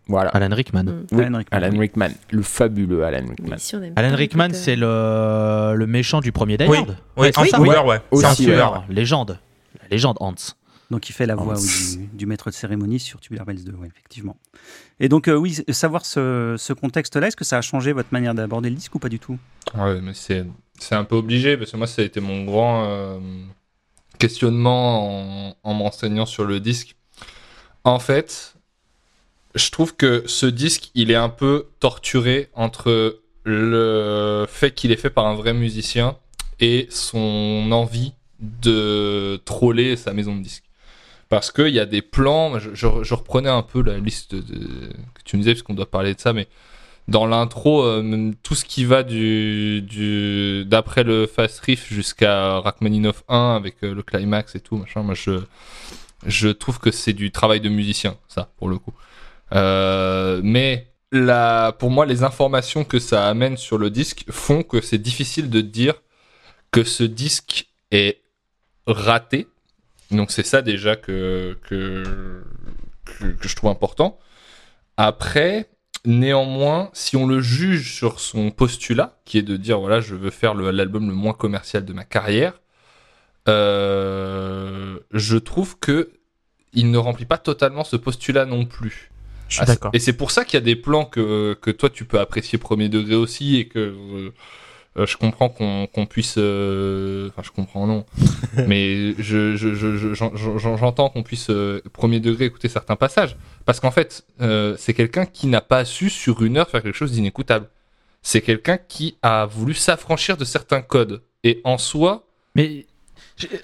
Voilà. 0.07 0.29
Alan 0.31 0.53
Rickman. 0.55 0.83
Mm. 0.83 1.05
Oui, 1.13 1.23
Alan 1.23 1.37
Rickman, 1.39 1.57
Alan 1.57 1.69
oui. 1.71 1.79
Rickman, 1.79 2.09
le 2.31 2.41
fabuleux 2.43 3.03
Alan 3.03 3.25
Rickman. 3.27 3.57
Si 3.57 3.75
Alan 3.95 4.15
Rickman, 4.15 4.49
c'est 4.53 4.75
le, 4.75 5.73
le 5.75 5.87
méchant 5.87 6.21
du 6.21 6.31
premier 6.31 6.57
Die 6.57 6.65
Oui. 6.67 6.77
Hard. 6.77 6.95
Oui, 7.17 7.31
ça, 7.33 7.43
tueur, 7.43 7.85
ouais. 7.85 7.99
C'est 8.13 8.55
un. 8.61 8.83
Légende. 8.89 9.39
La 9.81 9.87
légende 9.89 10.17
Hans. 10.19 10.33
Donc 10.91 11.09
il 11.09 11.13
fait 11.13 11.25
la 11.25 11.35
voix 11.35 11.55
oui, 11.59 11.97
du, 11.97 12.17
du 12.17 12.25
maître 12.25 12.49
de 12.49 12.55
cérémonie 12.55 12.99
sur 12.99 13.19
Tubular 13.19 13.45
Bells 13.45 13.63
2, 13.63 13.71
ouais, 13.73 13.87
effectivement. 13.87 14.37
Et 14.99 15.09
donc 15.09 15.27
euh, 15.27 15.35
oui, 15.35 15.57
savoir 15.69 16.05
ce, 16.05 16.55
ce 16.57 16.73
contexte-là, 16.73 17.27
est-ce 17.27 17.35
que 17.35 17.43
ça 17.43 17.57
a 17.57 17.61
changé 17.61 17.91
votre 17.91 18.09
manière 18.11 18.35
d'aborder 18.35 18.69
le 18.69 18.75
disque 18.75 18.93
ou 18.95 18.99
pas 18.99 19.09
du 19.09 19.19
tout? 19.19 19.37
Ouais, 19.75 19.99
mais 20.01 20.13
c'est 20.13 20.45
c'est 20.79 20.95
un 20.95 21.03
peu 21.03 21.15
obligé 21.15 21.57
parce 21.57 21.71
que 21.71 21.77
moi, 21.77 21.87
ça 21.87 22.01
a 22.01 22.05
été 22.05 22.19
mon 22.19 22.43
grand 22.43 22.85
euh, 22.85 23.19
questionnement 24.19 25.49
en, 25.49 25.55
en 25.63 25.73
me 25.73 25.81
renseignant 25.83 26.25
sur 26.25 26.45
le 26.45 26.59
disque. 26.59 26.95
En 27.83 27.99
fait, 27.99 28.55
je 29.55 29.71
trouve 29.71 29.95
que 29.95 30.23
ce 30.27 30.45
disque, 30.45 30.91
il 30.95 31.11
est 31.11 31.15
un 31.15 31.29
peu 31.29 31.67
torturé 31.79 32.49
entre 32.53 33.19
le 33.43 34.45
fait 34.49 34.73
qu'il 34.73 34.91
est 34.91 34.97
fait 34.97 35.09
par 35.09 35.27
un 35.27 35.35
vrai 35.35 35.53
musicien 35.53 36.17
et 36.59 36.87
son 36.89 37.69
envie 37.71 38.13
de 38.39 39.37
troller 39.45 39.95
sa 39.95 40.13
maison 40.13 40.35
de 40.35 40.41
disques. 40.41 40.64
Parce 41.29 41.51
qu'il 41.51 41.69
y 41.69 41.79
a 41.79 41.85
des 41.85 42.01
plans, 42.01 42.59
je, 42.59 43.13
reprenais 43.13 43.49
un 43.49 43.63
peu 43.63 43.81
la 43.81 43.97
liste 43.97 44.31
que 44.31 45.21
tu 45.23 45.37
me 45.37 45.41
disais, 45.41 45.53
parce 45.53 45.63
qu'on 45.63 45.73
doit 45.73 45.89
parler 45.89 46.13
de 46.13 46.19
ça, 46.19 46.33
mais 46.33 46.47
dans 47.07 47.27
l'intro, 47.27 47.83
euh, 47.83 48.31
tout 48.41 48.55
ce 48.55 48.65
qui 48.65 48.83
va 48.83 49.03
d'après 49.03 51.03
le 51.03 51.27
Fast 51.27 51.59
Riff 51.59 51.91
jusqu'à 51.91 52.59
Rachmaninoff 52.59 53.23
1 53.27 53.55
avec 53.55 53.75
euh, 53.83 53.93
le 53.93 54.01
climax 54.01 54.55
et 54.55 54.59
tout, 54.59 54.77
machin, 54.77 55.03
moi 55.03 55.13
je, 55.13 56.47
trouve 56.47 56.79
que 56.79 56.91
c'est 56.91 57.13
du 57.13 57.31
travail 57.31 57.59
de 57.59 57.69
musicien, 57.69 58.17
ça, 58.27 58.49
pour 58.57 58.69
le 58.69 58.79
coup. 58.79 58.93
Euh, 59.53 60.41
mais 60.43 60.87
pour 61.79 61.91
moi, 61.91 62.05
les 62.05 62.23
informations 62.23 62.83
que 62.83 62.99
ça 62.99 63.27
amène 63.27 63.57
sur 63.57 63.77
le 63.77 63.89
disque 63.89 64.25
font 64.29 64.63
que 64.63 64.81
c'est 64.81 64.97
difficile 64.97 65.49
de 65.49 65.61
dire 65.61 65.93
que 66.71 66.83
ce 66.83 67.03
disque 67.03 67.67
est 67.91 68.21
raté. 68.87 69.47
Donc 70.11 70.31
c'est 70.31 70.45
ça 70.45 70.61
déjà 70.61 70.95
que, 70.95 71.57
que, 71.63 72.43
que, 73.05 73.25
que 73.25 73.47
je 73.47 73.55
trouve 73.55 73.69
important. 73.69 74.19
Après, 74.97 75.69
néanmoins, 76.05 76.89
si 76.93 77.17
on 77.17 77.27
le 77.27 77.41
juge 77.41 77.93
sur 77.93 78.19
son 78.19 78.51
postulat, 78.51 79.17
qui 79.25 79.37
est 79.37 79.43
de 79.43 79.57
dire 79.57 79.79
voilà, 79.79 80.01
je 80.01 80.15
veux 80.15 80.29
faire 80.29 80.53
l'album 80.53 81.09
le 81.09 81.15
moins 81.15 81.33
commercial 81.33 81.85
de 81.85 81.93
ma 81.93 82.03
carrière, 82.03 82.61
euh, 83.47 84.99
je 85.11 85.37
trouve 85.37 85.77
que 85.79 86.11
il 86.73 86.91
ne 86.91 86.97
remplit 86.97 87.25
pas 87.25 87.37
totalement 87.37 87.83
ce 87.83 87.95
postulat 87.95 88.45
non 88.45 88.65
plus. 88.65 89.11
Je 89.47 89.57
suis 89.57 89.65
d'accord. 89.65 89.91
Et 89.93 89.99
c'est 89.99 90.13
pour 90.13 90.31
ça 90.31 90.43
qu'il 90.43 90.55
y 90.55 90.57
a 90.57 90.65
des 90.65 90.75
plans 90.75 91.05
que, 91.05 91.57
que 91.61 91.71
toi 91.71 91.89
tu 91.89 92.05
peux 92.05 92.19
apprécier 92.19 92.57
premier 92.57 92.89
degré 92.89 93.15
aussi 93.15 93.57
et 93.57 93.67
que 93.67 94.33
euh, 94.97 95.05
je 95.05 95.17
comprends 95.17 95.49
qu'on 95.49 96.05
puisse. 96.09 96.35
euh, 96.37 97.29
Enfin, 97.29 97.41
je 97.43 97.51
comprends 97.51 97.85
non. 97.87 98.05
mais 98.67 99.13
je, 99.19 99.55
je- 99.55 100.75
j'entends 100.77 101.09
qu'on 101.09 101.23
puisse 101.23 101.49
euh, 101.49 101.81
premier 101.93 102.19
degré 102.19 102.45
écouter 102.45 102.69
certains 102.69 102.95
passages. 102.95 103.35
Parce 103.65 103.79
qu'en 103.79 103.91
fait, 103.91 104.25
euh, 104.41 104.75
c'est 104.77 104.93
quelqu'un 104.93 105.25
qui 105.25 105.47
n'a 105.47 105.61
pas 105.61 105.85
su 105.85 106.09
sur 106.09 106.43
une 106.43 106.57
heure 106.57 106.69
faire 106.69 106.81
quelque 106.83 106.95
chose 106.95 107.11
d'inécoutable. 107.11 107.67
C'est 108.21 108.41
quelqu'un 108.41 108.77
qui 108.77 109.17
a 109.21 109.45
voulu 109.45 109.73
s'affranchir 109.73 110.37
de 110.37 110.45
certains 110.45 110.81
codes. 110.81 111.21
Et 111.43 111.61
en 111.63 111.77
soi, 111.77 112.23
Mais 112.55 112.85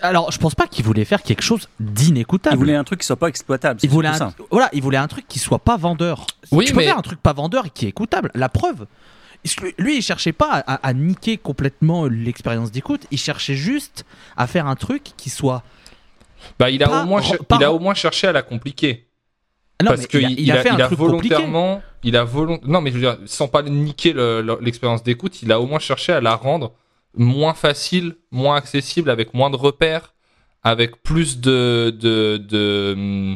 alors, 0.01 0.31
je 0.31 0.37
pense 0.37 0.53
pas 0.53 0.67
qu'il 0.67 0.83
voulait 0.83 1.05
faire 1.05 1.23
quelque 1.23 1.41
chose 1.41 1.69
d'inécoutable. 1.79 2.55
Il 2.55 2.59
voulait 2.59 2.75
un 2.75 2.83
truc 2.83 2.99
qui 2.99 3.05
soit 3.05 3.15
pas 3.15 3.27
exploitable. 3.29 3.79
Il 3.83 3.89
voulait, 3.89 4.09
un, 4.09 4.33
voilà, 4.51 4.69
il 4.73 4.81
voulait 4.81 4.97
un 4.97 5.07
truc 5.07 5.27
qui 5.29 5.39
soit 5.39 5.59
pas 5.59 5.77
vendeur. 5.77 6.27
Oui, 6.51 6.65
tu 6.65 6.73
peux 6.73 6.79
mais- 6.79 6.85
faire 6.87 6.97
un 6.97 7.01
truc 7.01 7.21
pas 7.21 7.31
vendeur 7.33 7.65
et 7.65 7.69
qui 7.69 7.85
est 7.85 7.89
écoutable. 7.89 8.31
La 8.35 8.49
preuve. 8.49 8.85
Lui- 9.77 9.97
il 9.97 10.01
cherchait 10.01 10.33
pas 10.33 10.51
à, 10.67 10.87
à 10.87 10.93
niquer 10.93 11.37
complètement 11.37 12.05
l'expérience 12.05 12.71
d'écoute. 12.71 13.01
Il 13.11 13.17
cherchait 13.17 13.55
juste 13.55 14.05
à 14.37 14.45
faire 14.47 14.67
un 14.67 14.75
truc 14.75 15.03
qui 15.17 15.29
soit. 15.29 15.63
bah, 16.59 16.69
il, 16.69 16.83
a 16.83 16.87
Pas 16.89 17.03
au 17.03 17.07
moins 17.07 17.21
pas 17.47 17.57
il 17.59 17.63
a 17.63 17.71
au 17.73 17.79
moins 17.79 17.93
cherché 17.95 18.27
à 18.27 18.31
la 18.31 18.43
compliquer. 18.43 19.07
Ah 19.79 19.83
Non, 19.85 19.91
parce 19.91 20.05
qu'il 20.07 20.21
il, 20.21 20.25
a- 20.25 20.29
il 20.29 20.51
a, 20.51 20.61
fait 20.61 20.69
un 20.69 20.77
truc 20.77 20.97
compliqué. 20.99 21.33
volontairement, 21.35 21.81
il 22.03 22.15
a 22.15 22.23
volont... 22.23 22.59
non 22.63 22.81
mais 22.81 22.91
je 22.91 22.95
veux 22.97 23.01
dire, 23.01 23.17
sans 23.25 23.47
pas 23.47 23.63
niquer 23.63 24.13
le- 24.13 24.41
le- 24.43 24.59
l'expérience 24.61 25.01
d'écoute, 25.01 25.41
il 25.41 25.51
a 25.51 25.59
au 25.59 25.65
moins 25.65 25.79
cherché 25.79 26.13
à 26.13 26.21
la 26.21 26.35
rendre 26.35 26.73
moins 27.17 27.55
facile, 27.55 28.15
moins 28.29 28.55
accessible, 28.57 29.09
avec 29.09 29.33
moins 29.33 29.49
de 29.49 29.55
repères, 29.55 30.13
avec 30.63 31.01
plus 31.01 31.39
de 31.39 31.89
de 31.99 32.37
de, 32.37 32.93
hum, 32.95 33.35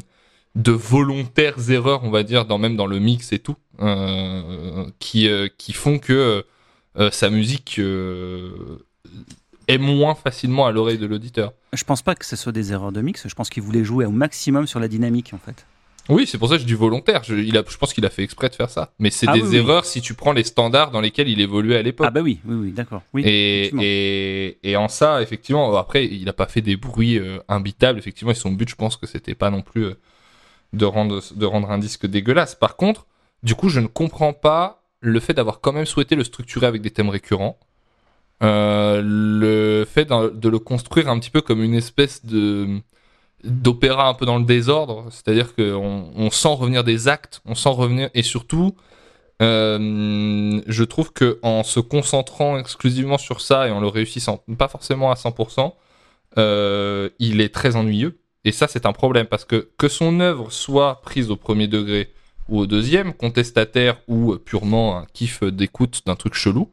de 0.55 0.71
volontaires 0.71 1.69
erreurs, 1.69 2.03
on 2.03 2.09
va 2.09 2.23
dire, 2.23 2.45
dans 2.45 2.57
même 2.57 2.77
dans 2.77 2.87
le 2.87 2.99
mix 2.99 3.33
et 3.33 3.39
tout, 3.39 3.55
euh, 3.81 4.85
qui 4.99 5.27
euh, 5.27 5.47
qui 5.57 5.73
font 5.73 5.99
que 5.99 6.45
euh, 6.97 7.11
sa 7.11 7.29
musique 7.29 7.79
est 9.67 9.77
moins 9.77 10.15
facilement 10.15 10.65
à 10.65 10.71
l'oreille 10.71 10.97
de 10.97 11.05
l'auditeur. 11.05 11.53
Je 11.73 11.83
pense 11.83 12.01
pas 12.01 12.15
que 12.15 12.25
ce 12.25 12.35
soit 12.35 12.51
des 12.53 12.71
erreurs 12.71 12.91
de 12.93 13.01
mix. 13.01 13.27
Je 13.27 13.35
pense 13.35 13.49
qu'il 13.49 13.63
voulait 13.63 13.83
jouer 13.83 14.05
au 14.05 14.11
maximum 14.11 14.65
sur 14.67 14.79
la 14.79 14.87
dynamique 14.87 15.33
en 15.33 15.39
fait. 15.39 15.65
Oui, 16.07 16.27
c'est 16.27 16.37
pour 16.37 16.49
ça 16.49 16.55
que 16.55 16.61
je 16.61 16.67
dis 16.67 16.75
volontaire. 16.75 17.23
Je, 17.23 17.33
il 17.35 17.57
a, 17.57 17.63
je 17.67 17.77
pense 17.77 17.91
qu'il 17.91 18.05
a 18.05 18.11
fait 18.11 18.21
exprès 18.23 18.47
de 18.47 18.53
faire 18.53 18.69
ça. 18.69 18.93
Mais 18.99 19.09
c'est 19.09 19.25
Ah 19.27 19.33
des 19.33 19.41
oui, 19.41 19.47
oui. 19.49 19.55
erreurs 19.57 19.85
si 19.85 20.01
tu 20.01 20.13
prends 20.13 20.33
les 20.33 20.43
standards 20.43 20.91
dans 20.91 21.01
lesquels 21.01 21.27
il 21.27 21.41
évoluait 21.41 21.77
à 21.77 21.81
l'époque. 21.81 22.05
Ah 22.07 22.11
bah 22.11 22.21
oui, 22.21 22.39
oui, 22.45 22.55
oui, 22.55 22.71
d'accord. 22.71 23.01
Oui. 23.11 23.23
et, 23.25 23.71
et, 23.81 24.59
et 24.61 24.75
en 24.77 24.87
ça, 24.87 25.23
effectivement, 25.23 25.75
après, 25.77 26.05
il 26.05 26.23
n'a 26.25 26.33
pas 26.33 26.45
fait 26.45 26.61
des 26.61 26.75
bruits 26.77 27.19
imbitables. 27.49 27.97
Effectivement, 27.97 28.31
et 28.31 28.35
son 28.35 28.51
but, 28.51 28.69
je 28.69 28.75
pense 28.75 28.97
que 28.97 29.07
c'était 29.07 29.33
pas 29.33 29.49
non 29.49 29.63
plus 29.63 29.87
de, 30.73 30.85
rendre, 30.85 31.21
de 31.35 31.45
rendre 31.45 31.71
un 31.71 31.77
disque 31.77 32.05
dégueulasse. 32.05 32.55
Par 32.55 32.75
contre, 32.75 33.05
du 33.43 33.55
coup, 33.55 33.69
je 33.69 33.79
ne 33.79 33.87
comprends 33.87 34.33
pas 34.33 34.83
le 35.01 35.19
fait 35.19 35.33
d'avoir 35.33 35.61
quand 35.61 35.71
même 35.71 35.85
souhaité 35.85 36.15
le 36.15 36.23
structurer 36.23 36.65
avec 36.67 36.81
des 36.81 36.91
thèmes 36.91 37.09
récurrents. 37.09 37.59
Euh, 38.43 39.01
le 39.03 39.85
fait 39.85 40.09
de 40.09 40.49
le 40.49 40.59
construire 40.59 41.09
un 41.09 41.19
petit 41.19 41.29
peu 41.29 41.41
comme 41.41 41.63
une 41.63 41.75
espèce 41.75 42.25
de 42.25 42.81
d'opéra 43.45 44.07
un 44.07 44.13
peu 44.15 44.25
dans 44.25 44.39
le 44.39 44.45
désordre, 44.45 45.05
c'est-à-dire 45.11 45.55
qu'on 45.55 46.11
on 46.15 46.29
sent 46.31 46.53
revenir 46.53 46.83
des 46.83 47.07
actes, 47.07 47.41
on 47.45 47.53
sent 47.53 47.69
revenir, 47.69 48.09
et 48.15 48.23
surtout, 48.23 48.75
euh, 49.41 50.61
je 50.65 50.83
trouve 50.83 51.13
que 51.13 51.39
en 51.43 51.63
se 51.63 51.79
concentrant 51.79 52.57
exclusivement 52.57 53.17
sur 53.17 53.41
ça 53.41 53.67
et 53.67 53.71
en 53.71 53.79
le 53.79 53.87
réussissant 53.87 54.43
pas 54.57 54.67
forcément 54.67 55.11
à 55.11 55.15
100%, 55.15 55.73
euh, 56.37 57.09
il 57.19 57.41
est 57.41 57.53
très 57.53 57.75
ennuyeux. 57.75 58.19
Et 58.45 58.51
ça, 58.51 58.67
c'est 58.69 58.85
un 58.85 58.93
problème 58.93 59.25
parce 59.25 59.43
que 59.43 59.69
que 59.77 59.87
son 59.87 60.19
œuvre 60.19 60.51
soit 60.51 61.01
prise 61.01 61.31
au 61.31 61.35
premier 61.35 61.67
degré 61.67 62.11
ou 62.47 62.59
au 62.59 62.67
deuxième, 62.67 63.13
contestataire 63.13 63.97
ou 64.07 64.35
purement 64.37 64.97
un 64.99 65.05
kiff 65.13 65.43
d'écoute 65.43 66.01
d'un 66.05 66.15
truc 66.15 66.35
chelou, 66.35 66.69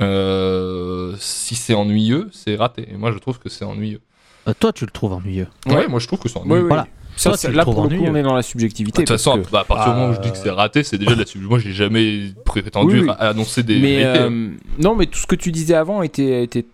euh, 0.00 1.14
si 1.18 1.54
c'est 1.54 1.74
ennuyeux, 1.74 2.28
c'est 2.32 2.56
raté. 2.56 2.88
Et 2.92 2.96
moi, 2.96 3.12
je 3.12 3.18
trouve 3.18 3.38
que 3.38 3.48
c'est 3.48 3.64
ennuyeux. 3.64 4.00
Euh, 4.48 4.52
toi, 4.58 4.72
tu 4.72 4.84
le 4.84 4.90
trouves 4.90 5.12
ennuyeux. 5.12 5.48
Ouais, 5.66 5.74
Ouais. 5.74 5.88
moi, 5.88 6.00
je 6.00 6.06
trouve 6.06 6.18
que 6.18 6.28
c'est 6.28 6.38
ennuyeux. 6.38 6.62
oui. 6.62 6.68
Voilà. 6.68 6.86
Ça, 7.14 7.32
là, 7.50 7.64
pour 7.64 7.86
le 7.86 7.96
coup, 7.98 8.04
on 8.06 8.14
est 8.16 8.22
dans 8.22 8.32
la 8.32 8.40
De 8.40 8.46
subjectivité. 8.46 9.02
toute 9.02 9.08
façon, 9.08 9.32
parce 9.34 9.46
que- 9.46 9.52
bah, 9.52 9.60
à 9.60 9.64
partir 9.64 9.92
du 9.92 9.98
moment 10.00 10.12
où 10.12 10.14
je 10.14 10.20
dis 10.20 10.30
que 10.32 10.38
c'est 10.38 10.48
raté, 10.50 10.82
c'est 10.82 10.96
déjà 10.96 11.14
de 11.14 11.20
la 11.20 11.26
sub- 11.26 11.42
Moi, 11.42 11.58
j'ai 11.58 11.72
jamais 11.74 12.30
prétendu 12.46 13.00
Oui, 13.02 13.08
annoncer 13.18 13.62
des 13.62 13.78
mais 13.78 14.02
euh, 14.04 14.48
non, 14.78 14.94
mais 14.96 15.04
tout 15.06 15.18
ce 15.18 15.26
que 15.26 15.34
tu 15.36 15.52
disais 15.52 15.74
avant 15.74 16.00
était, 16.02 16.42
était, 16.42 16.64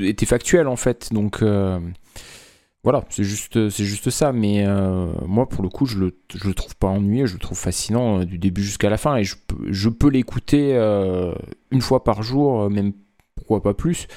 était 0.00 0.24
factuel 0.24 0.68
en 0.68 0.76
fait. 0.76 1.08
Donc 1.12 1.42
euh, 1.42 1.80
voilà, 2.84 3.04
c'est 3.10 3.24
juste, 3.24 3.68
c'est 3.70 3.84
juste 3.84 4.10
ça. 4.10 4.32
Mais 4.32 4.66
euh, 4.66 5.12
moi, 5.26 5.48
pour 5.48 5.62
le 5.62 5.68
coup, 5.68 5.86
je 5.86 5.98
le, 5.98 6.18
le 6.44 6.54
trouve 6.54 6.76
pas 6.76 6.88
ennuyeux, 6.88 7.26
je 7.26 7.34
le 7.34 7.38
trouve 7.38 7.58
fascinant 7.58 8.20
euh, 8.20 8.24
du 8.24 8.38
début 8.38 8.62
jusqu'à 8.62 8.90
la 8.90 8.96
fin. 8.98 9.16
Et 9.16 9.24
je, 9.24 9.36
peux- 9.46 9.72
je 9.72 9.88
peux 9.88 10.08
l'écouter 10.08 10.74
euh, 10.74 11.34
une 11.70 11.80
fois 11.80 12.02
par 12.04 12.22
jour, 12.22 12.68
même 12.70 12.92
pourquoi 13.36 13.62
pas 13.62 13.74
plus. 13.74 14.08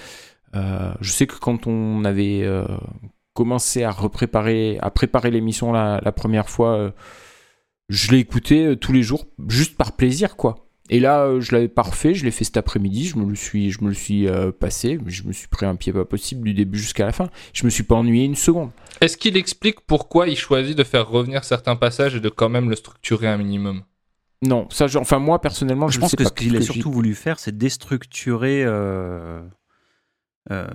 Je 0.54 1.12
sais 1.12 1.28
que 1.28 1.38
quand 1.38 1.68
on 1.68 2.06
avait 2.06 2.48
commencé 3.34 3.84
à 3.84 3.92
repréparer, 3.92 4.78
à 4.82 4.90
préparer 4.90 5.30
l'émission 5.32 5.74
la, 5.74 6.00
la 6.04 6.12
première 6.14 6.50
fois, 6.50 6.94
je 7.90 8.12
l'ai 8.12 8.20
écouté 8.20 8.76
tous 8.80 8.94
les 8.94 9.04
jours, 9.04 9.28
juste 9.48 9.78
par 9.78 9.94
plaisir, 9.94 10.38
quoi. 10.38 10.65
Et 10.90 11.00
là, 11.00 11.24
euh, 11.24 11.42
je 11.42 11.52
l'avais 11.54 11.68
pas 11.68 11.82
refait, 11.82 12.14
je 12.14 12.24
l'ai 12.26 12.32
fait 12.32 12.44
cet 12.44 12.58
après-midi, 12.58 13.08
je 13.08 13.18
me 13.18 13.28
le 13.28 13.36
suis, 13.36 13.72
je 13.72 13.82
me 13.84 13.88
le 13.88 13.96
suis 13.96 14.28
euh, 14.28 14.52
passé, 14.52 15.00
je 15.08 15.24
me 15.24 15.34
suis 15.34 15.48
pris 15.48 15.66
un 15.66 15.76
pied 15.76 15.92
pas 15.92 16.06
possible 16.06 16.44
du 16.44 16.54
début 16.54 16.78
jusqu'à 16.78 17.06
la 17.06 17.12
fin. 17.12 17.30
Je 17.54 17.66
me 17.66 17.70
suis 17.72 17.82
pas 17.84 17.96
ennuyé 17.96 18.26
une 18.26 18.36
seconde. 18.36 18.70
Est-ce 19.02 19.18
qu'il 19.18 19.36
explique 19.36 19.82
pourquoi 19.82 20.28
il 20.28 20.38
choisit 20.38 20.78
de 20.78 20.84
faire 20.84 21.08
revenir 21.10 21.44
certains 21.44 21.76
passages 21.76 22.16
et 22.16 22.20
de 22.20 22.30
quand 22.30 22.50
même 22.50 22.70
le 22.70 22.76
structurer 22.76 23.28
un 23.28 23.38
minimum? 23.38 23.82
Non, 24.44 24.68
ça, 24.70 24.86
je- 24.86 25.00
enfin 25.00 25.18
moi 25.18 25.42
personnellement, 25.42 25.88
je, 25.88 25.96
je 25.96 26.00
pense 26.02 26.12
sais 26.12 26.18
que 26.18 26.24
pas, 26.24 26.30
ce 26.30 26.34
qu'il 26.34 26.56
a 26.56 26.62
surtout 26.62 26.92
voulu 26.92 27.16
faire, 27.16 27.40
c'est 27.40 27.58
déstructurer, 27.58 28.64
euh, 28.64 29.42
euh, 30.52 30.68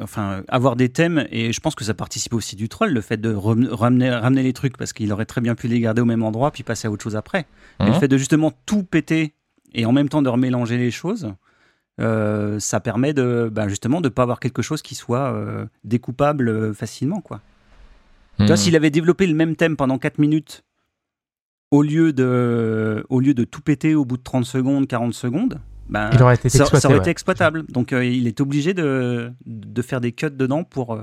enfin, 0.00 0.42
avoir 0.48 0.76
des 0.76 0.88
thèmes. 0.88 1.26
Et 1.30 1.52
je 1.52 1.60
pense 1.60 1.74
que 1.74 1.84
ça 1.84 1.94
participe 1.94 2.34
aussi 2.34 2.56
du 2.56 2.68
troll, 2.68 2.92
le 2.92 3.00
fait 3.00 3.20
de 3.20 3.32
ramener, 3.32 4.10
ramener 4.10 4.42
les 4.42 4.52
trucs, 4.52 4.76
parce 4.76 4.92
qu'il 4.92 5.12
aurait 5.12 5.26
très 5.26 5.40
bien 5.40 5.54
pu 5.54 5.68
les 5.68 5.80
garder 5.80 6.02
au 6.02 6.06
même 6.06 6.22
endroit, 6.22 6.50
puis 6.50 6.62
passer 6.62 6.88
à 6.88 6.90
autre 6.90 7.02
chose 7.02 7.16
après. 7.16 7.46
Mais 7.80 7.86
le 7.86 7.94
fait 7.94 8.08
de 8.08 8.16
justement 8.16 8.52
tout 8.66 8.82
péter 8.82 9.34
et 9.74 9.86
en 9.86 9.92
même 9.92 10.08
temps 10.08 10.22
de 10.22 10.28
remélanger 10.28 10.76
les 10.78 10.90
choses, 10.90 11.32
euh, 12.00 12.58
ça 12.58 12.80
permet 12.80 13.12
de, 13.12 13.50
ben, 13.52 13.68
justement, 13.68 14.00
de 14.00 14.08
pas 14.08 14.22
avoir 14.22 14.40
quelque 14.40 14.62
chose 14.62 14.82
qui 14.82 14.94
soit 14.94 15.32
euh, 15.34 15.66
découpable 15.84 16.48
euh, 16.48 16.72
facilement, 16.72 17.20
quoi. 17.20 17.40
Tu 18.38 18.46
vois, 18.46 18.54
Hmm. 18.54 18.56
s'il 18.56 18.76
avait 18.76 18.90
développé 18.90 19.26
le 19.26 19.34
même 19.34 19.56
thème 19.56 19.76
pendant 19.76 19.98
4 19.98 20.18
minutes, 20.18 20.64
au 21.70 21.82
lieu, 21.82 22.12
de, 22.12 23.04
au 23.08 23.20
lieu 23.20 23.34
de 23.34 23.44
tout 23.44 23.60
péter 23.60 23.94
au 23.94 24.04
bout 24.04 24.16
de 24.16 24.22
30 24.22 24.44
secondes, 24.44 24.88
40 24.88 25.14
secondes, 25.14 25.60
ben, 25.88 26.10
Il 26.12 26.22
aurait 26.22 26.34
été 26.36 26.48
ça, 26.48 26.64
aurait 26.64 26.86
ouais. 26.94 26.98
été 26.98 27.10
exploitable. 27.10 27.64
Donc 27.68 27.92
euh, 27.92 28.04
il 28.04 28.26
est 28.26 28.40
obligé 28.40 28.74
de, 28.74 29.30
de 29.46 29.82
faire 29.82 30.00
des 30.00 30.12
cuts 30.12 30.30
dedans 30.30 30.64
pour, 30.64 30.94
euh, 30.94 31.00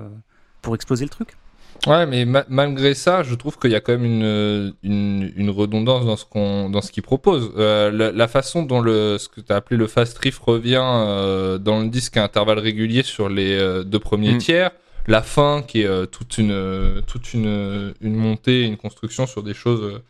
pour 0.61 0.75
exploser 0.75 1.05
le 1.05 1.09
truc. 1.09 1.29
Ouais, 1.87 2.05
mais 2.05 2.25
ma- 2.25 2.43
malgré 2.49 2.93
ça, 2.93 3.23
je 3.23 3.33
trouve 3.35 3.57
qu'il 3.57 3.71
y 3.71 3.75
a 3.75 3.79
quand 3.79 3.93
même 3.93 4.03
une, 4.03 4.73
une, 4.83 5.31
une 5.37 5.49
redondance 5.49 6.05
dans 6.05 6.17
ce 6.17 6.25
qu'on 6.25 6.69
dans 6.69 6.81
ce 6.81 6.91
qu'il 6.91 7.03
propose. 7.03 7.53
Euh, 7.57 7.89
la, 7.89 8.11
la 8.11 8.27
façon 8.27 8.63
dont 8.63 8.81
le 8.81 9.17
ce 9.17 9.29
que 9.29 9.39
tu 9.39 9.53
as 9.53 9.55
appelé 9.55 9.77
le 9.77 9.87
fast 9.87 10.17
riff 10.17 10.39
revient 10.39 10.81
euh, 10.83 11.57
dans 11.57 11.79
le 11.79 11.87
disque 11.87 12.17
à 12.17 12.23
intervalles 12.25 12.59
réguliers 12.59 13.03
sur 13.03 13.29
les 13.29 13.53
euh, 13.57 13.83
deux 13.85 13.99
premiers 13.99 14.33
Mm. 14.33 14.37
tiers, 14.39 14.71
la 15.07 15.21
fin 15.21 15.61
qui 15.65 15.83
est 15.83 15.85
euh, 15.87 16.05
toute 16.05 16.37
une 16.37 17.01
toute 17.07 17.33
une 17.33 17.93
une 18.01 18.15
montée, 18.15 18.63
une 18.63 18.75
construction 18.75 19.25
sur 19.25 19.43
des 19.43 19.53
choses 19.53 20.01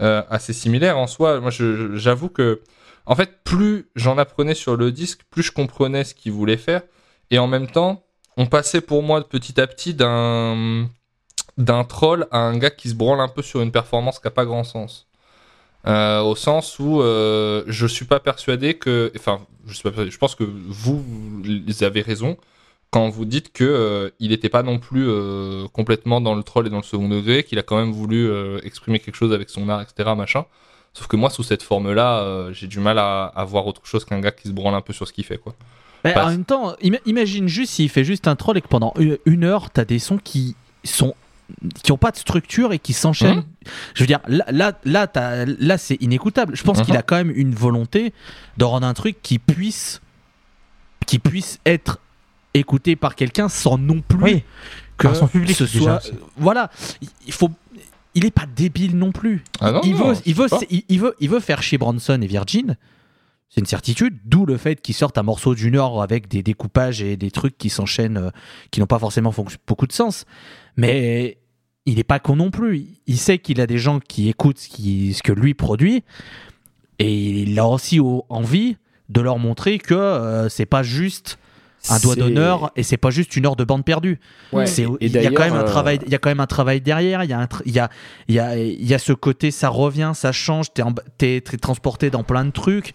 assez 0.00 0.52
similaires 0.52 0.98
en 0.98 1.06
soi. 1.06 1.40
Moi, 1.40 1.50
j'avoue 1.94 2.28
que 2.28 2.60
en 3.06 3.14
fait, 3.14 3.42
plus 3.44 3.90
j'en 3.96 4.18
apprenais 4.18 4.54
sur 4.54 4.76
le 4.76 4.92
disque, 4.92 5.22
plus 5.30 5.42
je 5.42 5.52
comprenais 5.52 6.04
ce 6.04 6.14
qu'il 6.14 6.32
voulait 6.32 6.56
faire, 6.56 6.82
et 7.30 7.38
en 7.38 7.46
même 7.46 7.68
temps, 7.68 8.04
on 8.36 8.46
passait 8.46 8.80
pour 8.80 9.02
moi 9.02 9.26
petit 9.28 9.60
à 9.60 9.66
petit 9.66 9.94
d'un 9.94 10.88
d'un 11.58 11.84
troll 11.84 12.26
à 12.30 12.38
un 12.38 12.56
gars 12.56 12.70
qui 12.70 12.88
se 12.88 12.94
branle 12.94 13.20
un 13.20 13.28
peu 13.28 13.42
sur 13.42 13.60
une 13.60 13.72
performance 13.72 14.18
qui 14.18 14.26
a 14.26 14.30
pas 14.30 14.46
grand 14.46 14.64
sens. 14.64 15.08
Euh, 15.86 16.20
au 16.20 16.36
sens 16.36 16.78
où 16.78 17.02
euh, 17.02 17.64
je 17.66 17.86
suis 17.86 18.04
pas 18.06 18.20
persuadé 18.20 18.74
que, 18.74 19.12
enfin, 19.16 19.40
je 19.66 19.74
suis 19.74 19.82
pas 19.82 19.90
persuadé, 19.90 20.10
je 20.10 20.18
pense 20.18 20.34
que 20.34 20.44
vous, 20.44 21.02
vous 21.02 21.84
avez 21.84 22.02
raison 22.02 22.36
quand 22.92 23.08
vous 23.08 23.24
dites 23.24 23.52
que 23.52 23.64
euh, 23.64 24.10
il 24.20 24.30
n'était 24.30 24.50
pas 24.50 24.62
non 24.62 24.78
plus 24.78 25.08
euh, 25.08 25.66
complètement 25.72 26.20
dans 26.20 26.34
le 26.34 26.42
troll 26.42 26.66
et 26.66 26.70
dans 26.70 26.76
le 26.76 26.82
second 26.82 27.08
degré, 27.08 27.42
qu'il 27.42 27.58
a 27.58 27.62
quand 27.62 27.76
même 27.76 27.90
voulu 27.90 28.28
euh, 28.28 28.60
exprimer 28.64 29.00
quelque 29.00 29.16
chose 29.16 29.32
avec 29.32 29.48
son 29.48 29.68
art, 29.70 29.80
etc. 29.80 30.10
Machin. 30.14 30.44
Sauf 30.94 31.06
que 31.06 31.16
moi, 31.16 31.30
sous 31.30 31.42
cette 31.42 31.62
forme-là, 31.62 32.18
euh, 32.20 32.52
j'ai 32.52 32.66
du 32.66 32.78
mal 32.78 32.98
à, 32.98 33.24
à 33.24 33.44
voir 33.44 33.66
autre 33.66 33.80
chose 33.84 34.04
qu'un 34.04 34.20
gars 34.20 34.30
qui 34.32 34.48
se 34.48 34.52
branle 34.52 34.74
un 34.74 34.82
peu 34.82 34.92
sur 34.92 35.08
ce 35.08 35.12
qu'il 35.12 35.24
fait, 35.24 35.38
quoi. 35.38 35.54
En 36.04 36.28
même 36.30 36.44
temps, 36.44 36.74
ima- 36.82 37.00
imagine 37.06 37.46
juste 37.48 37.74
s'il 37.74 37.88
fait 37.88 38.04
juste 38.04 38.26
un 38.28 38.34
troll 38.36 38.58
et 38.58 38.60
que 38.60 38.68
pendant 38.68 38.92
une, 39.24 39.44
heure, 39.44 39.70
t'as 39.70 39.84
des 39.84 39.98
sons 40.00 40.18
qui 40.22 40.56
sont 40.84 41.14
qui 41.82 41.92
ont 41.92 41.98
pas 41.98 42.10
de 42.12 42.16
structure 42.16 42.72
et 42.72 42.78
qui 42.78 42.92
s'enchaînent. 42.94 43.36
Mhm. 43.38 43.44
Je 43.94 44.02
veux 44.02 44.06
dire, 44.06 44.20
là, 44.26 44.44
là, 44.50 44.72
là, 44.84 45.06
t'as- 45.06 45.44
là 45.44 45.76
c'est 45.76 45.96
inécoutable. 46.00 46.56
Je 46.56 46.62
pense 46.64 46.78
Mhm. 46.78 46.84
qu'il 46.86 46.96
a 46.96 47.02
quand 47.02 47.16
même 47.16 47.32
une 47.34 47.54
volonté 47.54 48.12
de 48.56 48.64
rendre 48.64 48.86
un 48.86 48.94
truc 48.94 49.16
qui 49.22 49.38
puisse, 49.38 50.00
qui 51.06 51.18
puisse 51.18 51.58
être 51.66 51.98
écouté 52.54 52.96
par 52.96 53.14
quelqu'un 53.16 53.48
sans 53.48 53.76
non 53.78 54.00
plus 54.00 54.22
Oui, 54.22 54.44
que 54.96 55.06
par 55.08 55.16
son 55.16 55.26
public, 55.28 55.54
ce 55.56 55.66
soit. 55.66 56.00
Voilà, 56.36 56.70
il- 57.02 57.08
il 57.26 57.32
faut. 57.32 57.50
Il 58.14 58.24
est 58.26 58.30
pas 58.30 58.46
débile 58.54 58.96
non 58.96 59.10
plus. 59.12 59.42
Ah 59.60 59.72
non, 59.72 59.80
il, 59.84 59.92
non, 59.92 60.08
veut, 60.08 60.14
je 60.14 60.20
il, 60.26 60.34
veut, 60.34 60.48
sais 60.48 60.56
pas. 60.56 60.62
il, 60.70 60.82
il 60.88 61.00
veut, 61.00 61.14
il 61.20 61.30
veut 61.30 61.40
faire 61.40 61.62
chez 61.62 61.78
Bronson 61.78 62.20
et 62.20 62.26
Virgin. 62.26 62.76
C'est 63.48 63.60
une 63.60 63.66
certitude, 63.66 64.18
d'où 64.24 64.46
le 64.46 64.56
fait 64.56 64.80
qu'il 64.80 64.94
sorte 64.94 65.18
un 65.18 65.22
morceau 65.22 65.54
d'une 65.54 65.76
heure 65.76 66.00
avec 66.02 66.26
des 66.28 66.42
découpages 66.42 67.02
et 67.02 67.16
des 67.16 67.30
trucs 67.30 67.56
qui 67.58 67.68
s'enchaînent, 67.68 68.16
euh, 68.16 68.30
qui 68.70 68.80
n'ont 68.80 68.86
pas 68.86 68.98
forcément 68.98 69.32
beaucoup 69.66 69.86
de 69.86 69.92
sens. 69.92 70.24
Mais 70.76 71.38
il 71.84 71.96
n'est 71.96 72.04
pas 72.04 72.18
con 72.18 72.36
non 72.36 72.50
plus. 72.50 72.86
Il 73.06 73.18
sait 73.18 73.38
qu'il 73.38 73.60
a 73.60 73.66
des 73.66 73.76
gens 73.78 73.98
qui 74.00 74.28
écoutent 74.30 74.58
ce, 74.58 74.68
qui- 74.68 75.12
ce 75.14 75.22
que 75.22 75.32
lui 75.32 75.52
produit, 75.54 76.02
et 76.98 77.42
il 77.42 77.58
a 77.58 77.66
aussi 77.66 78.00
au- 78.00 78.24
envie 78.28 78.76
de 79.08 79.20
leur 79.20 79.38
montrer 79.38 79.78
que 79.78 79.94
euh, 79.94 80.48
c'est 80.48 80.64
pas 80.66 80.82
juste 80.82 81.38
un 81.90 81.98
doigt 81.98 82.14
d'honneur 82.14 82.70
et 82.76 82.82
c'est 82.82 82.96
pas 82.96 83.10
juste 83.10 83.36
une 83.36 83.44
heure 83.46 83.56
de 83.56 83.64
bande 83.64 83.84
perdue. 83.84 84.20
Ouais. 84.52 84.66
C'est- 84.66 84.82
Et 85.00 85.06
il 85.06 85.12
y 85.12 85.18
a 85.26 85.30
quand 85.30 85.42
même 85.44 85.54
un 85.54 85.60
euh, 85.60 85.64
travail 85.64 85.98
il 86.06 86.12
y 86.12 86.14
a 86.14 86.18
quand 86.18 86.30
même 86.30 86.40
un 86.40 86.46
travail 86.46 86.80
derrière 86.80 87.24
il 87.24 87.30
y 87.30 87.32
a 87.32 87.48
il 87.66 87.72
y 87.72 87.78
a 87.80 87.90
il 88.28 88.34
y 88.34 88.38
a 88.38 88.56
il 88.56 88.86
y 88.86 88.94
a 88.94 88.98
ce 88.98 89.12
côté 89.12 89.50
ça 89.50 89.68
revient 89.68 90.12
ça 90.14 90.30
change 90.32 90.66
t'es 90.72 90.82
t'es 91.18 91.40
transporté 91.58 92.10
dans 92.10 92.22
plein 92.22 92.44
de 92.44 92.50
trucs 92.52 92.92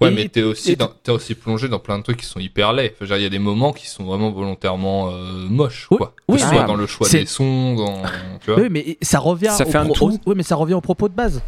Ouais, 0.00 0.10
Et- 0.10 0.14
mais 0.16 0.28
t'es 0.28 0.42
aussi, 0.42 0.74
dans- 0.74 0.90
t'es 1.04 1.12
aussi 1.12 1.36
plongé 1.36 1.68
dans 1.68 1.78
plein 1.78 1.96
de 1.96 2.02
trucs 2.02 2.16
qui 2.16 2.26
sont 2.26 2.40
hyper 2.40 2.72
laids. 2.72 2.92
Il 3.00 3.06
y 3.06 3.24
a 3.24 3.28
des 3.28 3.38
moments 3.38 3.72
qui 3.72 3.86
sont 3.86 4.02
vraiment 4.02 4.32
volontairement 4.32 5.10
euh, 5.12 5.46
moches, 5.48 5.86
Oui, 5.92 5.98
quoi. 5.98 6.12
oui, 6.28 6.38
que 6.38 6.42
ce 6.42 6.48
mais- 6.50 6.56
soit 6.56 6.64
dans 6.66 6.74
le 6.74 6.86
choix 6.88 7.08
des 7.08 7.24
sons, 7.24 7.76
dans. 7.76 8.02
Tu 8.44 8.50
vois 8.50 8.60
oui 8.62 8.68
mais 8.68 8.98
ça 9.00 9.20
revient 9.20 9.52
Ça 9.56 9.64
au 9.64 9.70
fait 9.70 9.78
un 9.78 9.86
tout. 9.86 10.18
oui 10.26 10.34
mais 10.34 10.42
ça 10.42 10.56
revient 10.56 10.74
au 10.74 10.80
propos 10.80 11.08
de 11.08 11.14
base 11.14 11.40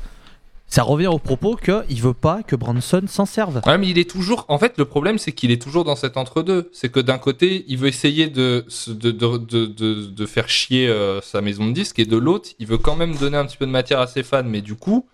ça 0.74 0.82
revient 0.82 1.06
au 1.06 1.18
propos 1.18 1.56
que 1.60 1.84
il 1.88 2.00
veut 2.02 2.14
pas 2.14 2.42
que 2.42 2.56
Branson 2.56 3.02
s'en 3.06 3.26
serve 3.26 3.60
Ouais, 3.66 3.78
mais 3.78 3.88
il 3.88 3.98
est 3.98 4.10
toujours. 4.10 4.44
En 4.48 4.58
fait, 4.58 4.74
le 4.76 4.84
problème, 4.84 5.18
c'est 5.18 5.30
qu'il 5.32 5.50
est 5.52 5.62
toujours 5.62 5.84
dans 5.84 5.94
cet 5.94 6.16
entre-deux. 6.16 6.68
C'est 6.72 6.90
que 6.90 6.98
d'un 7.00 7.18
côté, 7.18 7.64
il 7.68 7.78
veut 7.78 7.86
essayer 7.88 8.26
de, 8.28 8.64
de, 8.88 9.10
de, 9.12 9.36
de, 9.38 9.66
de, 9.66 9.94
de 10.06 10.26
faire 10.26 10.48
chier 10.48 10.88
euh, 10.88 11.20
sa 11.20 11.40
maison 11.42 11.66
de 11.68 11.72
disques, 11.72 11.98
et 12.00 12.06
de 12.06 12.16
l'autre, 12.16 12.48
il 12.58 12.66
veut 12.66 12.78
quand 12.78 12.96
même 12.96 13.14
donner 13.14 13.36
un 13.36 13.44
petit 13.46 13.56
peu 13.56 13.66
de 13.66 13.70
matière 13.70 14.00
à 14.00 14.08
ses 14.08 14.24
fans. 14.24 14.42
Mais 14.44 14.62
du 14.62 14.74
coup, 14.74 15.06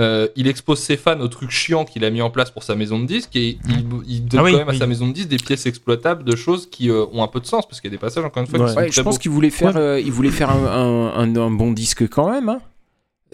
euh, 0.00 0.26
il 0.34 0.48
expose 0.48 0.80
ses 0.80 0.96
fans 0.96 1.20
aux 1.20 1.28
trucs 1.28 1.52
chiants 1.52 1.84
qu'il 1.84 2.04
a 2.04 2.10
mis 2.10 2.20
en 2.20 2.30
place 2.30 2.50
pour 2.50 2.64
sa 2.64 2.74
maison 2.74 2.98
de 2.98 3.06
disques, 3.06 3.36
et 3.36 3.58
il, 3.68 3.84
il 4.08 4.24
donne 4.24 4.40
Ah 4.40 4.42
oui, 4.42 4.50
quand 4.52 4.58
même 4.58 4.68
à 4.70 4.74
sa 4.76 4.88
maison 4.88 5.06
de 5.06 5.12
disques 5.12 5.28
des 5.28 5.36
pièces 5.36 5.66
exploitables 5.66 6.24
de 6.24 6.34
choses 6.34 6.68
qui 6.68 6.90
euh, 6.90 7.04
ont 7.12 7.22
un 7.22 7.28
peu 7.28 7.38
de 7.38 7.46
sens, 7.46 7.68
parce 7.68 7.80
qu'il 7.80 7.88
y 7.88 7.94
a 7.94 7.96
des 7.96 8.00
passages, 8.00 8.24
encore 8.24 8.42
une 8.42 8.48
fois, 8.48 8.58
Ouais. 8.58 8.64
qui 8.66 8.72
sont 8.72 8.78
Ouais, 8.80 8.86
très 8.88 8.96
je 8.96 9.02
pense 9.02 9.18
qu'il 9.18 9.30
voulait 9.30 9.50
faire, 9.50 9.76
euh, 9.76 10.00
il 10.00 10.10
voulait 10.10 10.30
faire 10.32 10.50
un, 10.50 10.66
un- 10.66 11.12
un- 11.20 11.36
un 11.36 11.50
bon 11.52 11.70
disque 11.70 12.08
quand 12.08 12.28
même. 12.32 12.48
hein. 12.48 12.58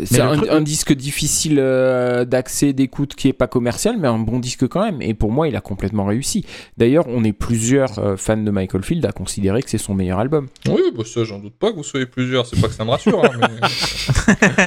C'est 0.02 0.20
un, 0.22 0.34
truc- 0.36 0.48
un 0.50 0.60
disque 0.62 0.94
difficile 0.94 1.56
euh, 1.58 2.24
d'accès, 2.24 2.72
d'écoute, 2.72 3.14
qui 3.14 3.28
est 3.28 3.34
pas 3.34 3.46
commercial, 3.48 3.96
mais 3.98 4.08
un 4.08 4.18
bon 4.18 4.38
disque 4.38 4.66
quand 4.66 4.82
même. 4.82 5.02
Et 5.02 5.12
pour 5.12 5.30
moi, 5.30 5.46
il 5.46 5.56
a 5.56 5.60
complètement 5.60 6.06
réussi. 6.06 6.46
D'ailleurs, 6.78 7.04
on 7.08 7.22
est 7.22 7.34
plusieurs 7.34 7.98
euh, 7.98 8.16
fans 8.16 8.38
de 8.38 8.50
Michael 8.50 8.82
Field 8.82 9.04
à 9.04 9.12
considérer 9.12 9.62
que 9.62 9.68
c'est 9.68 9.76
son 9.78 9.92
meilleur 9.94 10.18
album. 10.18 10.48
Oui, 10.68 10.80
bah 10.96 11.02
ça, 11.04 11.24
j'en 11.24 11.38
doute 11.38 11.52
pas 11.54 11.70
que 11.70 11.76
vous 11.76 11.84
soyez 11.84 12.06
plusieurs. 12.06 12.46
C'est 12.46 12.58
pas 12.58 12.68
que 12.68 12.74
ça 12.74 12.84
me 12.84 12.90
rassure, 12.90 13.22
hein, 13.22 13.30
mais... 13.40 14.66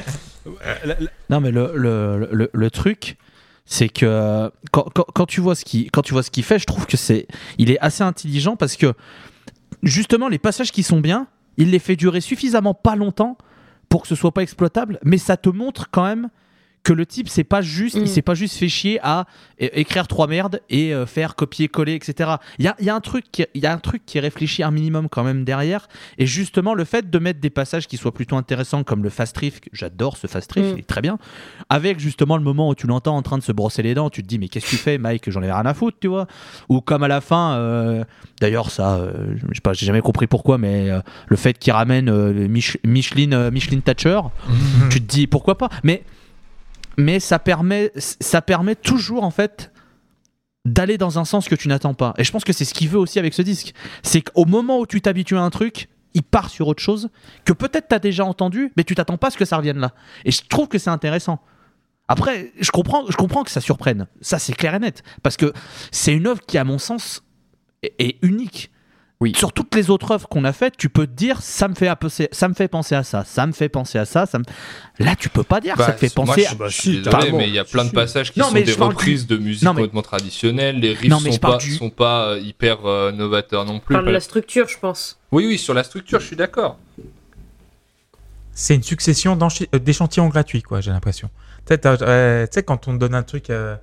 Non, 1.30 1.40
mais 1.40 1.50
le, 1.50 1.72
le, 1.74 2.28
le, 2.30 2.50
le 2.52 2.70
truc, 2.70 3.16
c'est 3.64 3.88
que 3.88 4.50
quand, 4.70 4.86
quand, 4.94 5.06
quand 5.14 5.26
tu 5.26 5.40
vois 5.40 5.54
ce 5.54 5.64
qu'il 5.64 5.90
quand 5.90 6.02
tu 6.02 6.12
vois 6.12 6.22
ce 6.22 6.30
qu'il 6.30 6.44
fait, 6.44 6.58
je 6.58 6.66
trouve 6.66 6.86
que 6.86 6.96
c'est 6.98 7.26
il 7.58 7.70
est 7.70 7.78
assez 7.80 8.02
intelligent 8.02 8.54
parce 8.56 8.76
que 8.76 8.92
justement 9.82 10.28
les 10.28 10.38
passages 10.38 10.70
qui 10.70 10.82
sont 10.82 11.00
bien, 11.00 11.26
il 11.56 11.70
les 11.70 11.78
fait 11.78 11.96
durer 11.96 12.20
suffisamment 12.20 12.74
pas 12.74 12.94
longtemps 12.94 13.38
pour 13.94 14.02
que 14.02 14.08
ce 14.08 14.16
soit 14.16 14.32
pas 14.32 14.42
exploitable, 14.42 14.98
mais 15.04 15.18
ça 15.18 15.36
te 15.36 15.48
montre 15.48 15.88
quand 15.88 16.02
même 16.02 16.28
que 16.84 16.92
le 16.92 17.06
type 17.06 17.28
c'est 17.28 17.44
pas 17.44 17.62
juste, 17.62 17.96
Mm. 17.96 18.02
il 18.02 18.08
s'est 18.08 18.22
pas 18.22 18.34
juste 18.34 18.56
fait 18.56 18.68
chier 18.68 19.00
à 19.02 19.26
écrire 19.58 20.06
trois 20.06 20.26
merdes 20.26 20.60
et 20.68 20.92
euh, 20.94 21.06
faire 21.06 21.34
copier-coller, 21.34 21.94
etc. 21.94 22.32
Il 22.58 22.64
y 22.66 22.68
a, 22.68 22.76
il 22.78 22.84
y 22.84 22.90
a 22.90 22.94
un 22.94 23.00
truc 23.00 23.24
qui, 23.32 23.44
il 23.54 23.62
y 23.62 23.66
a 23.66 23.72
un 23.72 23.78
truc 23.78 24.02
qui 24.04 24.18
est 24.18 24.20
réfléchi 24.20 24.62
un 24.62 24.70
minimum 24.70 25.08
quand 25.08 25.24
même 25.24 25.44
derrière, 25.44 25.88
et 26.18 26.26
justement 26.26 26.74
le 26.74 26.84
fait 26.84 27.08
de 27.10 27.18
mettre 27.18 27.40
des 27.40 27.50
passages 27.50 27.86
qui 27.88 27.96
soient 27.96 28.12
plutôt 28.12 28.36
intéressants 28.36 28.84
comme 28.84 29.02
le 29.02 29.08
fast 29.10 29.36
riff, 29.38 29.60
j'adore 29.72 30.16
ce 30.18 30.26
fast 30.26 30.52
riff, 30.52 30.66
Mm. 30.66 30.72
il 30.74 30.78
est 30.80 30.86
très 30.86 31.00
bien, 31.00 31.18
avec 31.70 31.98
justement 31.98 32.36
le 32.36 32.42
moment 32.44 32.68
où 32.68 32.74
tu 32.74 32.86
l'entends 32.86 33.16
en 33.16 33.22
train 33.22 33.38
de 33.38 33.42
se 33.42 33.52
brosser 33.52 33.82
les 33.82 33.94
dents, 33.94 34.10
tu 34.10 34.22
te 34.22 34.28
dis 34.28 34.38
mais 34.38 34.48
qu'est-ce 34.48 34.66
que 34.66 34.70
tu 34.70 34.76
fais 34.76 34.98
Mike, 34.98 35.30
j'en 35.30 35.42
ai 35.42 35.50
rien 35.50 35.64
à 35.64 35.72
foutre, 35.74 35.96
tu 36.00 36.08
vois, 36.08 36.26
ou 36.68 36.80
comme 36.82 37.02
à 37.02 37.08
la 37.08 37.20
fin, 37.22 37.54
euh, 37.54 38.04
d'ailleurs 38.42 38.70
ça, 38.70 38.96
euh, 38.96 39.34
je 39.48 39.54
sais 39.54 39.60
pas, 39.62 39.72
j'ai 39.72 39.86
jamais 39.86 40.02
compris 40.02 40.26
pourquoi, 40.26 40.58
mais 40.58 40.90
euh, 40.90 41.00
le 41.28 41.36
fait 41.36 41.58
qu'il 41.58 41.72
ramène 41.72 42.10
euh, 42.10 42.46
Mich- 42.46 42.76
Micheline, 42.84 43.32
euh, 43.32 43.50
Micheline 43.50 43.80
Thatcher, 43.80 44.20
tu 44.90 45.00
te 45.00 45.06
dis 45.10 45.26
pourquoi 45.26 45.56
pas 45.56 45.70
mais 45.82 46.02
mais 46.98 47.20
ça 47.20 47.38
permet 47.38 47.92
ça 47.96 48.42
permet 48.42 48.74
toujours 48.74 49.24
en 49.24 49.30
fait 49.30 49.72
d'aller 50.64 50.96
dans 50.96 51.18
un 51.18 51.24
sens 51.24 51.48
que 51.48 51.54
tu 51.54 51.68
n'attends 51.68 51.94
pas. 51.94 52.14
Et 52.16 52.24
je 52.24 52.32
pense 52.32 52.44
que 52.44 52.52
c'est 52.52 52.64
ce 52.64 52.72
qu'il 52.72 52.88
veut 52.88 52.98
aussi 52.98 53.18
avec 53.18 53.34
ce 53.34 53.42
disque. 53.42 53.74
C'est 54.02 54.22
qu'au 54.22 54.46
moment 54.46 54.78
où 54.78 54.86
tu 54.86 55.00
t'habitues 55.00 55.36
à 55.36 55.42
un 55.42 55.50
truc 55.50 55.88
il 56.14 56.22
part 56.22 56.48
sur 56.48 56.68
autre 56.68 56.82
chose 56.82 57.08
que 57.44 57.52
peut-être 57.52 57.88
t'as 57.88 57.98
déjà 57.98 58.24
entendu 58.24 58.72
mais 58.76 58.84
tu 58.84 58.94
t'attends 58.94 59.18
pas 59.18 59.28
à 59.28 59.30
ce 59.30 59.36
que 59.36 59.44
ça 59.44 59.56
revienne 59.56 59.78
là. 59.78 59.92
Et 60.24 60.30
je 60.30 60.42
trouve 60.48 60.68
que 60.68 60.78
c'est 60.78 60.90
intéressant. 60.90 61.40
Après 62.08 62.52
je 62.60 62.70
comprends 62.70 63.44
que 63.44 63.50
ça 63.50 63.60
surprenne. 63.60 64.06
Ça 64.20 64.38
c'est 64.38 64.54
clair 64.54 64.74
et 64.74 64.78
net. 64.78 65.02
Parce 65.22 65.36
que 65.36 65.52
c'est 65.90 66.14
une 66.14 66.26
œuvre 66.26 66.40
qui 66.46 66.58
à 66.58 66.64
mon 66.64 66.78
sens 66.78 67.22
est, 67.82 67.94
est 67.98 68.18
unique 68.22 68.70
Oui. 69.20 69.32
sur 69.36 69.52
toutes 69.52 69.74
les 69.74 69.90
autres 69.90 70.10
œuvres 70.10 70.28
qu'on 70.28 70.44
a 70.44 70.52
faites, 70.52 70.76
tu 70.76 70.88
peux 70.88 71.06
te 71.06 71.12
dire 71.12 71.40
ça 71.40 71.68
me 71.68 71.74
fait 71.74 71.88
un 71.88 71.96
peu- 71.96 72.08
ça 72.10 72.48
me 72.48 72.52
fait 72.54 72.68
penser 72.68 72.94
à 72.96 73.04
ça, 73.04 73.24
ça 73.24 73.46
me 73.46 73.52
fait 73.52 73.68
penser 73.68 73.96
à 73.98 74.04
ça, 74.04 74.26
ça 74.26 74.38
me... 74.40 74.44
là 74.98 75.14
tu 75.16 75.28
peux 75.28 75.44
pas 75.44 75.60
dire 75.60 75.76
ça 75.76 75.86
Bah, 75.86 75.92
te 75.92 76.00
fait 76.06 76.16
moi, 76.16 76.26
penser 76.26 76.42
je, 76.42 76.52
à... 76.52 76.54
bah, 76.56 76.66
je 76.68 76.80
suis 76.80 77.00
désolé, 77.00 77.32
mais 77.32 77.48
il 77.48 77.54
y 77.54 77.58
a 77.58 77.64
plein 77.64 77.84
de 77.84 77.90
passages 77.90 78.32
qui 78.32 78.40
Non, 78.40 78.46
sont 78.48 78.54
des 78.54 78.64
du- 78.64 78.72
reprises 78.74 79.26
de 79.26 79.36
musique 79.36 79.62
Non, 79.62 79.72
mais- 79.72 79.82
complètement 79.82 80.02
traditionnelles. 80.02 80.80
Les 80.80 80.92
riffs 80.92 81.08
Non, 81.10 81.20
sont, 81.20 81.38
pas, 81.38 81.56
du- 81.58 81.74
sont 81.76 81.90
pas 81.90 82.26
euh, 82.30 82.38
hyper 82.40 82.84
euh, 82.86 83.12
novateurs 83.12 83.64
non 83.64 83.78
plus. 83.78 83.94
parle 83.94 84.06
de 84.06 84.10
la 84.10 84.20
structure, 84.20 84.68
je 84.68 84.78
pense. 84.78 85.18
Oui, 85.32 85.46
oui, 85.46 85.58
sur 85.58 85.74
la 85.74 85.84
structure, 85.84 86.18
je 86.20 86.26
suis 86.26 86.36
d'accord. 86.36 86.76
C'est 88.52 88.74
une 88.74 88.82
succession 88.82 89.38
d'échantillons 89.72 90.28
gratuits, 90.28 90.62
quoi, 90.62 90.80
j'ai 90.80 90.90
l'impression. 90.90 91.30
Tu 91.66 91.74
sais, 91.74 92.62
quand 92.62 92.88
on 92.88 92.94
te 92.94 92.98
donne 92.98 93.14
un 93.14 93.22
truc, 93.22 93.48
euh, 93.50 93.76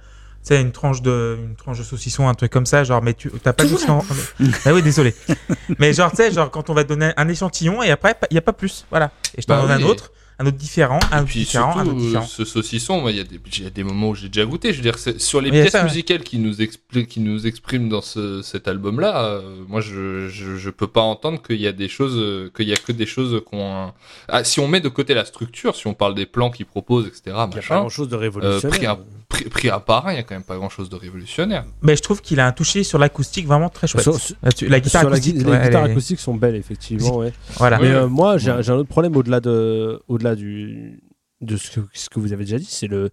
tu 0.44 0.48
sais, 0.56 0.62
une 0.62 0.72
tranche 0.72 1.02
de, 1.02 1.38
une 1.44 1.56
tranche 1.56 1.78
de 1.78 1.84
saucisson, 1.84 2.28
un 2.28 2.34
truc 2.34 2.52
comme 2.52 2.66
ça, 2.66 2.84
genre, 2.84 3.02
mais 3.02 3.14
tu 3.14 3.30
t'as 3.44 3.54
pas 3.54 3.66
juste. 3.68 3.90
en- 3.90 4.04
Ah 4.66 4.74
oui, 4.74 4.82
désolé. 4.82 5.14
mais 5.80 5.94
genre, 5.94 6.10
tu 6.12 6.18
sais, 6.18 6.32
genre, 6.32 6.50
quand 6.50 6.70
on 6.70 6.74
va 6.74 6.84
te 6.84 6.90
donner 6.90 7.12
un 7.18 7.28
échantillon 7.28 7.84
et 7.84 7.92
après, 7.92 8.16
il 8.30 8.34
n'y 8.34 8.38
a 8.40 8.42
pas 8.42 8.54
plus. 8.54 8.86
Voilà. 8.90 9.12
Et 9.38 9.42
je 9.42 9.48
t'en 9.48 9.56
Bah 9.62 9.68
donne 9.68 9.78
oui. 9.78 9.84
un 9.84 9.88
autre, 9.88 10.12
un 10.40 10.48
autre 10.48 10.58
différent, 10.58 11.00
un 11.12 11.22
Et 11.22 11.26
puis 11.26 11.40
différent, 11.42 11.78
un 11.78 11.86
autre 11.86 11.92
euh, 11.96 12.00
différent. 12.00 12.26
ce 12.26 12.44
saucisson, 12.46 13.00
moi, 13.02 13.12
il 13.12 13.18
y, 13.18 13.20
a 13.20 13.24
des- 13.24 13.40
il 13.58 13.64
y 13.64 13.68
a 13.68 13.70
des 13.70 13.84
moments 13.84 14.10
où 14.10 14.16
j'ai 14.16 14.28
déjà 14.30 14.44
goûté. 14.46 14.72
Je 14.74 14.78
veux 14.78 14.82
dire, 14.82 14.98
sur 14.98 15.40
les 15.42 15.52
pièces 15.52 15.72
ça, 15.74 15.80
ouais. 15.80 15.84
musicales 15.84 16.24
qui 16.24 16.40
nous, 16.40 16.56
expli- 16.56 17.06
qui 17.06 17.20
nous 17.20 17.46
expriment 17.46 17.90
dans 17.90 18.02
ce- 18.02 18.42
cet 18.42 18.68
album-là, 18.68 19.24
euh, 19.24 19.42
moi, 19.68 19.82
je, 19.82 20.28
je, 20.30 20.56
je 20.58 20.70
peux 20.72 20.88
pas 20.88 21.02
entendre 21.02 21.40
qu'il 21.44 21.62
y 21.62 21.68
a 21.68 21.72
des 21.72 21.88
choses, 21.88 22.16
euh, 22.18 22.50
qu'il 22.56 22.68
y 22.68 22.74
a 22.74 22.78
que 22.78 22.92
des 22.92 23.06
choses 23.06 23.44
qu'on. 23.46 23.94
Ah, 24.28 24.44
si 24.44 24.60
on 24.60 24.68
met 24.68 24.80
de 24.82 24.90
côté 24.90 25.14
la 25.14 25.26
structure, 25.26 25.76
si 25.76 25.86
on 25.86 25.94
parle 25.94 26.16
des 26.16 26.26
plans 26.26 26.50
qu'ils 26.50 26.66
proposent, 26.66 27.06
etc., 27.06 27.22
Il 27.28 27.32
n'y 27.34 27.38
a 27.40 27.48
pas 27.48 27.56
machin, 27.58 27.80
grand 27.82 27.90
chose 27.90 28.10
de 28.10 28.16
révolutionnaire. 28.16 28.98
Pris, 29.32 29.46
pris 29.46 29.70
à 29.70 29.80
part, 29.80 30.12
il 30.12 30.16
y 30.16 30.20
a 30.20 30.24
quand 30.24 30.36
même 30.36 30.44
pas 30.44 30.56
grand-chose 30.58 30.90
de 30.90 30.96
révolutionnaire. 30.96 31.66
Mais 31.82 31.96
je 31.96 32.02
trouve 32.02 32.22
qu'il 32.22 32.40
a 32.40 32.46
un 32.48 32.52
touché 32.52 32.84
sur 32.84 33.00
l'acoustique 33.00 33.48
vraiment 33.48 33.70
très 33.70 33.88
chouette. 33.88 34.04
Sur- 34.04 34.20
sur- 34.20 34.36
Là-dessus, 34.44 34.68
la 34.68 34.80
guitare 34.80 35.04
la 35.06 35.10
acoustique, 35.12 35.38
gui- 35.38 35.46
ouais, 35.46 35.58
les 35.60 35.66
guitares 35.66 35.86
est- 35.88 35.92
acoustiques 35.92 36.20
sont 36.20 36.36
belles, 36.36 36.56
effectivement. 36.56 37.18
Ouais. 37.18 37.34
Voilà. 37.58 37.80
Mais 37.80 37.88
euh, 37.90 38.08
moi, 38.08 38.38
j'ai 38.38 38.52
un 38.52 38.60
autre 38.76 38.90
problème 38.90 39.16
au-delà 39.16 39.40
de, 39.40 40.00
au-delà 40.08 40.36
du, 40.36 41.02
de 41.42 41.58
ce 41.58 41.72
que, 41.72 41.80
ce 41.94 42.08
que 42.10 42.20
vous 42.20 42.34
avez 42.34 42.44
déjà 42.46 42.60
dit, 42.60 42.68
c'est 42.70 42.88
le, 42.88 43.10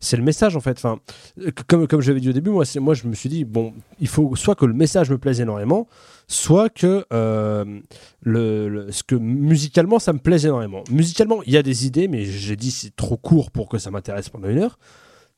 c'est 0.00 0.16
le 0.16 0.22
message 0.24 0.56
en 0.56 0.60
fait. 0.60 0.76
Enfin, 0.78 0.98
comme, 1.68 1.86
comme 1.86 2.00
j'avais 2.00 2.18
dit 2.20 2.28
au 2.28 2.32
début, 2.32 2.50
moi, 2.50 2.64
c'est, 2.64 2.80
moi, 2.80 2.94
je 2.94 3.06
me 3.06 3.14
suis 3.14 3.28
dit 3.28 3.44
bon, 3.44 3.72
il 4.00 4.08
faut 4.08 4.34
soit 4.34 4.56
que 4.56 4.66
le 4.66 4.74
message 4.74 5.10
me 5.10 5.18
plaise 5.18 5.40
énormément, 5.40 5.86
soit 6.26 6.70
que 6.70 7.04
euh, 7.12 7.64
le, 8.22 8.68
le- 8.68 8.90
ce 8.92 9.02
que 9.04 9.14
musicalement 9.14 9.98
ça 10.00 10.12
me 10.12 10.18
plaise 10.18 10.44
énormément. 10.44 10.82
Musicalement, 10.90 11.40
il 11.46 11.52
y 11.52 11.56
a 11.56 11.62
des 11.62 11.86
idées, 11.86 12.08
mais 12.08 12.24
j'ai 12.24 12.56
dit 12.56 12.70
c'est 12.72 12.94
trop 12.96 13.16
court 13.16 13.50
pour 13.52 13.68
que 13.68 13.78
ça 13.78 13.90
m'intéresse 13.92 14.28
pendant 14.28 14.48
une 14.48 14.58
heure. 14.58 14.78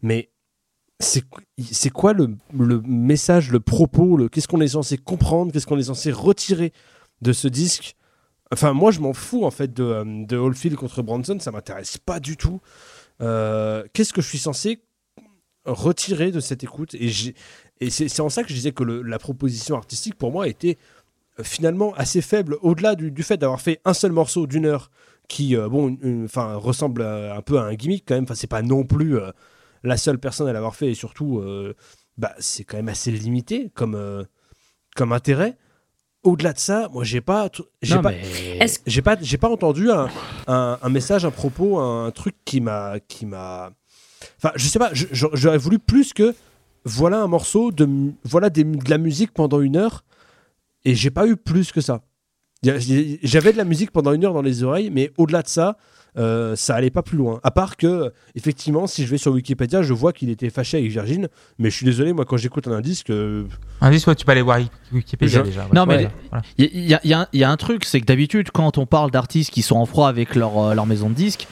Mais 0.03 0.31
c'est, 1.01 1.91
quoi 1.91 2.13
le, 2.13 2.37
le 2.53 2.81
message, 2.83 3.51
le 3.51 3.61
propos, 3.61 4.17
le, 4.17 4.29
qu'est-ce 4.29 4.49
qu'on 4.49 4.61
est 4.61 4.69
censé 4.69 4.99
comprendre, 4.99 5.53
qu'est-ce 5.53 5.67
qu'on 5.67 5.79
est 5.79 5.85
censé 5.85 6.13
retirer 6.13 6.73
de 7.23 7.33
ce 7.33 7.49
disque? 7.49 7.97
Enfin, 8.53 8.73
moi, 8.73 8.91
je 8.91 9.01
m'en 9.01 9.13
fous 9.13 9.45
en 9.45 9.51
fait 9.51 9.73
de, 9.73 9.85
euh, 9.85 10.05
de 10.27 10.37
Oldfield 10.37 10.77
contre 10.77 11.03
Branson, 11.03 11.39
ça 11.41 11.53
m'intéresse 11.53 11.99
pas 11.99 12.21
du 12.21 12.37
tout. 12.37 12.61
Euh, 13.23 13.85
Qu'est-ce 13.93 14.13
que 14.13 14.21
je 14.21 14.29
suis 14.29 14.39
censé 14.39 14.83
retirer 15.65 16.33
de 16.33 16.41
cette 16.41 16.65
écoute? 16.65 16.95
Et, 16.95 17.11
et 17.81 17.91
c'est 17.91 18.21
en 18.21 18.29
ça 18.29 18.43
que 18.43 18.49
je 18.49 18.55
disais 18.55 18.73
que 18.73 18.85
la 18.85 19.19
proposition 19.19 19.77
artistique 19.77 20.17
pour 20.17 20.33
moi 20.33 20.49
était 20.49 20.77
euh, 21.39 21.45
finalement 21.45 21.95
assez 21.95 22.21
faible, 22.21 22.59
au-delà 22.61 22.95
du, 22.95 23.23
fait 23.23 23.37
d'avoir 23.37 23.61
fait 23.61 23.81
un 23.85 23.95
seul 23.95 24.13
morceau 24.13 24.47
d'une 24.47 24.67
heure 24.67 24.91
qui, 25.29 25.55
bon, 25.55 25.97
enfin, 26.25 26.57
ressemble 26.57 27.03
un 27.03 27.41
peu 27.41 27.59
à 27.59 27.63
un 27.63 27.75
gimmick 27.75 28.05
quand 28.05 28.17
même. 28.17 28.25
Enfin, 28.25 28.35
c'est 28.35 28.49
pas 28.49 28.63
non 28.63 28.83
plus 28.83 29.17
la 29.83 29.97
seule 29.97 30.19
personne 30.19 30.49
à 30.49 30.53
l'avoir 30.53 30.77
fait 30.77 30.91
et 30.91 30.95
surtout, 30.95 31.39
euh, 31.39 31.75
bah, 32.19 32.35
c'est 32.39 32.65
quand 32.65 32.77
même 32.77 32.89
assez 32.89 33.11
limité 33.11 33.71
comme, 33.75 33.95
euh, 33.95 34.25
comme 34.97 35.13
intérêt. 35.13 35.57
Au-delà 36.23 36.53
de 36.53 36.59
ça, 36.59 36.89
moi, 36.93 37.03
j'ai 37.03 37.23
pas, 37.23 37.49
j'ai 37.81 37.95
pas, 38.03 38.11
mais- 38.11 38.67
j'ai 38.87 39.01
pas, 39.01 39.17
j'ai 39.23 39.39
pas 39.39 39.49
entendu 39.49 39.91
un, 39.91 40.09
un, 40.49 40.79
un 40.83 40.89
message, 40.91 41.25
un 41.25 41.31
propos, 41.31 41.79
un 41.79 42.11
truc 42.11 42.35
qui 42.45 42.61
m'a, 42.61 43.01
qui 43.09 43.25
m'a. 43.25 43.71
Enfin, 44.37 44.53
je 44.57 44.67
sais 44.69 44.79
pas. 44.79 44.91
J'aurais 44.93 45.57
voulu 45.57 45.79
plus 45.79 46.13
que 46.13 46.35
voilà 46.85 47.23
un 47.23 47.27
morceau 47.27 47.73
de, 47.73 47.89
voilà 48.25 48.51
des, 48.51 48.65
de 48.65 48.91
la 48.91 48.99
musique 48.99 49.33
pendant 49.33 49.61
une 49.63 49.77
heure, 49.77 50.05
et 50.85 50.95
j'ai 50.95 51.11
pas 51.11 51.27
eu 51.27 51.37
plus 51.37 51.73
que 51.73 51.81
ça. 51.81 52.03
J'avais 52.63 53.53
de 53.53 53.57
la 53.57 53.65
musique 53.65 53.91
pendant 53.91 54.13
une 54.13 54.23
heure 54.27 54.35
dans 54.35 54.43
les 54.43 54.63
oreilles, 54.63 54.91
mais 54.91 55.13
au-delà 55.17 55.41
de 55.41 55.49
ça, 55.49 55.79
euh, 56.19 56.57
ça 56.57 56.75
allait 56.75 56.91
pas 56.91 57.03
plus 57.03 57.17
loin. 57.19 57.41
À 57.43 57.51
part 57.51 57.77
que, 57.77 58.13
effectivement, 58.35 58.87
si 58.87 59.05
je 59.07 59.11
vais 59.11 59.19
sur 59.19 59.33
Wikipédia, 59.33 59.83
je 59.83 59.93
vois 59.93 60.13
qu'il 60.13 60.29
était 60.31 60.51
fâché 60.51 60.79
avec 60.79 60.91
Virgin, 60.91 61.29
mais 61.59 61.71
je 61.71 61.77
suis 61.77 61.87
désolé, 61.87 62.13
moi, 62.13 62.25
quand 62.25 62.37
j'écoute 62.37 62.67
un 62.69 62.73
indice, 62.73 63.03
que 63.03 63.47
Indice, 63.81 64.07
ouais, 64.07 64.15
tu 64.15 64.25
peux 64.25 64.33
aller 64.33 64.43
voir 64.43 64.59
Wikipédia 64.93 65.39
Je- 65.41 65.45
déjà. 65.45 65.63
ouais. 65.63 65.69
Non, 65.75 65.87
mais-. 65.87 66.09
Il 66.59 66.67
y, 66.67 66.89
y 66.91 66.95
a- 66.95 67.01
y 67.05 67.13
a 67.13 67.21
un- 67.21 67.27
y 67.33 67.45
a 67.45 67.51
un 67.51 67.57
truc, 67.57 67.85
c'est 67.85 68.01
que 68.01 68.07
d'habitude, 68.07 68.51
quand 68.53 68.79
on 68.79 68.87
parle 68.87 69.11
d'artistes 69.11 69.51
qui 69.51 69.63
sont 69.63 69.77
en 69.77 69.87
froid 69.87 70.09
avec 70.09 70.35
leur, 70.35 70.59
euh, 70.59 70.75
leur 70.75 70.87
maison 70.87 71.09
de 71.11 71.15
disques, 71.15 71.47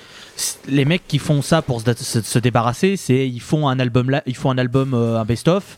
les 0.69 0.85
mecs 0.85 1.07
qui 1.09 1.19
font 1.19 1.43
ça 1.43 1.63
pour 1.63 1.81
se, 1.81 1.93
se- 1.95 2.21
se 2.23 2.39
débarrasser, 2.39 2.97
c'est 2.97 3.29
ils 3.29 3.41
font 3.41 3.69
un 3.69 3.79
album 3.81 4.11
là, 4.11 4.23
ils 4.27 4.37
font 4.37 4.51
un 4.51 4.59
album, 4.59 4.95
euh, 4.95 5.19
un 5.19 5.25
best-of, 5.25 5.77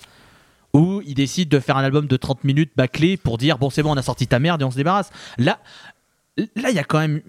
Ou 0.72 1.02
il 1.04 1.14
décide 1.14 1.48
de 1.48 1.58
faire 1.58 1.76
un 1.76 1.82
album 1.82 2.06
de 2.06 2.16
30 2.16 2.44
minutes 2.44 2.70
bâclé 2.76 3.16
pour 3.16 3.38
dire 3.38 3.58
bon 3.58 3.70
c'est 3.70 3.82
bon 3.82 3.90
on 3.92 3.96
a 3.96 4.02
sorti 4.02 4.28
ta 4.28 4.38
merde 4.38 4.62
et 4.62 4.64
on 4.64 4.70
se 4.70 4.76
débarrasse. 4.76 5.10
Là, 5.36 5.58
là 6.54 6.70
il 6.70 6.76
y 6.76 6.78
a 6.78 6.84
quand 6.84 7.00
même 7.00 7.20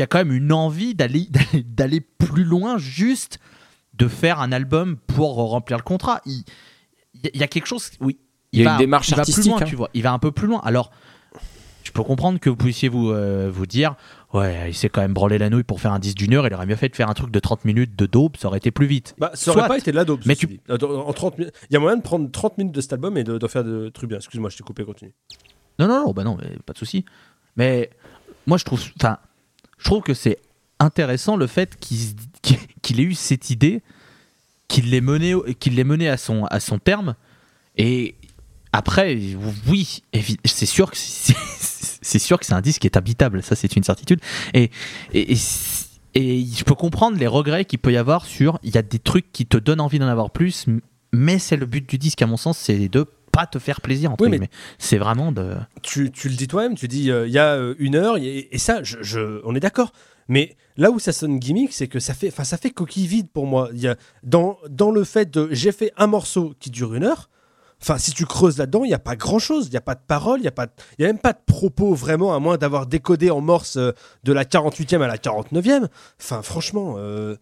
il 0.00 0.02
y 0.02 0.04
a 0.04 0.06
quand 0.06 0.18
même 0.18 0.32
une 0.32 0.52
envie 0.52 0.94
d'aller 0.94 1.26
d'aller- 1.30 1.62
d'aller 1.62 2.00
plus 2.00 2.44
loin 2.44 2.78
juste 2.78 3.38
de 3.94 4.08
faire 4.08 4.40
un 4.40 4.50
album 4.52 4.96
pour 5.06 5.34
remplir 5.36 5.76
le 5.76 5.82
contrat. 5.82 6.20
Il, 6.26 6.42
il 7.14 7.20
y 7.24 7.26
a- 7.26 7.44
il 7.44 7.48
quelque 7.48 7.66
chose 7.66 7.90
oui. 8.00 8.18
Il 8.52 8.60
y 8.60 8.62
a 8.62 8.70
va- 8.70 8.72
une 8.72 8.78
démarche 8.78 9.08
il 9.10 9.14
va 9.14 9.20
artistique, 9.20 9.44
plus 9.44 9.50
loin, 9.50 9.60
hein. 9.60 9.64
tu 9.64 9.76
vois. 9.76 9.90
Il 9.94 10.02
va 10.02 10.12
un 10.12 10.18
peu 10.18 10.32
plus 10.32 10.46
loin. 10.48 10.60
Alors 10.64 10.90
je 11.84 11.92
peux 11.92 12.02
comprendre 12.02 12.38
que 12.38 12.50
vous 12.50 12.56
puissiez 12.56 12.88
vous, 12.88 13.10
euh, 13.10 13.50
vous 13.52 13.66
dire 13.66 13.94
Ouais, 14.32 14.70
il 14.70 14.74
s'est 14.74 14.88
quand 14.88 15.00
même 15.00 15.12
branlé 15.14 15.38
la 15.38 15.50
nouille 15.50 15.64
pour 15.64 15.80
faire 15.80 15.92
un 15.92 15.98
10 15.98 16.14
d'une 16.14 16.34
heure, 16.34 16.46
il 16.46 16.54
aurait 16.54 16.66
mieux 16.66 16.76
fait 16.76 16.88
de 16.88 16.94
faire 16.94 17.08
un 17.10 17.14
truc 17.14 17.30
de 17.30 17.38
30 17.40 17.64
minutes 17.64 17.96
de 17.96 18.06
dope, 18.06 18.36
ça 18.36 18.46
aurait 18.48 18.58
été 18.58 18.70
plus 18.70 18.86
vite. 18.86 19.14
Bah, 19.18 19.32
ça 19.34 19.50
aurait 19.50 19.60
Soit. 19.60 19.68
pas 19.68 19.78
été 19.78 19.90
de 19.90 19.96
la 19.96 20.04
dope. 20.04 20.20
Mais 20.24 20.36
tu- 20.36 20.60
En 20.68 21.12
30 21.12 21.38
minutes. 21.38 21.54
Il 21.68 21.74
y 21.74 21.76
a 21.76 21.80
moyen 21.80 21.96
de 21.96 22.02
prendre 22.02 22.30
30 22.30 22.56
minutes 22.58 22.74
de 22.74 22.80
cet 22.80 22.92
album 22.92 23.16
et 23.16 23.24
de, 23.24 23.38
de 23.38 23.46
faire 23.48 23.64
de 23.64 23.88
trucs 23.88 24.08
bien. 24.08 24.18
Excuse-moi, 24.18 24.50
je 24.50 24.56
t'ai 24.58 24.62
coupé, 24.62 24.84
continue. 24.84 25.12
Non, 25.80 25.88
non, 25.88 26.04
non, 26.06 26.12
bah 26.12 26.22
non, 26.22 26.36
mais 26.40 26.58
pas 26.64 26.72
de 26.74 26.78
souci. 26.78 27.04
Mais 27.56 27.90
moi, 28.46 28.56
je 28.58 28.64
trouve, 28.64 28.80
enfin, 29.00 29.18
je 29.80 29.84
trouve 29.84 30.02
que 30.02 30.14
c'est 30.14 30.38
intéressant 30.78 31.36
le 31.36 31.46
fait 31.46 31.76
qu'il 31.80 33.00
ait 33.00 33.02
eu 33.02 33.14
cette 33.14 33.50
idée, 33.50 33.82
qu'il 34.68 34.90
l'ait 34.90 35.00
mené, 35.00 35.34
au- 35.34 35.42
qu'il 35.58 35.74
l'ait 35.74 35.84
mené 35.84 36.08
à 36.08 36.16
son, 36.16 36.44
à 36.44 36.60
son 36.60 36.78
terme. 36.78 37.16
Et 37.76 38.14
après, 38.72 39.18
oui, 39.66 40.02
c'est 40.44 40.66
sûr 40.66 40.90
que 40.90 40.96
c'est 40.96 42.18
sûr 42.18 42.38
que 42.38 42.46
c'est 42.46 42.54
un 42.54 42.60
disque 42.60 42.82
qui 42.82 42.86
est 42.86 42.96
habitable, 42.96 43.42
ça 43.42 43.56
c'est 43.56 43.74
une 43.76 43.82
certitude. 43.82 44.20
Et 44.54 44.70
je 46.14 46.64
peux 46.64 46.74
comprendre 46.74 47.18
les 47.18 47.26
regrets 47.26 47.64
qu'il 47.64 47.78
peut 47.78 47.92
y 47.92 47.96
avoir 47.96 48.24
sur, 48.26 48.58
il 48.62 48.74
y 48.74 48.78
a 48.78 48.82
des 48.82 48.98
trucs 48.98 49.32
qui 49.32 49.46
te 49.46 49.56
donnent 49.56 49.80
envie 49.80 49.98
d'en 49.98 50.08
avoir 50.08 50.30
plus, 50.30 50.66
mais 51.12 51.38
c'est 51.38 51.56
le 51.56 51.66
but 51.66 51.88
du 51.88 51.98
disque 51.98 52.22
à 52.22 52.26
mon 52.26 52.36
sens, 52.36 52.58
c'est 52.58 52.88
de 52.88 53.06
pas 53.32 53.46
te 53.46 53.58
faire 53.58 53.80
plaisir 53.80 54.12
entre 54.12 54.24
Oui, 54.24 54.30
mais-. 54.38 54.50
C'est 54.78 54.98
vraiment 54.98 55.32
de. 55.32 55.54
tu, 55.82 56.10
tu 56.10 56.28
le 56.28 56.34
dis 56.34 56.48
toi-même, 56.48 56.74
tu 56.74 56.88
dis 56.88 57.10
euh, 57.10 57.26
il 57.26 57.32
y 57.32 57.38
a 57.38 57.54
euh, 57.54 57.74
une 57.78 57.94
heure, 57.96 58.18
a- 58.18 58.48
et 58.50 58.58
ça, 58.58 58.82
je, 58.82 58.98
je- 59.02 59.40
on 59.44 59.54
est 59.54 59.60
d'accord. 59.60 59.92
Mais 60.28 60.56
là 60.76 60.90
où 60.90 60.98
ça 60.98 61.12
sonne 61.12 61.38
gimmick, 61.40 61.72
c'est 61.72 61.88
que 61.88 61.98
ça 61.98 62.14
fait, 62.14 62.28
enfin, 62.28 62.44
ça 62.44 62.56
fait 62.56 62.70
coquille 62.70 63.06
vide 63.06 63.28
pour 63.32 63.46
moi. 63.46 63.68
Il 63.72 63.80
y 63.80 63.88
a, 63.88 63.96
dans, 64.22 64.58
dans 64.68 64.90
le 64.90 65.02
fait 65.04 65.30
de 65.30 65.48
j'ai 65.50 65.72
fait 65.72 65.92
un 65.96 66.06
morceau 66.06 66.54
qui 66.60 66.70
dure 66.70 66.94
une 66.94 67.04
heure, 67.04 67.29
enfin, 67.82 67.98
si 67.98 68.12
tu 68.12 68.26
creuses 68.26 68.58
là-dedans, 68.58 68.84
il 68.84 68.88
n'y 68.88 68.94
a 68.94 68.98
pas 68.98 69.16
grand-chose. 69.16 69.66
Il 69.66 69.70
n'y 69.70 69.76
a 69.76 69.80
pas 69.82 69.94
de 69.94 70.00
parole, 70.06 70.38
il 70.40 70.42
n'y 70.42 70.48
a, 70.48 70.52
pas 70.52 70.66
de- 70.66 70.72
y 70.98 71.04
a 71.04 71.06
même 71.06 71.18
pas 71.18 71.32
de 71.32 71.38
propos 71.46 71.94
vraiment, 71.94 72.34
à 72.34 72.38
moins 72.38 72.56
d'avoir 72.56 72.86
décodé 72.86 73.30
en 73.30 73.40
morse 73.40 73.76
euh, 73.76 73.92
de 74.24 74.32
la 74.32 74.44
48e 74.44 75.00
à 75.02 75.06
la 75.06 75.16
49e. 75.16 75.86
Enfin, 76.20 76.42
franchement, 76.42 76.96
euh, 76.98 77.36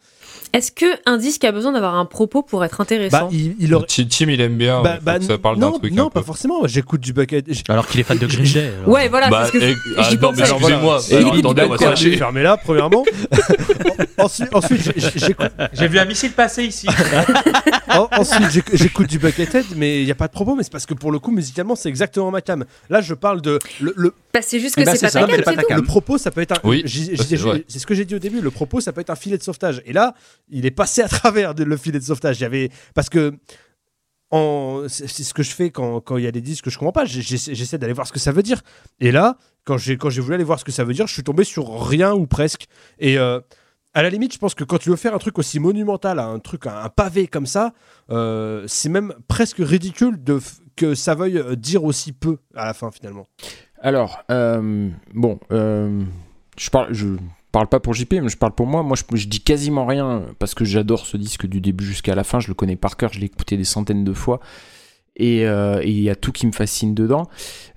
Est-ce 0.53 0.71
que 0.73 0.87
un 1.07 1.17
disque 1.19 1.45
a 1.45 1.53
besoin 1.53 1.73
d'avoir 1.73 1.95
un 1.97 2.05
propos 2.05 2.43
pour 2.43 2.65
être 2.65 2.79
bah, 2.79 2.83
intéressant 2.83 3.29
il, 3.33 3.57
il 3.59 3.75
aurait. 3.75 3.87
Tim, 3.87 4.29
il 4.31 4.41
aime 4.41 4.57
bien. 4.57 4.83
bah, 4.83 4.99
bah, 5.03 5.19
que 5.19 5.25
ça 5.25 5.39
parle 5.39 5.59
d'un 5.59 5.71
non, 5.71 5.79
truc. 5.79 5.93
non 5.93 6.07
un 6.07 6.11
pas 6.11 6.21
peu. 6.21 6.27
forcément. 6.27 6.67
J'écoute 6.67 7.01
du 7.01 7.13
bucket. 7.13 7.45
Alors 7.69 7.87
qu'il 7.87 8.01
est 8.01 8.05
fan 8.05 8.19
de 8.19 8.27
Green 8.29 8.45
Day. 8.53 8.73
alors. 8.79 8.89
Ouais, 8.89 9.09
voilà, 9.09 9.29
Bah, 9.31 9.49
que 9.51 9.59
et- 9.59 9.75
ah, 9.97 10.11
non, 10.21 10.33
mais 10.33 10.41
excusez-moi. 10.41 11.01
Attendez, 11.39 11.63
on 11.65 11.69
va. 11.77 11.97
Fermez-la, 11.97 12.57
premièrement. 12.59 13.05
ensuite, 14.19 14.49
j'écoute 15.17 15.47
J'ai 15.73 15.89
vu 15.89 15.99
un 15.99 16.05
missile 16.05 16.33
passer 16.33 16.65
ici. 16.65 16.87
En- 17.91 18.07
ensuite, 18.21 18.51
j'éc- 18.51 18.71
j'écoute 18.77 19.09
du 19.09 19.19
Buckethead, 19.19 19.65
mais 19.75 20.01
il 20.03 20.05
n'y 20.05 20.11
a 20.11 20.15
pas 20.15 20.28
de 20.29 20.33
propos, 20.33 20.55
mais 20.55 20.63
c'est 20.63 20.71
parce 20.71 20.87
que 20.87 20.95
pour 20.95 21.11
le 21.11 21.19
coup, 21.19 21.33
musicalement, 21.33 21.75
c'est 21.75 21.89
exactement 21.89 22.31
ma 22.31 22.41
cam. 22.41 22.65
Là, 22.89 23.01
je 23.01 23.15
parle 23.15 23.41
de. 23.43 23.59
Le, 23.81 23.93
le- 23.97 24.15
Bah, 24.33 24.41
c'est 24.43 24.61
juste 24.61 24.77
que 24.77 24.85
c'est 24.85 24.97
c'est 24.97 25.07
pas 25.07 25.11
ça, 25.11 25.21
ta 25.21 25.27
mais 25.27 25.33
cam, 25.33 25.39
c'est 25.39 25.45
pas 25.45 25.51
c'est 25.51 25.57
ta 25.57 25.63
tout. 25.63 25.69
cam. 25.69 25.77
le 25.81 25.85
propos, 25.85 26.17
ça 26.19 26.31
peut 26.31 26.41
être 26.41 26.53
un. 26.53 26.61
Oui, 26.63 26.85
c'est 26.87 27.79
ce 27.81 27.87
que 27.87 27.95
j'ai 27.95 28.05
dit 28.05 28.15
au 28.15 28.21
début. 28.21 28.41
Le 28.41 28.51
propos, 28.53 28.81
ça 28.81 28.93
peut 28.93 29.01
être 29.01 29.11
un 29.11 29.17
filet 29.17 29.37
de 29.37 29.43
sauvetage. 29.43 29.83
Et 29.85 29.93
là, 29.93 30.15
il 30.49 30.65
est 30.65 30.71
passé 30.71 31.03
à 31.03 31.09
travers 31.09 31.55
de- 31.55 31.65
le 31.65 31.77
filet 31.77 31.99
de 31.99 32.05
sauvetage. 32.05 32.39
Il 32.39 32.43
y 32.43 32.47
avait. 32.47 32.71
Parce 32.95 33.09
que. 33.09 33.35
en- 34.31 34.85
C'est 34.89 35.09
ce 35.09 35.33
que 35.35 35.43
je 35.43 35.51
fais 35.51 35.71
quand 35.71 36.01
quand 36.01 36.17
il 36.19 36.25
y 36.25 36.27
a 36.27 36.33
des 36.33 36.41
disques 36.43 36.65
que 36.65 36.71
je 36.71 36.79
comprends 36.79 36.93
pas. 36.93 37.05
J'essaie 37.07 37.79
d'aller 37.79 37.93
voir 37.95 38.07
ce 38.07 38.13
que 38.13 38.19
ça 38.19 38.33
veut 38.33 38.43
dire. 38.43 38.61
Et 39.01 39.11
là, 39.11 39.37
quand 39.65 39.79
j'ai 39.79 39.97
quand 39.97 40.11
j'ai 40.11 40.21
voulu 40.21 40.35
aller 40.35 40.45
voir 40.45 40.59
ce 40.61 40.65
que 40.65 40.73
ça 40.73 40.85
veut 40.85 40.93
dire, 40.95 41.07
je 41.07 41.15
suis 41.15 41.23
tombé 41.25 41.45
sur 41.45 41.87
rien 41.89 42.13
ou 42.15 42.27
presque. 42.27 42.67
Et 42.99 43.19
euh, 43.19 43.41
à 43.99 44.03
la 44.03 44.11
limite, 44.11 44.33
je 44.33 44.39
pense 44.39 44.55
que 44.55 44.63
quand 44.63 44.79
tu 44.79 44.91
veux 44.91 44.97
faire 44.97 45.13
un 45.13 45.19
truc 45.19 45.41
aussi 45.41 45.59
monumental, 45.59 46.21
un 46.21 46.39
truc, 46.39 46.67
un 46.69 46.89
pavé 46.89 47.27
comme 47.27 47.47
ça, 47.47 47.73
euh, 48.11 48.63
c'est 48.69 48.89
même 48.89 49.13
presque 49.27 49.57
ridicule 49.59 50.23
de 50.23 50.39
que 50.77 50.95
ça 50.95 51.17
veuille 51.17 51.39
euh, 51.39 51.57
dire 51.57 51.83
aussi 51.83 52.13
peu 52.13 52.39
à 52.55 52.65
la 52.65 52.75
fin 52.75 52.93
finalement. 52.93 53.27
Alors, 53.83 54.23
euh, 54.31 54.89
bon, 55.15 55.41
je 55.51 56.71
parle, 56.71 56.95
parle 57.51 57.67
pas 57.67 57.81
pour 57.81 57.95
JP, 57.95 58.13
mais 58.23 58.29
je 58.29 58.37
parle 58.37 58.53
pour 58.53 58.69
moi. 58.69 58.85
Moi, 58.85 58.97
je, 58.97 59.17
je 59.17 59.27
dis 59.27 59.41
quasiment 59.41 59.85
rien 59.85 60.27
parce 60.39 60.55
que 60.55 60.65
j'adore 60.65 61.05
ce 61.05 61.17
disque 61.17 61.47
du 61.47 61.61
début 61.61 61.85
jusqu'à 61.85 62.15
la 62.15 62.23
fin. 62.23 62.39
Je 62.39 62.47
le 62.47 62.55
connais 62.55 62.77
par 62.77 62.97
cœur, 62.97 63.13
je 63.13 63.19
l'ai 63.19 63.27
écouté 63.27 63.57
des 63.57 63.65
centaines 63.65 64.05
de 64.05 64.13
fois. 64.13 64.39
Et 65.19 65.47
euh, 65.47 65.81
et 65.83 65.91
il 65.91 66.01
y 66.01 66.11
a 66.11 66.15
tout 66.15 66.33
qui 66.33 66.47
me 66.47 66.53
fascine 66.53 66.95
dedans. 66.95 67.29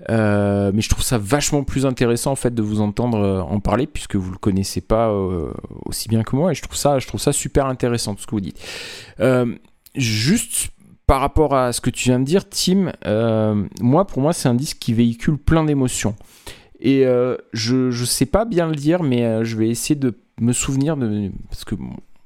Euh, 0.09 0.71
mais 0.73 0.81
je 0.81 0.89
trouve 0.89 1.03
ça 1.03 1.17
vachement 1.17 1.63
plus 1.63 1.85
intéressant 1.85 2.31
en 2.31 2.35
fait 2.35 2.53
de 2.53 2.61
vous 2.61 2.81
entendre 2.81 3.17
euh, 3.19 3.41
en 3.41 3.59
parler 3.59 3.87
puisque 3.87 4.15
vous 4.15 4.31
le 4.31 4.37
connaissez 4.37 4.81
pas 4.81 5.11
aussi 5.85 6.07
bien 6.07 6.23
que 6.23 6.35
moi. 6.35 6.51
Et 6.51 6.55
je 6.55 6.61
trouve 6.61 6.77
ça, 6.77 6.99
je 6.99 7.07
trouve 7.07 7.19
ça 7.19 7.33
super 7.33 7.65
intéressant 7.65 8.13
tout 8.13 8.21
ce 8.21 8.27
que 8.27 8.35
vous 8.35 8.41
dites. 8.41 8.59
Juste 9.95 10.69
par 11.07 11.19
rapport 11.19 11.53
à 11.53 11.73
ce 11.73 11.81
que 11.81 11.89
tu 11.89 12.09
viens 12.09 12.19
de 12.19 12.25
dire, 12.25 12.47
Tim, 12.47 12.93
moi, 13.81 14.07
pour 14.07 14.21
moi, 14.21 14.33
c'est 14.33 14.47
un 14.47 14.53
disque 14.53 14.77
qui 14.79 14.93
véhicule 14.93 15.37
plein 15.37 15.65
d'émotions. 15.65 16.15
Et 16.79 17.03
je, 17.53 17.91
je 17.91 18.05
sais 18.05 18.25
pas 18.27 18.45
bien 18.45 18.67
le 18.67 18.75
dire, 18.75 19.03
mais 19.03 19.43
je 19.43 19.57
vais 19.57 19.69
essayer 19.69 19.95
de 19.95 20.13
me 20.39 20.53
souvenir 20.53 20.95
de. 20.95 21.31
Parce 21.49 21.65
que 21.65 21.75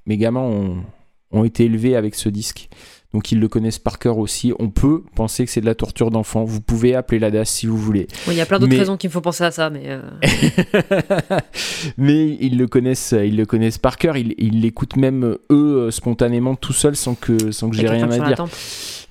mes 0.06 0.18
gamins 0.18 0.84
ont 1.32 1.44
été 1.44 1.66
élevés 1.66 1.96
avec 1.96 2.16
ce 2.16 2.30
disque. 2.30 2.70
Donc 3.16 3.32
ils 3.32 3.40
le 3.40 3.48
connaissent 3.48 3.80
par 3.80 3.98
cœur 3.98 4.18
aussi. 4.18 4.52
On 4.60 4.70
peut 4.70 5.02
penser 5.16 5.46
que 5.46 5.52
c'est 5.52 5.62
de 5.62 5.66
la 5.66 5.74
torture 5.74 6.12
d'enfant. 6.12 6.44
Vous 6.44 6.60
pouvez 6.60 6.96
appeler 6.96 7.18
la 7.18 7.32
DAS 7.32 7.46
si 7.46 7.66
vous 7.66 7.78
voulez. 7.78 8.08
Bon, 8.26 8.34
Il 8.34 8.38
y 8.38 8.42
a 8.42 8.46
plein 8.46 8.60
d'autres 8.60 8.74
Mais- 8.74 8.78
raisons 8.80 8.98
qui 8.98 9.08
me 9.08 9.12
font 9.14 9.22
penser 9.22 9.46
à 9.46 9.52
ça, 9.52 9.70
mais. 9.70 9.84
euh, 9.86 10.02
mais 11.98 12.38
ils 12.42 12.58
le 12.58 12.68
connaissent, 12.68 13.14
ils 13.18 13.38
le 13.38 13.46
connaissent 13.46 13.78
par 13.78 13.98
cœur. 13.98 14.18
Ils 14.18 14.60
l'écoutent 14.60 14.98
même 14.98 15.24
eux 15.24 15.38
euh, 15.52 15.92
spontanément 15.92 16.56
tout 16.56 16.74
seuls 16.74 16.98
sans 16.98 17.16
que 17.16 17.52
sans 17.52 17.70
que 17.70 17.78
j'ai 17.78 17.88
rien 17.88 18.12
à 18.12 18.20
dire. 18.20 18.46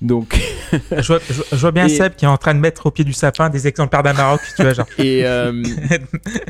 Donc 0.01 0.37
je, 0.91 1.07
vois, 1.07 1.19
je 1.27 1.33
vois- 1.33 1.45
je 1.51 1.55
vois 1.57 1.71
bien 1.71 1.85
Et- 1.85 1.89
Seb 1.89 2.15
qui 2.15 2.25
est 2.25 2.27
en 2.27 2.37
train 2.37 2.53
de 2.53 2.59
mettre 2.59 2.85
au 2.85 2.91
pied 2.91 3.05
du 3.05 3.13
sapin 3.13 3.49
des 3.49 3.67
exemplaires 3.67 4.03
d'un 4.03 4.13
Maroc, 4.13 4.41
tu 4.55 4.61
vois, 4.61 4.73
genre. 4.73 4.85
Et, 4.99 5.25
euh, 5.25 5.63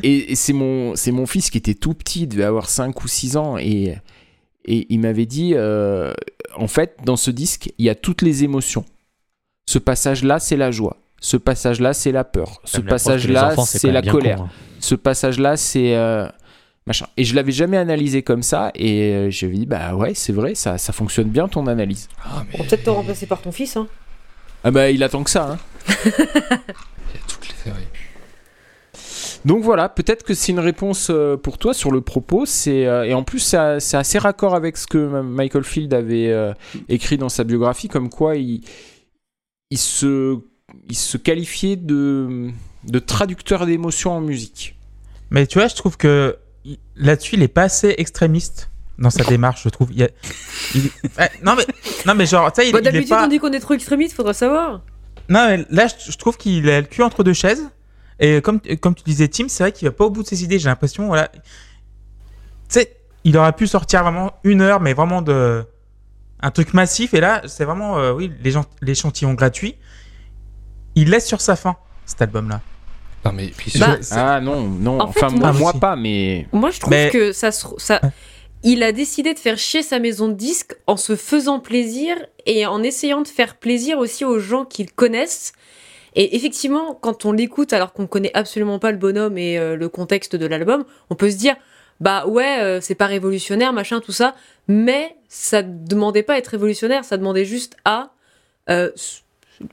et, 0.03 0.31
et 0.31 0.35
c'est 0.35 0.51
mon, 0.53 0.95
c'est 0.95 1.11
mon 1.11 1.25
fils 1.25 1.49
qui 1.51 1.57
était 1.59 1.73
tout 1.75 1.93
petit, 1.93 2.23
il 2.23 2.27
devait 2.27 2.43
avoir 2.43 2.67
5 2.69 3.01
ou 3.03 3.07
6 3.07 3.37
ans, 3.37 3.57
et, 3.57 3.95
et 4.65 4.87
il 4.89 4.99
m'avait 4.99 5.25
dit, 5.25 5.53
euh, 5.55 6.13
en 6.55 6.67
fait, 6.67 6.97
dans 7.03 7.15
ce 7.17 7.31
disque, 7.31 7.71
il 7.77 7.85
y 7.85 7.89
a 7.89 7.95
toutes 7.95 8.21
les 8.21 8.43
émotions. 8.43 8.85
Ce 9.67 9.79
passage-là, 9.79 10.39
c'est 10.39 10.57
la 10.57 10.71
joie. 10.71 10.97
Ce 11.21 11.37
passage-là, 11.37 11.93
c'est 11.93 12.11
la 12.11 12.23
peur. 12.23 12.61
Ce 12.65 12.81
passage-là, 12.81 13.55
c'est 13.65 13.91
la 13.91 14.01
colère. 14.01 14.37
con, 14.37 14.43
hein. 14.43 14.49
Ce 14.79 14.95
passage-là, 14.95 15.57
c'est... 15.57 15.95
euh, 15.95 16.27
machin. 16.85 17.07
Et 17.17 17.23
je 17.23 17.35
l'avais 17.35 17.51
jamais 17.51 17.77
analysé 17.77 18.21
comme 18.21 18.43
ça, 18.43 18.71
et 18.75 19.13
euh, 19.13 19.29
je 19.31 19.45
lui 19.47 19.55
ai 19.55 19.59
dit, 19.61 19.65
bah 19.65 19.95
ouais, 19.95 20.13
c'est 20.13 20.33
vrai, 20.33 20.55
ça, 20.55 20.77
ça 20.77 20.93
fonctionne 20.93 21.29
bien 21.29 21.47
ton 21.47 21.67
analyse. 21.67 22.09
Ah, 22.23 22.43
mais 22.47 22.59
On 22.59 22.63
va 22.63 22.69
peut-être 22.69 22.83
te 22.83 22.89
remplacer 22.89 23.25
par 23.25 23.41
ton 23.41 23.51
fils. 23.51 23.75
Hein. 23.77 23.87
Ah 24.63 24.71
bah 24.71 24.89
il 24.89 25.03
attend 25.03 25.23
que 25.23 25.29
ça, 25.29 25.51
hein. 25.51 25.57
il 26.05 26.09
y 26.09 26.13
a 26.13 27.21
toutes 27.27 27.47
les 27.47 27.55
séries. 27.63 27.87
Donc 29.45 29.63
voilà, 29.63 29.89
peut-être 29.89 30.23
que 30.23 30.33
c'est 30.33 30.51
une 30.51 30.59
réponse 30.59 31.09
euh, 31.11 31.37
pour 31.37 31.57
toi 31.59 31.73
sur 31.73 31.91
le 31.91 32.01
propos. 32.01 32.45
C'est 32.45 32.85
euh, 32.87 33.03
et 33.03 33.13
en 33.13 33.23
plus 33.23 33.39
c'est 33.39 33.57
assez 33.97 34.17
raccord 34.17 34.55
avec 34.55 34.75
ce 34.77 34.87
que 34.87 35.21
Michael 35.21 35.63
Field 35.63 35.93
avait 35.93 36.31
euh, 36.31 36.53
écrit 36.89 37.17
dans 37.17 37.29
sa 37.29 37.43
biographie, 37.43 37.87
comme 37.87 38.09
quoi 38.09 38.35
il, 38.37 38.61
il 39.69 39.77
se 39.77 40.37
il 40.89 40.95
se 40.95 41.17
qualifiait 41.17 41.75
de 41.75 42.49
de 42.85 42.99
traducteur 42.99 43.65
d'émotions 43.65 44.11
en 44.13 44.21
musique. 44.21 44.75
Mais 45.29 45.45
tu 45.47 45.59
vois, 45.59 45.67
je 45.67 45.75
trouve 45.75 45.95
que 45.97 46.37
là-dessus, 46.95 47.35
il 47.35 47.43
est 47.43 47.47
pas 47.47 47.63
assez 47.63 47.93
extrémiste 47.97 48.69
dans 48.97 49.09
sa 49.09 49.23
démarche, 49.23 49.63
je 49.63 49.69
trouve. 49.69 49.89
Il 49.91 49.99
y 49.99 50.03
a- 50.03 50.09
il- 50.73 50.83
Ouais, 51.19 51.29
non, 51.43 51.55
mais, 51.55 51.65
non, 52.05 52.15
mais 52.15 52.25
genre, 52.25 52.51
tu 52.53 52.61
sais, 52.61 52.67
il, 52.69 52.71
Bon, 52.71 52.77
il 52.79 52.87
est 52.87 52.91
D'habitude, 52.91 53.09
pas. 53.09 53.25
on 53.25 53.27
dit 53.27 53.39
qu'on 53.39 53.51
est 53.51 53.59
trop 53.59 53.73
extrémiste, 53.73 54.15
faudra 54.15 54.33
savoir. 54.33 54.81
Non, 55.29 55.47
mais 55.47 55.65
là, 55.71 55.87
je, 55.87 56.11
je 56.11 56.17
trouve 56.17 56.37
qu'il 56.37 56.69
a 56.69 56.79
le 56.81 56.87
cul 56.87 57.01
entre 57.03 57.23
deux 57.23 57.33
chaises. 57.33 57.67
Et 58.19 58.41
comme, 58.41 58.59
comme 58.81 58.95
tu 58.95 59.03
disais, 59.03 59.27
Tim, 59.27 59.47
c'est 59.49 59.63
vrai 59.63 59.71
qu'il 59.71 59.87
va 59.87 59.91
pas 59.91 60.05
au 60.05 60.09
bout 60.09 60.23
de 60.23 60.27
ses 60.27 60.43
idées. 60.43 60.57
J'ai 60.59 60.69
l'impression, 60.69 61.07
voilà. 61.07 61.27
Tu 61.27 61.39
sais, 62.69 62.95
il 63.23 63.37
aurait 63.37 63.51
pu 63.53 63.67
sortir 63.67 64.03
vraiment 64.03 64.31
une 64.43 64.61
heure, 64.61 64.79
mais 64.79 64.93
vraiment 64.93 65.21
de. 65.21 65.63
Un 66.41 66.51
truc 66.51 66.73
massif. 66.73 67.13
Et 67.13 67.19
là, 67.21 67.41
c'est 67.47 67.65
vraiment, 67.65 67.97
euh, 67.97 68.11
oui, 68.13 68.31
les 68.43 68.51
gens- 68.51 68.65
l'échantillon 68.81 69.33
gratuit. 69.33 69.75
Il 70.95 71.09
laisse 71.09 71.25
sur 71.25 71.41
sa 71.41 71.55
fin, 71.55 71.75
cet 72.05 72.21
album-là. 72.21 72.61
Non, 73.23 73.31
mais 73.33 73.47
puis 73.47 73.73
Bah, 73.79 73.97
Ah 74.11 74.39
non 74.39 74.61
non, 74.61 74.99
En 74.99 75.07
enfin 75.09 75.29
moi- 75.29 75.39
moi, 75.39 75.53
moi 75.53 75.69
aussi. 75.71 75.79
pas, 75.79 75.95
mais 75.95 76.47
Moi, 76.53 76.69
je 76.71 76.79
trouve 76.79 76.91
Mais- 76.91 77.09
que 77.09 77.31
ça, 77.31 77.51
se- 77.51 77.65
ça. 77.77 77.99
Il 78.63 78.83
a 78.83 78.91
décidé 78.91 79.33
de 79.33 79.39
faire 79.39 79.57
chier 79.57 79.81
sa 79.83 79.99
maison 79.99 80.27
de 80.27 80.33
disques 80.33 80.75
en 80.87 80.97
se 80.97 81.15
faisant 81.15 81.59
plaisir 81.59 82.15
et 82.45 82.65
en 82.65 82.81
essayant 82.83 83.21
de 83.21 83.27
faire 83.27 83.55
plaisir 83.57 83.97
aussi 83.97 84.25
aux 84.25 84.39
gens 84.39 84.65
qu'il 84.65 84.91
connaissent. 84.91 85.53
Et 86.15 86.35
effectivement, 86.35 86.93
quand 86.95 87.25
on 87.25 87.31
l'écoute 87.31 87.73
alors 87.73 87.91
qu'on 87.93 88.07
connaît 88.07 88.31
absolument 88.33 88.79
pas 88.79 88.91
le 88.91 88.97
bonhomme 88.97 89.37
et 89.37 89.57
euh, 89.59 89.75
le 89.75 89.89
contexte 89.89 90.35
de 90.35 90.45
l'album, 90.45 90.85
on 91.09 91.15
peut 91.15 91.29
se 91.29 91.35
dire 91.37 91.55
bah 92.01 92.25
ouais, 92.27 92.59
euh, 92.61 92.81
c'est 92.81 92.95
pas 92.95 93.05
révolutionnaire, 93.05 93.71
machin, 93.73 94.01
tout 94.01 94.11
ça. 94.11 94.35
Mais 94.67 95.15
ça 95.29 95.61
demandait 95.61 96.23
pas 96.23 96.33
à 96.33 96.37
être 96.37 96.47
révolutionnaire, 96.47 97.05
ça 97.05 97.17
demandait 97.17 97.45
juste 97.45 97.75
à 97.85 98.11
euh, 98.69 98.91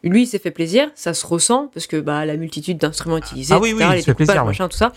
lui, 0.05 0.23
il 0.23 0.27
s'est 0.27 0.39
fait 0.39 0.51
plaisir, 0.53 0.91
ça 0.95 1.15
se 1.15 1.27
ressent, 1.27 1.69
parce 1.75 1.87
que 1.89 1.97
bah, 1.97 2.25
la 2.25 2.37
multitude 2.37 2.79
d'instruments 2.79 3.19
utilisés, 3.19 3.55
Ah 3.55 3.59
oui, 3.61 3.71
etc., 3.71 3.85
oui, 3.91 4.03
les 4.07 4.15
plaisir, 4.15 4.43
oui. 4.43 4.47
machin, 4.47 4.69
tout 4.69 4.77
ça. 4.77 4.93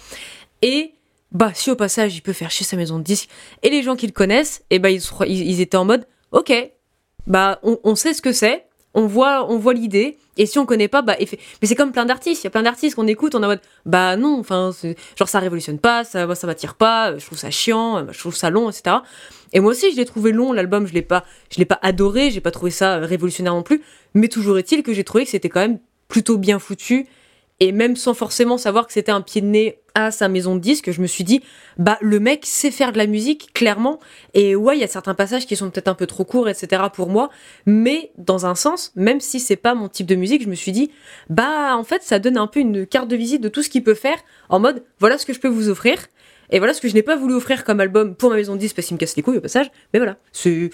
Et 0.61 0.93
bah, 1.31 1.51
si 1.55 1.71
au 1.71 1.75
passage, 1.75 2.15
il 2.15 2.21
peut 2.21 2.33
faire 2.33 2.51
chier 2.51 2.65
sa 2.67 2.77
maison 2.77 2.99
de 2.99 3.03
disques, 3.03 3.29
et 3.63 3.69
les 3.71 3.81
gens 3.81 3.95
qui 3.95 4.05
le 4.05 4.11
connaissent, 4.11 4.63
et 4.69 4.77
bah, 4.77 4.91
ils, 4.91 5.01
se- 5.01 5.11
ils, 5.27 5.49
ils 5.49 5.61
étaient 5.61 5.77
en 5.77 5.85
mode, 5.85 6.05
ok, 6.31 6.53
bah, 7.25 7.59
on, 7.63 7.79
on 7.83 7.95
sait 7.95 8.13
ce 8.13 8.21
que 8.21 8.31
c'est, 8.31 8.64
on 8.95 9.07
voit, 9.07 9.51
on 9.51 9.57
voit 9.57 9.73
l'idée, 9.73 10.17
et 10.37 10.45
si 10.45 10.57
on 10.57 10.65
connaît 10.65 10.87
pas, 10.87 11.01
bah, 11.01 11.15
mais 11.19 11.67
c'est 11.67 11.75
comme 11.75 11.91
plein 11.91 12.05
d'artistes, 12.05 12.43
il 12.43 12.45
y 12.45 12.47
a 12.47 12.49
plein 12.49 12.63
d'artistes 12.63 12.95
qu'on 12.95 13.07
écoute, 13.07 13.35
on 13.35 13.43
en 13.43 13.47
mode, 13.47 13.59
bah 13.85 14.15
non, 14.15 14.39
enfin, 14.39 14.71
genre 15.17 15.29
ça 15.29 15.39
révolutionne 15.39 15.79
pas, 15.79 16.03
ça, 16.05 16.33
ça 16.33 16.47
m'attire 16.47 16.75
pas, 16.75 17.17
je 17.17 17.25
trouve 17.25 17.37
ça 17.37 17.51
chiant, 17.51 17.97
euh, 17.97 18.03
je 18.11 18.19
trouve 18.19 18.35
ça 18.35 18.49
long, 18.49 18.69
etc. 18.69 18.97
Et 19.53 19.59
moi 19.59 19.71
aussi, 19.71 19.91
je 19.91 19.97
l'ai 19.97 20.05
trouvé 20.05 20.31
long, 20.31 20.53
l'album, 20.53 20.87
je 20.87 20.93
l'ai 20.93 21.01
pas, 21.01 21.25
je 21.51 21.57
l'ai 21.57 21.65
pas 21.65 21.79
adoré, 21.81 22.31
j'ai 22.31 22.41
pas 22.41 22.51
trouvé 22.51 22.71
ça 22.71 22.95
euh, 22.95 23.05
révolutionnaire 23.05 23.53
non 23.53 23.63
plus, 23.63 23.81
mais 24.13 24.29
toujours 24.29 24.57
est-il 24.57 24.81
que 24.81 24.93
j'ai 24.93 25.03
trouvé 25.03 25.25
que 25.25 25.29
c'était 25.29 25.49
quand 25.49 25.61
même 25.61 25.79
plutôt 26.07 26.37
bien 26.37 26.57
foutu, 26.57 27.05
et 27.59 27.71
même 27.71 27.95
sans 27.95 28.13
forcément 28.13 28.57
savoir 28.57 28.87
que 28.87 28.93
c'était 28.93 29.11
un 29.11 29.21
pied 29.21 29.41
de 29.41 29.47
nez 29.47 29.79
à 29.93 30.11
sa 30.11 30.27
maison 30.27 30.55
de 30.55 30.59
disques, 30.59 30.91
je 30.91 30.99
me 30.99 31.07
suis 31.07 31.23
dit, 31.23 31.41
bah 31.77 31.97
le 32.01 32.19
mec 32.19 32.45
sait 32.45 32.69
faire 32.69 32.91
de 32.91 32.97
la 32.97 33.07
musique, 33.07 33.53
clairement, 33.53 33.99
et 34.33 34.53
ouais, 34.53 34.75
il 34.77 34.81
y 34.81 34.83
a 34.83 34.87
certains 34.87 35.13
passages 35.13 35.45
qui 35.45 35.55
sont 35.55 35.69
peut-être 35.69 35.87
un 35.87 35.93
peu 35.93 36.05
trop 36.05 36.25
courts, 36.25 36.49
etc. 36.49 36.83
pour 36.93 37.09
moi, 37.09 37.29
mais 37.65 38.11
dans 38.17 38.45
un 38.45 38.55
sens, 38.55 38.91
même 38.97 39.21
si 39.21 39.39
c'est 39.39 39.55
pas 39.55 39.73
mon 39.73 39.87
type 39.87 40.05
de 40.05 40.15
musique, 40.15 40.43
je 40.43 40.49
me 40.49 40.55
suis 40.55 40.73
dit, 40.73 40.91
bah 41.29 41.77
en 41.77 41.85
fait, 41.85 42.03
ça 42.03 42.19
donne 42.19 42.37
un 42.37 42.47
peu 42.47 42.59
une 42.59 42.85
carte 42.85 43.07
de 43.07 43.15
visite 43.15 43.41
de 43.41 43.47
tout 43.47 43.63
ce 43.63 43.69
qu'il 43.69 43.83
peut 43.83 43.93
faire, 43.93 44.17
en 44.49 44.59
mode, 44.59 44.83
voilà 44.99 45.17
ce 45.17 45.25
que 45.25 45.31
je 45.31 45.39
peux 45.39 45.47
vous 45.47 45.69
offrir, 45.69 45.97
et 46.49 46.59
voilà 46.59 46.73
ce 46.73 46.81
que 46.81 46.89
je 46.89 46.93
n'ai 46.93 47.03
pas 47.03 47.15
voulu 47.15 47.33
offrir 47.33 47.63
comme 47.63 47.79
album 47.79 48.15
pour 48.15 48.29
ma 48.29 48.35
maison 48.35 48.55
de 48.55 48.59
disques 48.59 48.75
parce 48.75 48.87
qu'il 48.87 48.95
me 48.95 48.99
casse 48.99 49.15
les 49.15 49.23
couilles 49.23 49.37
au 49.37 49.41
passage, 49.41 49.71
mais 49.93 49.99
voilà, 49.99 50.17
c'est 50.33 50.71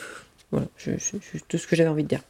tout 1.48 1.58
ce 1.60 1.68
que 1.68 1.76
j'avais 1.76 1.90
envie 1.90 2.04
de 2.04 2.10
dire. 2.10 2.22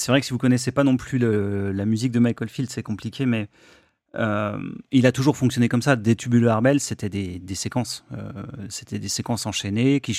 C'est 0.00 0.10
vrai 0.12 0.20
que 0.20 0.26
si 0.26 0.32
vous 0.32 0.38
connaissez 0.38 0.72
pas 0.72 0.82
non 0.82 0.96
plus 0.96 1.18
la 1.18 1.84
musique 1.84 2.10
de 2.10 2.18
Michael 2.18 2.48
Field, 2.48 2.70
c'est 2.70 2.82
compliqué, 2.82 3.26
mais 3.26 3.48
euh, 4.16 4.58
il 4.90 5.06
a 5.06 5.12
toujours 5.12 5.36
fonctionné 5.36 5.68
comme 5.68 5.82
ça. 5.82 5.94
Des 5.96 6.16
Tubular 6.16 6.62
Bells, 6.62 6.80
c'était 6.80 7.10
des, 7.10 7.54
séquences. 7.54 8.04
Euh, 8.12 8.32
c'était 8.68 8.98
des 8.98 9.08
séquences 9.08 9.46
enchaînées 9.46 10.00
qui, 10.00 10.14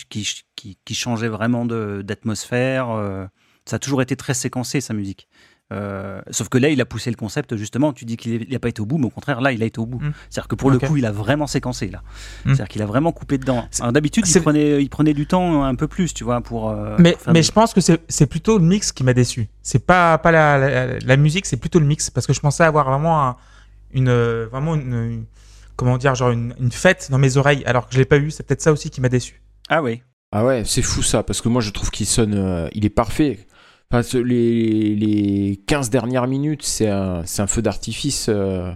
changeaient 0.94 1.28
vraiment 1.28 1.66
d'atmosphère. 1.66 2.91
euh, 2.91 3.26
ça 3.66 3.78
a 3.78 3.80
toujours 3.80 4.02
été 4.02 4.16
très 4.16 4.34
séquencé, 4.34 4.82
sa 4.82 4.94
musique. 4.94 5.28
Euh, 5.72 6.22
sauf 6.31 6.49
que 6.49 6.57
là, 6.57 6.69
il 6.69 6.81
a 6.81 6.85
poussé 6.85 7.10
le 7.10 7.15
concept, 7.15 7.56
justement. 7.56 7.93
Tu 7.93 8.03
dis 8.06 8.18
qu'il 8.18 8.45
n'a 8.52 8.60
pas 8.60 8.68
été 8.69 8.81
au 8.81 8.85
bout, 8.85 8.98
mais 8.98 9.06
au 9.06 9.10
contraire, 9.10 9.39
là, 9.39 9.52
il 9.53 9.64
a 9.64 9.65
été 9.65 9.80
au 9.80 9.85
bout. 9.85 9.99
Mm. 9.99 10.11
C'est-à-dire 10.30 10.48
que 10.49 10.56
pour 10.56 10.69
le 10.69 10.80
coup, 10.80 10.98
il 10.98 11.06
a 11.06 11.11
vraiment 11.11 11.48
séquencé, 11.48 11.88
là. 11.88 11.99
Mm. 12.43 12.49
C'est-à-dire 12.49 12.68
qu'il 12.68 12.81
a 12.81 12.85
vraiment 12.85 13.11
coupé 13.11 13.38
dedans. 13.38 13.65
D'habitude, 13.91 14.27
il 14.27 14.41
prenait, 14.41 14.84
il 14.84 14.89
prenait 14.89 15.14
du 15.14 15.26
temps 15.27 15.64
un 15.64 15.76
peu 15.76 15.88
plus, 15.88 16.14
tu 16.14 16.23
vois, 16.23 16.41
pour. 16.41 16.69
euh, 16.72 16.95
Mais, 16.99 17.14
pour 17.14 17.22
faire 17.22 17.34
mais 17.34 17.39
des- 17.39 17.43
je 17.43 17.52
pense 17.52 17.73
que 17.73 17.80
c'est 17.81 18.02
c'est 18.10 18.26
plutôt 18.27 18.57
le 18.57 18.65
mix 18.65 18.91
qui 18.91 19.03
m'a 19.03 19.14
déçu. 19.14 19.48
C'est 19.61 19.85
pas, 19.85 20.18
pas 20.18 20.31
la, 20.31 20.57
la, 20.57 20.99
la 20.99 21.18
musique, 21.18 21.45
c'est 21.45 21.57
plutôt 21.57 21.80
le 21.80 21.85
mix. 21.85 22.10
Parce 22.10 22.27
que 22.27 22.34
je 22.34 22.39
pensais 22.41 22.64
avoir 22.64 22.89
vraiment 22.89 23.27
un- 23.27 23.35
une, 23.93 24.11
vraiment 24.52 24.76
une, 24.76 24.93
une- 24.93 25.26
comment 25.77 25.98
dire, 25.98 26.15
genre 26.15 26.31
une, 26.31 26.53
une 26.60 26.72
fête 26.72 27.07
dans 27.11 27.18
mes 27.18 27.38
oreilles, 27.38 27.64
alors 27.65 27.88
que 27.88 27.93
je 27.93 27.99
l'ai 27.99 28.06
pas 28.06 28.18
eu. 28.18 28.30
C'est 28.31 28.43
peut-être 28.45 28.61
ça 28.61 28.72
aussi 28.72 28.89
qui 28.89 28.99
m'a 29.02 29.10
déçu. 29.10 29.41
Ah 29.69 29.81
oui. 29.81 30.02
Ah 30.34 30.45
ouais, 30.45 30.64
c'est 30.65 30.81
fou 30.81 31.02
ça, 31.02 31.23
parce 31.23 31.41
que 31.41 31.49
moi 31.49 31.61
je 31.61 31.72
trouve 31.72 31.89
qu'il 31.91 32.06
sonne, 32.06 32.34
euh, 32.35 32.69
il 32.73 32.85
est 32.85 32.89
parfait. 32.89 33.39
Enfin, 33.91 34.19
les, 34.19 34.95
les 34.95 35.59
15 35.68 35.89
dernières 35.89 36.27
minutes, 36.27 36.63
c'est 36.63 36.88
un, 36.88 37.23
un 37.38 37.47
feu 37.47 37.61
d'artifice. 37.61 38.27
euh, 38.30 38.72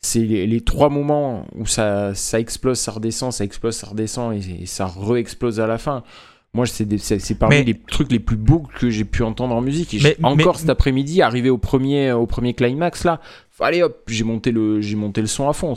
c'est 0.00 0.20
les, 0.20 0.46
les 0.46 0.60
trois 0.60 0.88
moments 0.90 1.44
où 1.56 1.66
ça, 1.66 2.14
ça 2.14 2.38
explose, 2.38 2.78
ça 2.78 2.92
redescend, 2.92 3.32
ça 3.32 3.44
explose, 3.44 3.74
ça 3.76 3.88
redescend 3.88 4.32
et, 4.32 4.62
et 4.62 4.66
ça 4.66 4.86
re-explose 4.86 5.58
à 5.60 5.66
la 5.66 5.76
fin. 5.76 6.02
Moi, 6.54 6.64
c'est 6.66 6.86
parmi 7.38 7.56
Mais- 7.56 7.64
les 7.64 7.74
trucs 7.78 8.10
les 8.10 8.20
plus 8.20 8.36
beaux 8.38 8.66
que 8.78 8.88
j'ai 8.88 9.04
pu 9.04 9.22
entendre 9.22 9.54
en 9.54 9.60
musique. 9.60 9.92
Et 9.92 9.98
Mais- 10.02 10.16
j'ai- 10.18 10.24
encore 10.24 10.54
mais- 10.54 10.60
cet 10.60 10.70
après-midi, 10.70 11.20
arrivé 11.20 11.50
au 11.50 11.58
premier, 11.58 12.12
au 12.12 12.26
premier 12.26 12.54
climax 12.54 13.04
là, 13.04 13.20
allez 13.60 13.82
hop, 13.82 13.98
j'ai 14.06 14.24
monté 14.24 14.50
le, 14.50 14.80
monté 14.96 15.20
le 15.20 15.26
son 15.26 15.48
à 15.48 15.52
fond. 15.52 15.74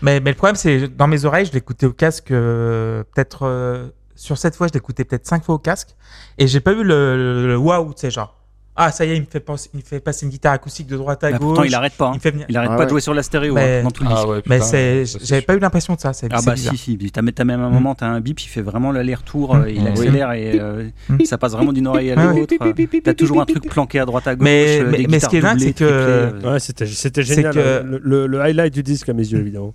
Mais, 0.00 0.20
mais 0.20 0.30
le 0.30 0.36
problème, 0.36 0.56
c'est 0.56 0.88
dans 0.96 1.08
mes 1.08 1.24
oreilles, 1.26 1.44
je 1.46 1.52
l'écoutais 1.52 1.84
au 1.86 1.92
casque 1.92 2.30
euh, 2.30 3.02
peut-être 3.14 3.42
euh, 3.42 3.88
sur 4.16 4.38
cette 4.38 4.56
fois, 4.56 4.68
je 4.68 4.72
l'écoutais 4.72 5.04
peut-être 5.04 5.26
cinq 5.26 5.44
fois 5.44 5.54
au 5.56 5.58
casque 5.58 5.94
et 6.38 6.46
j'ai 6.46 6.60
pas 6.60 6.72
eu 6.72 6.82
le, 6.82 7.16
le, 7.16 7.46
le 7.48 7.56
waouh, 7.56 7.92
tu 7.94 8.00
sais, 8.00 8.10
genre 8.10 8.40
ah 8.76 8.90
ça 8.90 9.04
y 9.04 9.10
est, 9.12 9.16
il 9.16 9.20
me 9.20 9.26
fait 9.30 9.38
passer, 9.38 9.70
il 9.72 9.76
me 9.76 9.82
fait 9.84 10.00
passer 10.00 10.26
une 10.26 10.32
guitare 10.32 10.54
acoustique 10.54 10.88
de 10.88 10.96
droite 10.96 11.22
à 11.22 11.30
Bah, 11.30 11.38
gauche. 11.38 11.46
pourtant, 11.46 11.62
il 11.62 11.72
arrête 11.76 11.92
pas. 11.92 12.06
hein. 12.06 12.10
il 12.14 12.16
me 12.16 12.20
fait 12.20 12.32
venir. 12.32 12.44
Il 12.48 12.56
arrête 12.56 12.70
Ah 12.72 12.74
pas 12.74 12.80
ouais. 12.80 12.84
de 12.86 12.90
jouer 12.90 13.00
sur 13.00 13.14
la 13.14 13.22
stéréo 13.22 13.54
Mais- 13.54 13.78
hein, 13.78 13.82
dans 13.84 13.92
tout 13.92 14.02
le 14.02 14.08
disque. 14.08 14.20
Ah 14.24 14.28
ouais, 14.28 14.42
Mais 14.46 14.58
putain, 14.58 15.04
j'avais 15.22 15.42
pas 15.42 15.54
eu 15.54 15.60
l'impression 15.60 15.94
de 15.94 16.00
ça. 16.00 16.12
C'est, 16.12 16.26
Ah 16.32 16.38
c'est 16.40 16.46
bah 16.46 16.54
bizarre. 16.54 16.72
si, 16.74 16.98
si. 16.98 17.10
T'as 17.12 17.22
t'as 17.22 17.44
même 17.44 17.60
un 17.60 17.70
Mm. 17.70 17.72
moment, 17.72 17.94
t'as 17.94 18.08
un 18.08 18.18
bip, 18.20 18.40
il 18.40 18.48
fait 18.48 18.62
vraiment 18.62 18.90
l'aller-retour, 18.90 19.54
euh, 19.54 19.70
il 19.70 19.80
Oui. 19.80 19.86
accélère 19.88 20.32
et 20.32 20.58
euh, 20.58 20.88
Mm. 21.08 21.20
ça 21.24 21.38
passe 21.38 21.52
vraiment 21.52 21.72
d'une 21.72 21.86
oreille 21.86 22.10
à 22.10 22.16
l'autre. 22.16 22.52
euh, 22.60 23.00
T'as 23.04 23.14
toujours 23.14 23.40
un 23.40 23.46
truc 23.46 23.62
planqué 23.68 24.00
à 24.00 24.06
droite 24.06 24.26
à 24.26 24.34
gauche. 24.34 24.42
Mais- 24.42 24.80
euh, 24.80 24.88
mais- 24.90 24.98
des 24.98 25.06
mais 25.06 25.20
ce 25.20 25.28
qui 25.28 25.36
est 25.36 25.40
dingue, 25.40 25.60
c'est 25.60 25.72
que- 25.72 26.32
Ouais, 26.44 26.58
c'était 26.58 26.86
c'était 26.86 27.22
C'est 27.22 27.34
génial. 27.36 27.54
que- 27.54 27.80
hein. 27.80 27.82
Le, 27.84 28.00
le- 28.02 28.26
le 28.26 28.40
highlight 28.40 28.74
du 28.74 28.82
disque 28.82 29.08
à 29.08 29.12
mes 29.12 29.22
yeux, 29.22 29.38
évidemment. 29.38 29.72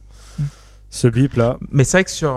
Ce 0.89 1.07
bip 1.07 1.35
là. 1.35 1.57
Mais 1.71 1.85
c'est 1.85 1.95
vrai 1.99 2.03
que 2.03 2.11
sur, 2.11 2.35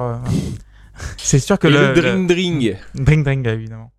c'est 1.18 1.38
sûr 1.38 1.58
que 1.58 1.68
le, 1.68 1.88
le 1.88 1.94
Dring 2.00 2.26
Dring. 2.26 2.76
Dring 2.94 3.24
Dring, 3.24 3.46
évidemment. 3.46 3.90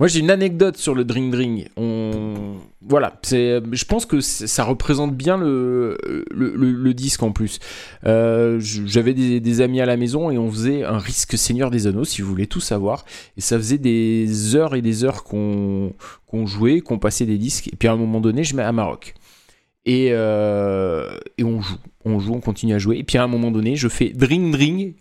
Moi, 0.00 0.08
j'ai 0.08 0.18
une 0.18 0.30
anecdote 0.30 0.76
sur 0.76 0.94
le 0.94 1.04
Dring 1.04 1.30
Dring. 1.30 1.68
On... 1.76 2.56
Voilà, 2.80 3.20
c'est, 3.22 3.60
je 3.70 3.84
pense 3.84 4.06
que 4.06 4.20
ça 4.20 4.64
représente 4.64 5.14
bien 5.16 5.36
le, 5.38 5.96
le, 6.32 6.54
le- 6.56 6.72
le 6.72 6.94
disque 6.94 7.22
en 7.22 7.30
plus. 7.30 7.60
Euh, 8.06 8.58
j'avais 8.60 9.14
des, 9.14 9.38
des 9.38 9.60
amis 9.60 9.80
à 9.80 9.86
la 9.86 9.96
maison 9.96 10.30
et 10.32 10.38
on 10.38 10.50
faisait 10.50 10.82
un 10.82 10.98
risque 10.98 11.38
Seigneur 11.38 11.70
des 11.70 11.86
Anneaux, 11.86 12.04
si 12.04 12.22
vous 12.22 12.28
voulez 12.28 12.48
tout 12.48 12.60
savoir. 12.60 13.04
Et 13.36 13.40
ça 13.40 13.56
faisait 13.56 13.78
des 13.78 14.56
heures 14.56 14.74
et 14.74 14.82
des 14.82 15.04
heures 15.04 15.22
qu'on 15.22 15.92
qu'on 16.26 16.46
jouait, 16.46 16.80
qu'on 16.80 16.98
passait 16.98 17.26
des 17.26 17.38
disques. 17.38 17.68
Et 17.72 17.76
puis 17.76 17.86
à 17.88 17.92
un 17.92 17.96
moment 17.96 18.20
donné, 18.20 18.42
je 18.42 18.56
mets 18.56 18.62
à 18.64 18.72
Maroc. 18.72 19.14
Et, 19.84 20.08
euh, 20.10 21.18
et 21.38 21.44
on 21.44 21.60
joue, 21.60 21.76
on 22.04 22.18
joue, 22.18 22.34
on 22.34 22.40
continue 22.40 22.74
à 22.74 22.78
jouer. 22.78 22.98
Et 22.98 23.04
puis 23.04 23.18
à 23.18 23.22
un 23.22 23.28
moment 23.28 23.52
donné, 23.52 23.76
je 23.76 23.86
fais 23.88 24.08
Dring 24.10 24.50
Dring 24.50 24.94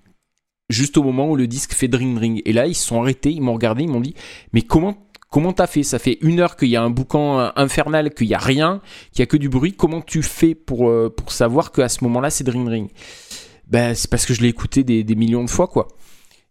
juste 0.72 0.98
au 0.98 1.04
moment 1.04 1.30
où 1.30 1.36
le 1.36 1.48
disque 1.48 1.74
fait 1.74 1.88
Dring 1.88 2.16
Dring. 2.16 2.42
Et 2.46 2.54
là, 2.54 2.68
ils 2.68 2.76
se 2.76 2.86
sont 2.88 3.02
arrêtés, 3.02 3.32
ils 3.32 3.42
m'ont 3.42 3.54
regardé, 3.54 3.84
ils 3.84 3.90
m'ont 3.90 4.00
dit 4.02 4.16
Mais 4.54 4.62
comment 4.62 4.98
comment 5.30 5.54
t'as 5.54 5.68
fait? 5.68 5.84
Ça 5.84 5.98
fait 6.00 6.18
une 6.22 6.40
heure 6.42 6.56
qu'il 6.58 6.68
y 6.70 6.76
a 6.76 6.82
un 6.84 6.90
boucan 6.90 7.40
euh, 7.40 7.50
infernal, 7.56 8.14
qu'il 8.14 8.28
y 8.28 8.34
a 8.34 8.38
rien, 8.40 8.82
qu'il 9.14 9.20
y 9.22 9.24
a 9.24 9.26
que 9.28 9.38
du 9.38 9.48
bruit. 9.50 9.74
Comment 9.74 10.02
tu 10.02 10.22
fais 10.24 10.56
pour, 10.56 10.90
euh, 10.90 11.14
pour 11.16 11.32
savoir 11.32 11.72
qu'à 11.72 11.88
ce 11.90 12.04
moment-là, 12.04 12.30
c'est 12.30 12.44
Dring 12.44 12.66
Dring? 12.66 12.90
Ben, 13.68 13.96
c'est 13.96 14.10
parce 14.10 14.26
que 14.26 14.34
je 14.34 14.42
l'ai 14.42 14.50
écouté 14.50 14.84
des, 14.84 15.04
des 15.06 15.16
millions 15.16 15.44
de 15.46 15.50
fois, 15.50 15.68
quoi. 15.68 15.88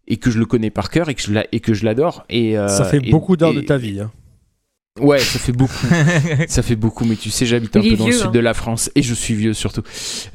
Et 0.07 0.17
que 0.17 0.31
je 0.31 0.39
le 0.39 0.45
connais 0.47 0.71
par 0.71 0.89
cœur 0.89 1.09
et 1.09 1.13
que 1.15 1.21
je 1.21 1.31
et 1.83 1.85
l'adore. 1.85 2.25
Et 2.29 2.57
euh, 2.57 2.67
ça 2.67 2.85
fait 2.85 2.97
et- 3.03 3.11
beaucoup 3.11 3.37
d'heures 3.37 3.53
de 3.53 3.61
ta 3.61 3.77
vie. 3.77 3.99
hein. 3.99 4.11
Ouais, 4.99 5.19
ça 5.19 5.39
fait 5.39 5.53
beaucoup. 5.53 5.87
Ça 6.47 6.61
fait 6.61 6.75
beaucoup, 6.75 7.05
mais 7.05 7.15
tu 7.15 7.29
sais, 7.29 7.45
j'habite 7.45 7.75
un 7.77 7.81
peu 7.81 7.95
dans 7.95 8.05
le 8.07 8.11
sud 8.11 8.27
hein. 8.27 8.31
de 8.31 8.39
la 8.39 8.53
France 8.53 8.91
et 8.93 9.01
je 9.01 9.13
suis 9.13 9.33
vieux 9.35 9.53
surtout. 9.53 9.83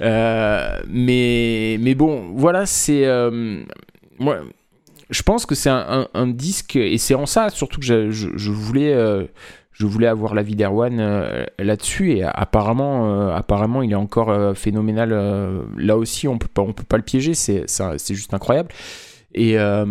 Euh, 0.01 0.81
mais, 0.89 1.77
mais 1.81 1.95
bon, 1.95 2.33
voilà, 2.35 2.65
c'est. 2.65 3.05
euh, 3.05 3.63
moi, 4.19 4.39
je 5.11 5.23
pense 5.23 5.45
que 5.45 5.55
c'est 5.55 5.69
un, 5.69 5.85
un- 5.89 6.09
un 6.15 6.27
disque, 6.27 6.77
et 6.77 6.97
c'est 6.97 7.15
en 7.15 7.27
ça 7.27 7.51
surtout 7.51 7.81
que 7.81 7.87
je, 7.87 8.11
je- 8.11 8.31
je 8.35 8.51
voulais. 8.51 8.95
euh, 8.95 9.25
je 9.73 9.85
voulais 9.85 10.07
avoir 10.07 10.35
l'avis 10.35 10.57
d'Erwan 10.57 10.99
euh, 11.01 11.45
là-dessus 11.59 12.13
et 12.13 12.23
apparemment, 12.25 13.13
euh, 13.29 13.35
apparemment, 13.37 13.83
il 13.83 13.93
est 13.93 13.95
encore 13.95 14.31
euh, 14.31 14.55
phénoménal. 14.55 15.11
euh, 15.13 15.65
là 15.77 15.99
aussi, 15.99 16.29
on 16.29 16.39
peut 16.39 16.49
pas, 16.49 16.63
on 16.63 16.73
peut 16.73 16.83
pas 16.83 16.97
le 16.97 17.03
piéger. 17.03 17.35
C'est, 17.35 17.69
ça- 17.69 17.99
c'est 17.99 18.15
juste 18.15 18.33
incroyable. 18.33 18.71
Et, 19.35 19.59
euh, 19.59 19.85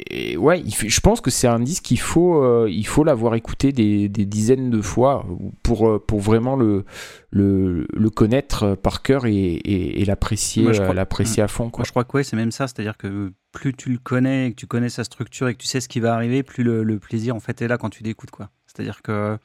et 0.00 0.36
ouais, 0.36 0.60
je 0.66 1.00
pense 1.00 1.20
que 1.20 1.30
c'est 1.30 1.46
un 1.46 1.60
disque 1.60 1.84
qu'il 1.84 2.00
faut, 2.00 2.42
euh, 2.42 2.68
il 2.68 2.86
faut 2.86 3.04
l'avoir 3.04 3.36
écouté 3.36 3.70
des, 3.70 4.08
des 4.08 4.26
dizaines 4.26 4.68
de 4.68 4.82
fois 4.82 5.24
pour, 5.62 5.88
euh, 5.88 6.04
pour 6.04 6.18
vraiment 6.20 6.56
le, 6.56 6.84
le, 7.30 7.86
le 7.92 8.10
connaître 8.10 8.74
par 8.74 9.02
cœur 9.02 9.24
et, 9.26 9.32
et, 9.32 10.00
et 10.00 10.04
l'apprécier, 10.04 10.66
euh, 10.66 10.92
l'apprécier 10.92 11.44
à 11.44 11.48
fond. 11.48 11.70
Quoi. 11.70 11.82
Moi, 11.82 11.84
je 11.86 11.90
crois 11.92 12.02
que 12.02 12.16
ouais, 12.16 12.24
c'est 12.24 12.34
même 12.34 12.50
ça. 12.50 12.66
C'est-à-dire 12.66 12.96
que 12.96 13.32
plus 13.52 13.72
tu 13.72 13.90
le 13.90 13.98
connais, 13.98 14.50
que 14.50 14.56
tu 14.56 14.66
connais 14.66 14.88
sa 14.88 15.04
structure 15.04 15.46
et 15.46 15.54
que 15.54 15.60
tu 15.60 15.68
sais 15.68 15.80
ce 15.80 15.88
qui 15.88 16.00
va 16.00 16.12
arriver, 16.12 16.42
plus 16.42 16.64
le, 16.64 16.82
le 16.82 16.98
plaisir 16.98 17.36
en 17.36 17.40
fait 17.40 17.62
est 17.62 17.68
là 17.68 17.78
quand 17.78 17.90
tu 17.90 18.02
l'écoutes. 18.02 18.32
quoi. 18.32 18.50
C'est-à-dire 18.66 19.00
que 19.00 19.38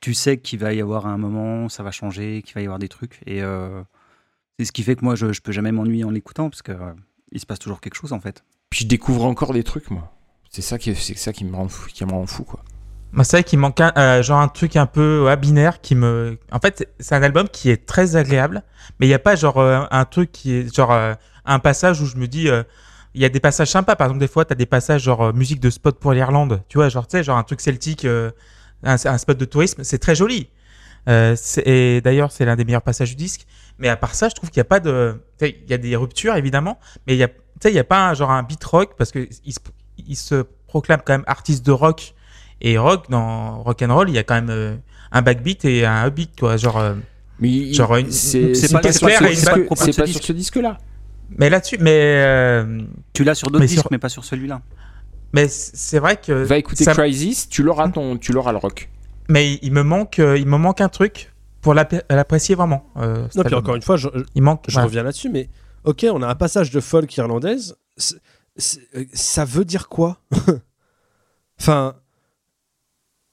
tu 0.00 0.12
sais 0.12 0.36
qu'il 0.36 0.58
va 0.58 0.74
y 0.74 0.80
avoir 0.82 1.06
un 1.06 1.16
moment, 1.16 1.70
ça 1.70 1.82
va 1.82 1.90
changer, 1.90 2.42
qu'il 2.42 2.54
va 2.54 2.60
y 2.60 2.64
avoir 2.64 2.78
des 2.78 2.88
trucs. 2.88 3.20
Et 3.26 3.42
euh, 3.42 3.82
c'est 4.58 4.66
ce 4.66 4.72
qui 4.72 4.82
fait 4.82 4.94
que 4.94 5.04
moi, 5.06 5.14
je, 5.14 5.32
je 5.32 5.40
peux 5.40 5.52
jamais 5.52 5.72
m'ennuyer 5.72 6.04
en 6.04 6.10
l'écoutant 6.10 6.50
parce 6.50 6.60
que 6.60 6.72
euh, 6.72 6.92
il 7.32 7.40
se 7.40 7.46
passe 7.46 7.60
toujours 7.60 7.80
quelque 7.80 7.94
chose 7.96 8.12
en 8.12 8.20
fait. 8.20 8.44
Puis 8.70 8.80
je 8.80 8.86
découvre 8.86 9.24
encore 9.24 9.52
des 9.52 9.64
trucs, 9.64 9.90
moi. 9.90 10.12
C'est 10.50 10.62
ça 10.62 10.78
qui, 10.78 10.94
c'est 10.94 11.16
ça 11.16 11.32
qui 11.32 11.44
me 11.44 11.54
rend 11.54 11.68
fou, 11.68 11.88
qui 11.92 12.04
me 12.04 12.10
rend 12.12 12.26
fou, 12.26 12.44
quoi. 12.44 12.60
Moi, 13.12 13.24
c'est 13.24 13.38
vrai 13.38 13.44
qu'il 13.44 13.58
manque 13.58 13.80
un, 13.80 13.92
euh, 13.96 14.22
genre 14.22 14.40
un 14.40 14.48
truc 14.48 14.76
un 14.76 14.84
peu 14.86 15.24
ouais, 15.24 15.36
binaire 15.36 15.80
qui 15.80 15.94
me. 15.94 16.38
En 16.52 16.58
fait, 16.58 16.86
c'est 17.00 17.14
un 17.14 17.22
album 17.22 17.48
qui 17.48 17.70
est 17.70 17.86
très 17.86 18.16
agréable, 18.16 18.62
mais 19.00 19.06
il 19.06 19.08
n'y 19.08 19.14
a 19.14 19.18
pas 19.18 19.34
genre 19.34 19.58
euh, 19.58 19.84
un 19.90 20.04
truc 20.04 20.30
qui 20.30 20.52
est 20.52 20.74
genre 20.74 20.92
euh, 20.92 21.14
un 21.46 21.58
passage 21.58 22.00
où 22.02 22.06
je 22.06 22.16
me 22.16 22.26
dis. 22.28 22.48
euh, 22.48 22.62
il 23.14 23.22
y 23.22 23.24
a 23.24 23.30
des 23.30 23.40
passages 23.40 23.70
sympas, 23.70 23.96
par 23.96 24.06
exemple, 24.08 24.20
des 24.20 24.28
fois, 24.28 24.44
tu 24.44 24.52
as 24.52 24.56
des 24.56 24.66
passages 24.66 25.02
genre 25.02 25.22
euh, 25.28 25.32
musique 25.32 25.60
de 25.60 25.70
spot 25.70 25.98
pour 25.98 26.12
l'Irlande, 26.12 26.62
tu 26.68 26.76
vois, 26.78 26.88
genre, 26.90 27.06
tu 27.06 27.16
sais, 27.16 27.24
genre 27.24 27.38
un 27.38 27.42
truc 27.42 27.60
celtique, 27.62 28.04
euh, 28.04 28.30
un, 28.84 28.96
un 29.02 29.18
spot 29.18 29.36
de 29.38 29.44
tourisme, 29.46 29.82
c'est 29.82 29.98
très 29.98 30.14
joli. 30.14 30.50
Euh, 31.08 31.34
et 31.64 32.00
d'ailleurs, 32.02 32.30
c'est 32.32 32.44
l'un 32.44 32.54
des 32.54 32.64
meilleurs 32.66 32.82
passages 32.82 33.10
du 33.10 33.16
disque. 33.16 33.46
Mais 33.78 33.88
à 33.88 33.96
part 33.96 34.14
ça, 34.14 34.28
je 34.28 34.34
trouve 34.34 34.50
qu'il 34.50 34.58
n'y 34.60 34.62
a 34.62 34.64
pas 34.64 34.80
de. 34.80 35.20
Il 35.40 35.54
y 35.68 35.74
a 35.74 35.78
des 35.78 35.94
ruptures, 35.96 36.34
évidemment, 36.36 36.78
mais 37.06 37.14
il 37.14 37.18
y 37.18 37.24
a, 37.24 37.28
n'y 37.70 37.78
a 37.78 37.84
pas 37.84 38.08
un, 38.08 38.14
genre 38.14 38.30
un 38.30 38.42
beat 38.42 38.62
rock, 38.64 38.94
parce 38.98 39.12
qu'il 39.12 39.28
se, 39.52 39.58
il 39.98 40.16
se 40.16 40.44
proclame 40.66 41.00
quand 41.04 41.12
même 41.14 41.24
artiste 41.26 41.64
de 41.64 41.72
rock. 41.72 42.14
Et 42.60 42.76
rock, 42.76 43.08
dans 43.08 43.62
rock 43.62 43.82
and 43.82 43.94
roll, 43.94 44.08
il 44.08 44.16
y 44.16 44.18
a 44.18 44.24
quand 44.24 44.34
même 44.34 44.50
euh, 44.50 44.74
un 45.12 45.22
backbeat 45.22 45.64
et 45.64 45.86
un 45.86 46.06
upbeat, 46.08 46.38
quoi. 46.40 46.56
Genre, 46.56 46.76
euh, 46.78 46.94
Mais 47.38 47.72
Genre 47.72 47.94
une- 47.96 48.10
c'est, 48.10 48.52
pas 48.72 48.90
sur 48.92 49.06
clair 49.06 49.20
ce 49.20 49.26
disque- 49.28 49.54
bonne 49.54 49.64
propos 49.66 49.80
de 49.82 49.86
c'est 49.86 49.92
ce 49.92 50.00
pas 50.00 50.06
disque. 50.06 50.16
sur 50.18 50.26
ce 50.26 50.32
disque-là. 50.32 50.78
mais 51.38 51.50
là-dessus, 51.50 51.76
mais, 51.78 51.92
euh, 52.26 52.80
Tu 53.12 53.22
l'as 53.22 53.36
sur 53.36 53.46
d'autres 53.48 53.60
Mais 53.60 53.66
disques, 53.68 53.82
sur- 53.82 53.88
mais 53.92 53.98
pas 53.98 54.08
sur 54.08 54.24
celui-là. 54.24 54.60
mais 55.32 55.46
c'est 55.48 56.00
vrai 56.00 56.16
que. 56.16 56.32
Va 56.32 56.58
écouter 56.58 56.82
ça- 56.82 56.94
Crisis, 56.94 57.48
tu 57.48 57.62
l'auras 57.62 57.88
ton, 57.90 58.16
tu 58.16 58.32
l'auras 58.32 58.50
le 58.50 58.58
rock. 58.58 58.88
Mais 59.28 59.60
il 59.62 59.72
me 59.72 59.82
manque, 59.84 60.18
il 60.18 60.46
me 60.46 60.56
manque 60.56 60.80
un 60.80 60.88
truc 60.88 61.32
pour 61.60 61.74
l'app- 61.74 62.04
l'apprécier 62.10 62.54
vraiment. 62.54 62.84
euh, 62.96 63.26
Non, 63.34 63.42
puis 63.44 63.54
encore 63.54 63.74
une 63.74 63.82
fois, 63.82 63.96
je, 63.96 64.08
il 64.34 64.42
manque. 64.42 64.64
je 64.68 64.72
voilà. 64.74 64.86
reviens 64.86 65.02
là-dessus, 65.02 65.28
mais 65.28 65.48
ok, 65.84 66.06
on 66.12 66.22
a 66.22 66.28
un 66.28 66.34
passage 66.34 66.70
de 66.70 66.80
folk 66.80 67.14
irlandaise. 67.16 67.76
euh, 68.94 69.04
ça 69.12 69.44
veut 69.44 69.64
dire 69.64 69.88
quoi? 69.88 70.20
Enfin, 71.60 71.96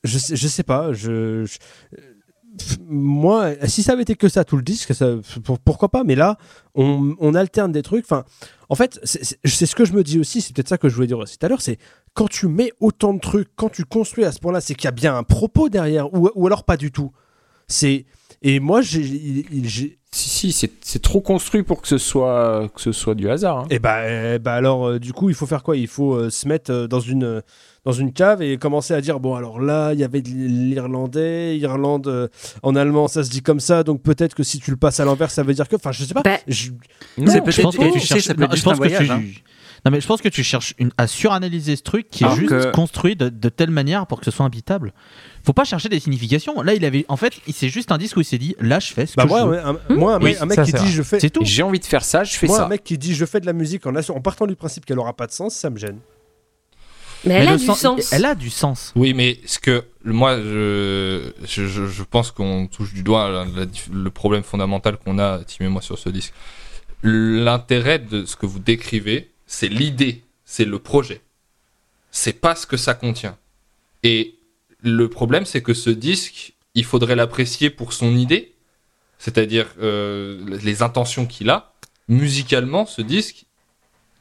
je 0.03 0.18
sais, 0.18 0.35
je 0.35 0.47
sais 0.47 0.64
pas. 0.64 0.93
Je, 0.93 1.45
je- 1.45 1.57
pff, 2.57 2.77
moi, 2.88 3.52
si 3.68 3.84
ça 3.84 3.93
avait 3.93 4.02
été 4.02 4.15
que 4.15 4.30
ça 4.30 4.43
tout 4.43 4.57
le 4.57 4.64
disque, 4.64 4.93
ça, 4.95 5.11
pour- 5.43 5.60
pourquoi 5.60 5.89
pas 5.89 6.03
Mais 6.03 6.15
là, 6.15 6.38
on, 6.73 7.15
on 7.19 7.34
alterne 7.35 7.72
des 7.72 7.81
trucs. 7.84 8.06
Enfin, 8.06 8.23
en 8.69 8.76
fait, 8.76 8.99
c'est 9.03 9.65
ce 9.65 9.76
que 9.76 9.85
je 9.85 9.93
me 9.93 10.03
dis 10.03 10.19
aussi. 10.19 10.41
C'est 10.41 10.53
peut-être 10.56 10.69
ça 10.69 10.77
que 10.77 10.89
je 10.89 10.95
voulais 10.95 11.07
dire 11.07 11.19
aussi 11.19 11.38
tout 11.38 11.45
à 11.45 11.49
l'heure. 11.49 11.61
C'est 11.61 11.77
quand 12.15 12.27
tu 12.27 12.47
mets 12.47 12.72
autant 12.80 13.14
de 13.14 13.19
trucs, 13.19 13.49
quand 13.56 13.69
tu 13.69 13.85
construis 13.85 14.26
à 14.26 14.31
ce 14.31 14.39
point-là, 14.39 14.61
c'est 14.61 14.73
qu'il 14.73 14.85
y 14.85 14.88
a 14.88 14.91
bien 14.91 15.15
un 15.15 15.23
propos 15.23 15.69
derrière, 15.69 16.11
ou, 16.14 16.30
ou 16.34 16.47
alors 16.47 16.64
pas 16.64 16.77
du 16.77 16.91
tout. 16.91 17.11
C'est 17.68 18.06
Et 18.42 18.60
moi, 18.60 18.82
j'ai, 18.82 19.02
Si, 20.12 20.30
si, 20.30 20.52
c'est 20.52 20.72
c'est 20.82 21.02
trop 21.02 21.20
construit 21.22 21.64
pour 21.64 21.82
que 21.82 21.88
ce 21.88 21.98
soit, 21.98 22.70
que 22.74 22.82
ce 22.82 22.92
soit 22.92 23.16
du 23.16 23.30
hasard. 23.30 23.60
hein. 23.60 23.68
et 23.70 23.80
bah, 23.80 23.98
euh, 24.02 24.40
bah 24.40 24.54
alors, 24.54 24.88
euh, 24.88 25.00
du 25.00 25.12
coup, 25.14 25.30
il 25.30 25.36
faut 25.36 25.46
faire 25.46 25.62
quoi? 25.64 25.76
Il 25.78 25.88
faut 25.88 26.14
euh, 26.14 26.30
se 26.30 26.48
mettre 26.48 26.72
euh, 26.72 26.88
dans 26.88 27.00
une 27.02 27.24
euh, 27.24 27.42
dans 27.84 27.92
une 27.92 28.14
cave 28.14 28.42
et 28.42 28.58
commencer 28.58 28.94
à 28.96 29.02
dire 29.02 29.20
bon 29.20 29.36
alors 29.36 29.60
là 29.60 29.94
il 29.94 30.00
y 30.00 30.04
avait 30.04 30.22
de 30.24 30.30
l'irlandais 30.30 31.56
Irlande 31.60 32.08
euh, 32.08 32.28
en 32.64 32.76
allemand 32.76 33.08
ça 33.08 33.24
se 33.24 33.30
dit 33.30 33.44
comme 33.44 33.60
ça 33.60 33.84
donc 33.84 34.02
peut-être 34.02 34.34
que 34.34 34.42
si 34.42 34.58
tu 34.60 34.72
le 34.72 34.78
passes 34.78 35.00
à 35.00 35.06
l'envers 35.06 35.30
ça 35.30 35.44
veut 35.44 35.54
dire 35.54 35.68
que 35.68 35.76
enfin 35.76 35.92
je 35.92 36.04
sais 36.04 36.16
pas 36.16 36.24
Bah, 36.24 36.38
Je- 36.48 36.72
Non, 37.20 37.28
C'est 37.28 37.38
Je 37.38 37.42
peut-être 37.44 37.62
pense 37.62 37.78
que 37.78 37.84
et 37.84 37.92
tu 37.92 38.00
cherches. 38.00 38.24
ça 38.24 38.34
peut 38.34 38.42
non, 38.42 38.48
être 38.48 38.56
je 38.58 38.64
pense 38.64 38.74
que 38.74 38.78
voyage. 38.78 39.08
tu. 39.08 39.44
Non 39.86 39.91
mais 39.91 40.02
je 40.02 40.07
pense 40.07 40.22
que 40.22 40.30
tu 40.30 40.44
cherches 40.44 40.74
une... 40.80 40.91
à 40.98 41.06
suranalyser 41.06 41.76
ce 41.76 41.84
truc 41.84 42.10
qui 42.10 42.24
est 42.24 42.28
Alors 42.28 42.38
juste 42.38 42.49
que- 42.49 42.72
construit 42.72 43.16
de, 43.16 43.30
de 43.30 43.49
telle 43.49 43.70
manière 43.70 44.07
pour 44.07 44.20
que 44.20 44.26
ce 44.26 44.32
soit 44.32 44.45
habitable. 44.45 44.94
Faut 45.44 45.53
pas 45.53 45.64
chercher 45.64 45.90
des 45.90 45.99
significations. 45.99 46.60
Là, 46.64 46.74
il 46.74 46.84
avait, 46.86 47.06
en 47.07 47.18
fait, 47.18 47.34
c'est 47.53 47.70
juste 47.70 47.91
un 47.91 47.99
disque 47.99 48.18
où 48.18 48.22
il 48.22 48.26
s'est 48.26 48.40
dit, 48.40 48.56
là, 48.60 48.80
je 48.80 48.91
fais 48.94 49.06
ce 49.06 49.16
bah 49.16 49.24
que 49.24 49.28
moi, 49.30 49.41
je 49.41 49.45
veux. 49.45 49.52
ouais, 49.52 49.60
un, 49.60 49.78
moi 49.95 50.16
un 50.16 50.18
Oui, 50.18 50.24
mec, 50.32 50.38
un 50.41 50.45
mec 50.48 50.56
ça, 50.56 50.64
qui 50.64 50.72
dit 50.72 50.78
vrai. 50.80 50.88
je 50.90 51.03
fais 51.03 51.20
C'est 51.20 51.30
tout. 51.30 51.41
J'ai 51.45 51.62
envie 51.62 51.80
de 51.80 51.86
faire 51.86 52.03
ça, 52.03 52.24
je 52.24 52.34
fais 52.36 52.48
moi 52.48 52.57
ça. 52.57 52.66
un 52.66 52.70
mec 52.70 52.84
qui 52.84 52.98
dit 52.98 53.14
je 53.14 53.26
fais 53.26 53.40
de 53.40 53.45
la 53.45 53.53
musique 53.53 53.86
en, 53.86 53.94
partant 54.22 54.48
du 54.48 54.56
principe 54.56 54.86
qu'elle 54.86 54.98
aura 54.98 55.14
pas 55.14 55.28
de 55.28 55.32
sens 55.34 55.53
ça 55.53 55.70
me 55.70 55.78
gêne 55.78 55.99
Mais 57.26 57.36
elle 57.36 57.45
Mais 57.45 57.52
a 57.53 57.57
du 57.57 57.66
sens- 57.66 57.80
sens. 57.80 58.12
Elle 58.12 58.26
a 58.26 58.34
du 58.34 58.49
sens. 58.49 58.91
Oui, 58.95 59.14
mais 59.14 59.40
ce 59.45 59.60
que 59.60 59.84
moi, 60.03 60.38
je, 60.38 61.32
je, 61.45 62.03
pense 62.03 62.32
qu'on 62.32 62.66
touche 62.66 62.94
du 62.95 63.03
doigt 63.03 63.30
la- 63.30 63.45
la 63.45 63.66
dif- 63.68 63.91
le 63.94 64.10
problème 64.10 64.41
fondamental 64.41 64.98
qu'on 64.98 65.20
a, 65.20 65.40
Tim 65.44 65.66
et 65.66 65.70
moi, 65.70 65.84
sur 65.84 65.99
ce 65.99 66.10
disque. 66.10 66.34
L'intérêt 67.03 67.99
de 67.99 68.26
ce 68.26 68.36
que 68.36 68.45
vous 68.48 68.60
décrivez, 68.60 69.32
c'est 69.48 69.68
l'idée, 69.68 70.24
c'est 70.46 70.66
le 70.66 70.80
projet. 70.80 71.22
C'est 72.12 72.34
pas 72.40 72.56
ce 72.56 72.66
que 72.66 72.78
ça 72.78 72.94
contient. 72.94 73.38
Et 74.04 74.36
le 74.82 75.10
problème, 75.10 75.46
c'est 75.46 75.62
que 75.62 75.74
ce 75.74 75.90
disque, 75.90 76.54
il 76.76 76.86
faudrait 76.86 77.16
l'apprécier 77.16 77.70
pour 77.70 77.94
son 77.94 78.16
idée, 78.16 78.54
c'est-à-dire 79.20 79.68
euh, 79.82 80.58
les 80.64 80.82
intentions 80.84 81.26
qu'il 81.26 81.50
a. 81.50 81.74
Musicalement, 82.08 82.86
ce 82.86 83.02
disque, 83.02 83.46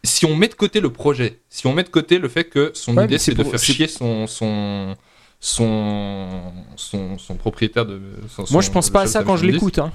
si 0.02 0.24
on 0.26 0.36
met 0.36 0.48
de 0.48 0.54
côté 0.54 0.80
le 0.80 0.90
projet, 0.92 1.40
si 1.50 1.66
on 1.66 1.72
met 1.74 1.82
de 1.84 1.88
côté 1.88 2.18
le 2.18 2.28
fait 2.28 2.44
que 2.44 2.72
son 2.74 2.96
Ouais, 2.96 3.04
idée, 3.04 3.18
c'est 3.18 3.34
de 3.34 3.42
pour- 3.42 3.50
faire 3.50 3.60
chier 3.60 3.88
son, 3.88 4.26
son, 4.26 4.96
son, 5.40 6.52
son, 6.76 7.34
propriétaire 7.36 7.86
de. 7.86 8.00
son- 8.28 8.44
Moi, 8.50 8.62
je 8.62 8.70
pense 8.70 8.90
pas 8.90 9.02
à 9.02 9.06
ça 9.06 9.22
quand 9.22 9.36
je 9.36 9.46
l'écoute. 9.46 9.78
hein. 9.78 9.92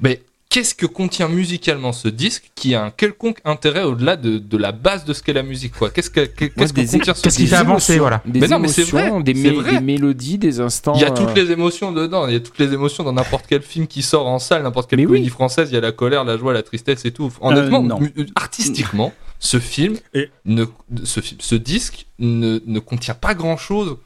Mais 0.00 0.22
qu'est-ce 0.56 0.74
que 0.74 0.86
contient 0.86 1.28
musicalement 1.28 1.92
ce 1.92 2.08
disque 2.08 2.50
qui 2.54 2.74
a 2.74 2.82
un 2.82 2.90
quelconque 2.90 3.40
intérêt 3.44 3.82
au-delà 3.82 4.16
de, 4.16 4.38
de 4.38 4.56
la 4.56 4.72
base 4.72 5.04
de 5.04 5.12
ce 5.12 5.22
qu'est 5.22 5.34
la 5.34 5.42
musique 5.42 5.74
quoi? 5.74 5.90
Qu'est-ce 5.90 6.08
que, 6.08 6.20
qu'est- 6.24 6.48
qu'est-ce 6.48 6.72
que 6.72 6.80
des- 6.80 6.86
contient 6.86 7.12
ce 7.12 7.20
qu'est-ce 7.22 7.36
qui 7.36 7.42
disque? 7.42 7.54
fait 7.54 7.60
avancer, 7.60 7.92
émotions, 7.96 8.02
voilà. 8.02 8.22
Des 8.24 8.40
Mais 8.40 8.48
non, 8.48 8.58
mais 8.58 8.68
c'est 8.68 8.88
émotions, 8.88 9.10
vrai, 9.16 9.22
des, 9.22 9.34
c'est 9.34 9.50
mé- 9.50 9.54
vrai. 9.60 9.72
des 9.72 9.80
mélodies, 9.80 10.38
des 10.38 10.60
instants. 10.60 10.94
Il 10.94 11.02
y 11.02 11.04
a 11.04 11.10
euh, 11.12 11.14
toutes 11.14 11.34
les 11.36 11.50
émotions 11.52 11.92
dedans, 11.92 12.26
il 12.26 12.32
y 12.32 12.36
a 12.36 12.40
toutes 12.40 12.58
les 12.58 12.72
émotions 12.72 13.04
dans 13.04 13.12
n'importe 13.12 13.44
quel 13.46 13.60
film 13.60 13.86
qui 13.86 14.00
sort 14.00 14.26
en 14.26 14.38
salle, 14.38 14.62
n'importe 14.62 14.88
quelle 14.88 15.00
Mais 15.00 15.04
comédie 15.04 15.24
oui. 15.24 15.30
française, 15.30 15.68
il 15.70 15.74
y 15.74 15.76
a 15.76 15.82
la 15.82 15.92
colère, 15.92 16.24
la 16.24 16.38
joie, 16.38 16.54
la 16.54 16.62
tristesse 16.62 17.04
et 17.04 17.10
tout. 17.10 17.30
Honnêtement, 17.42 17.82
non. 17.82 18.00
mu- 18.00 18.14
artistiquement, 18.34 19.12
ce 19.38 19.58
film, 19.60 19.98
Et- 20.14 20.30
ne, 20.46 20.64
ce, 21.04 21.54
disque 21.54 22.06
ne, 22.18 22.60
ne 22.64 22.78
contient 22.78 23.12
pas 23.14 23.34
grand-chose 23.34 23.98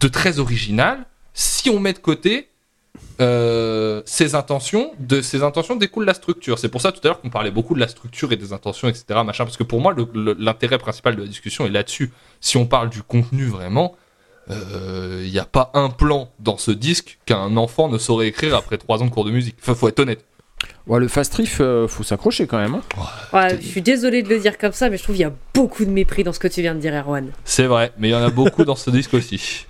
de 0.00 0.08
très 0.08 0.40
original 0.40 1.06
si 1.34 1.70
on 1.70 1.78
met 1.78 1.92
de 1.92 1.98
côté 2.00 2.48
euh, 3.20 4.02
ses 4.04 4.34
intentions. 4.34 4.92
De 4.98 5.20
ses 5.22 5.42
intentions 5.42 5.76
découle 5.76 6.04
la 6.04 6.14
structure. 6.14 6.58
C'est 6.58 6.68
pour 6.68 6.80
ça 6.80 6.92
tout 6.92 7.00
à 7.04 7.08
l'heure 7.08 7.20
qu'on 7.20 7.30
parlait 7.30 7.50
beaucoup 7.50 7.74
de 7.74 7.80
la 7.80 7.88
structure 7.88 8.32
et 8.32 8.36
des 8.36 8.52
intentions, 8.52 8.88
etc. 8.88 9.04
Machin, 9.24 9.44
parce 9.44 9.56
que 9.56 9.64
pour 9.64 9.80
moi, 9.80 9.94
l'intérêt 10.38 10.78
principal 10.78 11.16
de 11.16 11.22
la 11.22 11.28
discussion 11.28 11.66
est 11.66 11.70
là-dessus. 11.70 12.12
Si 12.40 12.56
on 12.56 12.66
parle 12.66 12.90
du 12.90 13.02
contenu 13.02 13.46
vraiment, 13.46 13.96
euh, 14.50 15.22
il 15.24 15.30
n'y 15.30 15.38
a 15.38 15.44
pas 15.44 15.70
un 15.74 15.90
plan 15.90 16.30
dans 16.38 16.56
ce 16.56 16.70
disque 16.70 17.18
qu'un 17.26 17.56
enfant 17.56 17.88
ne 17.88 17.98
saurait 17.98 18.28
écrire 18.28 18.54
après 18.54 18.78
trois 18.78 19.02
ans 19.02 19.06
de 19.06 19.10
cours 19.10 19.24
de 19.24 19.30
musique. 19.30 19.56
Enfin, 19.60 19.74
faut 19.74 19.88
être 19.88 20.00
honnête. 20.00 20.24
Ouais, 20.86 20.98
le 20.98 21.06
fast 21.08 21.34
riff, 21.34 21.58
euh, 21.60 21.86
faut 21.86 22.02
s'accrocher 22.02 22.46
quand 22.46 22.58
même. 22.58 22.74
hein. 22.76 22.82
Ouais, 23.32 23.58
je 23.60 23.66
suis 23.66 23.82
désolée 23.82 24.22
de 24.22 24.28
le 24.28 24.38
dire 24.40 24.56
comme 24.58 24.72
ça, 24.72 24.88
mais 24.88 24.96
je 24.96 25.02
trouve 25.02 25.14
qu'il 25.16 25.22
y 25.22 25.28
a 25.28 25.32
beaucoup 25.54 25.84
de 25.84 25.90
mépris 25.90 26.24
dans 26.24 26.32
ce 26.32 26.38
que 26.38 26.48
tu 26.48 26.62
viens 26.62 26.74
de 26.74 26.80
dire, 26.80 26.94
Erwan. 26.94 27.30
C'est 27.44 27.66
vrai, 27.66 27.92
mais 27.98 28.08
il 28.08 28.10
y 28.12 28.14
en 28.14 28.22
a 28.22 28.30
beaucoup 28.30 28.64
dans 28.64 28.74
ce 28.74 28.90
disque 28.90 29.14
aussi. 29.14 29.66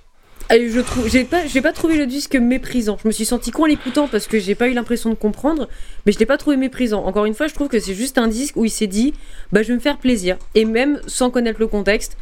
Et 0.51 0.69
je 0.69 0.79
trouve, 0.79 1.07
j'ai 1.07 1.25
pas, 1.25 1.45
j'ai 1.45 1.61
pas 1.61 1.73
trouvé 1.73 1.95
le 1.95 2.07
disque 2.07 2.35
méprisant. 2.35 2.97
Je 3.03 3.07
me 3.07 3.13
suis 3.13 3.25
senti 3.25 3.51
con 3.51 3.63
en 3.63 3.65
l'écoutant 3.67 4.07
parce 4.07 4.25
que 4.27 4.39
j'ai 4.39 4.55
pas 4.55 4.67
eu 4.67 4.73
l'impression 4.73 5.09
de 5.09 5.15
comprendre, 5.15 5.69
mais 6.05 6.11
je 6.11 6.17
l'ai 6.17 6.25
pas 6.25 6.37
trouvé 6.37 6.57
méprisant. 6.57 7.05
Encore 7.05 7.25
une 7.25 7.35
fois, 7.35 7.47
je 7.47 7.53
trouve 7.53 7.67
que 7.67 7.79
c'est 7.79 7.93
juste 7.93 8.17
un 8.17 8.27
disque 8.27 8.55
où 8.55 8.65
il 8.65 8.71
s'est 8.71 8.87
dit, 8.87 9.13
bah 9.51 9.61
je 9.61 9.67
vais 9.67 9.75
me 9.75 9.79
faire 9.79 9.99
plaisir, 9.99 10.37
et 10.55 10.65
même 10.65 11.01
sans 11.05 11.29
connaître 11.29 11.59
le 11.59 11.67
contexte, 11.67 12.17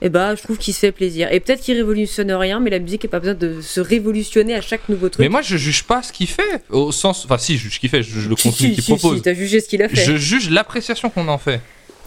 et 0.00 0.08
bah 0.08 0.34
je 0.36 0.42
trouve 0.42 0.58
qu'il 0.58 0.74
se 0.74 0.78
fait 0.78 0.92
plaisir. 0.92 1.32
Et 1.32 1.40
peut-être 1.40 1.60
qu'il 1.60 1.76
révolutionne 1.76 2.30
rien, 2.32 2.60
mais 2.60 2.70
la 2.70 2.78
musique 2.78 3.02
n'a 3.02 3.10
pas 3.10 3.18
besoin 3.18 3.34
de 3.34 3.60
se 3.60 3.80
révolutionner 3.80 4.54
à 4.54 4.60
chaque 4.60 4.88
nouveau 4.88 5.08
truc. 5.08 5.20
Mais 5.24 5.28
moi, 5.28 5.42
je 5.42 5.56
juge 5.56 5.82
pas 5.82 6.02
ce 6.02 6.12
qu'il 6.12 6.28
fait, 6.28 6.62
au 6.70 6.92
sens. 6.92 7.24
Enfin, 7.24 7.38
si, 7.38 7.56
je 7.56 7.62
juge 7.64 7.74
ce 7.74 7.80
qu'il 7.80 7.90
fait, 7.90 8.02
je 8.02 8.10
juge 8.12 8.28
le 8.28 8.36
si, 8.36 8.48
contenu 8.48 8.68
si, 8.68 8.74
qu'il 8.74 8.84
si, 8.84 8.92
propose. 8.92 9.16
si, 9.16 9.22
t'as 9.22 9.34
jugé 9.34 9.60
ce 9.60 9.68
qu'il 9.68 9.82
a 9.82 9.88
fait. 9.88 10.04
Je 10.04 10.16
juge 10.16 10.50
l'appréciation 10.50 11.10
qu'on 11.10 11.26
en 11.26 11.38
fait. 11.38 11.60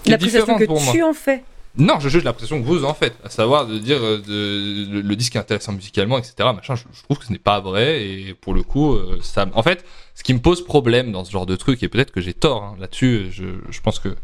L'appréciation 0.05 0.57
que 0.57 0.63
pour 0.65 0.81
moi. 0.81 0.93
tu 0.93 1.03
en 1.03 1.13
fais. 1.13 1.43
Non, 1.77 1.99
je 1.99 2.07
juge 2.07 2.23
l'appréciation 2.23 2.61
que 2.61 2.67
vous 2.67 2.85
en 2.85 2.93
faites, 2.93 3.15
à 3.23 3.29
savoir 3.29 3.67
de 3.67 3.77
dire 3.77 3.97
euh, 4.01 4.21
le, 4.27 5.15
disque 5.15 5.35
est 5.35 5.39
intéressant 5.39 5.73
musicalement, 5.73 6.17
etc. 6.17 6.35
Machin, 6.55 6.75
je, 6.75 7.03
trouve 7.03 7.17
que 7.17 7.25
ce 7.25 7.33
n'est 7.33 7.37
pas 7.37 7.59
vrai 7.59 8.05
et 8.07 8.33
pour 8.33 8.53
le 8.53 8.63
coup, 8.63 8.93
euh, 8.93 9.19
ça. 9.21 9.45
En 9.53 9.63
fait, 9.63 9.83
ce 10.13 10.23
qui 10.23 10.33
me 10.33 10.39
pose 10.39 10.63
problème 10.63 11.11
dans 11.11 11.25
ce 11.25 11.31
genre 11.31 11.45
de 11.45 11.55
truc 11.57 11.83
et 11.83 11.89
peut-être 11.89 12.11
que 12.11 12.21
j'ai 12.21 12.33
tort 12.33 12.63
hein, 12.63 12.75
là-dessus, 12.79 13.27
je, 13.31 13.45
je 13.69 13.81
pense 13.81 13.99
que 13.99 14.15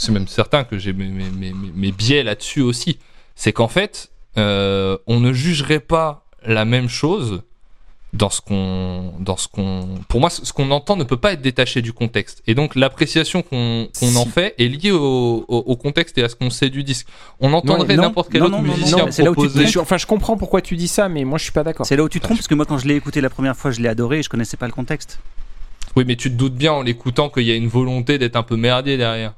c'est 0.00 0.12
même 0.12 0.28
certain 0.28 0.64
que 0.64 0.78
j'ai 0.78 0.94
mes, 0.94 1.92
biais 1.92 2.22
là-dessus 2.22 2.62
aussi. 2.62 2.98
C'est 3.34 3.52
qu'en 3.52 3.68
fait, 3.68 4.10
euh, 4.38 4.96
on 5.06 5.20
ne 5.20 5.32
jugerait 5.32 5.80
pas 5.80 6.26
la 6.42 6.64
même 6.64 6.88
chose 6.88 7.42
dans 8.12 8.28
ce 8.30 8.40
qu'on 8.40 9.12
dans 9.20 9.36
ce 9.36 9.46
qu'on 9.46 9.86
pour 10.08 10.18
moi 10.18 10.30
ce 10.30 10.52
qu'on 10.52 10.70
entend 10.72 10.96
ne 10.96 11.04
peut 11.04 11.16
pas 11.16 11.32
être 11.32 11.42
détaché 11.42 11.80
du 11.80 11.92
contexte 11.92 12.42
et 12.48 12.54
donc 12.56 12.74
l'appréciation 12.74 13.42
qu'on 13.42 13.88
qu'on 14.00 14.16
en 14.16 14.24
fait 14.26 14.54
est 14.58 14.66
liée 14.66 14.90
au, 14.90 15.44
au, 15.46 15.58
au 15.58 15.76
contexte 15.76 16.18
et 16.18 16.24
à 16.24 16.28
ce 16.28 16.34
qu'on 16.34 16.50
sait 16.50 16.70
du 16.70 16.82
disque 16.82 17.06
on 17.38 17.52
entendrait 17.52 17.96
n'importe 17.96 18.30
quel 18.32 18.40
non, 18.40 18.46
autre 18.48 18.56
non, 18.56 18.62
musicien 18.62 18.98
non, 19.06 19.10
c'est 19.10 19.22
là 19.22 19.30
où 19.30 19.36
tu 19.36 19.48
te 19.52 19.78
enfin, 19.78 19.96
je 19.96 20.06
comprends 20.06 20.36
pourquoi 20.36 20.60
tu 20.60 20.76
dis 20.76 20.88
ça, 20.88 21.08
mais 21.08 21.24
moi, 21.24 21.38
je 21.38 21.44
suis 21.44 21.52
pas 21.52 21.62
d'accord. 21.64 21.86
C'est 21.86 21.96
là 21.96 22.02
où 22.02 22.08
tu 22.08 22.18
te 22.18 22.24
trompes, 22.24 22.38
parce 22.38 22.48
que 22.48 22.54
moi, 22.54 22.64
quand 22.66 22.78
je 22.78 22.86
l'ai 22.88 22.96
écouté 22.96 23.20
la 23.20 23.30
première 23.30 23.56
fois, 23.56 23.70
je 23.70 23.80
l'ai 23.80 23.88
adoré 23.88 24.18
et 24.18 24.22
je 24.22 24.28
connaissais 24.28 24.56
pas 24.56 24.66
le 24.66 24.72
contexte. 24.72 25.18
oui 25.96 26.04
mais 26.06 26.16
tu 26.16 26.30
te 26.30 26.36
doutes 26.36 26.54
bien 26.54 26.72
en 26.72 26.82
l'écoutant 26.82 27.28
qu'il 27.30 27.44
y 27.44 27.50
a 27.52 27.54
une 27.54 27.68
volonté 27.68 28.18
d'être 28.18 28.36
un 28.36 28.42
peu 28.42 28.56
merdier 28.56 28.96
derrière 28.96 29.34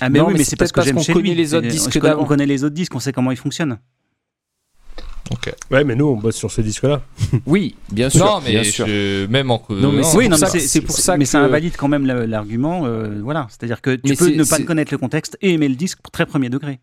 Ah, 0.00 0.08
mais 0.08 0.18
Non, 0.20 0.26
oui, 0.26 0.32
mais 0.34 0.38
mais 0.38 0.44
c'est 0.44 0.56
parce 0.56 0.70
peut-être 0.72 0.84
que 0.84 0.86
j'aime 0.86 0.94
parce 0.96 1.06
chez 1.06 1.12
qu'on 1.12 1.18
lui. 1.18 1.30
connaît 1.30 1.42
les 1.42 1.54
autres 1.54 1.66
disques. 1.68 1.98
On 2.18 2.24
connaît 2.24 2.46
les 2.46 2.64
autres 2.64 2.74
disques, 2.74 2.94
on 2.94 3.00
sait 3.00 3.12
comment 3.12 3.30
ils 3.32 3.36
fonctionnent. 3.36 3.78
Ouais 5.70 5.84
mais 5.84 5.94
nous 5.94 6.06
on 6.06 6.16
bosse 6.16 6.36
sur 6.36 6.50
ce 6.50 6.60
disque 6.60 6.82
là 6.84 7.02
Oui, 7.46 7.74
bien 7.90 8.10
sûr. 8.10 8.24
non 8.24 8.40
mais 8.44 8.50
bien 8.50 8.64
sûr. 8.64 8.86
je- 8.86 9.26
même 9.26 9.50
en 9.50 9.62
Non, 9.70 9.92
mais 9.92 10.02
c'est 10.02 10.16
oui, 10.16 10.24
pour 10.24 10.30
non, 10.32 10.36
ça 10.36 10.50
mais 10.52 10.60
que- 10.60 10.66
c'est 10.66 10.80
pour 10.80 10.96
ça 10.96 11.16
mais 11.16 11.24
ça 11.24 11.40
invalide 11.40 11.74
quand 11.76 11.88
même 11.88 12.06
l'argument. 12.06 12.82
euh, 12.86 13.20
voilà, 13.22 13.46
c'est-à-dire 13.50 13.80
que 13.80 13.94
tu 13.96 14.02
Mais 14.10 14.16
peux 14.16 14.28
ne 14.30 14.44
pas 14.44 14.58
connaître 14.60 14.92
le 14.92 14.98
contexte 14.98 15.36
et 15.42 15.52
aimer 15.54 15.68
le 15.68 15.74
disque 15.76 15.98
très 16.12 16.26
premier 16.26 16.48
degré. 16.50 16.80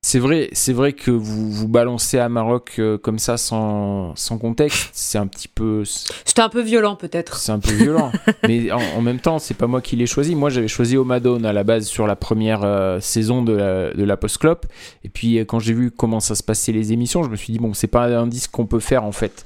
C'est 0.00 0.20
vrai, 0.20 0.48
c'est 0.52 0.72
vrai 0.72 0.92
que 0.92 1.10
vous 1.10 1.50
vous 1.50 1.66
balancez 1.66 2.20
à 2.20 2.28
Maroc 2.28 2.76
euh, 2.78 2.98
comme 2.98 3.18
ça 3.18 3.36
sans, 3.36 4.14
sans 4.14 4.38
contexte, 4.38 4.90
c'est 4.92 5.18
un 5.18 5.26
petit 5.26 5.48
peu 5.48 5.82
C'était 6.24 6.40
un 6.40 6.48
peu 6.48 6.62
violent, 6.62 6.94
peut-être. 6.94 7.36
c'est 7.38 7.50
un 7.50 7.58
peu 7.58 7.72
violent. 7.72 8.12
Mais 8.46 8.70
en, 8.70 8.78
en 8.78 9.02
même 9.02 9.18
temps, 9.18 9.40
c'est 9.40 9.54
pas 9.54 9.66
moi 9.66 9.80
qui 9.82 9.96
l'ai 9.96 10.06
choisi. 10.06 10.36
Moi, 10.36 10.50
j'avais 10.50 10.68
choisi 10.68 10.96
Omadone 10.96 11.44
à 11.44 11.52
la 11.52 11.64
base 11.64 11.86
sur 11.88 12.06
la 12.06 12.14
première 12.14 12.62
euh, 12.62 13.00
saison 13.00 13.42
de 13.42 13.52
la, 13.54 13.92
de 13.92 14.04
la 14.04 14.16
post-clop. 14.16 14.66
Et 15.02 15.08
puis, 15.08 15.38
euh, 15.40 15.44
quand 15.44 15.58
j'ai 15.58 15.74
vu 15.74 15.90
comment 15.90 16.20
ça 16.20 16.36
se 16.36 16.44
passait 16.44 16.70
les 16.72 16.92
émissions, 16.92 17.24
je 17.24 17.28
me 17.28 17.36
suis 17.36 17.52
dit, 17.52 17.58
bon, 17.58 17.74
c'est 17.74 17.88
pas 17.88 18.06
un 18.06 18.28
disque 18.28 18.52
qu'on 18.52 18.66
peut 18.66 18.80
faire 18.80 19.02
en 19.04 19.12
fait. 19.12 19.44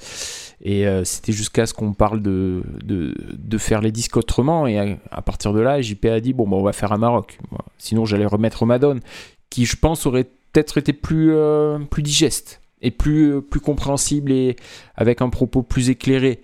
Et 0.61 0.87
euh, 0.87 1.03
c'était 1.03 1.33
jusqu'à 1.33 1.65
ce 1.65 1.73
qu'on 1.73 1.95
parle 1.95 2.21
de, 2.21 2.63
de, 2.85 3.15
de 3.33 3.59
faire 3.59 3.81
les 3.81 3.91
disques 3.91 4.19
autrement. 4.19 4.67
Et 4.67 4.79
à, 4.79 4.99
à 5.11 5.23
partir 5.23 5.55
de 5.55 5.61
là, 5.61 5.81
JP 5.81 6.05
a 6.05 6.21
dit, 6.21 6.35
bon, 6.35 6.47
bah, 6.47 6.59
on 6.59 6.63
va 6.63 6.75
faire 6.75 6.93
un 6.93 6.99
Maroc. 6.99 7.39
Sinon, 7.79 8.05
j'allais 8.05 8.27
remettre 8.27 8.63
Omadone, 8.63 9.01
qui, 9.49 9.65
je 9.65 9.77
pense, 9.77 10.05
aurait 10.07 10.29
peut-être 10.53 10.79
été 10.79 10.93
plus, 10.93 11.33
euh, 11.35 11.79
plus 11.79 12.03
digeste 12.03 12.61
et 12.81 12.91
plus, 12.91 13.41
plus 13.43 13.61
compréhensible 13.61 14.33
et 14.33 14.57
avec 14.97 15.23
un 15.23 15.29
propos 15.31 15.63
plus 15.63 15.91
éclairé. 15.91 16.43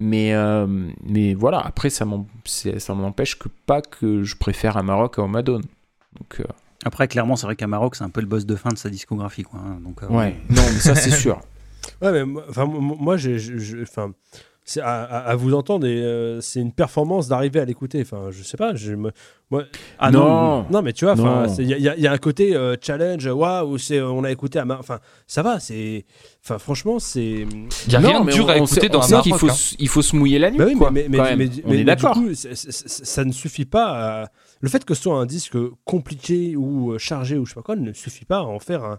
Mais, 0.00 0.32
euh, 0.34 0.66
mais 1.02 1.34
voilà, 1.34 1.58
après, 1.60 1.90
ça 1.90 2.06
ça 2.44 2.94
m'empêche 2.94 3.36
que 3.38 3.48
pas 3.66 3.82
que 3.82 4.22
je 4.22 4.36
préfère 4.36 4.76
un 4.76 4.82
Maroc 4.84 5.18
à 5.18 5.22
Omadone. 5.22 5.64
Donc, 6.18 6.40
euh, 6.40 6.44
Après, 6.84 7.08
clairement, 7.08 7.34
c'est 7.34 7.46
vrai 7.46 7.56
qu'à 7.56 7.66
Maroc, 7.66 7.96
c'est 7.96 8.04
un 8.04 8.10
peu 8.10 8.20
le 8.20 8.28
boss 8.28 8.46
de 8.46 8.54
fin 8.54 8.70
de 8.70 8.78
sa 8.78 8.90
discographie. 8.90 9.42
Quoi, 9.42 9.58
hein, 9.58 9.80
donc, 9.82 10.02
euh, 10.04 10.06
ouais, 10.08 10.36
non, 10.50 10.62
mais 10.62 10.78
ça, 10.78 10.94
c'est 10.94 11.10
sûr. 11.10 11.40
Ouais, 12.02 12.12
mais 12.12 12.24
moi- 12.24 12.44
enfin, 12.48 12.66
moi, 12.66 13.16
j'ai, 13.16 13.38
enfin, 13.82 14.12
à, 14.76 15.02
à- 15.04 15.18
à 15.30 15.34
vous 15.36 15.54
entendre 15.54 15.86
et 15.86 16.02
euh, 16.02 16.40
c'est 16.40 16.60
une 16.60 16.72
performance 16.72 17.28
d'arriver 17.28 17.60
à 17.60 17.64
l'écouter. 17.64 18.00
Enfin, 18.02 18.28
je 18.30 18.42
sais 18.42 18.56
pas. 18.56 18.74
Je, 18.74 18.92
me- 18.94 19.12
moi, 19.50 19.64
Ah 19.98 20.10
non, 20.10 20.66
non, 20.70 20.82
mais 20.82 20.92
tu 20.92 21.06
vois, 21.06 21.14
enfin, 21.14 21.46
il 21.58 21.66
y, 21.68 21.88
a- 21.88 21.96
y 21.96 22.00
y 22.02 22.06
un 22.06 22.18
côté 22.18 22.54
euh, 22.54 22.76
challenge. 22.80 23.26
Waouh, 23.26 23.78
c'est, 23.78 24.00
on 24.00 24.22
a 24.24 24.30
écouté 24.30 24.58
à, 24.58 24.64
Mar- 24.66 24.80
enfin, 24.80 24.98
ça 25.26 25.42
va. 25.42 25.58
C'est, 25.58 26.04
enfin, 26.44 26.58
franchement, 26.58 26.98
c'est. 26.98 27.46
il 27.86 27.92
y 27.92 27.96
a 27.96 28.00
Non, 28.00 28.08
rien 28.08 28.20
de 28.24 28.30
dur 28.30 28.44
on- 28.44 28.48
à 28.48 28.52
on 28.52 28.64
écouter 28.64 28.80
sait- 28.82 28.88
dans 28.90 29.14
un 29.14 29.22
faut, 29.22 29.48
hein. 29.50 29.54
il 29.78 29.88
faut 29.88 30.02
se 30.02 30.14
mouiller 30.14 30.38
la 30.38 30.50
nuit. 30.50 30.58
Bah 30.58 30.64
oui, 30.66 30.74
quoi, 30.76 30.90
mais, 30.90 31.06
mais, 31.08 31.16
quand 31.16 31.24
mais, 31.24 31.36
même. 31.36 31.48
mais- 31.54 31.62
on 31.64 31.70
mais- 31.70 31.78
est 31.80 31.84
d'accord. 31.84 32.18
ça 32.34 33.24
ne 33.24 33.32
suffit 33.32 33.64
pas. 33.64 34.22
à- 34.24 34.28
Le 34.60 34.68
fait 34.68 34.84
que 34.84 34.92
ce 34.94 35.02
soit 35.02 35.14
un 35.18 35.24
disque 35.26 35.56
compliqué 35.84 36.56
ou 36.56 36.92
euh, 36.92 36.98
chargé 36.98 37.38
ou 37.38 37.46
je 37.46 37.50
sais 37.50 37.54
pas 37.54 37.62
quoi 37.62 37.76
ne 37.76 37.92
suffit 37.92 38.24
pas 38.24 38.38
à 38.38 38.42
en 38.42 38.58
faire 38.58 38.84
un, 38.84 38.98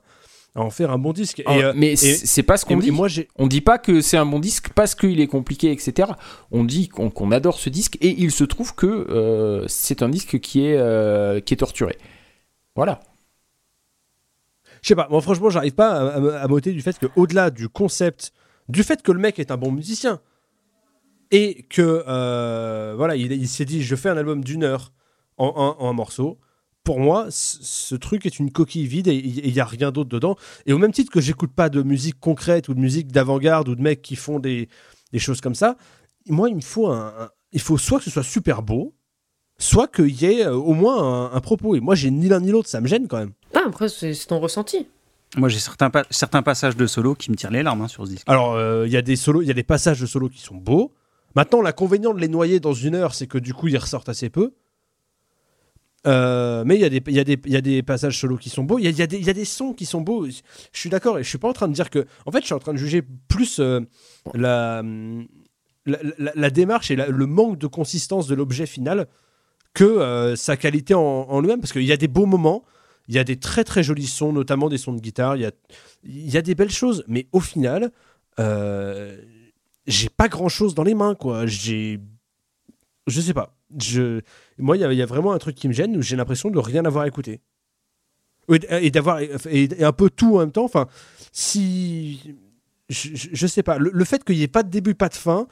à 0.59 0.63
en 0.63 0.69
faire 0.69 0.91
un 0.91 0.97
bon 0.97 1.13
disque. 1.13 1.39
Et, 1.39 1.43
Ah, 1.45 1.57
euh, 1.57 1.73
mais 1.75 1.95
c'est 1.95 2.43
pas 2.43 2.57
ce 2.57 2.65
qu'on 2.65 2.77
dit. 2.77 2.91
moi. 2.91 3.07
On 3.37 3.47
dit 3.47 3.61
pas 3.61 3.77
que 3.77 4.01
c'est 4.01 4.17
un 4.17 4.25
bon 4.25 4.39
disque 4.39 4.69
parce 4.73 4.95
qu'il 4.95 5.19
est 5.19 5.27
compliqué, 5.27 5.71
etc. 5.71 6.11
On 6.51 6.63
dit 6.63 6.87
qu'on 6.89 7.31
adore 7.31 7.57
ce 7.59 7.69
disque 7.69 7.97
et 8.01 8.09
il 8.21 8.31
se 8.31 8.43
trouve 8.43 8.75
que 8.75 8.85
euh, 8.87 9.65
c'est 9.67 10.01
un 10.01 10.09
disque 10.09 10.39
qui 10.39 10.65
est, 10.65 10.77
euh, 10.77 11.39
qui 11.39 11.53
est 11.53 11.57
torturé. 11.57 11.97
Voilà. 12.75 12.99
Je 14.81 14.87
sais 14.87 14.95
pas, 14.95 15.07
moi 15.09 15.21
franchement, 15.21 15.49
j'arrive 15.49 15.75
pas 15.75 15.89
à, 15.91 16.15
à, 16.15 16.19
me- 16.19 16.33
à 16.35 16.47
m'ôter 16.47 16.71
du 16.71 16.81
fait 16.81 16.97
que, 16.97 17.07
au-delà 17.15 17.49
du 17.49 17.67
concept, 17.67 18.31
du 18.69 18.83
fait 18.83 19.01
que 19.01 19.11
le 19.11 19.19
mec 19.19 19.37
est 19.39 19.51
un 19.51 19.57
bon 19.57 19.71
musicien, 19.71 20.21
et 21.31 21.63
que, 21.69 22.95
voilà, 22.95 23.15
il, 23.15 23.31
il 23.31 23.47
s'est 23.47 23.65
dit, 23.65 23.83
je 23.83 23.95
fais 23.95 24.09
un 24.09 24.17
album 24.17 24.43
d'une 24.43 24.63
heure 24.63 24.93
en, 25.37 25.47
en- 25.47 25.83
en 25.85 25.89
un 25.89 25.93
morceau. 25.93 26.37
Pour 26.89 26.99
moi, 26.99 27.27
ce 27.29 27.93
truc 27.93 28.25
est 28.25 28.39
une 28.39 28.51
coquille 28.51 28.87
vide 28.87 29.07
et 29.09 29.13
il 29.15 29.53
n'y 29.53 29.59
a 29.59 29.65
rien 29.65 29.91
d'autre 29.91 30.09
dedans. 30.09 30.37
Et 30.65 30.73
au 30.73 30.79
même 30.79 30.91
titre 30.91 31.11
que 31.11 31.21
j'écoute 31.21 31.51
pas 31.53 31.69
de 31.69 31.83
musique 31.83 32.19
concrète 32.19 32.67
ou 32.67 32.73
de 32.73 32.79
musique 32.79 33.11
d'avant-garde 33.11 33.69
ou 33.69 33.75
de 33.75 33.81
mecs 33.83 34.01
qui 34.01 34.15
font 34.15 34.39
des, 34.39 34.69
des 35.13 35.19
choses 35.19 35.39
comme 35.39 35.53
ça, 35.53 35.77
moi, 36.29 36.49
il 36.49 36.55
me 36.55 36.61
faut 36.61 36.87
un, 36.87 37.13
un- 37.19 37.29
il 37.51 37.61
faut 37.61 37.77
soit 37.77 37.99
que 37.99 38.05
ce 38.05 38.09
soit 38.09 38.23
super 38.23 38.63
beau, 38.63 38.95
soit 39.59 39.87
qu'il 39.87 40.19
y 40.19 40.25
ait 40.25 40.47
euh, 40.47 40.55
au 40.55 40.73
moins 40.73 40.97
un, 40.97 41.31
un 41.31 41.39
propos. 41.41 41.75
Et 41.75 41.79
moi, 41.79 41.93
j'ai 41.93 42.09
ni 42.09 42.27
l'un 42.27 42.39
ni 42.39 42.49
l'autre, 42.49 42.67
ça 42.69 42.81
me 42.81 42.87
gêne 42.87 43.07
quand 43.07 43.19
même. 43.19 43.33
Ah, 43.53 43.61
après, 43.67 43.87
c'est 43.87 44.11
ton 44.27 44.39
ressenti. 44.39 44.87
Moi, 45.37 45.47
j'ai 45.47 45.59
certains, 45.59 45.91
pa- 45.91 46.07
certains 46.09 46.41
passages 46.41 46.75
de 46.75 46.87
solo 46.87 47.13
qui 47.13 47.29
me 47.29 47.35
tirent 47.35 47.51
les 47.51 47.61
larmes 47.61 47.81
hein, 47.83 47.87
sur 47.87 48.07
ce 48.07 48.09
disque. 48.13 48.23
Alors, 48.27 48.53
euh, 48.55 48.87
il 48.87 48.91
y 48.91 48.97
a 48.97 49.03
des 49.03 49.15
solos, 49.15 49.43
il 49.43 49.47
y 49.47 49.51
a 49.51 49.53
des 49.53 49.61
passages 49.61 50.01
de 50.01 50.07
solos 50.07 50.29
qui 50.29 50.41
sont 50.41 50.55
beaux. 50.55 50.91
Maintenant, 51.35 51.61
l'inconvénient 51.61 52.15
de 52.15 52.19
les 52.19 52.27
noyer 52.29 52.59
dans 52.59 52.73
une 52.73 52.95
heure, 52.95 53.13
c'est 53.13 53.27
que 53.27 53.37
du 53.37 53.53
coup, 53.53 53.67
ils 53.67 53.77
ressortent 53.77 54.09
assez 54.09 54.31
peu. 54.31 54.53
Euh, 56.07 56.63
mais 56.65 56.75
il 56.75 56.81
y, 56.81 57.55
a 57.55 57.61
des- 57.61 57.83
passages 57.83 58.19
solos 58.19 58.37
qui 58.37 58.49
sont 58.49 58.63
beaux. 58.63 58.79
Il 58.79 58.89
y 58.89 59.01
a, 59.01 59.07
des- 59.07 59.45
sons 59.45 59.73
qui 59.73 59.85
sont 59.85 60.01
beaux. 60.01 60.25
Je 60.27 60.41
suis 60.73 60.89
d'accord 60.89 61.19
et 61.19 61.23
je 61.23 61.29
suis 61.29 61.37
pas 61.37 61.49
en 61.49 61.53
train 61.53 61.67
de 61.67 61.73
dire 61.73 61.89
que. 61.89 62.05
En 62.25 62.31
fait, 62.31 62.39
je 62.41 62.45
suis 62.45 62.53
en 62.53 62.59
train 62.59 62.73
de 62.73 62.77
juger 62.77 63.03
plus 63.27 63.59
euh, 63.59 63.81
la, 64.33 64.81
démarche 66.49 66.91
et 66.91 66.95
le 66.95 67.25
manque 67.25 67.57
de 67.57 67.67
consistance 67.67 68.27
de 68.27 68.35
l'objet 68.35 68.65
final 68.65 69.07
que 69.73 69.83
euh, 69.83 70.35
sa 70.35 70.57
qualité 70.57 70.93
en, 70.93 71.01
en 71.01 71.41
lui-même. 71.41 71.59
Parce 71.59 71.73
qu'il 71.73 71.83
y 71.83 71.91
a 71.91 71.97
des 71.97 72.07
beaux 72.07 72.25
moments. 72.25 72.63
Il 73.07 73.15
y 73.15 73.19
a 73.19 73.23
des 73.23 73.37
très 73.37 73.63
très 73.63 73.81
jolis 73.81 74.07
sons, 74.07 74.31
notamment 74.31 74.69
des 74.69 74.77
sons 74.77 74.93
de 74.93 75.01
guitare. 75.01 75.35
Il 75.35 75.51
y 76.03 76.37
a, 76.37 76.41
des 76.41 76.55
belles 76.55 76.69
choses. 76.69 77.03
Mais 77.07 77.27
au 77.31 77.39
final, 77.39 77.91
j'ai 78.37 80.09
pas 80.09 80.29
grand 80.29 80.49
chose 80.49 80.75
dans 80.75 80.83
les 80.83 80.93
mains, 80.93 81.15
quoi. 81.15 81.45
J'ai. 81.45 81.99
Je 83.07 83.21
sais 83.21 83.33
pas. 83.33 83.55
Je... 83.79 84.21
Moi, 84.59 84.77
il 84.77 84.81
y, 84.81 85.01
a- 85.01 85.05
vraiment 85.05 85.31
un 85.31 85.37
truc 85.37 85.55
qui 85.55 85.67
me 85.67 85.73
gêne 85.73 85.95
où 85.97 86.01
j'ai 86.01 86.15
l'impression 86.15 86.49
de 86.51 86.59
rien 86.59 86.85
avoir 86.85 87.05
écouté. 87.05 87.41
Et, 88.49 88.91
d'avoir. 88.91 89.19
Un 89.79 89.91
peu 89.93 90.09
tout 90.09 90.35
en 90.35 90.39
même 90.39 90.51
temps. 90.51 90.65
Enfin, 90.65 90.87
si. 91.31 92.35
Je, 92.89 93.47
sais 93.47 93.63
pas. 93.63 93.77
Le, 93.77 94.05
fait 94.05 94.23
qu'il 94.23 94.35
n'y 94.35 94.43
ait 94.43 94.47
pas 94.47 94.63
de 94.63 94.69
début, 94.69 94.95
pas 94.95 95.09
de 95.09 95.13
fin. 95.15 95.47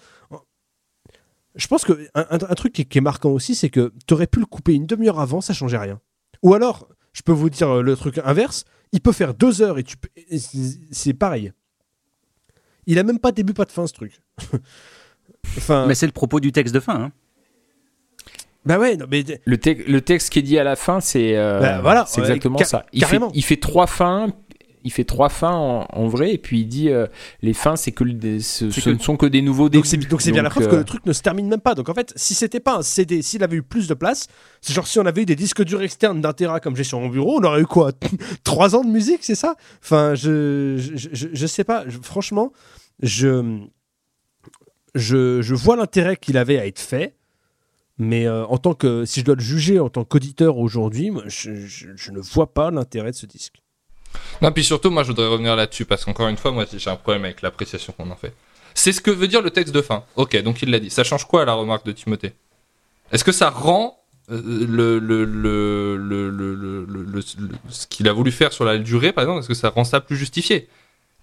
Je 1.55 1.67
pense 1.67 1.85
que 1.85 2.07
un, 2.13 2.25
un- 2.29 2.49
un 2.49 2.55
truc 2.55 2.73
qui, 2.73 2.97
est 2.97 3.01
marquant 3.01 3.31
aussi, 3.31 3.55
c'est 3.55 3.69
que 3.69 3.93
tu 4.07 4.13
aurais 4.13 4.27
pu 4.27 4.39
le 4.39 4.45
couper 4.45 4.73
une 4.73 4.85
demi-heure 4.85 5.19
avant, 5.19 5.41
ça 5.41 5.53
changeait 5.53 5.77
rien. 5.77 5.99
Ou 6.43 6.53
alors, 6.53 6.88
je 7.13 7.21
peux 7.23 7.31
vous 7.31 7.49
dire 7.49 7.81
le 7.81 7.95
truc 7.95 8.19
inverse, 8.23 8.65
il 8.91 9.01
peut 9.01 9.11
faire 9.11 9.34
deux 9.34 9.61
heures 9.61 9.79
et 9.79 9.84
tu 9.84 9.95
c'est 10.91 11.13
pareil. 11.13 11.51
Il 12.85 12.99
a 12.99 13.03
même 13.03 13.19
pas 13.19 13.31
de 13.31 13.35
début, 13.35 13.53
pas 13.53 13.65
de 13.65 13.71
fin 13.71 13.85
ce 13.88 13.93
truc. 13.93 14.21
enfin, 15.57 15.85
Mais 15.88 15.95
c'est 15.95 16.05
le 16.05 16.11
propos 16.11 16.39
du 16.39 16.51
texte 16.51 16.73
de 16.73 16.79
fin. 16.79 17.05
hein. 17.05 17.11
Bah 18.68 18.77
ouais, 18.80 18.98
non, 18.98 19.06
mais 19.10 19.23
Le, 19.45 19.57
te- 19.57 19.89
le 19.89 20.02
texte 20.02 20.30
qui 20.31 20.39
est 20.39 20.44
dit 20.44 20.60
à 20.60 20.64
la 20.64 20.76
fin, 20.76 20.99
c'est 20.99 21.35
euh, 21.35 21.60
Bah, 21.60 21.81
voilà, 21.81 22.06
c'est 22.07 22.22
exactement 22.22 22.60
ça. 22.60 22.85
Il 22.94 22.99
fait, 22.99 23.06
carrément. 23.06 23.31
il 23.34 23.44
fait 23.44 23.57
trois 23.57 23.88
fins. 23.88 24.27
Il 24.84 24.91
fait 24.91 25.03
trois 25.03 25.27
fins 25.27 25.52
en, 25.56 25.85
en 25.91 26.07
vrai 26.07 26.31
et 26.34 26.38
puis 26.38 26.61
il 26.61 26.65
dit 26.68 26.89
euh, 26.89 27.07
les 27.41 27.53
fins 27.53 27.76
c'est 27.76 27.91
que 27.91 28.06
le- 28.06 28.39
ce, 28.39 28.69
C'est 28.69 28.80
ce 28.80 28.85
que- 28.85 28.89
ne 28.91 28.99
sont 28.99 29.18
que 29.18 29.26
des 29.26 29.41
nouveaux 29.41 29.68
débuts. 29.68 30.07
donc 30.07 30.22
c'est 30.22 30.31
bien 30.31 30.44
la 30.44 30.49
preuve 30.49 30.69
que 30.69 30.76
euh, 30.76 30.80
le 30.80 30.85
truc 30.85 31.06
ne 31.06 31.11
se 31.11 31.22
termine 31.22 31.49
même 31.49 31.60
pas. 31.60 31.76
Donc 31.76 31.89
en 31.89 31.94
fait, 31.94 32.14
si 32.15 32.34
c'était 32.34 32.61
pas 32.61 32.77
un 32.77 32.81
CD, 32.84 33.22
s'il 33.22 33.44
avait 33.44 33.57
eu 33.57 33.64
plus 33.64 33.89
de 33.89 33.94
place, 33.95 34.27
c'est 34.61 34.72
genre 34.73 34.88
si 34.88 34.98
on 34.98 35.06
avait 35.06 35.23
eu 35.23 35.26
des 35.26 35.35
disques 35.35 35.61
durs 35.64 35.81
externes 35.81 36.22
d'un 36.22 36.31
Tera 36.31 36.61
comme 36.61 36.77
j'ai 36.77 36.85
sur 36.85 37.02
mon 37.02 37.10
bureau, 37.10 37.39
on 37.41 37.44
aurait 37.44 37.61
eu 37.61 37.65
quoi? 37.65 37.91
Trois 38.45 38.76
ans 38.77 38.84
de 38.85 38.89
musique, 38.89 39.23
c'est 39.23 39.35
ça? 39.35 39.56
Enfin, 39.84 40.15
je, 40.15 40.77
je, 40.77 41.10
je, 41.11 41.27
je 41.34 41.48
sais 41.48 41.65
pas. 41.65 41.84
Je- 41.89 41.98
franchement, 42.02 42.53
je, 43.03 43.60
je, 44.95 45.41
je 45.41 45.56
vois 45.56 45.76
l'intérêt 45.76 46.15
qu'il 46.15 46.38
avait 46.38 46.60
à 46.60 46.65
être 46.65 46.80
fait. 46.80 47.14
Mais 47.99 48.28
euh, 48.28 48.45
en 48.45 48.57
tant 48.57 48.74
que, 48.74 49.06
si 49.06 49.22
je 49.22 49.26
dois 49.26 49.36
le 49.36 49.41
juger 49.41 49.80
en 49.80 49.90
tant 49.90 50.03
qu'auditeur 50.03 50.57
aujourd'hui, 50.57 51.11
je, 51.26 51.56
je- 51.56 52.11
ne 52.11 52.19
vois 52.19 52.53
pas 52.53 52.69
l'intérêt 52.69 53.11
de 53.11 53.15
ce 53.15 53.26
disque. 53.26 53.56
Non, 54.41 54.52
puis 54.52 54.64
surtout, 54.64 54.91
moi, 54.91 55.03
je 55.03 55.07
voudrais 55.10 55.28
revenir 55.28 55.56
là-dessus 55.56 55.86
parce 55.86 56.06
qu'encore 56.06 56.28
une 56.28 56.38
fois, 56.38 56.52
moi, 56.52 56.65
j'ai 56.72 56.90
un 56.90 56.95
problème 56.95 57.26
avec 57.26 57.41
l'appréciation 57.41 57.94
qu'on 57.98 58.10
en 58.11 58.15
fait. 58.15 58.34
C'est 58.76 58.91
ce 58.91 59.02
que 59.02 59.10
veut 59.10 59.28
dire 59.28 59.41
le 59.41 59.49
texte 59.49 59.74
de 59.74 59.82
fin. 59.82 60.03
Ok, 60.15 60.40
donc 60.44 60.61
il 60.61 60.69
l'a 60.69 60.80
dit. 60.80 60.91
Ça 60.91 61.03
change 61.03 61.26
quoi 61.26 61.44
la 61.45 61.53
remarque 61.53 61.86
de 61.86 61.91
Timothée? 61.91 62.34
Est-ce 63.11 63.24
que 63.24 63.32
ça 63.32 63.49
rend 63.49 63.98
euh, 64.30 64.40
le, 64.68 64.99
le, 64.99 65.26
le, 65.26 65.95
le, 65.98 67.22
ce 67.69 67.88
qu'il 67.88 68.07
a 68.07 68.14
voulu 68.14 68.32
faire 68.32 68.53
sur 68.53 68.65
la 68.65 68.78
durée, 68.78 69.11
par 69.14 69.24
exemple, 69.24 69.40
est-ce 69.40 69.48
que 69.48 69.53
ça 69.53 69.69
rend 69.69 69.84
ça 69.86 70.02
plus 70.02 70.18
justifié? 70.18 70.68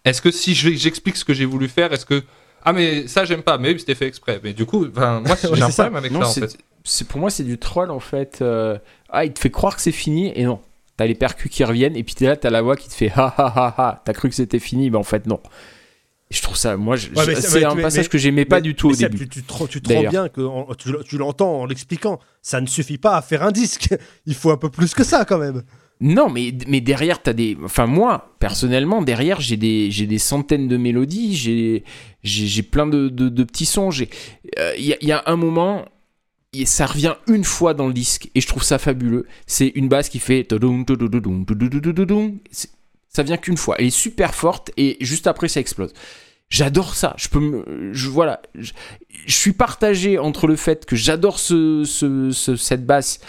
Est-ce 0.04 0.20
que 0.20 0.30
si 0.30 0.54
je- 0.54 0.70
j'explique 0.74 1.16
ce 1.16 1.24
que 1.24 1.34
j'ai 1.34 1.44
voulu 1.44 1.68
faire, 1.68 1.92
est-ce 1.92 2.06
que 2.06 2.22
ah 2.64 2.72
mais 2.72 3.06
ça 3.08 3.24
j'aime 3.24 3.42
pas, 3.42 3.58
mais 3.58 3.72
oui, 3.72 3.78
c'était 3.80 3.94
fait 3.94 4.06
exprès. 4.06 4.40
Mais 4.42 4.52
du 4.52 4.66
coup, 4.66 4.86
moi 4.94 5.22
j'ai 5.42 5.48
Ouais, 5.48 5.62
un 5.62 5.68
problème 5.70 5.96
avec 5.96 6.12
non, 6.12 6.22
ça 6.22 6.28
en 6.28 6.32
fait. 6.48 6.56
c'est- 6.84 7.06
pour 7.08 7.20
moi 7.20 7.30
c'est 7.30 7.44
du 7.44 7.58
troll 7.58 7.90
en 7.90 8.00
fait. 8.00 8.38
euh, 8.42 8.78
ah, 9.10 9.24
il 9.24 9.32
te 9.32 9.38
fait 9.38 9.50
croire 9.50 9.76
que 9.76 9.82
c'est 9.82 9.92
fini 9.92 10.32
et 10.34 10.44
non. 10.44 10.60
T'as 10.96 11.06
les 11.06 11.14
percus 11.16 11.50
qui 11.50 11.64
reviennent 11.64 11.96
et 11.96 12.04
puis 12.04 12.14
t'es 12.14 12.26
là, 12.26 12.36
t'as 12.36 12.50
la 12.50 12.62
voix 12.62 12.76
qui 12.76 12.88
te 12.88 12.94
fait 12.94 13.10
ha 13.16 13.26
ha 13.36 13.46
ha 13.56 13.74
ha. 13.78 14.02
T'as 14.04 14.12
cru 14.12 14.28
que 14.28 14.34
c'était 14.34 14.60
fini, 14.60 14.90
mais 14.90 14.96
en 14.98 15.02
fait 15.02 15.26
non. 15.26 15.40
Je 16.30 16.40
trouve 16.42 16.56
ça, 16.56 16.76
moi, 16.76 16.96
Ouais, 16.96 17.34
c'est 17.36 17.64
un 17.64 17.74
mais- 17.74 17.82
passage 17.82 18.04
mais- 18.06 18.08
que 18.08 18.18
j'aimais 18.18 18.44
pas 18.44 18.56
Mais- 18.56 18.62
du 18.62 18.74
tout 18.74 18.88
au 18.90 18.94
ça, 18.94 19.08
début. 19.08 19.28
Tu, 19.28 19.40
tu 19.40 19.42
te 19.42 19.52
rends- 19.52 19.66
tu 19.66 19.80
te 19.82 19.88
rends 19.88 19.94
D'ailleurs. 19.96 20.10
bien 20.10 20.28
que 20.28 20.40
en- 20.40 20.66
tu, 20.74 20.90
tu 21.04 21.18
l'entends 21.18 21.60
en 21.60 21.66
l'expliquant. 21.66 22.18
Ça 22.42 22.60
ne 22.60 22.66
suffit 22.66 22.98
pas 22.98 23.16
à 23.16 23.22
faire 23.22 23.42
un 23.42 23.52
disque. 23.52 23.94
Il 24.26 24.34
faut 24.34 24.50
un 24.50 24.56
peu 24.56 24.70
plus 24.70 24.94
que 24.94 25.04
ça 25.04 25.24
quand 25.24 25.38
même. 25.38 25.62
Non, 26.00 26.28
mais, 26.28 26.52
mais 26.68 26.80
derrière, 26.80 27.22
t'as 27.22 27.32
des. 27.32 27.56
Enfin, 27.64 27.86
moi, 27.86 28.34
personnellement, 28.40 29.00
derrière, 29.00 29.40
j'ai 29.40 29.56
des, 29.56 29.90
j'ai 29.90 30.06
des 30.06 30.18
centaines 30.18 30.68
de 30.68 30.76
mélodies, 30.76 31.34
j'ai, 31.36 31.84
j'ai, 32.22 32.46
j'ai 32.46 32.62
plein 32.62 32.86
de, 32.86 33.08
de, 33.08 33.44
petits 33.44 33.64
sons. 33.66 33.90
j'ai- 33.90 34.10
euh, 34.58 34.74
Il 34.76 34.84
y, 34.84 34.92
a- 34.92 34.98
il 35.00 35.08
y 35.08 35.12
a 35.12 35.22
un 35.26 35.36
moment, 35.36 35.84
et 36.52 36.66
ça 36.66 36.86
revient 36.86 37.14
une 37.28 37.44
fois 37.44 37.74
dans 37.74 37.86
le 37.86 37.92
disque, 37.94 38.28
et 38.34 38.40
je 38.40 38.46
trouve 38.46 38.64
ça 38.64 38.78
fabuleux. 38.78 39.26
C'est 39.46 39.68
une 39.76 39.88
basse 39.88 40.08
qui 40.08 40.18
fait. 40.18 40.46
Ça 43.08 43.22
vient 43.22 43.36
qu'une 43.36 43.56
fois. 43.56 43.76
Elle 43.78 43.86
est 43.86 43.90
super 43.90 44.34
forte, 44.34 44.72
et 44.76 44.96
juste 45.00 45.26
après, 45.28 45.48
ça 45.48 45.60
explose. 45.60 45.92
J'adore 46.50 46.94
ça. 46.94 47.14
Je 47.16 47.28
peux 47.28 47.40
me, 47.40 47.90
je, 47.92 48.08
voilà. 48.10 48.42
Je, 48.54 48.72
je 49.26 49.34
suis 49.34 49.52
partagé 49.52 50.18
entre 50.18 50.46
le 50.48 50.56
fait 50.56 50.84
que 50.84 50.96
j'adore 50.96 51.38
ce, 51.38 51.84
ce- 51.84 52.30
ce- 52.32 52.56
cette 52.56 52.84
basse 52.84 53.20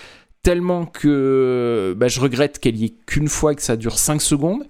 tellement 0.45 0.85
que 0.85 1.95
bah, 1.97 2.07
je 2.07 2.19
regrette 2.19 2.59
qu'elle 2.59 2.75
y 2.77 2.85
ait 2.85 2.93
qu'une 3.07 3.29
fois 3.29 3.53
et 3.53 3.55
que 3.55 3.63
ça 3.63 3.75
dure 3.75 3.97
5 3.97 4.21
secondes. 4.21 4.63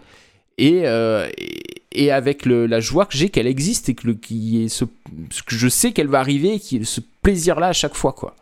Et, 0.57 0.83
euh, 0.85 1.27
et, 1.37 1.83
et 1.91 2.11
avec 2.13 2.45
la 2.45 2.79
joie 2.79 3.05
que 3.05 3.17
j'ai 3.17 3.27
qu'elle 3.27 3.45
existe 3.45 3.89
et 3.89 3.93
que, 3.93 4.07
ce 4.07 4.85
que 4.85 5.55
je 5.55 5.67
sais 5.67 5.91
qu'elle 5.91 6.07
va 6.07 6.19
arriver 6.19 6.53
et 6.53 6.59
qu'il 6.61 6.77
y 6.77 6.81
ait 6.81 6.85
ce 6.85 7.01
plaisir-là 7.21 7.67
à 7.67 7.73
chaque 7.73 7.95
fois. 7.95 8.13
quoi. 8.13 8.33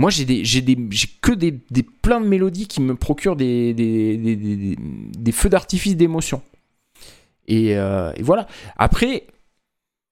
Moi 0.00 0.08
j'ai 0.10 0.24
que 1.20 1.32
des, 1.32 1.60
des 1.70 1.82
plein 1.82 2.22
de 2.22 2.26
mélodies 2.26 2.66
qui 2.66 2.80
me 2.80 2.94
procurent 2.94 3.36
des 3.36 4.74
feux 5.32 5.50
d'artifice 5.50 5.94
d'émotion. 5.94 6.40
Et, 7.46 7.76
euh, 7.76 8.12
et 8.16 8.22
voilà. 8.22 8.46
Après 8.78 9.26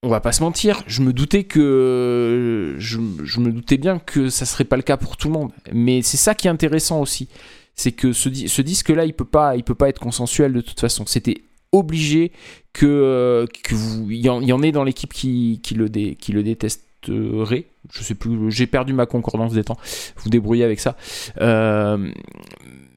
on 0.02 0.10
va 0.10 0.20
pas 0.20 0.32
se 0.32 0.43
mentir 0.43 0.82
je 0.86 1.01
me 1.02 1.12
doutais 1.15 1.44
que 1.44 2.77
je, 2.78 2.98
me 2.98 3.51
doutais 3.51 3.78
bien 3.78 3.98
que 3.98 4.28
ça 4.28 4.44
serait 4.44 4.65
pas 4.65 4.77
le 4.77 4.82
cas 4.82 4.98
pour 4.98 5.16
tout 5.16 5.28
le 5.28 5.32
monde. 5.35 5.52
Mais 5.73 6.02
c'est 6.02 6.19
ça 6.19 6.35
qui 6.35 6.48
est 6.48 6.51
intéressant 6.51 7.01
aussi. 7.01 7.28
C'est 7.74 7.93
que 7.93 8.12
ce, 8.12 8.28
di- 8.28 8.48
ce 8.48 8.60
disque 8.60 8.90
là 8.90 9.06
il 9.06 9.15
peut 9.15 9.24
pas 9.24 9.56
il 9.56 9.65
peut 9.65 9.74
pas 9.74 9.89
être 9.89 10.01
consensuel 10.01 10.52
de 10.52 10.60
toute 10.60 10.81
façon. 10.81 11.06
C'était 11.06 11.43
obligé 11.73 12.32
que 12.74 13.47
il 14.10 14.16
y, 14.16 14.28
en- 14.28 14.62
ait 14.62 14.73
dans 14.73 14.85
l'équipe 14.85 15.15
qui, 15.15 15.60
le 15.74 15.89
qui 15.89 16.32
le 16.32 16.43
détesterait 17.06 17.66
je 17.92 18.02
sais 18.02 18.14
plus 18.14 18.50
j'ai 18.50 18.66
perdu 18.66 18.92
ma 18.92 19.06
concordance 19.06 19.52
des 19.52 19.64
temps 19.64 19.78
vous 20.16 20.30
débrouillez 20.30 20.64
avec 20.64 20.80
ça 20.80 20.96
Euh, 21.40 22.10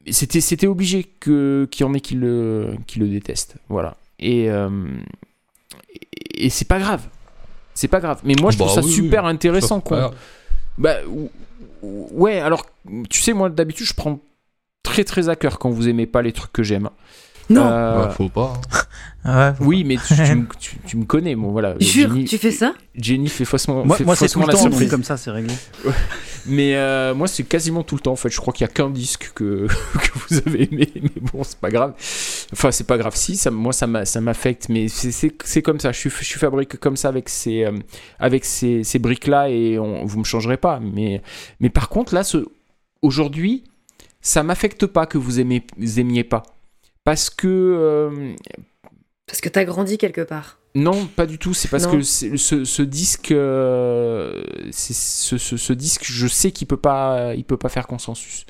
c'était 0.09 0.41
c'était 0.41 0.67
obligé 0.67 1.03
que 1.03 1.67
qu'il 1.71 1.85
y 1.85 1.89
en 1.89 1.93
ait 1.93 2.01
qui 2.01 2.15
le 2.15 2.75
qui 2.87 2.99
le 2.99 3.07
détestent 3.07 3.55
voilà 3.69 3.95
et 4.19 4.49
euh, 4.49 4.69
et, 5.93 6.45
et 6.45 6.49
c'est 6.49 6.67
pas 6.67 6.79
grave 6.79 7.07
c'est 7.73 7.87
pas 7.87 7.99
grave 7.99 8.19
mais 8.23 8.35
moi 8.41 8.51
je 8.51 8.57
Bah 8.57 8.65
trouve 8.65 8.75
ça 8.81 8.85
oui, 8.85 8.91
super 8.91 9.23
oui. 9.23 9.29
intéressant 9.29 9.81
bah, 10.77 10.95
ou- 11.07 11.29
ouais, 12.13 12.39
alors, 12.39 12.65
tu 13.09 13.21
sais, 13.21 13.33
moi, 13.33 13.49
d'habitude, 13.49 13.85
je 13.87 13.93
prends 13.93 14.19
très 14.83 15.03
très 15.03 15.29
à 15.29 15.35
cœur 15.35 15.59
quand 15.59 15.69
vous 15.69 15.87
aimez 15.89 16.05
pas 16.07 16.21
les 16.21 16.31
trucs 16.31 16.51
que 16.53 16.63
j'aime. 16.63 16.89
Non, 17.49 17.67
Euh, 17.67 18.07
Ouais, 18.07 18.13
faut 18.13 18.29
pas. 18.29 18.53
hein. 18.55 18.77
Ouais, 19.23 19.51
oui, 19.59 19.83
mais 19.83 19.97
tu, 19.97 20.15
tu 20.15 20.35
me- 20.35 20.47
tu- 20.59 20.77
tu 20.87 20.97
me 20.97 21.05
connais, 21.05 21.35
bon, 21.35 21.51
voilà. 21.51 21.75
jure, 21.79 22.09
Jenny, 22.09 22.25
tu 22.25 22.39
fais 22.39 22.49
ça? 22.51 22.73
Jenny 22.95 23.29
fait 23.29 23.45
faussement, 23.45 23.85
Moi, 23.85 23.95
fait 23.97 24.03
moi 24.03 24.15
c'est 24.15 24.27
tout 24.27 24.39
le 24.39 24.45
temps, 24.47 24.63
donc 24.69 24.89
comme 24.89 25.03
ça, 25.03 25.15
c'est 25.15 25.29
réglé. 25.29 25.53
Mais 26.47 26.75
euh, 26.75 27.13
moi, 27.13 27.27
c'est 27.27 27.43
quasiment 27.43 27.83
tout 27.83 27.93
le 27.93 28.01
temps, 28.01 28.13
en 28.13 28.15
fait. 28.15 28.29
Je 28.31 28.37
crois 28.41 28.51
qu'il 28.51 28.65
y 28.65 28.69
a 28.69 28.73
qu'un 28.73 28.89
disque 28.89 29.31
que, 29.35 29.67
que 29.93 30.09
vous 30.27 30.37
avez 30.39 30.63
aimé, 30.73 30.89
mais 30.95 31.11
bon, 31.31 31.43
c'est 31.43 31.59
pas 31.59 31.69
grave. 31.69 31.93
Enfin, 32.51 32.71
c'est 32.71 32.87
pas 32.87 32.97
grave. 32.97 33.15
Si, 33.15 33.37
ça, 33.37 33.51
moi, 33.51 33.73
ça 33.73 33.85
m'a- 33.85 34.05
ça 34.05 34.21
m'affecte, 34.21 34.67
mais 34.69 34.87
c'est- 34.87 35.11
c'est 35.11 35.31
c'est 35.45 35.61
comme 35.61 35.79
ça. 35.79 35.91
Je 35.91 35.99
suis, 35.99 36.09
je 36.09 36.23
suis 36.25 36.39
fabriqué 36.39 36.79
comme 36.79 36.97
ça 36.97 37.09
avec 37.09 37.29
ces, 37.29 37.65
euh, 37.65 37.73
avec 38.17 38.43
ces, 38.43 38.83
ces 38.83 38.97
briques-là 38.97 39.49
et 39.51 39.77
on, 39.77 40.03
vous 40.03 40.17
me 40.17 40.23
changerez 40.23 40.57
pas. 40.57 40.79
Mais, 40.79 41.21
mais 41.59 41.69
par 41.69 41.89
contre, 41.89 42.15
là, 42.15 42.23
ce- 42.23 42.43
aujourd'hui, 43.03 43.65
ça 44.19 44.41
m'affecte 44.41 44.87
pas 44.87 45.05
que 45.05 45.19
vous 45.19 45.39
aimez, 45.39 45.61
vous 45.77 45.99
aimiez 45.99 46.23
pas. 46.23 46.41
Parce 47.03 47.29
que. 47.29 47.47
euh, 47.47 48.33
Parce 49.31 49.39
que 49.39 49.47
t'as 49.49 49.63
grandi 49.63 49.97
quelque 49.97 50.21
part. 50.21 50.59
non, 50.75 51.05
pas 51.07 51.25
du 51.25 51.37
tout. 51.37 51.53
C'est 51.53 51.69
parce 51.69 51.85
Non. 51.85 51.91
que 51.93 52.01
c'est- 52.01 52.35
ce, 52.37 52.65
ce 52.65 52.81
disque, 52.81 53.31
euh, 53.31 54.43
ce, 54.71 55.37
ce- 55.37 55.57
ce 55.57 55.73
disque, 55.73 56.03
je 56.05 56.27
sais 56.27 56.51
qu'il 56.51 56.67
peut 56.67 56.77
pas, 56.77 57.33
il 57.35 57.43
peut 57.45 57.57
pas 57.57 57.69
faire 57.69 57.87
consensus. 57.87 58.45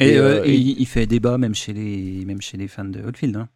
Et, 0.00 0.10
Et, 0.10 0.18
euh, 0.18 0.40
euh, 0.40 0.44
et 0.44 0.50
et- 0.54 0.56
il, 0.80 0.86
fait 0.86 1.06
débat 1.06 1.38
même 1.38 1.54
chez 1.54 1.72
les, 1.72 2.24
même 2.24 2.40
chez 2.42 2.56
les 2.56 2.68
fans 2.68 2.84
de 2.84 3.00
Oldfield. 3.02 3.36
Hein. 3.36 3.48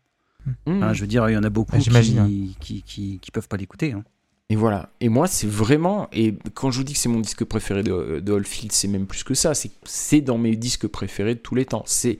Hmm. 0.66 0.76
Enfin, 0.78 0.92
je 0.92 1.00
veux 1.00 1.06
dire, 1.06 1.28
il 1.30 1.32
y 1.34 1.36
en 1.36 1.42
a 1.44 1.50
beaucoup 1.50 1.72
Bah, 1.72 1.78
qui, 2.00 2.56
qui, 2.60 2.82
qui, 2.82 3.18
qui 3.20 3.30
peuvent 3.30 3.48
pas 3.48 3.56
l'écouter. 3.56 3.92
hein. 3.92 4.04
Et 4.48 4.56
voilà. 4.56 4.90
Et 5.00 5.08
moi, 5.08 5.26
c'est 5.28 5.46
vraiment. 5.48 6.08
Et 6.12 6.34
quand 6.54 6.70
je 6.70 6.78
vous 6.78 6.84
dis 6.84 6.92
que 6.94 6.98
c'est 6.98 7.08
mon 7.08 7.20
disque 7.20 7.44
préféré 7.44 7.82
de, 7.82 8.20
de 8.20 8.32
Oldfield, 8.32 8.72
c'est 8.72 8.88
même 8.88 9.06
plus 9.06 9.22
que 9.24 9.34
ça. 9.34 9.54
C'est 9.54 9.70
c'est 9.84 10.20
dans 10.20 10.36
mes 10.38 10.56
disques 10.56 10.86
préférés 10.88 11.34
de 11.36 11.40
tous 11.40 11.54
les 11.54 11.64
temps. 11.64 11.84
C'est 11.86 12.18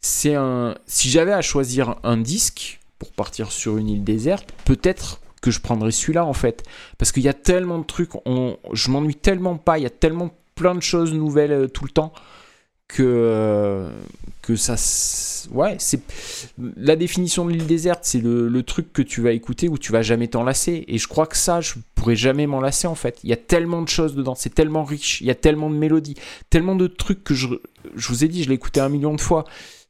c'est 0.00 0.34
un. 0.34 0.76
Si 0.86 1.10
j'avais 1.10 1.32
à 1.32 1.42
choisir 1.42 1.96
un 2.04 2.16
disque 2.16 2.80
pour 2.98 3.12
partir 3.12 3.52
sur 3.52 3.76
une 3.76 3.88
île 3.88 4.04
déserte, 4.04 4.52
peut-être 4.64 5.20
que 5.42 5.50
je 5.50 5.60
prendrais 5.60 5.92
celui-là 5.92 6.24
en 6.24 6.32
fait, 6.32 6.64
parce 6.98 7.12
qu'il 7.12 7.22
y 7.22 7.28
a 7.28 7.34
tellement 7.34 7.78
de 7.78 7.84
trucs. 7.84 8.10
On, 8.24 8.56
je 8.72 8.90
m'ennuie 8.90 9.14
tellement 9.14 9.56
pas. 9.56 9.78
Il 9.78 9.82
y 9.82 9.86
a 9.86 9.90
tellement 9.90 10.30
plein 10.54 10.74
de 10.74 10.80
choses 10.80 11.12
nouvelles 11.12 11.52
euh, 11.52 11.68
tout 11.68 11.84
le 11.84 11.90
temps 11.90 12.12
que 12.88 13.02
euh, 13.04 13.90
que 14.42 14.56
ça. 14.56 14.76
Ouais, 15.52 15.76
c'est 15.78 16.00
la 16.76 16.96
définition 16.96 17.44
de 17.44 17.52
l'île 17.52 17.66
déserte, 17.66 18.00
c'est 18.02 18.20
le, 18.20 18.48
le 18.48 18.62
truc 18.62 18.92
que 18.92 19.02
tu 19.02 19.20
vas 19.20 19.32
écouter 19.32 19.68
où 19.68 19.78
tu 19.78 19.92
vas 19.92 20.02
jamais 20.02 20.28
t'en 20.28 20.44
lasser. 20.44 20.84
Et 20.88 20.98
je 20.98 21.06
crois 21.06 21.26
que 21.26 21.36
ça, 21.36 21.60
je 21.60 21.74
pourrais 21.94 22.16
jamais 22.16 22.46
m'en 22.46 22.60
lasser 22.60 22.86
en 22.86 22.94
fait. 22.94 23.18
Il 23.22 23.30
y 23.30 23.32
a 23.32 23.36
tellement 23.36 23.82
de 23.82 23.88
choses 23.88 24.14
dedans, 24.14 24.34
c'est 24.34 24.54
tellement 24.54 24.84
riche, 24.84 25.20
il 25.20 25.26
y 25.26 25.30
a 25.30 25.34
tellement 25.34 25.70
de 25.70 25.76
mélodies, 25.76 26.16
tellement 26.50 26.74
de 26.74 26.86
trucs 26.86 27.22
que 27.22 27.34
je, 27.34 27.48
je 27.94 28.08
vous 28.08 28.24
ai 28.24 28.28
dit, 28.28 28.42
je 28.42 28.48
l'ai 28.48 28.54
écouté 28.54 28.80
un 28.80 28.88
million 28.88 29.14
de 29.14 29.20
fois, 29.20 29.44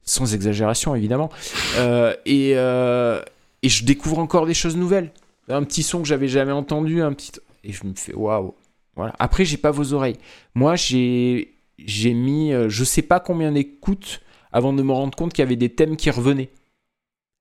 sans 0.07 0.35
exagération 0.35 0.95
évidemment. 0.95 1.31
Euh, 1.79 2.15
et, 2.25 2.53
euh, 2.55 3.21
et 3.63 3.69
je 3.69 3.85
découvre 3.85 4.19
encore 4.19 4.47
des 4.47 4.55
choses 4.55 4.77
nouvelles. 4.77 5.11
Un 5.49 5.65
petit 5.65 5.83
son 5.83 6.01
que 6.01 6.09
j'avais 6.09 6.29
jamais 6.29 6.53
entendu, 6.53 7.03
un 7.03 7.13
petit. 7.13 7.33
Et 7.65 7.73
je 7.73 7.85
me 7.85 7.95
fais 7.95 8.15
waouh. 8.15 8.55
Voilà. 8.95 9.15
Après, 9.19 9.45
j'ai 9.45 9.57
pas 9.59 9.71
vos 9.71 9.93
oreilles. 9.93 10.17
Moi, 10.55 10.77
j'ai 10.77 11.53
j'ai 11.79 12.15
mis, 12.15 12.53
euh, 12.53 12.71
je 12.71 12.85
sais 12.85 13.03
pas 13.03 13.21
combien 13.21 13.53
d'écoutes 13.53 14.23
avant 14.51 14.73
de 14.73 14.83
me 14.83 14.93
rendre 14.93 15.15
compte 15.15 15.35
qu'il 15.35 15.43
y 15.43 15.47
avait 15.47 15.57
des 15.57 15.69
thèmes 15.69 15.97
qui 15.97 16.11
revenaient. 16.11 16.51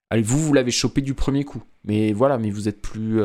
Allez, 0.10 0.24
vous, 0.24 0.40
vous 0.40 0.54
l'avez 0.54 0.72
chopé 0.72 1.02
du 1.02 1.14
premier 1.14 1.46
coup. 1.46 1.64
Mais 1.86 2.12
voilà, 2.12 2.38
mais 2.38 2.50
vous 2.50 2.68
êtes 2.68 2.82
plus, 2.82 3.22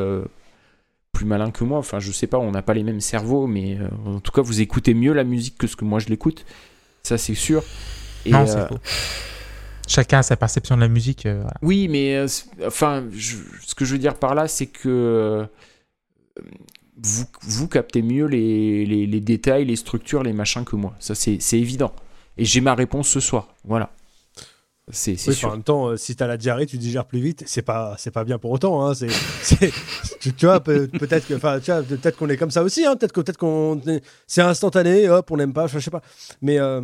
plus 1.12 1.24
malin 1.26 1.50
que 1.50 1.64
moi. 1.64 1.78
Enfin, 1.78 1.98
je 1.98 2.12
sais 2.12 2.26
pas, 2.26 2.38
on 2.38 2.52
n'a 2.52 2.62
pas 2.62 2.74
les 2.74 2.84
mêmes 2.84 3.00
cerveaux, 3.00 3.46
mais 3.46 3.78
en 4.06 4.20
tout 4.20 4.32
cas, 4.32 4.42
vous 4.42 4.60
écoutez 4.60 4.94
mieux 4.94 5.12
la 5.12 5.24
musique 5.24 5.58
que 5.58 5.66
ce 5.66 5.76
que 5.76 5.84
moi 5.84 5.98
je 5.98 6.08
l'écoute. 6.08 6.46
Ça, 7.02 7.18
c'est 7.18 7.34
sûr. 7.34 7.64
Et, 8.26 8.30
non, 8.30 8.40
euh, 8.40 8.46
c'est 8.46 8.68
faux. 8.68 8.78
Chacun 9.88 10.18
a 10.18 10.22
sa 10.22 10.36
perception 10.36 10.76
de 10.76 10.80
la 10.82 10.88
musique. 10.88 11.26
euh, 11.26 11.36
voilà. 11.40 11.54
oui, 11.62 11.88
mais 11.88 12.14
euh, 12.16 12.26
enfin, 12.66 13.04
je- 13.12 13.36
ce 13.66 13.74
que 13.74 13.84
je 13.84 13.92
veux 13.92 13.98
dire 13.98 14.14
par 14.14 14.34
là, 14.34 14.46
c'est 14.46 14.66
que 14.66 14.88
euh, 14.88 15.44
vous, 17.02 17.24
vous 17.42 17.68
captez 17.68 18.02
mieux 18.02 18.26
les, 18.26 18.84
les- 18.86 19.06
les 19.06 19.20
détails, 19.20 19.64
les 19.64 19.76
structures, 19.76 20.22
les 20.22 20.32
machins 20.32 20.64
que 20.64 20.76
moi. 20.76 20.94
Ça, 21.00 21.14
c'est 21.14 21.38
c'est 21.40 21.58
évident. 21.58 21.92
Et 22.36 22.44
j'ai 22.44 22.60
ma 22.60 22.74
réponse 22.74 23.08
ce 23.08 23.20
soir. 23.20 23.48
Voilà. 23.64 23.90
C'est 24.92 25.16
c'est 25.16 25.30
Oui, 25.30 25.34
enfin, 25.34 25.38
sûr. 25.40 25.48
en 25.48 25.52
même 25.52 25.62
temps, 25.62 25.86
euh, 25.88 25.96
si 25.96 26.16
t'as 26.16 26.26
la 26.26 26.36
diarrhée, 26.36 26.66
tu 26.66 26.76
digères 26.76 27.06
plus 27.06 27.20
vite. 27.20 27.44
C'est 27.46 27.62
pas, 27.62 27.94
c'est 27.98 28.10
pas 28.10 28.24
bien 28.24 28.38
pour 28.38 28.50
autant. 28.50 28.84
Hein. 28.86 28.94
C'est, 28.94 29.08
c'est- 29.42 29.72
tu, 30.20 30.32
tu 30.34 30.46
vois, 30.46 30.60
peut- 30.60 30.88
peut-être 30.88 31.26
que, 31.28 31.34
enfin, 31.34 31.60
tu 31.60 31.70
vois, 31.70 31.82
peut-être 31.82 32.16
qu'on 32.16 32.28
est 32.28 32.36
comme 32.36 32.50
ça 32.50 32.62
aussi. 32.62 32.84
Hein. 32.84 32.96
Peut-être 32.96 33.12
que, 33.12 33.20
peut-être 33.20 33.38
qu'on, 33.38 33.80
est- 33.86 34.04
c'est 34.26 34.42
instantané. 34.42 35.08
Hop, 35.08 35.30
on 35.30 35.36
n'aime 35.36 35.52
pas. 35.52 35.66
Je 35.68 35.78
sais 35.78 35.90
pas. 35.90 36.02
Mais 36.42 36.58
euh, 36.58 36.80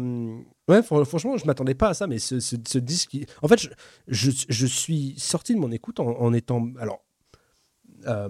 ouais, 0.68 0.80
fr- 0.80 1.05
franchement, 1.05 1.36
je 1.36 1.47
m'attendais 1.47 1.74
pas 1.74 1.88
à 1.90 1.94
ça. 1.94 2.06
Mais 2.06 2.18
ce, 2.18 2.40
ce- 2.40 2.56
ce 2.66 2.78
disque, 2.78 3.16
en 3.43 3.48
fait, 3.48 3.60
je, 3.60 3.68
je, 4.09 4.30
je 4.48 4.66
suis 4.66 5.14
sorti 5.18 5.55
de 5.55 5.59
mon 5.60 5.70
écoute 5.72 6.01
en, 6.01 6.09
en 6.20 6.32
étant, 6.32 6.68
alors, 6.78 7.05
euh, 8.06 8.28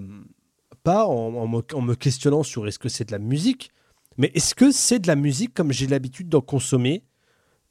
pas 0.82 1.06
en, 1.06 1.34
en 1.34 1.48
me, 1.48 1.62
en 1.74 1.80
me 1.82 1.94
questionnant 1.94 2.42
sur 2.42 2.66
est-ce 2.68 2.78
que 2.78 2.88
c'est 2.88 3.04
de 3.06 3.12
la 3.12 3.18
musique, 3.18 3.70
mais 4.18 4.30
est-ce 4.34 4.54
que 4.54 4.70
c'est 4.70 4.98
de 4.98 5.06
la 5.08 5.16
musique 5.16 5.52
comme 5.54 5.72
j'ai 5.72 5.86
l'habitude 5.86 6.28
d'en 6.28 6.40
consommer 6.40 7.04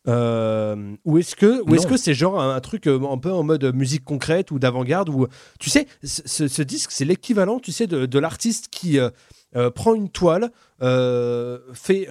euh, 0.07 0.95
ou 1.03 1.17
est-ce 1.17 1.35
que, 1.35 1.63
ou 1.67 1.73
est-ce 1.73 1.85
Non. 1.85 1.89
que 1.89 1.97
c'est 1.97 2.13
genre 2.13 2.39
un, 2.39 2.55
un 2.55 2.59
truc 2.61 2.85
euh, 2.85 2.99
un 3.09 3.17
peu 3.17 3.31
en 3.31 3.41
mode 3.41 3.73
musique 3.73 4.03
concrète 4.03 4.51
ou 4.51 4.59
d'avant-garde 4.59 5.09
ou 5.09 5.25
tu 5.59 5.71
sais, 5.71 5.87
ce, 6.03 6.21
ce- 6.25 6.47
ce 6.47 6.61
disque 6.61 6.91
c'est 6.91 7.05
l'équivalent, 7.05 7.59
tu 7.59 7.71
sais, 7.71 7.87
de, 7.87 8.05
de 8.05 8.19
l'artiste 8.19 8.67
qui 8.69 8.99
euh, 8.99 9.09
prend 9.71 9.95
une 9.95 10.09
toile, 10.09 10.51
fait 11.73 12.07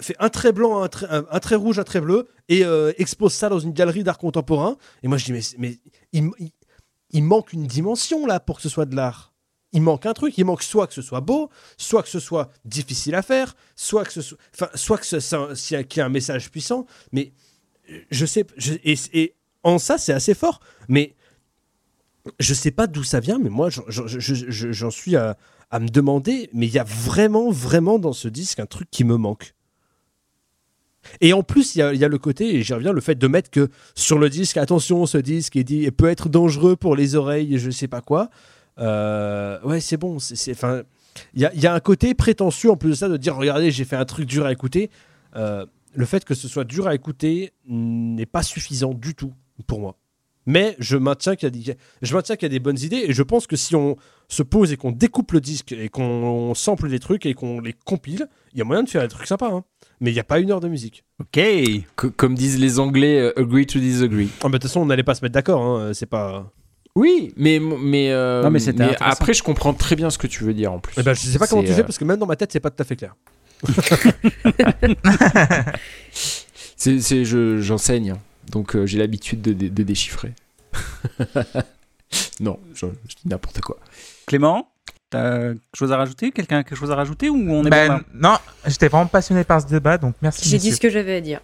fait 0.00 0.16
un 0.18 0.28
trait 0.28 0.52
blanc, 0.52 0.82
un 0.82 0.88
trait, 0.88 1.06
un, 1.10 1.40
trait 1.40 1.54
rouge, 1.56 1.78
un 1.78 1.84
trait 1.84 2.00
bleu 2.00 2.28
et 2.48 2.64
euh, 2.64 2.92
expose 2.98 3.32
ça 3.32 3.48
dans 3.48 3.58
une 3.58 3.72
galerie 3.72 4.04
d'art 4.04 4.18
contemporain. 4.18 4.76
Et 5.02 5.08
moi 5.08 5.16
je 5.18 5.24
dis 5.24 5.32
mais, 5.32 5.40
mais 5.58 5.78
il, 6.12 6.30
il- 7.10 7.24
manque 7.24 7.52
une 7.52 7.66
dimension 7.66 8.26
là 8.26 8.38
pour 8.40 8.56
que 8.56 8.62
ce 8.62 8.68
soit 8.68 8.84
de 8.86 8.94
l'art. 8.94 9.32
Il 9.72 9.82
manque 9.82 10.06
un 10.06 10.12
truc, 10.12 10.36
il 10.38 10.44
manque 10.44 10.62
soit 10.62 10.86
que 10.86 10.94
ce 10.94 11.02
soit 11.02 11.20
beau, 11.20 11.50
soit 11.76 12.02
que 12.02 12.08
ce 12.08 12.20
soit 12.20 12.50
difficile 12.64 13.14
à 13.14 13.22
faire, 13.22 13.56
soit 13.74 14.04
que 14.04 14.12
ce 14.12 14.20
soit, 14.22 14.38
soit 14.74 14.98
que 14.98 15.82
qu'il 15.82 15.98
y 15.98 16.00
a 16.00 16.06
un 16.06 16.08
message 16.10 16.50
puissant. 16.50 16.86
Mais 17.12 17.32
je 18.10 18.26
sais, 18.26 18.46
et, 18.84 19.34
en 19.62 19.78
ça 19.78 19.98
c'est 19.98 20.12
assez 20.12 20.34
fort. 20.34 20.60
Mais 20.88 21.14
je 22.38 22.54
sais 22.54 22.70
pas 22.70 22.86
d'où 22.86 23.02
ça 23.04 23.20
vient, 23.20 23.38
mais 23.38 23.50
moi 23.50 23.70
j'en 23.70 23.82
j'en- 23.88 24.06
je- 24.06 24.20
je- 24.20 24.72
j'en 24.72 24.90
suis 24.90 25.16
à 25.16 25.36
me 25.80 25.88
demander. 25.88 26.48
Mais 26.52 26.66
il 26.66 26.72
y 26.72 26.78
a 26.78 26.84
vraiment, 26.84 27.50
vraiment 27.50 27.98
dans 27.98 28.12
ce 28.12 28.28
disque 28.28 28.60
un 28.60 28.66
truc 28.66 28.90
qui 28.90 29.04
me 29.04 29.16
manque. 29.16 29.54
Et 31.20 31.32
en 31.32 31.42
plus, 31.42 31.74
il 31.74 31.78
y 31.78 32.04
a, 32.04 32.08
le 32.08 32.18
côté, 32.18 32.56
et 32.56 32.62
j'y 32.62 32.74
reviens, 32.74 32.92
le 32.92 33.00
fait 33.00 33.16
de 33.16 33.26
mettre 33.26 33.50
que 33.50 33.68
sur 33.94 34.18
le 34.18 34.28
disque, 34.28 34.56
attention, 34.56 35.06
ce 35.06 35.18
disque 35.18 35.56
est 35.56 35.64
dit, 35.64 35.90
peut 35.90 36.08
être 36.08 36.28
dangereux 36.28 36.76
pour 36.76 36.96
les 36.96 37.14
oreilles, 37.14 37.54
et 37.54 37.58
je 37.58 37.70
sais 37.70 37.88
pas 37.88 38.00
quoi. 38.00 38.30
Euh, 38.78 39.60
ouais, 39.62 39.80
c'est 39.80 39.96
bon. 39.96 40.18
il 40.18 41.40
y 41.54 41.66
a 41.66 41.74
un 41.74 41.80
côté 41.80 42.14
prétentieux 42.14 42.70
en 42.70 42.76
plus 42.76 42.90
de 42.90 42.94
ça 42.94 43.08
de 43.08 43.16
dire, 43.16 43.36
regardez, 43.36 43.70
j'ai 43.70 43.84
fait 43.84 43.96
un 43.96 44.04
truc 44.04 44.26
dur 44.26 44.46
à 44.46 44.52
écouter. 44.52 44.90
Euh, 45.36 45.66
le 45.94 46.04
fait 46.04 46.24
que 46.24 46.34
ce 46.34 46.48
soit 46.48 46.64
dur 46.64 46.86
à 46.86 46.94
écouter 46.94 47.52
n'est 47.66 48.26
pas 48.26 48.42
suffisant 48.42 48.92
du 48.92 49.14
tout 49.14 49.32
pour 49.66 49.80
moi. 49.80 49.96
Mais 50.46 50.76
je 50.78 50.96
maintiens 50.96 51.34
qu'il 51.36 51.48
y, 51.48 51.70
a 51.70 51.74
des- 51.74 51.78
je 52.02 52.14
maintiens 52.14 52.36
qu'il 52.36 52.46
y 52.46 52.50
a 52.50 52.50
des 52.50 52.60
bonnes 52.60 52.78
idées 52.78 53.04
et 53.08 53.12
je 53.12 53.22
pense 53.22 53.46
que 53.48 53.56
si 53.56 53.74
on 53.74 53.96
se 54.28 54.42
pose 54.44 54.72
et 54.72 54.76
qu'on 54.76 54.92
découpe 54.92 55.32
le 55.32 55.40
disque 55.40 55.72
et 55.72 55.88
qu'on 55.88 56.54
sample 56.54 56.88
des 56.88 57.00
trucs 57.00 57.26
et 57.26 57.34
qu'on 57.34 57.60
les 57.60 57.74
compile, 57.84 58.28
il 58.52 58.58
y 58.58 58.62
a 58.62 58.64
moyen 58.64 58.84
de 58.84 58.88
faire 58.88 59.02
des 59.02 59.08
trucs 59.08 59.26
sympas. 59.26 59.50
hein. 59.52 59.64
Mais 60.00 60.10
il 60.10 60.14
n'y 60.14 60.20
a 60.20 60.24
pas 60.24 60.38
une 60.38 60.50
heure 60.52 60.60
de 60.60 60.68
musique. 60.68 61.04
Ok. 61.20 61.40
Que- 61.96 62.06
comme 62.06 62.34
disent 62.34 62.58
les 62.60 62.78
Anglais, 62.78 63.18
euh, 63.18 63.38
agree 63.40 63.66
to 63.66 63.78
disagree. 63.80 64.28
Ah, 64.42 64.46
de 64.48 64.52
toute 64.52 64.62
façon, 64.62 64.80
on 64.80 64.86
n'allait 64.86 65.02
pas 65.02 65.14
se 65.14 65.24
mettre 65.24 65.34
d'accord. 65.34 65.62
hein, 65.62 65.92
C'est 65.94 66.06
pas. 66.06 66.50
Oui, 66.94 67.32
mais 67.36 67.58
mais, 67.60 68.10
euh, 68.12 68.42
Non, 68.42 68.50
mais 68.50 68.58
c'était 68.58 68.84
intéressant. 68.84 69.04
après 69.12 69.34
je 69.34 69.42
comprends 69.42 69.74
très 69.74 69.96
bien 69.96 70.08
ce 70.10 70.16
que 70.16 70.26
tu 70.26 70.44
veux 70.44 70.54
dire 70.54 70.72
en 70.72 70.78
plus. 70.78 70.94
Eh 70.98 71.02
ben, 71.02 71.12
je 71.12 71.20
sais 71.20 71.38
pas 71.38 71.46
comment 71.46 71.60
C'est, 71.62 71.68
tu 71.68 71.74
fais 71.74 71.80
euh, 71.80 71.84
parce 71.84 71.98
que 71.98 72.04
même 72.04 72.18
dans 72.18 72.26
ma 72.26 72.36
tête, 72.36 72.52
c'est 72.52 72.60
pas 72.60 72.70
tout 72.70 72.82
à 72.82 72.86
fait 72.86 72.96
clair. 72.96 73.14
C'est, 76.78 77.00
c'est- 77.00 77.24
je, 77.24 77.58
j'enseigne, 77.60 78.10
hein. 78.10 78.18
Donc 78.50 78.74
euh, 78.76 78.86
j'ai 78.86 78.98
l'habitude 78.98 79.42
de, 79.42 79.52
de- 79.52 79.68
de 79.68 79.82
déchiffrer. 79.82 80.32
non, 82.40 82.58
je, 82.74 82.86
je 83.08 83.14
dis 83.16 83.28
n'importe 83.28 83.60
quoi. 83.60 83.78
Clément, 84.26 84.68
t'as 85.10 85.52
quelque 85.54 85.60
chose 85.74 85.92
à 85.92 85.96
rajouter? 85.96 86.32
Quelqu'un 86.32 86.58
a 86.58 86.64
quelque 86.64 86.78
chose 86.78 86.90
à 86.90 86.94
rajouter 86.96 87.28
ou 87.30 87.36
on 87.36 87.64
est 87.64 87.70
Ben, 87.70 87.88
bon 87.88 87.94
là 87.94 88.00
non, 88.14 88.36
j'étais 88.66 88.88
vraiment 88.88 89.06
passionné 89.06 89.44
par 89.44 89.60
ce 89.62 89.66
débat, 89.66 89.98
donc 89.98 90.14
merci. 90.22 90.48
J'ai 90.48 90.58
dit 90.58 90.72
ce 90.72 90.80
que 90.80 90.90
j'avais 90.90 91.16
à 91.16 91.20
dire. 91.20 91.40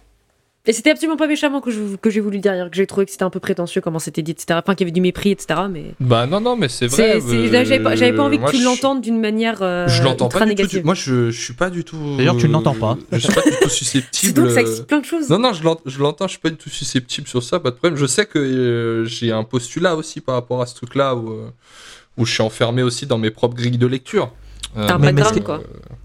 Et 0.65 0.71
c'était 0.71 0.91
absolument 0.91 1.17
pas 1.17 1.27
méchamment 1.27 1.59
que 1.59 1.71
je- 1.71 1.97
que 2.01 2.09
j'ai 2.09 2.21
voulu 2.21 2.39
dire 2.39 2.53
hier, 2.55 2.69
que 2.69 2.75
j'ai 2.77 2.87
trouvé 2.87 3.05
que 3.05 3.11
c'était 3.11 3.23
un 3.25 3.29
peu 3.29 3.41
prétentieux 3.41 3.81
comment 3.81 3.99
c'était 3.99 4.21
dit, 4.21 4.31
etc. 4.31 4.59
Enfin, 4.63 4.75
qu'il 4.75 4.85
y 4.85 4.87
avait 4.87 4.93
du 4.93 5.01
mépris, 5.01 5.31
etc. 5.31 5.59
Mais 5.69 5.93
Bah 5.99 6.25
non, 6.25 6.39
non, 6.39 6.55
mais 6.55 6.69
c'est 6.69 6.87
vrai. 6.87 7.19
c'est, 7.19 7.27
c'est- 7.27 7.49
là, 7.49 7.65
j'avais 7.65 7.79
pas, 7.83 7.95
pas 7.97 8.23
envie 8.23 8.39
que 8.39 8.49
tu 8.49 8.63
l'entendes 8.63 9.01
d'une 9.01 9.19
manière 9.19 9.61
euh, 9.61 9.89
Je 9.89 10.01
l'entends 10.03 10.27
ultra 10.27 10.39
pas 10.39 10.45
du 10.45 10.51
tout. 10.55 10.57
négative. 10.61 10.85
Moi, 10.85 10.93
je, 10.93 11.31
je 11.31 11.41
suis 11.41 11.53
pas 11.53 11.69
du 11.69 11.83
tout. 11.83 11.97
D'ailleurs, 12.17 12.37
tu 12.37 12.47
ne 12.47 12.53
l'entends 12.53 12.75
pas. 12.75 12.97
Je 13.11 13.17
suis 13.17 13.33
pas 13.33 13.41
du 13.41 13.49
tout 13.51 13.57
C'est 13.63 13.69
susceptible. 13.69 14.33
donc 14.41 14.51
ça 14.51 14.61
explique 14.61 14.87
plein 14.87 14.99
de 15.01 15.05
choses. 15.05 15.29
Non, 15.29 15.37
non, 15.39 15.51
je 15.51 15.63
l'ent- 15.65 15.81
je 15.85 15.99
l'entends, 15.99 16.27
je 16.27 16.31
suis 16.31 16.39
pas 16.39 16.49
du 16.49 16.55
tout 16.55 16.69
susceptible 16.69 17.27
sur 17.27 17.43
ça, 17.43 17.59
pas 17.59 17.71
de 17.71 17.75
problème. 17.75 17.97
Je 17.99 18.05
sais 18.05 18.25
que 18.25 18.39
euh, 18.39 19.03
j'ai 19.03 19.33
un 19.33 19.43
postulat 19.43 19.97
aussi 19.97 20.21
par 20.21 20.35
rapport 20.35 20.61
à 20.61 20.65
ce 20.65 20.75
truc-là 20.75 21.13
où, 21.15 21.29
euh, 21.29 21.49
où 22.17 22.25
je 22.25 22.31
suis 22.31 22.41
enfermé 22.41 22.83
aussi 22.83 23.05
dans 23.05 23.17
mes 23.17 23.31
propres 23.31 23.55
grilles 23.55 23.77
de 23.77 23.87
lecture. 23.87 24.31
Euh, 24.75 24.87
T'as 24.87 24.95
un 24.95 24.97
mais- 24.97 25.23
ce 25.23 25.39
quoi. 25.39 25.61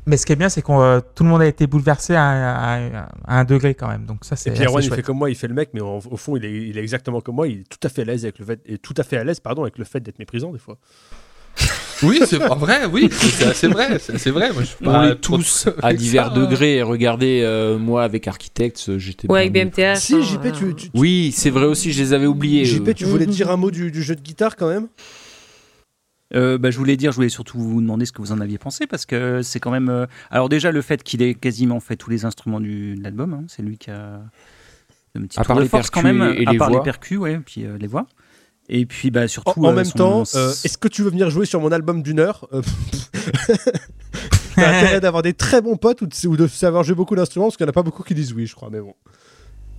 Mais 0.07 0.17
ce 0.17 0.27
qui 0.27 0.33
est 0.33 0.37
bien, 0.37 0.49
c'est 0.49 0.63
que 0.63 1.01
tout 1.15 1.23
le 1.25 1.29
monde 1.31 1.43
a 1.43 1.47
été 1.47 1.67
bouleversé 1.67 2.15
à, 2.15 2.23
un- 2.23 2.55
à 2.55 2.77
un- 2.79 3.09
à 3.27 3.41
un 3.41 3.45
degré 3.45 3.75
quand 3.75 3.89
même. 3.89 4.05
Donc 4.05 4.25
ça, 4.25 4.37
c'est 4.37 4.51
Et 4.51 4.53
puis 4.55 4.65
Erwan, 4.65 4.83
il 4.85 4.93
fait 4.93 5.03
comme 5.03 5.19
moi, 5.19 5.31
il 5.31 5.37
fait 5.37 5.49
le 5.49 5.55
mec, 5.55 5.71
mais 5.75 5.81
en- 5.81 5.99
au 5.99 6.17
fond, 6.17 6.37
il 6.37 6.45
est, 6.45 6.53
il 6.69 6.77
est 6.79 6.83
exactement 6.83 7.21
comme 7.21 7.37
moi. 7.37 7.49
Il 7.49 7.61
est 7.61 7.69
tout 7.69 7.79
à 7.83 7.89
fait 7.89 8.03
à 8.03 8.05
l'aise 8.05 8.25
avec 8.25 8.39
le 8.39 8.45
fait, 8.45 8.61
et 8.67 8.79
tout 8.79 8.95
à 8.97 9.03
fait 9.03 9.17
à 9.17 9.25
l'aise, 9.25 9.41
pardon, 9.41 9.63
avec 9.63 9.79
le 9.79 9.85
fait 9.85 10.01
d'être 10.01 10.19
méprisant 10.19 10.53
des 10.53 10.59
fois. 10.59 10.79
Oui, 12.05 12.21
c'est 12.27 12.39
pas 12.39 12.55
vrai, 12.55 12.85
oui, 12.87 13.09
c'est 13.11 13.47
assez 13.47 13.67
vrai, 13.67 13.99
c'est 13.99 14.31
vrai. 14.31 14.53
Moi, 14.53 14.63
je 14.63 14.67
suis 14.69 14.77
On 14.83 14.85
pas 14.85 15.09
est 15.09 15.15
trop- 15.17 15.37
tous 15.37 15.69
à 15.83 15.93
divers 15.93 16.29
ça. 16.29 16.31
degrés. 16.35 16.81
Regardez, 16.81 17.41
euh, 17.43 17.77
moi 17.77 18.05
avec 18.05 18.29
Architects, 18.29 18.97
j'étais. 18.99 19.29
Ouais, 19.29 19.41
avec 19.41 19.53
BMTH. 19.53 19.97
Si, 19.97 20.23
JP, 20.23 20.37
voilà. 20.37 20.51
tu, 20.53 20.75
tu- 20.77 20.91
Oui, 20.95 21.33
c'est 21.37 21.51
vrai 21.51 21.65
aussi, 21.65 21.91
je 21.93 22.01
les 22.01 22.13
avais 22.13 22.27
oubliés. 22.27 22.65
JP, 22.65 22.95
tu 22.95 23.05
voulais 23.05 23.27
Mhm. 23.27 23.33
dire 23.33 23.51
un 23.51 23.57
mot 23.57 23.73
du, 23.73 23.91
du 23.91 24.01
jeu 24.05 24.15
de 24.15 24.21
guitare 24.21 24.55
quand 24.55 24.69
même? 24.69 24.87
Euh, 26.35 26.59
bah, 26.59 26.71
je 26.71 26.77
voulais 26.79 26.97
dire, 26.97 27.11
je 27.13 27.17
voulais 27.17 27.29
surtout 27.31 27.59
vous 27.59 27.81
demander 27.81 28.05
ce 28.05 28.13
que 28.13 28.21
vous 28.21 28.33
en 28.33 28.41
aviez 28.41 28.59
pensé 28.59 28.87
parce 28.87 29.07
que 29.07 29.41
c'est 29.43 29.61
quand 29.61 29.71
même. 29.71 29.89
euh, 29.89 30.07
Alors 30.31 30.49
déjà 30.51 30.71
le 30.73 30.83
fait 30.83 31.03
qu'il 31.03 31.23
ait 31.23 31.35
quasiment 31.35 31.81
fait 31.81 31.97
tous 31.97 32.11
les 32.11 32.25
instruments 32.27 32.61
du, 32.61 32.97
de 32.97 33.03
l'album, 33.03 33.33
hein, 33.35 33.45
c'est 33.49 33.63
lui 33.63 33.79
qui 33.79 33.91
a 33.91 34.21
un 35.15 35.23
petit 35.23 35.39
À 35.39 35.43
tour 35.43 35.47
part 35.49 35.57
de 35.57 35.63
les 35.63 35.69
force 35.69 35.89
quand 35.91 36.03
percus 36.03 36.19
même, 36.21 36.35
et- 36.37 36.43
et 36.43 36.47
à 36.47 36.53
les 36.53 36.59
part 36.59 36.69
voix. 36.69 36.79
les 36.81 36.85
percus, 36.85 37.19
ouais, 37.19 37.39
puis 37.39 37.65
euh, 37.65 37.79
les 37.79 37.87
voix. 37.87 38.07
Et 38.69 38.85
puis 38.85 39.11
bah 39.11 39.25
En, 39.25 39.29
surtout. 39.29 39.65
en 39.65 39.73
même 39.73 39.87
son- 39.87 39.97
temps, 39.97 40.23
euh, 40.35 40.51
est-ce 40.51 40.77
que 40.77 40.89
tu 40.89 41.03
veux 41.03 41.09
venir 41.09 41.31
jouer 41.31 41.47
sur 41.47 41.59
mon 41.63 41.73
album 41.73 42.03
d'une 42.03 42.21
heure 42.21 42.47
T'as 44.55 44.77
intérêt 44.77 45.01
d'avoir 45.01 45.23
des 45.23 45.33
très 45.35 45.63
bons 45.63 45.77
potes 45.77 46.03
ou 46.03 46.07
de, 46.07 46.27
ou 46.29 46.37
de 46.37 46.47
savoir 46.47 46.83
jouer 46.83 46.95
beaucoup 46.97 47.15
d'instruments 47.17 47.47
parce 47.47 47.57
qu'il 47.57 47.65
n'y 47.65 47.69
en 47.69 47.71
a 47.71 47.73
pas 47.73 47.83
beaucoup 47.83 48.03
qui 48.03 48.15
disent 48.15 48.33
oui, 48.35 48.47
je 48.47 48.55
crois. 48.55 48.69
Mais 48.71 48.81
bon. 48.81 48.95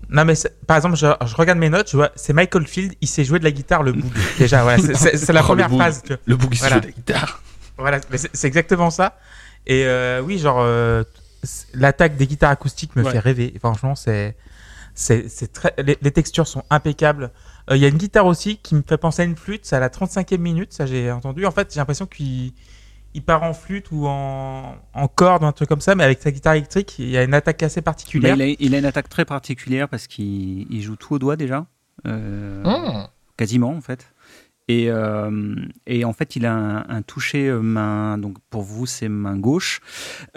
Non, 0.10 0.26
mais 0.26 0.34
par 0.66 0.78
exemple, 0.78 0.96
je, 0.96 1.06
je 1.26 1.36
regarde 1.36 1.60
mes 1.60 1.70
notes, 1.70 1.90
je 1.92 1.98
vois, 1.98 2.12
c'est 2.16 2.34
Michael 2.34 2.66
Field, 2.66 2.96
il 3.00 3.08
sait 3.08 3.24
jouer 3.24 3.38
de 3.40 3.44
la 3.44 3.52
guitare, 3.52 3.84
le 3.84 3.92
boug. 3.94 4.12
Déjà, 4.40 4.64
voilà, 4.64 4.82
c'est- 4.96 5.32
la 5.32 5.42
Oh, 5.42 5.44
première 5.46 5.70
boug. 5.70 5.78
phrase. 5.80 6.02
Tu 6.02 6.10
vois. 6.14 6.18
Le 6.26 6.36
bouc, 6.36 6.50
il 6.54 6.60
Voilà. 6.60 6.80
de 6.80 6.86
la 6.88 6.92
guitare. 6.92 7.44
Voilà, 7.78 8.00
c'est 8.34 8.48
exactement 8.48 8.90
ça. 8.90 9.18
Et 9.68 9.86
euh, 9.86 10.22
oui, 10.22 10.40
genre, 10.40 10.60
euh, 10.62 11.04
l'attaque 11.74 12.18
des 12.18 12.28
guitares 12.28 12.50
acoustiques 12.52 12.96
me 12.96 13.04
Ouais. 13.04 13.12
fait 13.12 13.20
rêver. 13.20 13.54
Franchement, 13.60 13.96
c'est. 13.96 14.36
c'est 14.96 15.54
très 15.54 15.74
les, 15.78 15.98
les 16.02 16.12
textures 16.12 16.48
sont 16.48 16.64
impeccables. 16.70 17.32
Euh, 17.70 17.78
Il 17.78 17.82
y 17.82 17.86
a 17.86 17.88
une 17.88 17.98
guitare 17.98 18.26
aussi 18.26 18.58
qui 18.58 18.76
me 18.76 18.82
fait 18.86 18.98
penser 18.98 19.22
à 19.22 19.26
une 19.26 19.36
flûte, 19.38 19.62
c'est 19.64 19.76
à 19.76 19.80
la 19.80 19.90
35e 19.90 20.38
minute, 20.40 20.74
ça 20.74 20.86
j'ai 20.88 21.12
entendu. 21.12 21.46
En 21.46 21.52
fait, 21.52 21.72
j'ai 21.74 21.80
l'impression 21.80 22.06
qu'il 22.08 22.52
il 23.14 23.24
part 23.24 23.44
en 23.44 23.54
flûte 23.54 23.88
ou 23.92 24.06
en, 24.08 24.76
en 24.94 25.08
corde 25.08 25.44
un 25.44 25.52
truc 25.52 25.68
comme 25.70 25.82
ça, 25.82 25.96
mais 25.96 26.04
avec 26.04 26.22
sa 26.22 26.32
guitare 26.32 26.54
électrique, 26.54 26.96
il 27.00 27.10
y 27.10 27.18
a 27.18 27.24
une 27.24 27.34
attaque 27.34 27.64
assez 27.64 27.82
particulière. 27.82 28.36
il, 28.36 28.42
a, 28.42 28.56
il 28.60 28.76
a 28.76 28.78
une 28.80 28.86
attaque 28.86 29.10
très 29.10 29.26
particulière 29.26 29.90
parce 29.90 30.08
qu'il 30.08 30.72
il 30.72 30.82
joue 30.82 30.96
tout 30.96 31.16
au 31.16 31.20
doigt 31.20 31.36
déjà, 31.36 31.66
euh, 32.08 32.64
Hum. 32.64 33.08
quasiment 33.38 33.72
en 33.72 33.82
fait. 33.82 34.14
Et, 34.68 34.86
euh, 34.92 35.56
et 35.88 36.06
en 36.06 36.14
fait, 36.14 36.36
il 36.36 36.46
a 36.46 36.54
un, 36.54 36.86
un 36.90 37.02
toucher 37.02 37.48
euh, 37.48 37.60
main, 37.60 38.20
donc 38.20 38.38
pour 38.52 38.62
vous 38.62 38.86
c'est 38.86 39.10
main 39.10 39.36
gauche, 39.36 39.82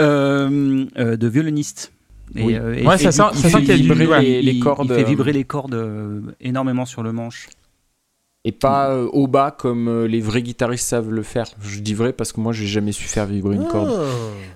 euh, 0.00 0.86
euh, 0.96 1.16
de 1.18 1.28
violoniste. 1.28 1.92
Et, 2.34 2.42
Oui. 2.44 2.54
euh, 2.54 2.72
et 2.74 2.86
Ouais, 2.86 2.94
il 2.94 2.98
fait 2.98 3.12
ça 3.12 3.30
sent- 3.34 3.48
ça 3.50 3.58
qu'il 3.60 3.68
y 3.68 3.72
a 3.72 3.76
du- 3.76 3.82
vibrer 3.82 4.06
ouais. 4.06 4.22
les- 4.22 4.52
il- 4.52 4.60
cordes, 4.60 4.86
Il 4.88 4.94
fait 4.94 5.04
vibrer 5.04 5.32
les 5.34 5.44
cordes 5.44 6.32
énormément 6.40 6.86
sur 6.86 7.02
le 7.02 7.12
manche. 7.12 7.48
Et 8.44 8.50
pas 8.50 8.88
euh, 8.90 9.06
au 9.12 9.28
bas 9.28 9.54
comme 9.56 9.86
euh, 9.86 10.08
les 10.08 10.20
vrais 10.20 10.42
guitaristes 10.42 10.88
savent 10.88 11.10
le 11.12 11.22
faire. 11.22 11.46
Je 11.62 11.78
dis 11.78 11.94
vrai 11.94 12.12
parce 12.12 12.32
que 12.32 12.40
moi 12.40 12.52
j'ai 12.52 12.66
jamais 12.66 12.90
su 12.90 13.04
faire 13.04 13.24
vibrer 13.24 13.54
une 13.54 13.68
corde. 13.68 13.92
Ah. 13.96 14.02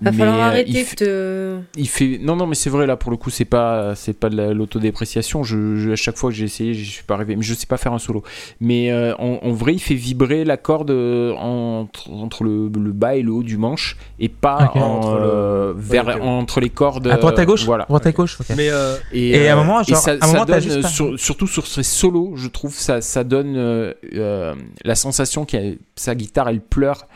Va 0.02 0.12
falloir 0.12 0.38
euh, 0.38 0.42
arrêter 0.42 0.70
il 0.70 0.74
de 0.74 0.78
fait- 0.84 0.96
te. 0.96 1.56
Il 1.76 1.88
fait 1.88 2.18
non 2.20 2.34
non 2.34 2.48
mais 2.48 2.56
c'est 2.56 2.68
vrai 2.68 2.88
là 2.88 2.96
pour 2.96 3.12
le 3.12 3.16
coup 3.16 3.30
c'est 3.30 3.44
pas 3.44 3.94
c'est 3.94 4.12
pas 4.18 4.28
de 4.28 4.36
la- 4.36 4.52
l'autodépréciation 4.52 5.44
je, 5.44 5.76
je- 5.76 5.90
à 5.92 5.96
chaque 5.96 6.16
fois 6.16 6.30
que 6.30 6.36
j'ai 6.36 6.46
essayé 6.46 6.74
je 6.74 6.90
suis 6.90 7.04
pas 7.04 7.14
arrivé 7.14 7.36
mais 7.36 7.42
je 7.44 7.54
sais 7.54 7.68
pas 7.68 7.76
faire 7.76 7.92
un 7.92 8.00
solo 8.00 8.24
mais 8.60 8.90
euh, 8.90 9.14
en, 9.20 9.38
en 9.40 9.52
vrai 9.52 9.72
il 9.74 9.78
fait 9.78 9.94
vibrer 9.94 10.44
la 10.44 10.56
corde 10.56 10.90
euh, 10.90 11.32
entre, 11.34 12.10
entre 12.10 12.42
le, 12.42 12.64
le 12.68 12.92
bas 12.92 13.14
et 13.14 13.22
le 13.22 13.30
haut 13.30 13.44
du 13.44 13.56
manche 13.56 13.96
et 14.18 14.28
pas 14.28 14.72
en, 14.74 14.80
Entre 14.80 15.14
le- 15.20 15.74
vers 15.78 16.06
Ouais, 16.08 16.14
ok. 16.16 16.22
entre 16.24 16.58
les 16.60 16.70
cordes 16.70 17.06
À 17.06 17.18
droite 17.18 17.38
à 17.38 17.44
gauche 17.46 17.64
voilà 17.64 17.84
Droite 17.84 18.06
à 18.06 18.10
gauche. 18.10 18.36
Mais 18.56 18.68
euh, 18.68 18.96
Et 19.12 19.46
à 19.48 19.52
un 19.52 19.56
moment, 19.56 19.80
genre, 19.84 19.96
ça, 19.98 20.10
à 20.10 20.14
un 20.14 20.18
ça 20.20 20.26
moment, 20.26 20.44
t'as 20.44 20.54
donne, 20.54 20.62
juste 20.62 20.84
un- 20.84 20.88
sur- 20.88 21.18
surtout 21.20 21.46
sur 21.46 21.68
ses 21.68 21.84
solos, 21.84 22.32
je 22.34 22.48
trouve 22.48 22.74
ça, 22.74 23.00
ça 23.00 23.22
donne 23.22 23.54
la 24.84 24.94
sensation 24.94 25.44
que 25.44 25.76
sa 25.96 26.14
guitare 26.14 26.48
elle 26.48 26.60
pleure 26.60 27.06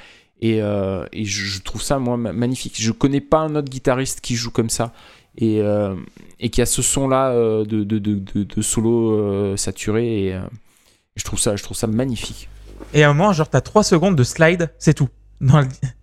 et, 0.41 0.63
euh, 0.63 1.05
et 1.13 1.25
je, 1.25 1.61
trouve 1.61 1.83
ça 1.83 1.99
moi 1.99 2.17
ma- 2.17 2.33
magnifique. 2.33 2.77
Je 2.81 2.93
connais 2.93 3.21
pas 3.21 3.39
un 3.39 3.55
autre 3.57 3.69
guitariste 3.69 4.21
qui 4.21 4.37
joue 4.37 4.51
comme 4.51 4.71
ça 4.71 4.93
et, 5.37 5.61
euh, 5.61 5.95
et 6.39 6.49
qui 6.49 6.63
a 6.63 6.67
ce 6.67 6.83
son 6.83 7.09
là 7.09 7.33
de, 7.35 7.85
de, 7.85 7.99
de, 7.99 8.63
solo 8.63 9.13
euh, 9.13 9.57
saturé 9.57 10.25
et 10.27 10.35
euh, 10.35 10.41
je 11.17 11.25
trouve 11.25 11.39
ça 11.39 11.57
je 11.57 11.63
trouve 11.63 11.77
ça 11.77 11.87
magnifique. 11.87 12.49
Et 12.95 13.05
à 13.05 13.11
un 13.11 13.13
moment, 13.13 13.33
genre, 13.33 13.49
t'as 13.49 13.61
3 13.61 13.83
secondes 13.83 14.17
de 14.17 14.25
slide, 14.25 14.71
c'est 14.79 14.95
tout. 14.95 15.09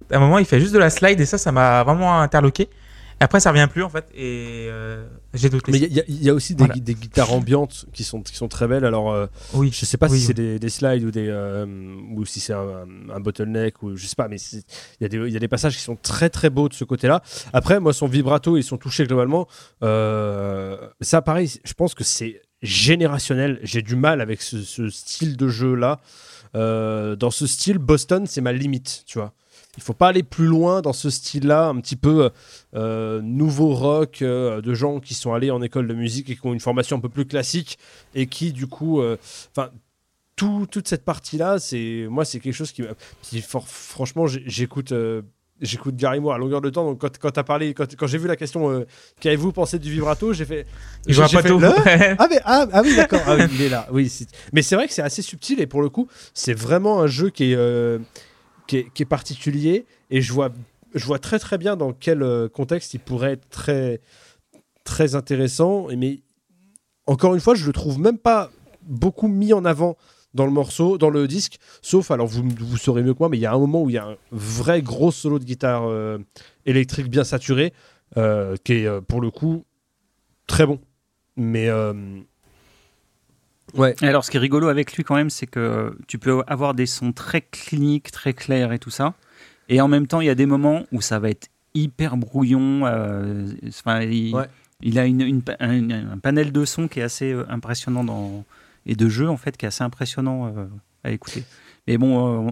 À 0.10 0.16
un 0.16 0.20
moment, 0.20 0.38
il 0.38 0.46
fait 0.46 0.62
juste 0.62 0.74
de 0.74 0.80
la 0.80 0.90
slide 0.90 1.20
et 1.20 1.26
ça, 1.26 1.38
ça 1.38 1.52
m'a 1.52 1.84
vraiment 1.84 2.22
interloqué. 2.22 2.70
Après, 3.20 3.40
ça 3.40 3.50
revient 3.52 3.68
plus 3.72 3.82
en 3.84 3.90
fait. 3.90 4.06
Et 4.14 4.68
euh, 4.70 5.08
j'ai 5.34 5.50
douté. 5.50 5.72
mais 5.72 5.80
il 5.80 5.94
y, 5.94 6.00
a- 6.00 6.04
il 6.08 6.24
y 6.24 6.30
a 6.30 6.34
aussi 6.34 6.54
des, 6.54 6.60
Voilà. 6.60 6.74
gui- 6.76 6.82
des 6.82 6.94
guitares 6.94 7.34
ambiantes 7.34 7.86
qui 7.94 8.04
sont, 8.04 8.22
qui 8.22 8.36
sont 8.36 8.48
très 8.48 8.68
belles. 8.68 8.86
Alors, 8.86 9.12
euh, 9.12 9.26
oui. 9.54 9.72
je 9.74 9.86
sais 9.86 9.98
pas 9.98 10.08
Oui, 10.08 10.18
si 10.20 10.22
oui. 10.22 10.28
c'est 10.28 10.34
des, 10.36 10.60
des 10.60 10.70
slides 10.70 11.04
ou, 11.04 11.10
des, 11.12 11.28
euh, 11.28 11.66
ou 12.16 12.26
si 12.26 12.40
c'est 12.40 12.54
un, 12.54 12.86
un 13.14 13.20
bottleneck 13.20 13.82
ou 13.82 13.96
je 13.96 14.06
sais 14.06 14.16
pas, 14.16 14.28
mais 14.28 14.38
il 14.38 14.62
y, 15.02 15.06
a 15.06 15.08
des- 15.10 15.18
il 15.18 15.34
y 15.34 15.36
a 15.36 15.40
des 15.40 15.48
passages 15.48 15.76
qui 15.76 15.82
sont 15.82 15.96
très 15.96 16.30
très 16.30 16.50
beaux 16.52 16.70
de 16.70 16.74
ce 16.76 16.84
côté-là. 16.84 17.24
Après, 17.54 17.80
moi, 17.80 17.92
son 17.94 18.08
vibrato 18.08 18.56
et 18.56 18.62
son 18.62 18.78
toucher 18.78 19.06
globalement, 19.06 19.48
euh, 19.84 20.78
ça 21.02 21.22
pareil, 21.22 21.52
je 21.64 21.74
pense 21.74 21.96
que 21.96 22.04
c'est 22.04 22.42
générationnel. 22.62 23.60
J'ai 23.64 23.82
du 23.82 23.96
mal 23.96 24.22
avec 24.22 24.42
ce, 24.42 24.62
ce 24.62 24.90
style 24.90 25.38
de 25.38 25.48
jeu-là. 25.48 26.00
Euh, 26.56 27.16
dans 27.16 27.32
ce 27.32 27.46
style, 27.48 27.78
Boston, 27.78 28.26
c'est 28.28 28.42
ma 28.42 28.54
limite, 28.54 29.04
tu 29.06 29.18
vois. 29.20 29.34
Il 29.76 29.84
faut 29.84 29.94
pas 29.94 30.08
aller 30.08 30.24
plus 30.24 30.48
loin 30.48 30.82
dans 30.82 30.94
ce 30.94 31.10
style-là, 31.12 31.68
un 31.68 31.80
petit 31.82 31.96
peu 31.98 32.32
euh, 32.78 33.22
nouveau 33.22 33.74
rock 33.74 34.22
euh, 34.22 34.62
de 34.62 34.74
gens 34.74 35.00
qui 35.00 35.14
sont 35.16 35.34
allés 35.34 35.52
en 35.52 35.62
école 35.62 35.88
de 35.88 35.94
musique 35.94 36.30
et 36.30 36.36
qui 36.36 36.46
ont 36.46 36.54
une 36.54 36.60
formation 36.60 36.96
un 36.98 37.00
peu 37.02 37.10
plus 37.10 37.26
classique 37.26 37.78
et 38.16 38.28
qui 38.28 38.54
du 38.54 38.68
coup, 38.68 39.02
euh, 39.02 39.18
enfin. 39.52 39.70
tout- 40.36 40.68
toute 40.70 40.88
cette 40.88 41.04
partie-là, 41.04 41.58
c'est 41.60 42.06
moi, 42.10 42.24
c'est 42.24 42.40
quelque 42.40 42.54
chose 42.54 42.72
qui, 42.72 42.84
m'a- 42.84 42.94
qui 43.24 43.42
for- 43.42 43.68
franchement, 43.68 44.28
j'écoute, 44.28 44.92
euh, 44.92 45.24
j'écoute 45.62 45.96
Gary 45.96 46.20
Moore 46.20 46.36
à 46.36 46.38
longueur 46.38 46.62
de 46.62 46.70
temps. 46.70 46.86
Donc 46.86 47.00
quand, 47.02 47.18
quand 47.18 47.32
t'as 47.32 47.42
parlé, 47.44 47.74
quand, 47.74 47.88
quand 47.96 48.06
j'ai 48.06 48.20
vu 48.20 48.28
la 48.28 48.36
question, 48.36 48.70
euh, 48.70 48.86
qu'avez-vous 49.20 49.52
pensé 49.52 49.80
du 49.80 49.90
vibrato, 49.92 50.34
j'ai 50.34 50.46
fait, 50.46 50.68
voit 51.10 51.26
j'ai 51.26 51.38
pas 51.38 51.42
fait, 51.42 51.50
tout. 51.50 51.60
Ah, 52.20 52.28
mais, 52.30 52.40
ah, 52.46 52.68
ah 52.72 52.82
oui, 52.84 52.96
d'accord. 52.96 53.22
Ah 53.26 53.36
oui, 53.36 53.46
il 53.52 53.62
est 53.64 53.70
là. 53.70 53.88
Oui, 53.92 54.12
mais 54.54 54.62
c'est 54.62 54.76
vrai 54.76 54.86
que 54.88 54.94
c'est 54.94 55.02
assez 55.02 55.24
subtil 55.24 55.60
et 55.60 55.66
pour 55.66 55.82
le 55.82 55.90
coup, 55.90 56.08
c'est 56.36 56.54
vraiment 56.54 57.02
un 57.02 57.08
jeu 57.08 57.32
qui 57.32 57.52
est, 57.54 57.56
euh, 57.56 57.98
qui 58.68 58.78
est, 58.78 58.94
qui 58.94 59.02
est 59.02 59.08
particulier 59.08 59.88
et 60.12 60.22
je 60.22 60.32
vois, 60.34 60.52
je 60.94 61.06
vois 61.06 61.20
très 61.20 61.40
très 61.40 61.58
bien 61.58 61.76
dans 61.76 61.94
quel 61.94 62.24
euh, 62.24 62.50
contexte 62.50 62.94
il 62.94 63.00
pourrait 63.00 63.34
être 63.34 63.50
très, 63.50 64.02
très 64.84 65.16
intéressant. 65.16 65.88
Mais 65.96 66.22
encore 67.06 67.34
une 67.36 67.42
fois, 67.42 67.56
je 67.56 67.66
le 67.66 67.74
trouve 67.74 68.00
même 68.00 68.18
pas 68.18 68.52
beaucoup 68.84 69.28
mis 69.28 69.54
en 69.54 69.66
avant 69.66 69.98
dans 70.34 70.46
le 70.46 70.52
morceau, 70.52 70.98
dans 70.98 71.10
le 71.10 71.28
disque, 71.28 71.58
sauf, 71.82 72.12
alors 72.12 72.28
vous, 72.28 72.44
vous 72.60 72.78
saurez 72.78 73.02
mieux 73.02 73.14
que 73.14 73.20
moi, 73.20 73.30
mais 73.30 73.38
il 73.38 73.42
y 73.42 73.46
a 73.46 73.54
un 73.54 73.58
moment 73.58 73.82
où 73.82 73.90
il 73.90 73.94
y 73.94 73.98
a 73.98 74.06
un 74.06 74.18
vrai 74.32 74.82
gros 74.82 75.12
solo 75.12 75.40
de 75.40 75.44
guitare 75.44 75.88
euh, 75.88 76.20
électrique 76.66 77.10
bien 77.10 77.24
saturé, 77.24 77.74
euh, 78.18 78.56
qui 78.64 78.74
est 78.74 79.02
pour 79.02 79.20
le 79.20 79.32
coup 79.32 79.66
très 80.46 80.66
bon. 80.66 80.80
Mais 81.38 81.70
ouais, 83.74 83.96
Alors, 84.02 84.26
ce 84.26 84.32
qui 84.32 84.38
est 84.38 84.40
rigolo 84.40 84.68
avec 84.68 84.94
lui 84.94 85.04
quand 85.04 85.16
même, 85.16 85.30
c'est 85.30 85.48
que 85.48 85.98
tu 86.08 86.20
peux 86.20 86.44
avoir 86.46 86.74
des 86.74 86.86
sons 86.86 87.14
très 87.14 87.42
cliniques, 87.42 88.12
très 88.12 88.34
clairs 88.34 88.74
et 88.74 88.80
tout 88.80 88.92
ça. 88.92 89.16
Et 89.70 89.82
en 89.82 89.88
même 89.88 90.08
temps, 90.08 90.22
il 90.22 90.28
y 90.28 90.30
a 90.30 90.36
des 90.36 90.46
moments 90.46 90.84
où 90.92 91.02
ça 91.02 91.20
va 91.20 91.30
être 91.30 91.50
hyper 91.74 92.18
brouillon. 92.18 92.86
euh, 92.86 93.48
enfin, 93.68 94.02
il, 94.02 94.34
Ouais. 94.36 94.48
il 94.82 94.98
a 95.00 95.06
une, 95.06 95.42
un, 95.60 95.90
un 96.12 96.18
panel 96.18 96.52
de 96.52 96.66
sons 96.66 96.88
qui 96.88 97.00
est 97.00 97.04
assez 97.04 97.32
euh, 97.34 97.46
impressionnant 97.50 98.04
dans, 98.04 98.46
et 98.86 98.96
de 98.96 99.10
jeux 99.10 99.30
en 99.30 99.38
fait 99.38 99.58
qui 99.58 99.66
est 99.66 99.68
assez 99.68 99.84
impressionnant 99.84 100.48
euh, 100.56 100.66
à 101.04 101.12
écouter. 101.12 101.44
Mais 101.88 101.98
bon, 101.98 102.48
euh, 102.48 102.52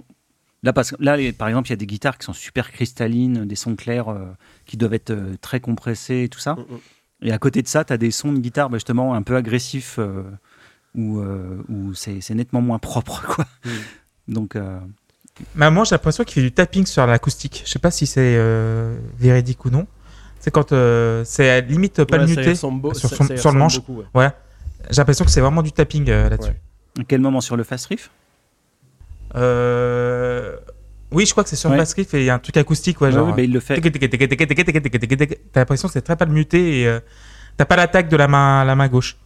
Là, 0.64 0.74
parce, 0.74 0.96
là, 1.00 1.16
les- 1.16 1.32
par 1.32 1.48
exemple, 1.48 1.68
il 1.68 1.74
y 1.74 1.74
a 1.74 1.78
des 1.78 1.86
guitares 1.86 2.18
qui 2.18 2.26
sont 2.26 2.34
super 2.34 2.72
cristallines, 2.72 3.46
des 3.46 3.56
sons 3.56 3.76
clairs 3.76 4.08
qui 4.66 4.78
doivent 4.78 4.96
être 4.96 5.16
très 5.40 5.60
compressés 5.60 6.24
et 6.24 6.30
tout 6.30 6.40
ça. 6.40 6.56
Mm, 6.56 6.60
mm. 6.62 7.28
Et 7.28 7.32
à 7.32 7.38
côté 7.38 7.62
de 7.62 7.68
ça, 7.68 7.86
tu 7.86 7.94
as 7.94 7.98
des 7.98 8.10
sons 8.10 8.34
de 8.34 8.40
guitare 8.40 8.72
bah, 8.72 8.78
justement 8.78 9.14
un 9.14 9.22
peu 9.22 9.36
agressifs 9.36 10.00
où, 10.96 11.20
où 11.70 11.94
c'est 11.94 12.34
nettement 12.34 12.62
moins 12.62 12.80
propre. 12.80 13.24
Quoi. 13.36 13.46
Donc, 14.28 14.58
euh, 15.62 15.72
moi, 15.72 15.84
j'ai 15.84 15.92
l'impression 15.96 16.24
qu'il 16.24 16.36
fait 16.36 16.42
du 16.42 16.52
tapping 16.52 16.86
sur 16.86 17.06
l'acoustique. 17.06 17.64
Je 17.66 17.72
sais 17.72 17.80
pas 17.80 17.92
si 17.92 18.06
c'est 18.08 18.36
euh, 18.38 18.98
véridique 19.18 19.64
ou 19.66 19.70
non. 19.70 19.88
C'est 20.40 20.52
quand 20.52 20.72
euh, 20.72 21.24
c'est 21.26 21.50
à 21.50 21.62
limite 21.62 22.04
pas 22.04 22.18
Ouais, 22.20 22.28
muté. 22.28 22.56
sur 22.56 22.70
son- 23.40 23.52
le 23.52 23.58
manche. 23.58 23.78
beaucoup, 23.78 23.98
ouais. 24.00 24.06
Ouais. 24.14 24.30
J'ai 24.92 24.98
l'impression 25.02 25.26
que 25.26 25.32
c'est 25.32 25.42
vraiment 25.42 25.64
du 25.64 25.72
tapping 25.72 26.10
euh, 26.10 26.30
là-dessus. 26.30 26.52
Ouais. 26.52 27.02
à 27.02 27.04
quel 27.08 27.20
moment 27.22 27.42
sur 27.42 27.58
le 27.58 27.64
fast 27.64 27.88
riff 27.88 28.10
Euh, 29.36 30.56
Oui, 31.12 31.26
je 31.26 31.32
crois 31.32 31.44
que 31.44 31.50
c'est 31.50 31.56
sur 31.56 31.70
Ouais. 31.70 31.76
le 31.78 31.82
Fast 31.82 31.96
Riff 31.96 32.14
et 32.14 32.20
il 32.22 32.26
y 32.26 32.30
a 32.30 32.36
un 32.36 32.40
truc 32.40 32.58
acoustique, 32.58 33.00
ouais, 33.02 33.08
Ouais, 33.08 33.14
genre. 33.14 33.28
ouais, 33.28 33.34
bah, 33.34 33.42
il 33.42 33.52
le 33.54 33.60
fait. 33.60 33.80
T'as 33.80 35.60
l'impression 35.62 35.88
que 35.88 35.94
c'est 35.94 36.02
très 36.02 36.16
pas 36.16 36.26
le 36.26 36.32
muté 36.32 36.82
et 36.82 36.88
euh, 36.88 37.00
t'as 37.58 37.66
pas 37.66 37.76
l'attaque 37.76 38.10
de 38.10 38.18
la 38.18 38.28
main, 38.28 38.66
la 38.66 38.76
main 38.76 38.88
gauche. 38.88 39.18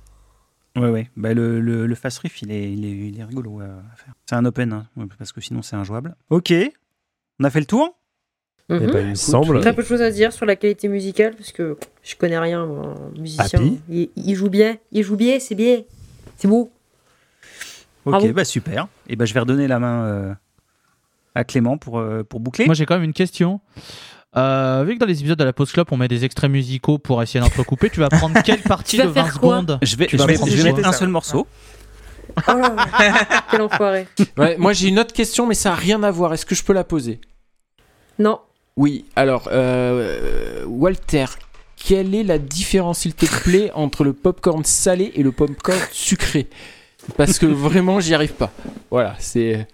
Ouais, 0.76 0.90
ouais. 0.90 1.10
Bah, 1.18 1.34
le, 1.34 1.60
le, 1.60 1.88
le 1.88 1.96
fast 1.96 2.20
riff, 2.20 2.42
il 2.42 2.52
est, 2.52 2.72
il 2.72 2.86
est, 2.86 2.92
il 3.10 3.20
est 3.20 3.24
rigolo 3.24 3.62
euh, 3.62 3.80
à 3.92 3.96
faire. 3.96 4.14
C'est 4.30 4.36
un 4.36 4.46
open, 4.46 4.72
hein, 4.74 4.88
parce 5.18 5.32
que 5.32 5.42
sinon 5.42 5.62
c'est 5.62 5.76
injouable. 5.76 6.16
Ok, 6.30 6.54
on 7.40 7.44
a 7.44 7.50
fait 7.50 7.60
le 7.60 7.66
tour? 7.66 7.96
Eh 8.70 8.74
Mhm. 8.76 8.86
ben, 8.88 9.00
il 9.04 9.10
me 9.10 9.16
semble. 9.16 9.62
Très 9.62 9.74
peu 9.74 9.82
de 9.82 9.88
choses 9.88 10.02
à 10.04 10.12
dire 10.12 10.32
sur 10.32 10.46
la 10.46 10.56
qualité 10.56 10.88
musicale 10.90 11.36
parce 11.36 11.52
que 11.52 11.76
je 12.04 12.16
connais 12.16 12.38
rien 12.38 12.68
moi, 12.68 12.94
en 13.00 13.10
musicien. 13.20 13.60
Happy 13.60 13.80
Il, 13.90 14.10
il 14.16 14.36
joue 14.36 14.50
bien, 14.52 14.78
il 14.92 15.02
joue 15.04 15.16
bien, 15.16 15.40
c'est 15.40 15.56
bien, 15.56 15.82
c'est 16.38 16.48
beau. 16.48 16.72
Ok, 18.06 18.12
Bravo. 18.14 18.34
bah 18.34 18.46
super. 18.46 18.88
Et 19.08 19.16
bah, 19.16 19.26
je 19.26 19.34
vais 19.34 19.40
redonner 19.40 19.68
la 19.68 19.80
main 19.80 20.04
euh, 20.06 20.34
à 21.36 21.44
Clément 21.44 21.78
pour, 21.78 21.98
euh, 22.00 22.24
pour 22.24 22.40
boucler. 22.40 22.66
Moi, 22.66 22.76
j'ai 22.76 22.86
quand 22.86 22.94
même 22.96 23.04
une 23.04 23.14
question. 23.14 23.60
Euh, 24.38 24.84
vu 24.88 24.94
que 24.96 25.00
dans 25.00 25.06
les 25.08 25.20
épisodes 25.20 25.40
de 25.40 25.44
la 25.44 25.54
Pause 25.54 25.72
Club, 25.72 25.88
on 25.92 25.98
met 25.98 26.08
des 26.08 26.24
extraits 26.24 26.52
musicaux 26.52 27.00
pour 27.00 27.22
essayer 27.24 27.40
d'entrecouper, 27.40 27.90
tu 27.90 28.00
vas 28.00 28.10
prendre 28.10 28.40
quelle 28.44 28.62
partie 28.64 28.98
Tu 28.98 29.02
de 29.04 29.08
vas 29.08 29.14
faire 29.14 29.26
20 29.26 29.40
quoi 29.40 29.58
secondes 29.58 29.80
je 29.82 29.96
vais, 29.96 30.06
Tu 30.06 30.18
je 30.18 30.22
vas 30.22 30.28
vais, 30.28 30.34
prendre 30.36 30.52
je 30.52 30.58
vais 30.58 30.72
mettre 30.72 30.88
un 30.88 30.92
seul 30.92 31.10
morceau. 31.10 31.48
Oh 32.48 32.52
là 32.54 32.76
là, 32.76 33.44
quel 33.50 33.62
enfoiré. 33.62 34.08
Ouais, 34.38 34.56
moi 34.58 34.74
j'ai 34.74 34.88
une 34.90 35.00
autre 35.00 35.14
question, 35.14 35.48
mais 35.48 35.56
ça 35.56 35.70
n'a 35.72 35.76
rien 35.76 36.04
à 36.04 36.12
voir. 36.12 36.32
Est-ce 36.34 36.46
que 36.46 36.54
je 36.54 36.64
peux 36.64 36.74
la 36.74 36.84
poser? 36.84 37.20
Non, 38.20 38.40
Oui, 38.78 39.06
alors, 39.16 39.50
euh, 39.52 40.64
Walter, 40.68 41.26
quelle 41.76 42.14
est 42.14 42.24
la 42.24 42.38
différence, 42.38 43.00
s'il 43.00 43.16
te 43.16 43.26
plaît, 43.26 43.72
entre 43.74 44.04
le 44.04 44.14
popcorn 44.14 44.64
salé 44.64 45.12
et 45.16 45.24
le 45.24 45.32
popcorn 45.32 45.80
sucré? 45.92 46.48
Parce 47.18 47.40
que 47.40 47.48
vraiment, 47.48 48.00
j'y 48.00 48.14
arrive 48.14 48.34
pas. 48.34 48.52
Voilà, 48.92 49.16
c'est 49.18 49.68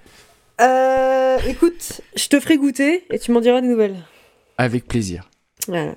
Euh, 0.61 1.37
écoute, 1.47 2.01
je 2.15 2.27
te 2.29 2.39
ferai 2.39 2.57
goûter 2.57 3.03
et 3.11 3.19
tu 3.19 3.31
m'en 3.33 3.41
diras 3.41 3.59
des 3.59 3.67
nouvelles. 3.67 3.97
Avec 4.57 4.87
plaisir. 4.87 5.29
Voilà. 5.67 5.95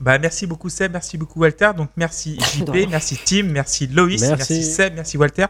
Bah, 0.00 0.18
merci 0.18 0.46
beaucoup 0.46 0.70
Seb, 0.70 0.92
merci 0.92 1.18
beaucoup 1.18 1.40
Walter. 1.40 1.70
Donc 1.76 1.90
merci 1.96 2.38
JP, 2.56 2.88
merci 2.90 3.18
Tim, 3.24 3.42
merci 3.44 3.86
Loïs, 3.86 4.20
merci, 4.22 4.36
Merci. 4.54 4.62
Seb, 4.64 4.94
merci 4.94 5.16
Walter. 5.18 5.46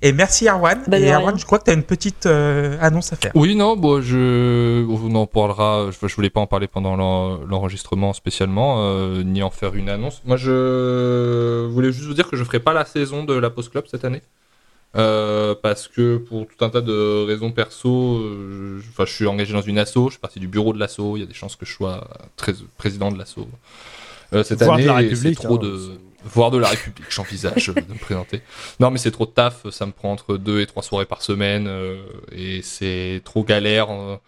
Et 0.00 0.12
merci 0.12 0.46
Arwan. 0.46 0.80
Et 0.92 0.94
rien. 0.96 1.16
Arwan, 1.16 1.36
je 1.36 1.44
crois 1.44 1.58
que 1.58 1.64
tu 1.64 1.70
as 1.72 1.74
une 1.74 1.82
petite 1.82 2.26
euh, 2.26 2.78
annonce 2.80 3.12
à 3.12 3.16
faire. 3.16 3.32
Oui, 3.34 3.56
non, 3.56 3.76
bon, 3.76 4.00
je, 4.00 4.86
on 4.88 5.12
en 5.16 5.26
parlera. 5.26 5.90
Je, 5.90 6.06
je 6.06 6.14
voulais 6.14 6.30
pas 6.30 6.38
en 6.38 6.46
parler 6.46 6.68
pendant 6.68 6.94
l'en- 6.94 7.38
l'enregistrement 7.44 8.12
spécialement, 8.12 8.76
euh, 8.78 9.24
ni 9.24 9.42
en 9.42 9.50
faire 9.50 9.74
une 9.74 9.88
annonce. 9.88 10.22
Moi, 10.24 10.36
je 10.36 11.66
voulais 11.66 11.90
juste 11.90 12.06
vous 12.06 12.14
dire 12.14 12.28
que 12.28 12.36
je 12.36 12.44
ferai 12.44 12.60
pas 12.60 12.72
la 12.72 12.84
saison 12.84 13.24
de 13.24 13.34
la 13.34 13.50
Post 13.50 13.70
Club 13.70 13.86
cette 13.90 14.04
année. 14.04 14.22
Euh, 14.96 15.54
parce 15.54 15.86
que 15.86 16.16
pour 16.16 16.46
tout 16.46 16.64
un 16.64 16.70
tas 16.70 16.80
de 16.80 17.24
raisons 17.26 17.52
perso, 17.52 18.16
euh, 18.16 18.80
je, 18.80 19.04
je 19.04 19.12
suis 19.12 19.26
engagé 19.26 19.52
dans 19.52 19.60
une 19.60 19.78
asso, 19.78 20.06
je 20.06 20.12
suis 20.12 20.18
partie 20.18 20.40
du 20.40 20.48
bureau 20.48 20.72
de 20.72 20.78
l'asso, 20.78 21.16
il 21.16 21.20
y 21.20 21.22
a 21.22 21.26
des 21.26 21.34
chances 21.34 21.56
que 21.56 21.66
je 21.66 21.72
sois 21.72 22.08
très, 22.36 22.54
président 22.78 23.12
de 23.12 23.18
l'asso 23.18 23.46
euh, 24.32 24.42
cette 24.42 24.62
Voire 24.62 24.78
de 24.78 24.88
année. 24.88 24.92
la 24.92 25.02
et 25.02 25.14
c'est 25.14 25.28
République, 25.28 25.40
trop 25.40 25.56
hein, 25.56 26.50
de, 26.50 26.50
de 26.56 26.58
la 26.58 26.68
République, 26.68 27.06
j'envisage 27.10 27.68
de 27.68 27.92
me 27.92 27.98
présenter. 27.98 28.40
Non, 28.80 28.90
mais 28.90 28.98
c'est 28.98 29.10
trop 29.10 29.26
de 29.26 29.30
taf, 29.30 29.68
ça 29.70 29.84
me 29.84 29.92
prend 29.92 30.10
entre 30.10 30.38
deux 30.38 30.60
et 30.60 30.66
trois 30.66 30.82
soirées 30.82 31.06
par 31.06 31.20
semaine, 31.22 31.66
euh, 31.68 32.02
et 32.32 32.62
c'est 32.62 33.20
trop 33.24 33.44
galère. 33.44 33.90
En 33.90 34.18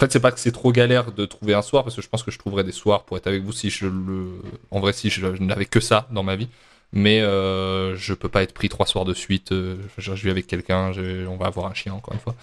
fait, 0.00 0.12
c'est 0.12 0.20
pas 0.20 0.32
que 0.32 0.40
c'est 0.40 0.52
trop 0.52 0.72
galère 0.72 1.12
de 1.12 1.24
trouver 1.26 1.54
un 1.54 1.62
soir, 1.62 1.84
parce 1.84 1.96
que 1.96 2.02
je 2.02 2.08
pense 2.08 2.22
que 2.22 2.30
je 2.30 2.38
trouverais 2.38 2.64
des 2.64 2.72
soirs 2.72 3.04
pour 3.04 3.16
être 3.18 3.26
avec 3.26 3.42
vous 3.42 3.52
si 3.52 3.68
je 3.70 3.86
le. 3.86 4.28
En 4.70 4.80
vrai, 4.80 4.92
si 4.94 5.08
je, 5.10 5.34
je 5.34 5.42
n'avais 5.42 5.66
que 5.66 5.80
ça 5.80 6.06
dans 6.10 6.22
ma 6.22 6.36
vie. 6.36 6.48
Mais 6.92 7.20
euh, 7.20 7.94
je 7.96 8.14
peux 8.14 8.28
pas 8.28 8.42
être 8.42 8.54
pris 8.54 8.68
trois 8.70 8.86
soirs 8.86 9.04
de 9.04 9.12
suite. 9.12 9.52
euh, 9.52 9.76
je, 9.98 10.14
je 10.14 10.22
vis 10.24 10.30
avec 10.30 10.46
quelqu'un, 10.46 10.92
on 11.28 11.36
va 11.36 11.46
avoir 11.46 11.66
un 11.66 11.74
chien 11.74 11.92
encore 11.92 12.14
une 12.14 12.20
fois. 12.20 12.34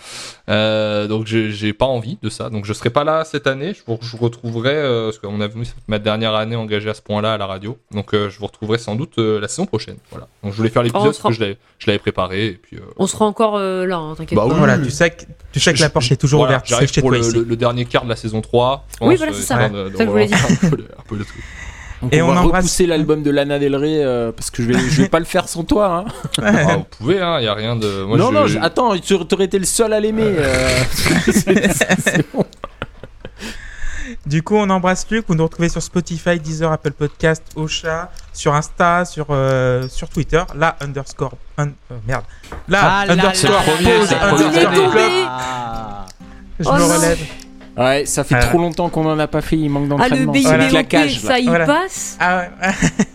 Euh, 0.50 1.08
donc 1.08 1.26
j'ai 1.26 1.74
pas 1.74 1.86
envie 1.86 2.18
de 2.22 2.30
ça. 2.30 2.50
Donc 2.50 2.66
je 2.66 2.74
serai 2.74 2.90
pas 2.90 3.04
là 3.04 3.24
cette 3.26 3.48
année. 3.48 3.74
Je 3.74 3.82
vous, 3.88 3.98
je 4.02 4.12
vous 4.12 4.18
retrouverai, 4.18 4.74
euh, 4.76 5.06
parce 5.06 5.18
qu'on 5.20 5.42
a 5.42 5.48
vu 5.48 5.64
ma 5.88 5.98
dernière 5.98 6.36
année 6.36 6.56
engagée 6.56 6.90
à 6.90 6.94
ce 6.94 7.02
point-là 7.02 7.34
à 7.34 7.38
la 7.38 7.48
radio. 7.48 7.78
Donc 7.92 8.14
euh, 8.14 8.30
je 8.30 8.38
vous 8.38 8.46
retrouverai 8.46 8.78
sans 8.78 8.96
doute 8.96 9.18
euh, 9.18 9.40
la 9.40 9.48
saison 9.48 9.66
prochaine. 9.66 9.98
Voilà. 10.12 10.28
Donc 10.44 10.52
je 10.52 10.58
voulais 10.58 10.70
faire 10.70 10.84
l'épisode 10.84 11.02
Oh, 11.08 11.18
parce 11.22 11.22
que 11.22 11.32
je 11.34 11.40
l'avais- 11.40 11.58
je 11.80 11.98
préparé. 11.98 12.48
Et 12.48 12.54
puis, 12.54 12.78
euh, 12.78 12.82
On 12.98 13.08
sera 13.08 13.26
encore 13.26 13.56
euh, 13.58 13.86
là, 13.86 13.98
hein, 13.98 14.14
t'inquiète 14.16 14.36
Bah 14.36 14.44
pas. 14.44 14.50
oui, 14.50 14.58
Voilà, 14.58 14.78
tu 14.78 14.92
sais 14.92 15.10
que, 15.12 15.24
tu 15.52 15.60
sais 15.60 15.74
que 15.74 15.80
la 15.80 15.90
porte 15.90 16.12
est 16.12 16.16
toujours 16.18 16.42
voilà, 16.42 16.56
ouverte. 16.58 16.66
C'est 16.68 16.72
J'arrive 16.76 16.94
pour 17.02 17.10
toi 17.10 17.18
le, 17.18 17.24
ici. 17.24 17.34
le- 17.38 17.44
le 17.44 17.56
dernier 17.56 17.86
quart 17.86 18.04
de 18.04 18.10
la 18.10 18.16
saison 18.16 18.42
3. 18.42 18.86
je 19.02 19.06
Oui, 19.08 19.16
voilà, 19.16 19.34
c'est 19.34 19.42
ça. 19.42 19.68
je 19.68 19.74
de- 19.74 19.96
un 20.04 20.70
peu 20.70 20.76
le- 20.78 20.84
un 20.98 21.04
peu 21.08 21.16
le 21.16 21.26
truc. 21.26 21.44
Donc 22.04 22.14
Et 22.14 22.22
on, 22.22 22.30
on 22.30 22.34
va 22.34 22.42
embrasse- 22.42 22.64
repousser 22.64 22.86
l'album 22.86 23.24
de 23.24 23.32
Lana 23.32 23.58
Del 23.60 23.76
Rey 23.76 24.04
euh, 24.04 24.32
parce 24.32 24.52
que 24.52 24.62
je 24.62 24.68
vais, 24.68 24.78
je 24.78 25.02
vais 25.02 25.10
pas 25.10 25.20
le 25.20 25.26
faire 25.26 25.48
sans 25.48 25.64
toi. 25.64 26.06
Hein. 26.08 26.12
Ah, 26.44 26.76
vous 26.78 26.86
pouvez, 27.00 27.22
hein, 27.22 27.40
y 27.40 27.48
a 27.48 27.54
rien 27.54 27.76
de. 27.76 28.04
Moi, 28.04 28.18
non, 28.18 28.30
je- 28.30 28.34
non, 28.34 28.48
je- 28.48 28.60
attends, 28.60 28.98
tu 29.00 29.14
aurais 29.16 29.46
été 29.46 29.58
le 29.58 29.66
seul 29.66 29.94
à 29.94 30.00
l'aimer. 30.00 30.24
euh. 30.38 30.84
C'est- 31.32 32.26
bon. 32.34 32.46
Du 34.26 34.44
coup, 34.44 34.56
on 34.56 34.70
embrasse 34.70 35.08
Luc. 35.10 35.26
Vous 35.28 35.36
nous 35.36 35.44
retrouvez 35.44 35.70
sur 35.70 35.82
Spotify, 35.82 36.40
Deezer, 36.40 36.72
Apple 36.72 36.92
Podcast, 36.92 37.42
Ocha, 37.56 38.12
sur 38.34 38.54
Insta, 38.54 39.06
sur, 39.06 39.28
euh, 39.30 39.88
sur 39.90 40.10
Twitter. 40.10 40.44
La 40.56 40.76
underscore. 40.82 41.34
un- 41.58 41.68
euh, 41.68 41.98
merde. 42.08 42.24
La 42.68 43.00
Ah 43.02 43.06
là 43.06 43.14
underscore. 43.14 43.52
là 43.52 43.58
là 43.58 43.98
pause 44.00 44.12
là 44.12 44.18
là 44.18 44.34
underscore 44.34 44.72
là 44.72 44.78
là. 44.78 44.92
club. 44.92 45.12
Ah. 45.28 46.06
Je 46.60 46.68
Oh 46.68 46.74
me 46.74 46.80
non. 46.80 46.88
relève. 46.98 47.20
Ouais, 47.78 48.06
ça 48.06 48.24
fait 48.24 48.36
Voilà. 48.36 48.50
trop 48.50 48.60
longtemps 48.60 48.90
qu'on 48.90 49.06
en 49.06 49.18
a 49.18 49.28
pas 49.28 49.42
fait. 49.42 49.58
Il 49.58 49.70
manque 49.70 49.84
Ah, 50.00 50.08
le 50.10 50.26
d'entraînement. 50.26 50.34
C'est 50.34 50.40
le 50.52 50.58
BIBOP, 50.58 50.70
claquage. 50.70 51.24
là. 51.24 51.30
ça 51.30 51.40
y 51.40 51.46
Voilà. 51.48 51.66
passe 51.66 52.18
Ah 52.20 52.44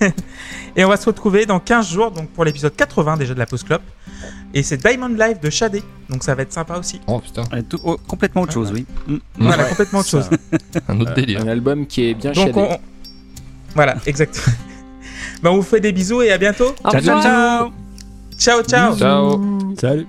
ouais. 0.02 0.12
Et 0.76 0.85
on 0.85 0.89
va 0.89 0.97
se 0.97 1.06
retrouver 1.06 1.44
dans 1.47 1.59
15 1.60 1.89
jours 1.90 2.10
donc 2.10 2.28
pour 2.30 2.44
l'épisode 2.44 2.74
80 2.76 3.16
déjà 3.16 3.35
de 3.35 3.39
la 3.39 3.47
Pause 3.47 3.62
Club. 3.64 3.80
Et 4.55 4.62
c'est 4.62 4.76
Diamond 4.76 5.09
Live 5.09 5.39
de 5.40 5.51
Shadé. 5.51 5.82
Donc 6.09 6.22
ça 6.24 6.35
va 6.35 6.43
être 6.43 6.52
sympa 6.52 6.76
aussi. 6.78 7.01
Oh 7.06 7.18
putain, 7.20 7.44
tout- 7.68 7.78
oh, 7.85 7.97
complètement 8.09 8.43
autre 8.43 8.52
chose, 8.52 8.70
oui. 8.72 8.85
Mm. 9.06 9.16
Voilà, 9.39 9.62
Ouais, 9.64 9.68
complètement 9.70 9.98
autre 10.01 10.09
chose. 10.09 10.28
un 10.89 11.01
autre 11.01 11.14
délire. 11.14 11.43
Un 11.43 11.48
album 11.48 11.86
qui 11.86 12.10
est 12.10 12.14
bien 12.14 12.32
Donc 12.32 12.56
on... 12.56 12.78
Voilà, 13.74 13.97
exactement. 14.06 14.56
ben, 15.43 15.51
on 15.51 15.56
vous 15.56 15.62
fait 15.62 15.80
des 15.80 15.93
bisous 15.93 16.22
et 16.22 16.32
à 16.32 16.39
bientôt. 16.39 16.74
Ciao, 16.90 17.01
ciao. 17.01 17.70
Ciao, 18.39 18.62
ciao. 18.62 18.97
Ciao. 18.97 19.59
Salut. 19.80 20.06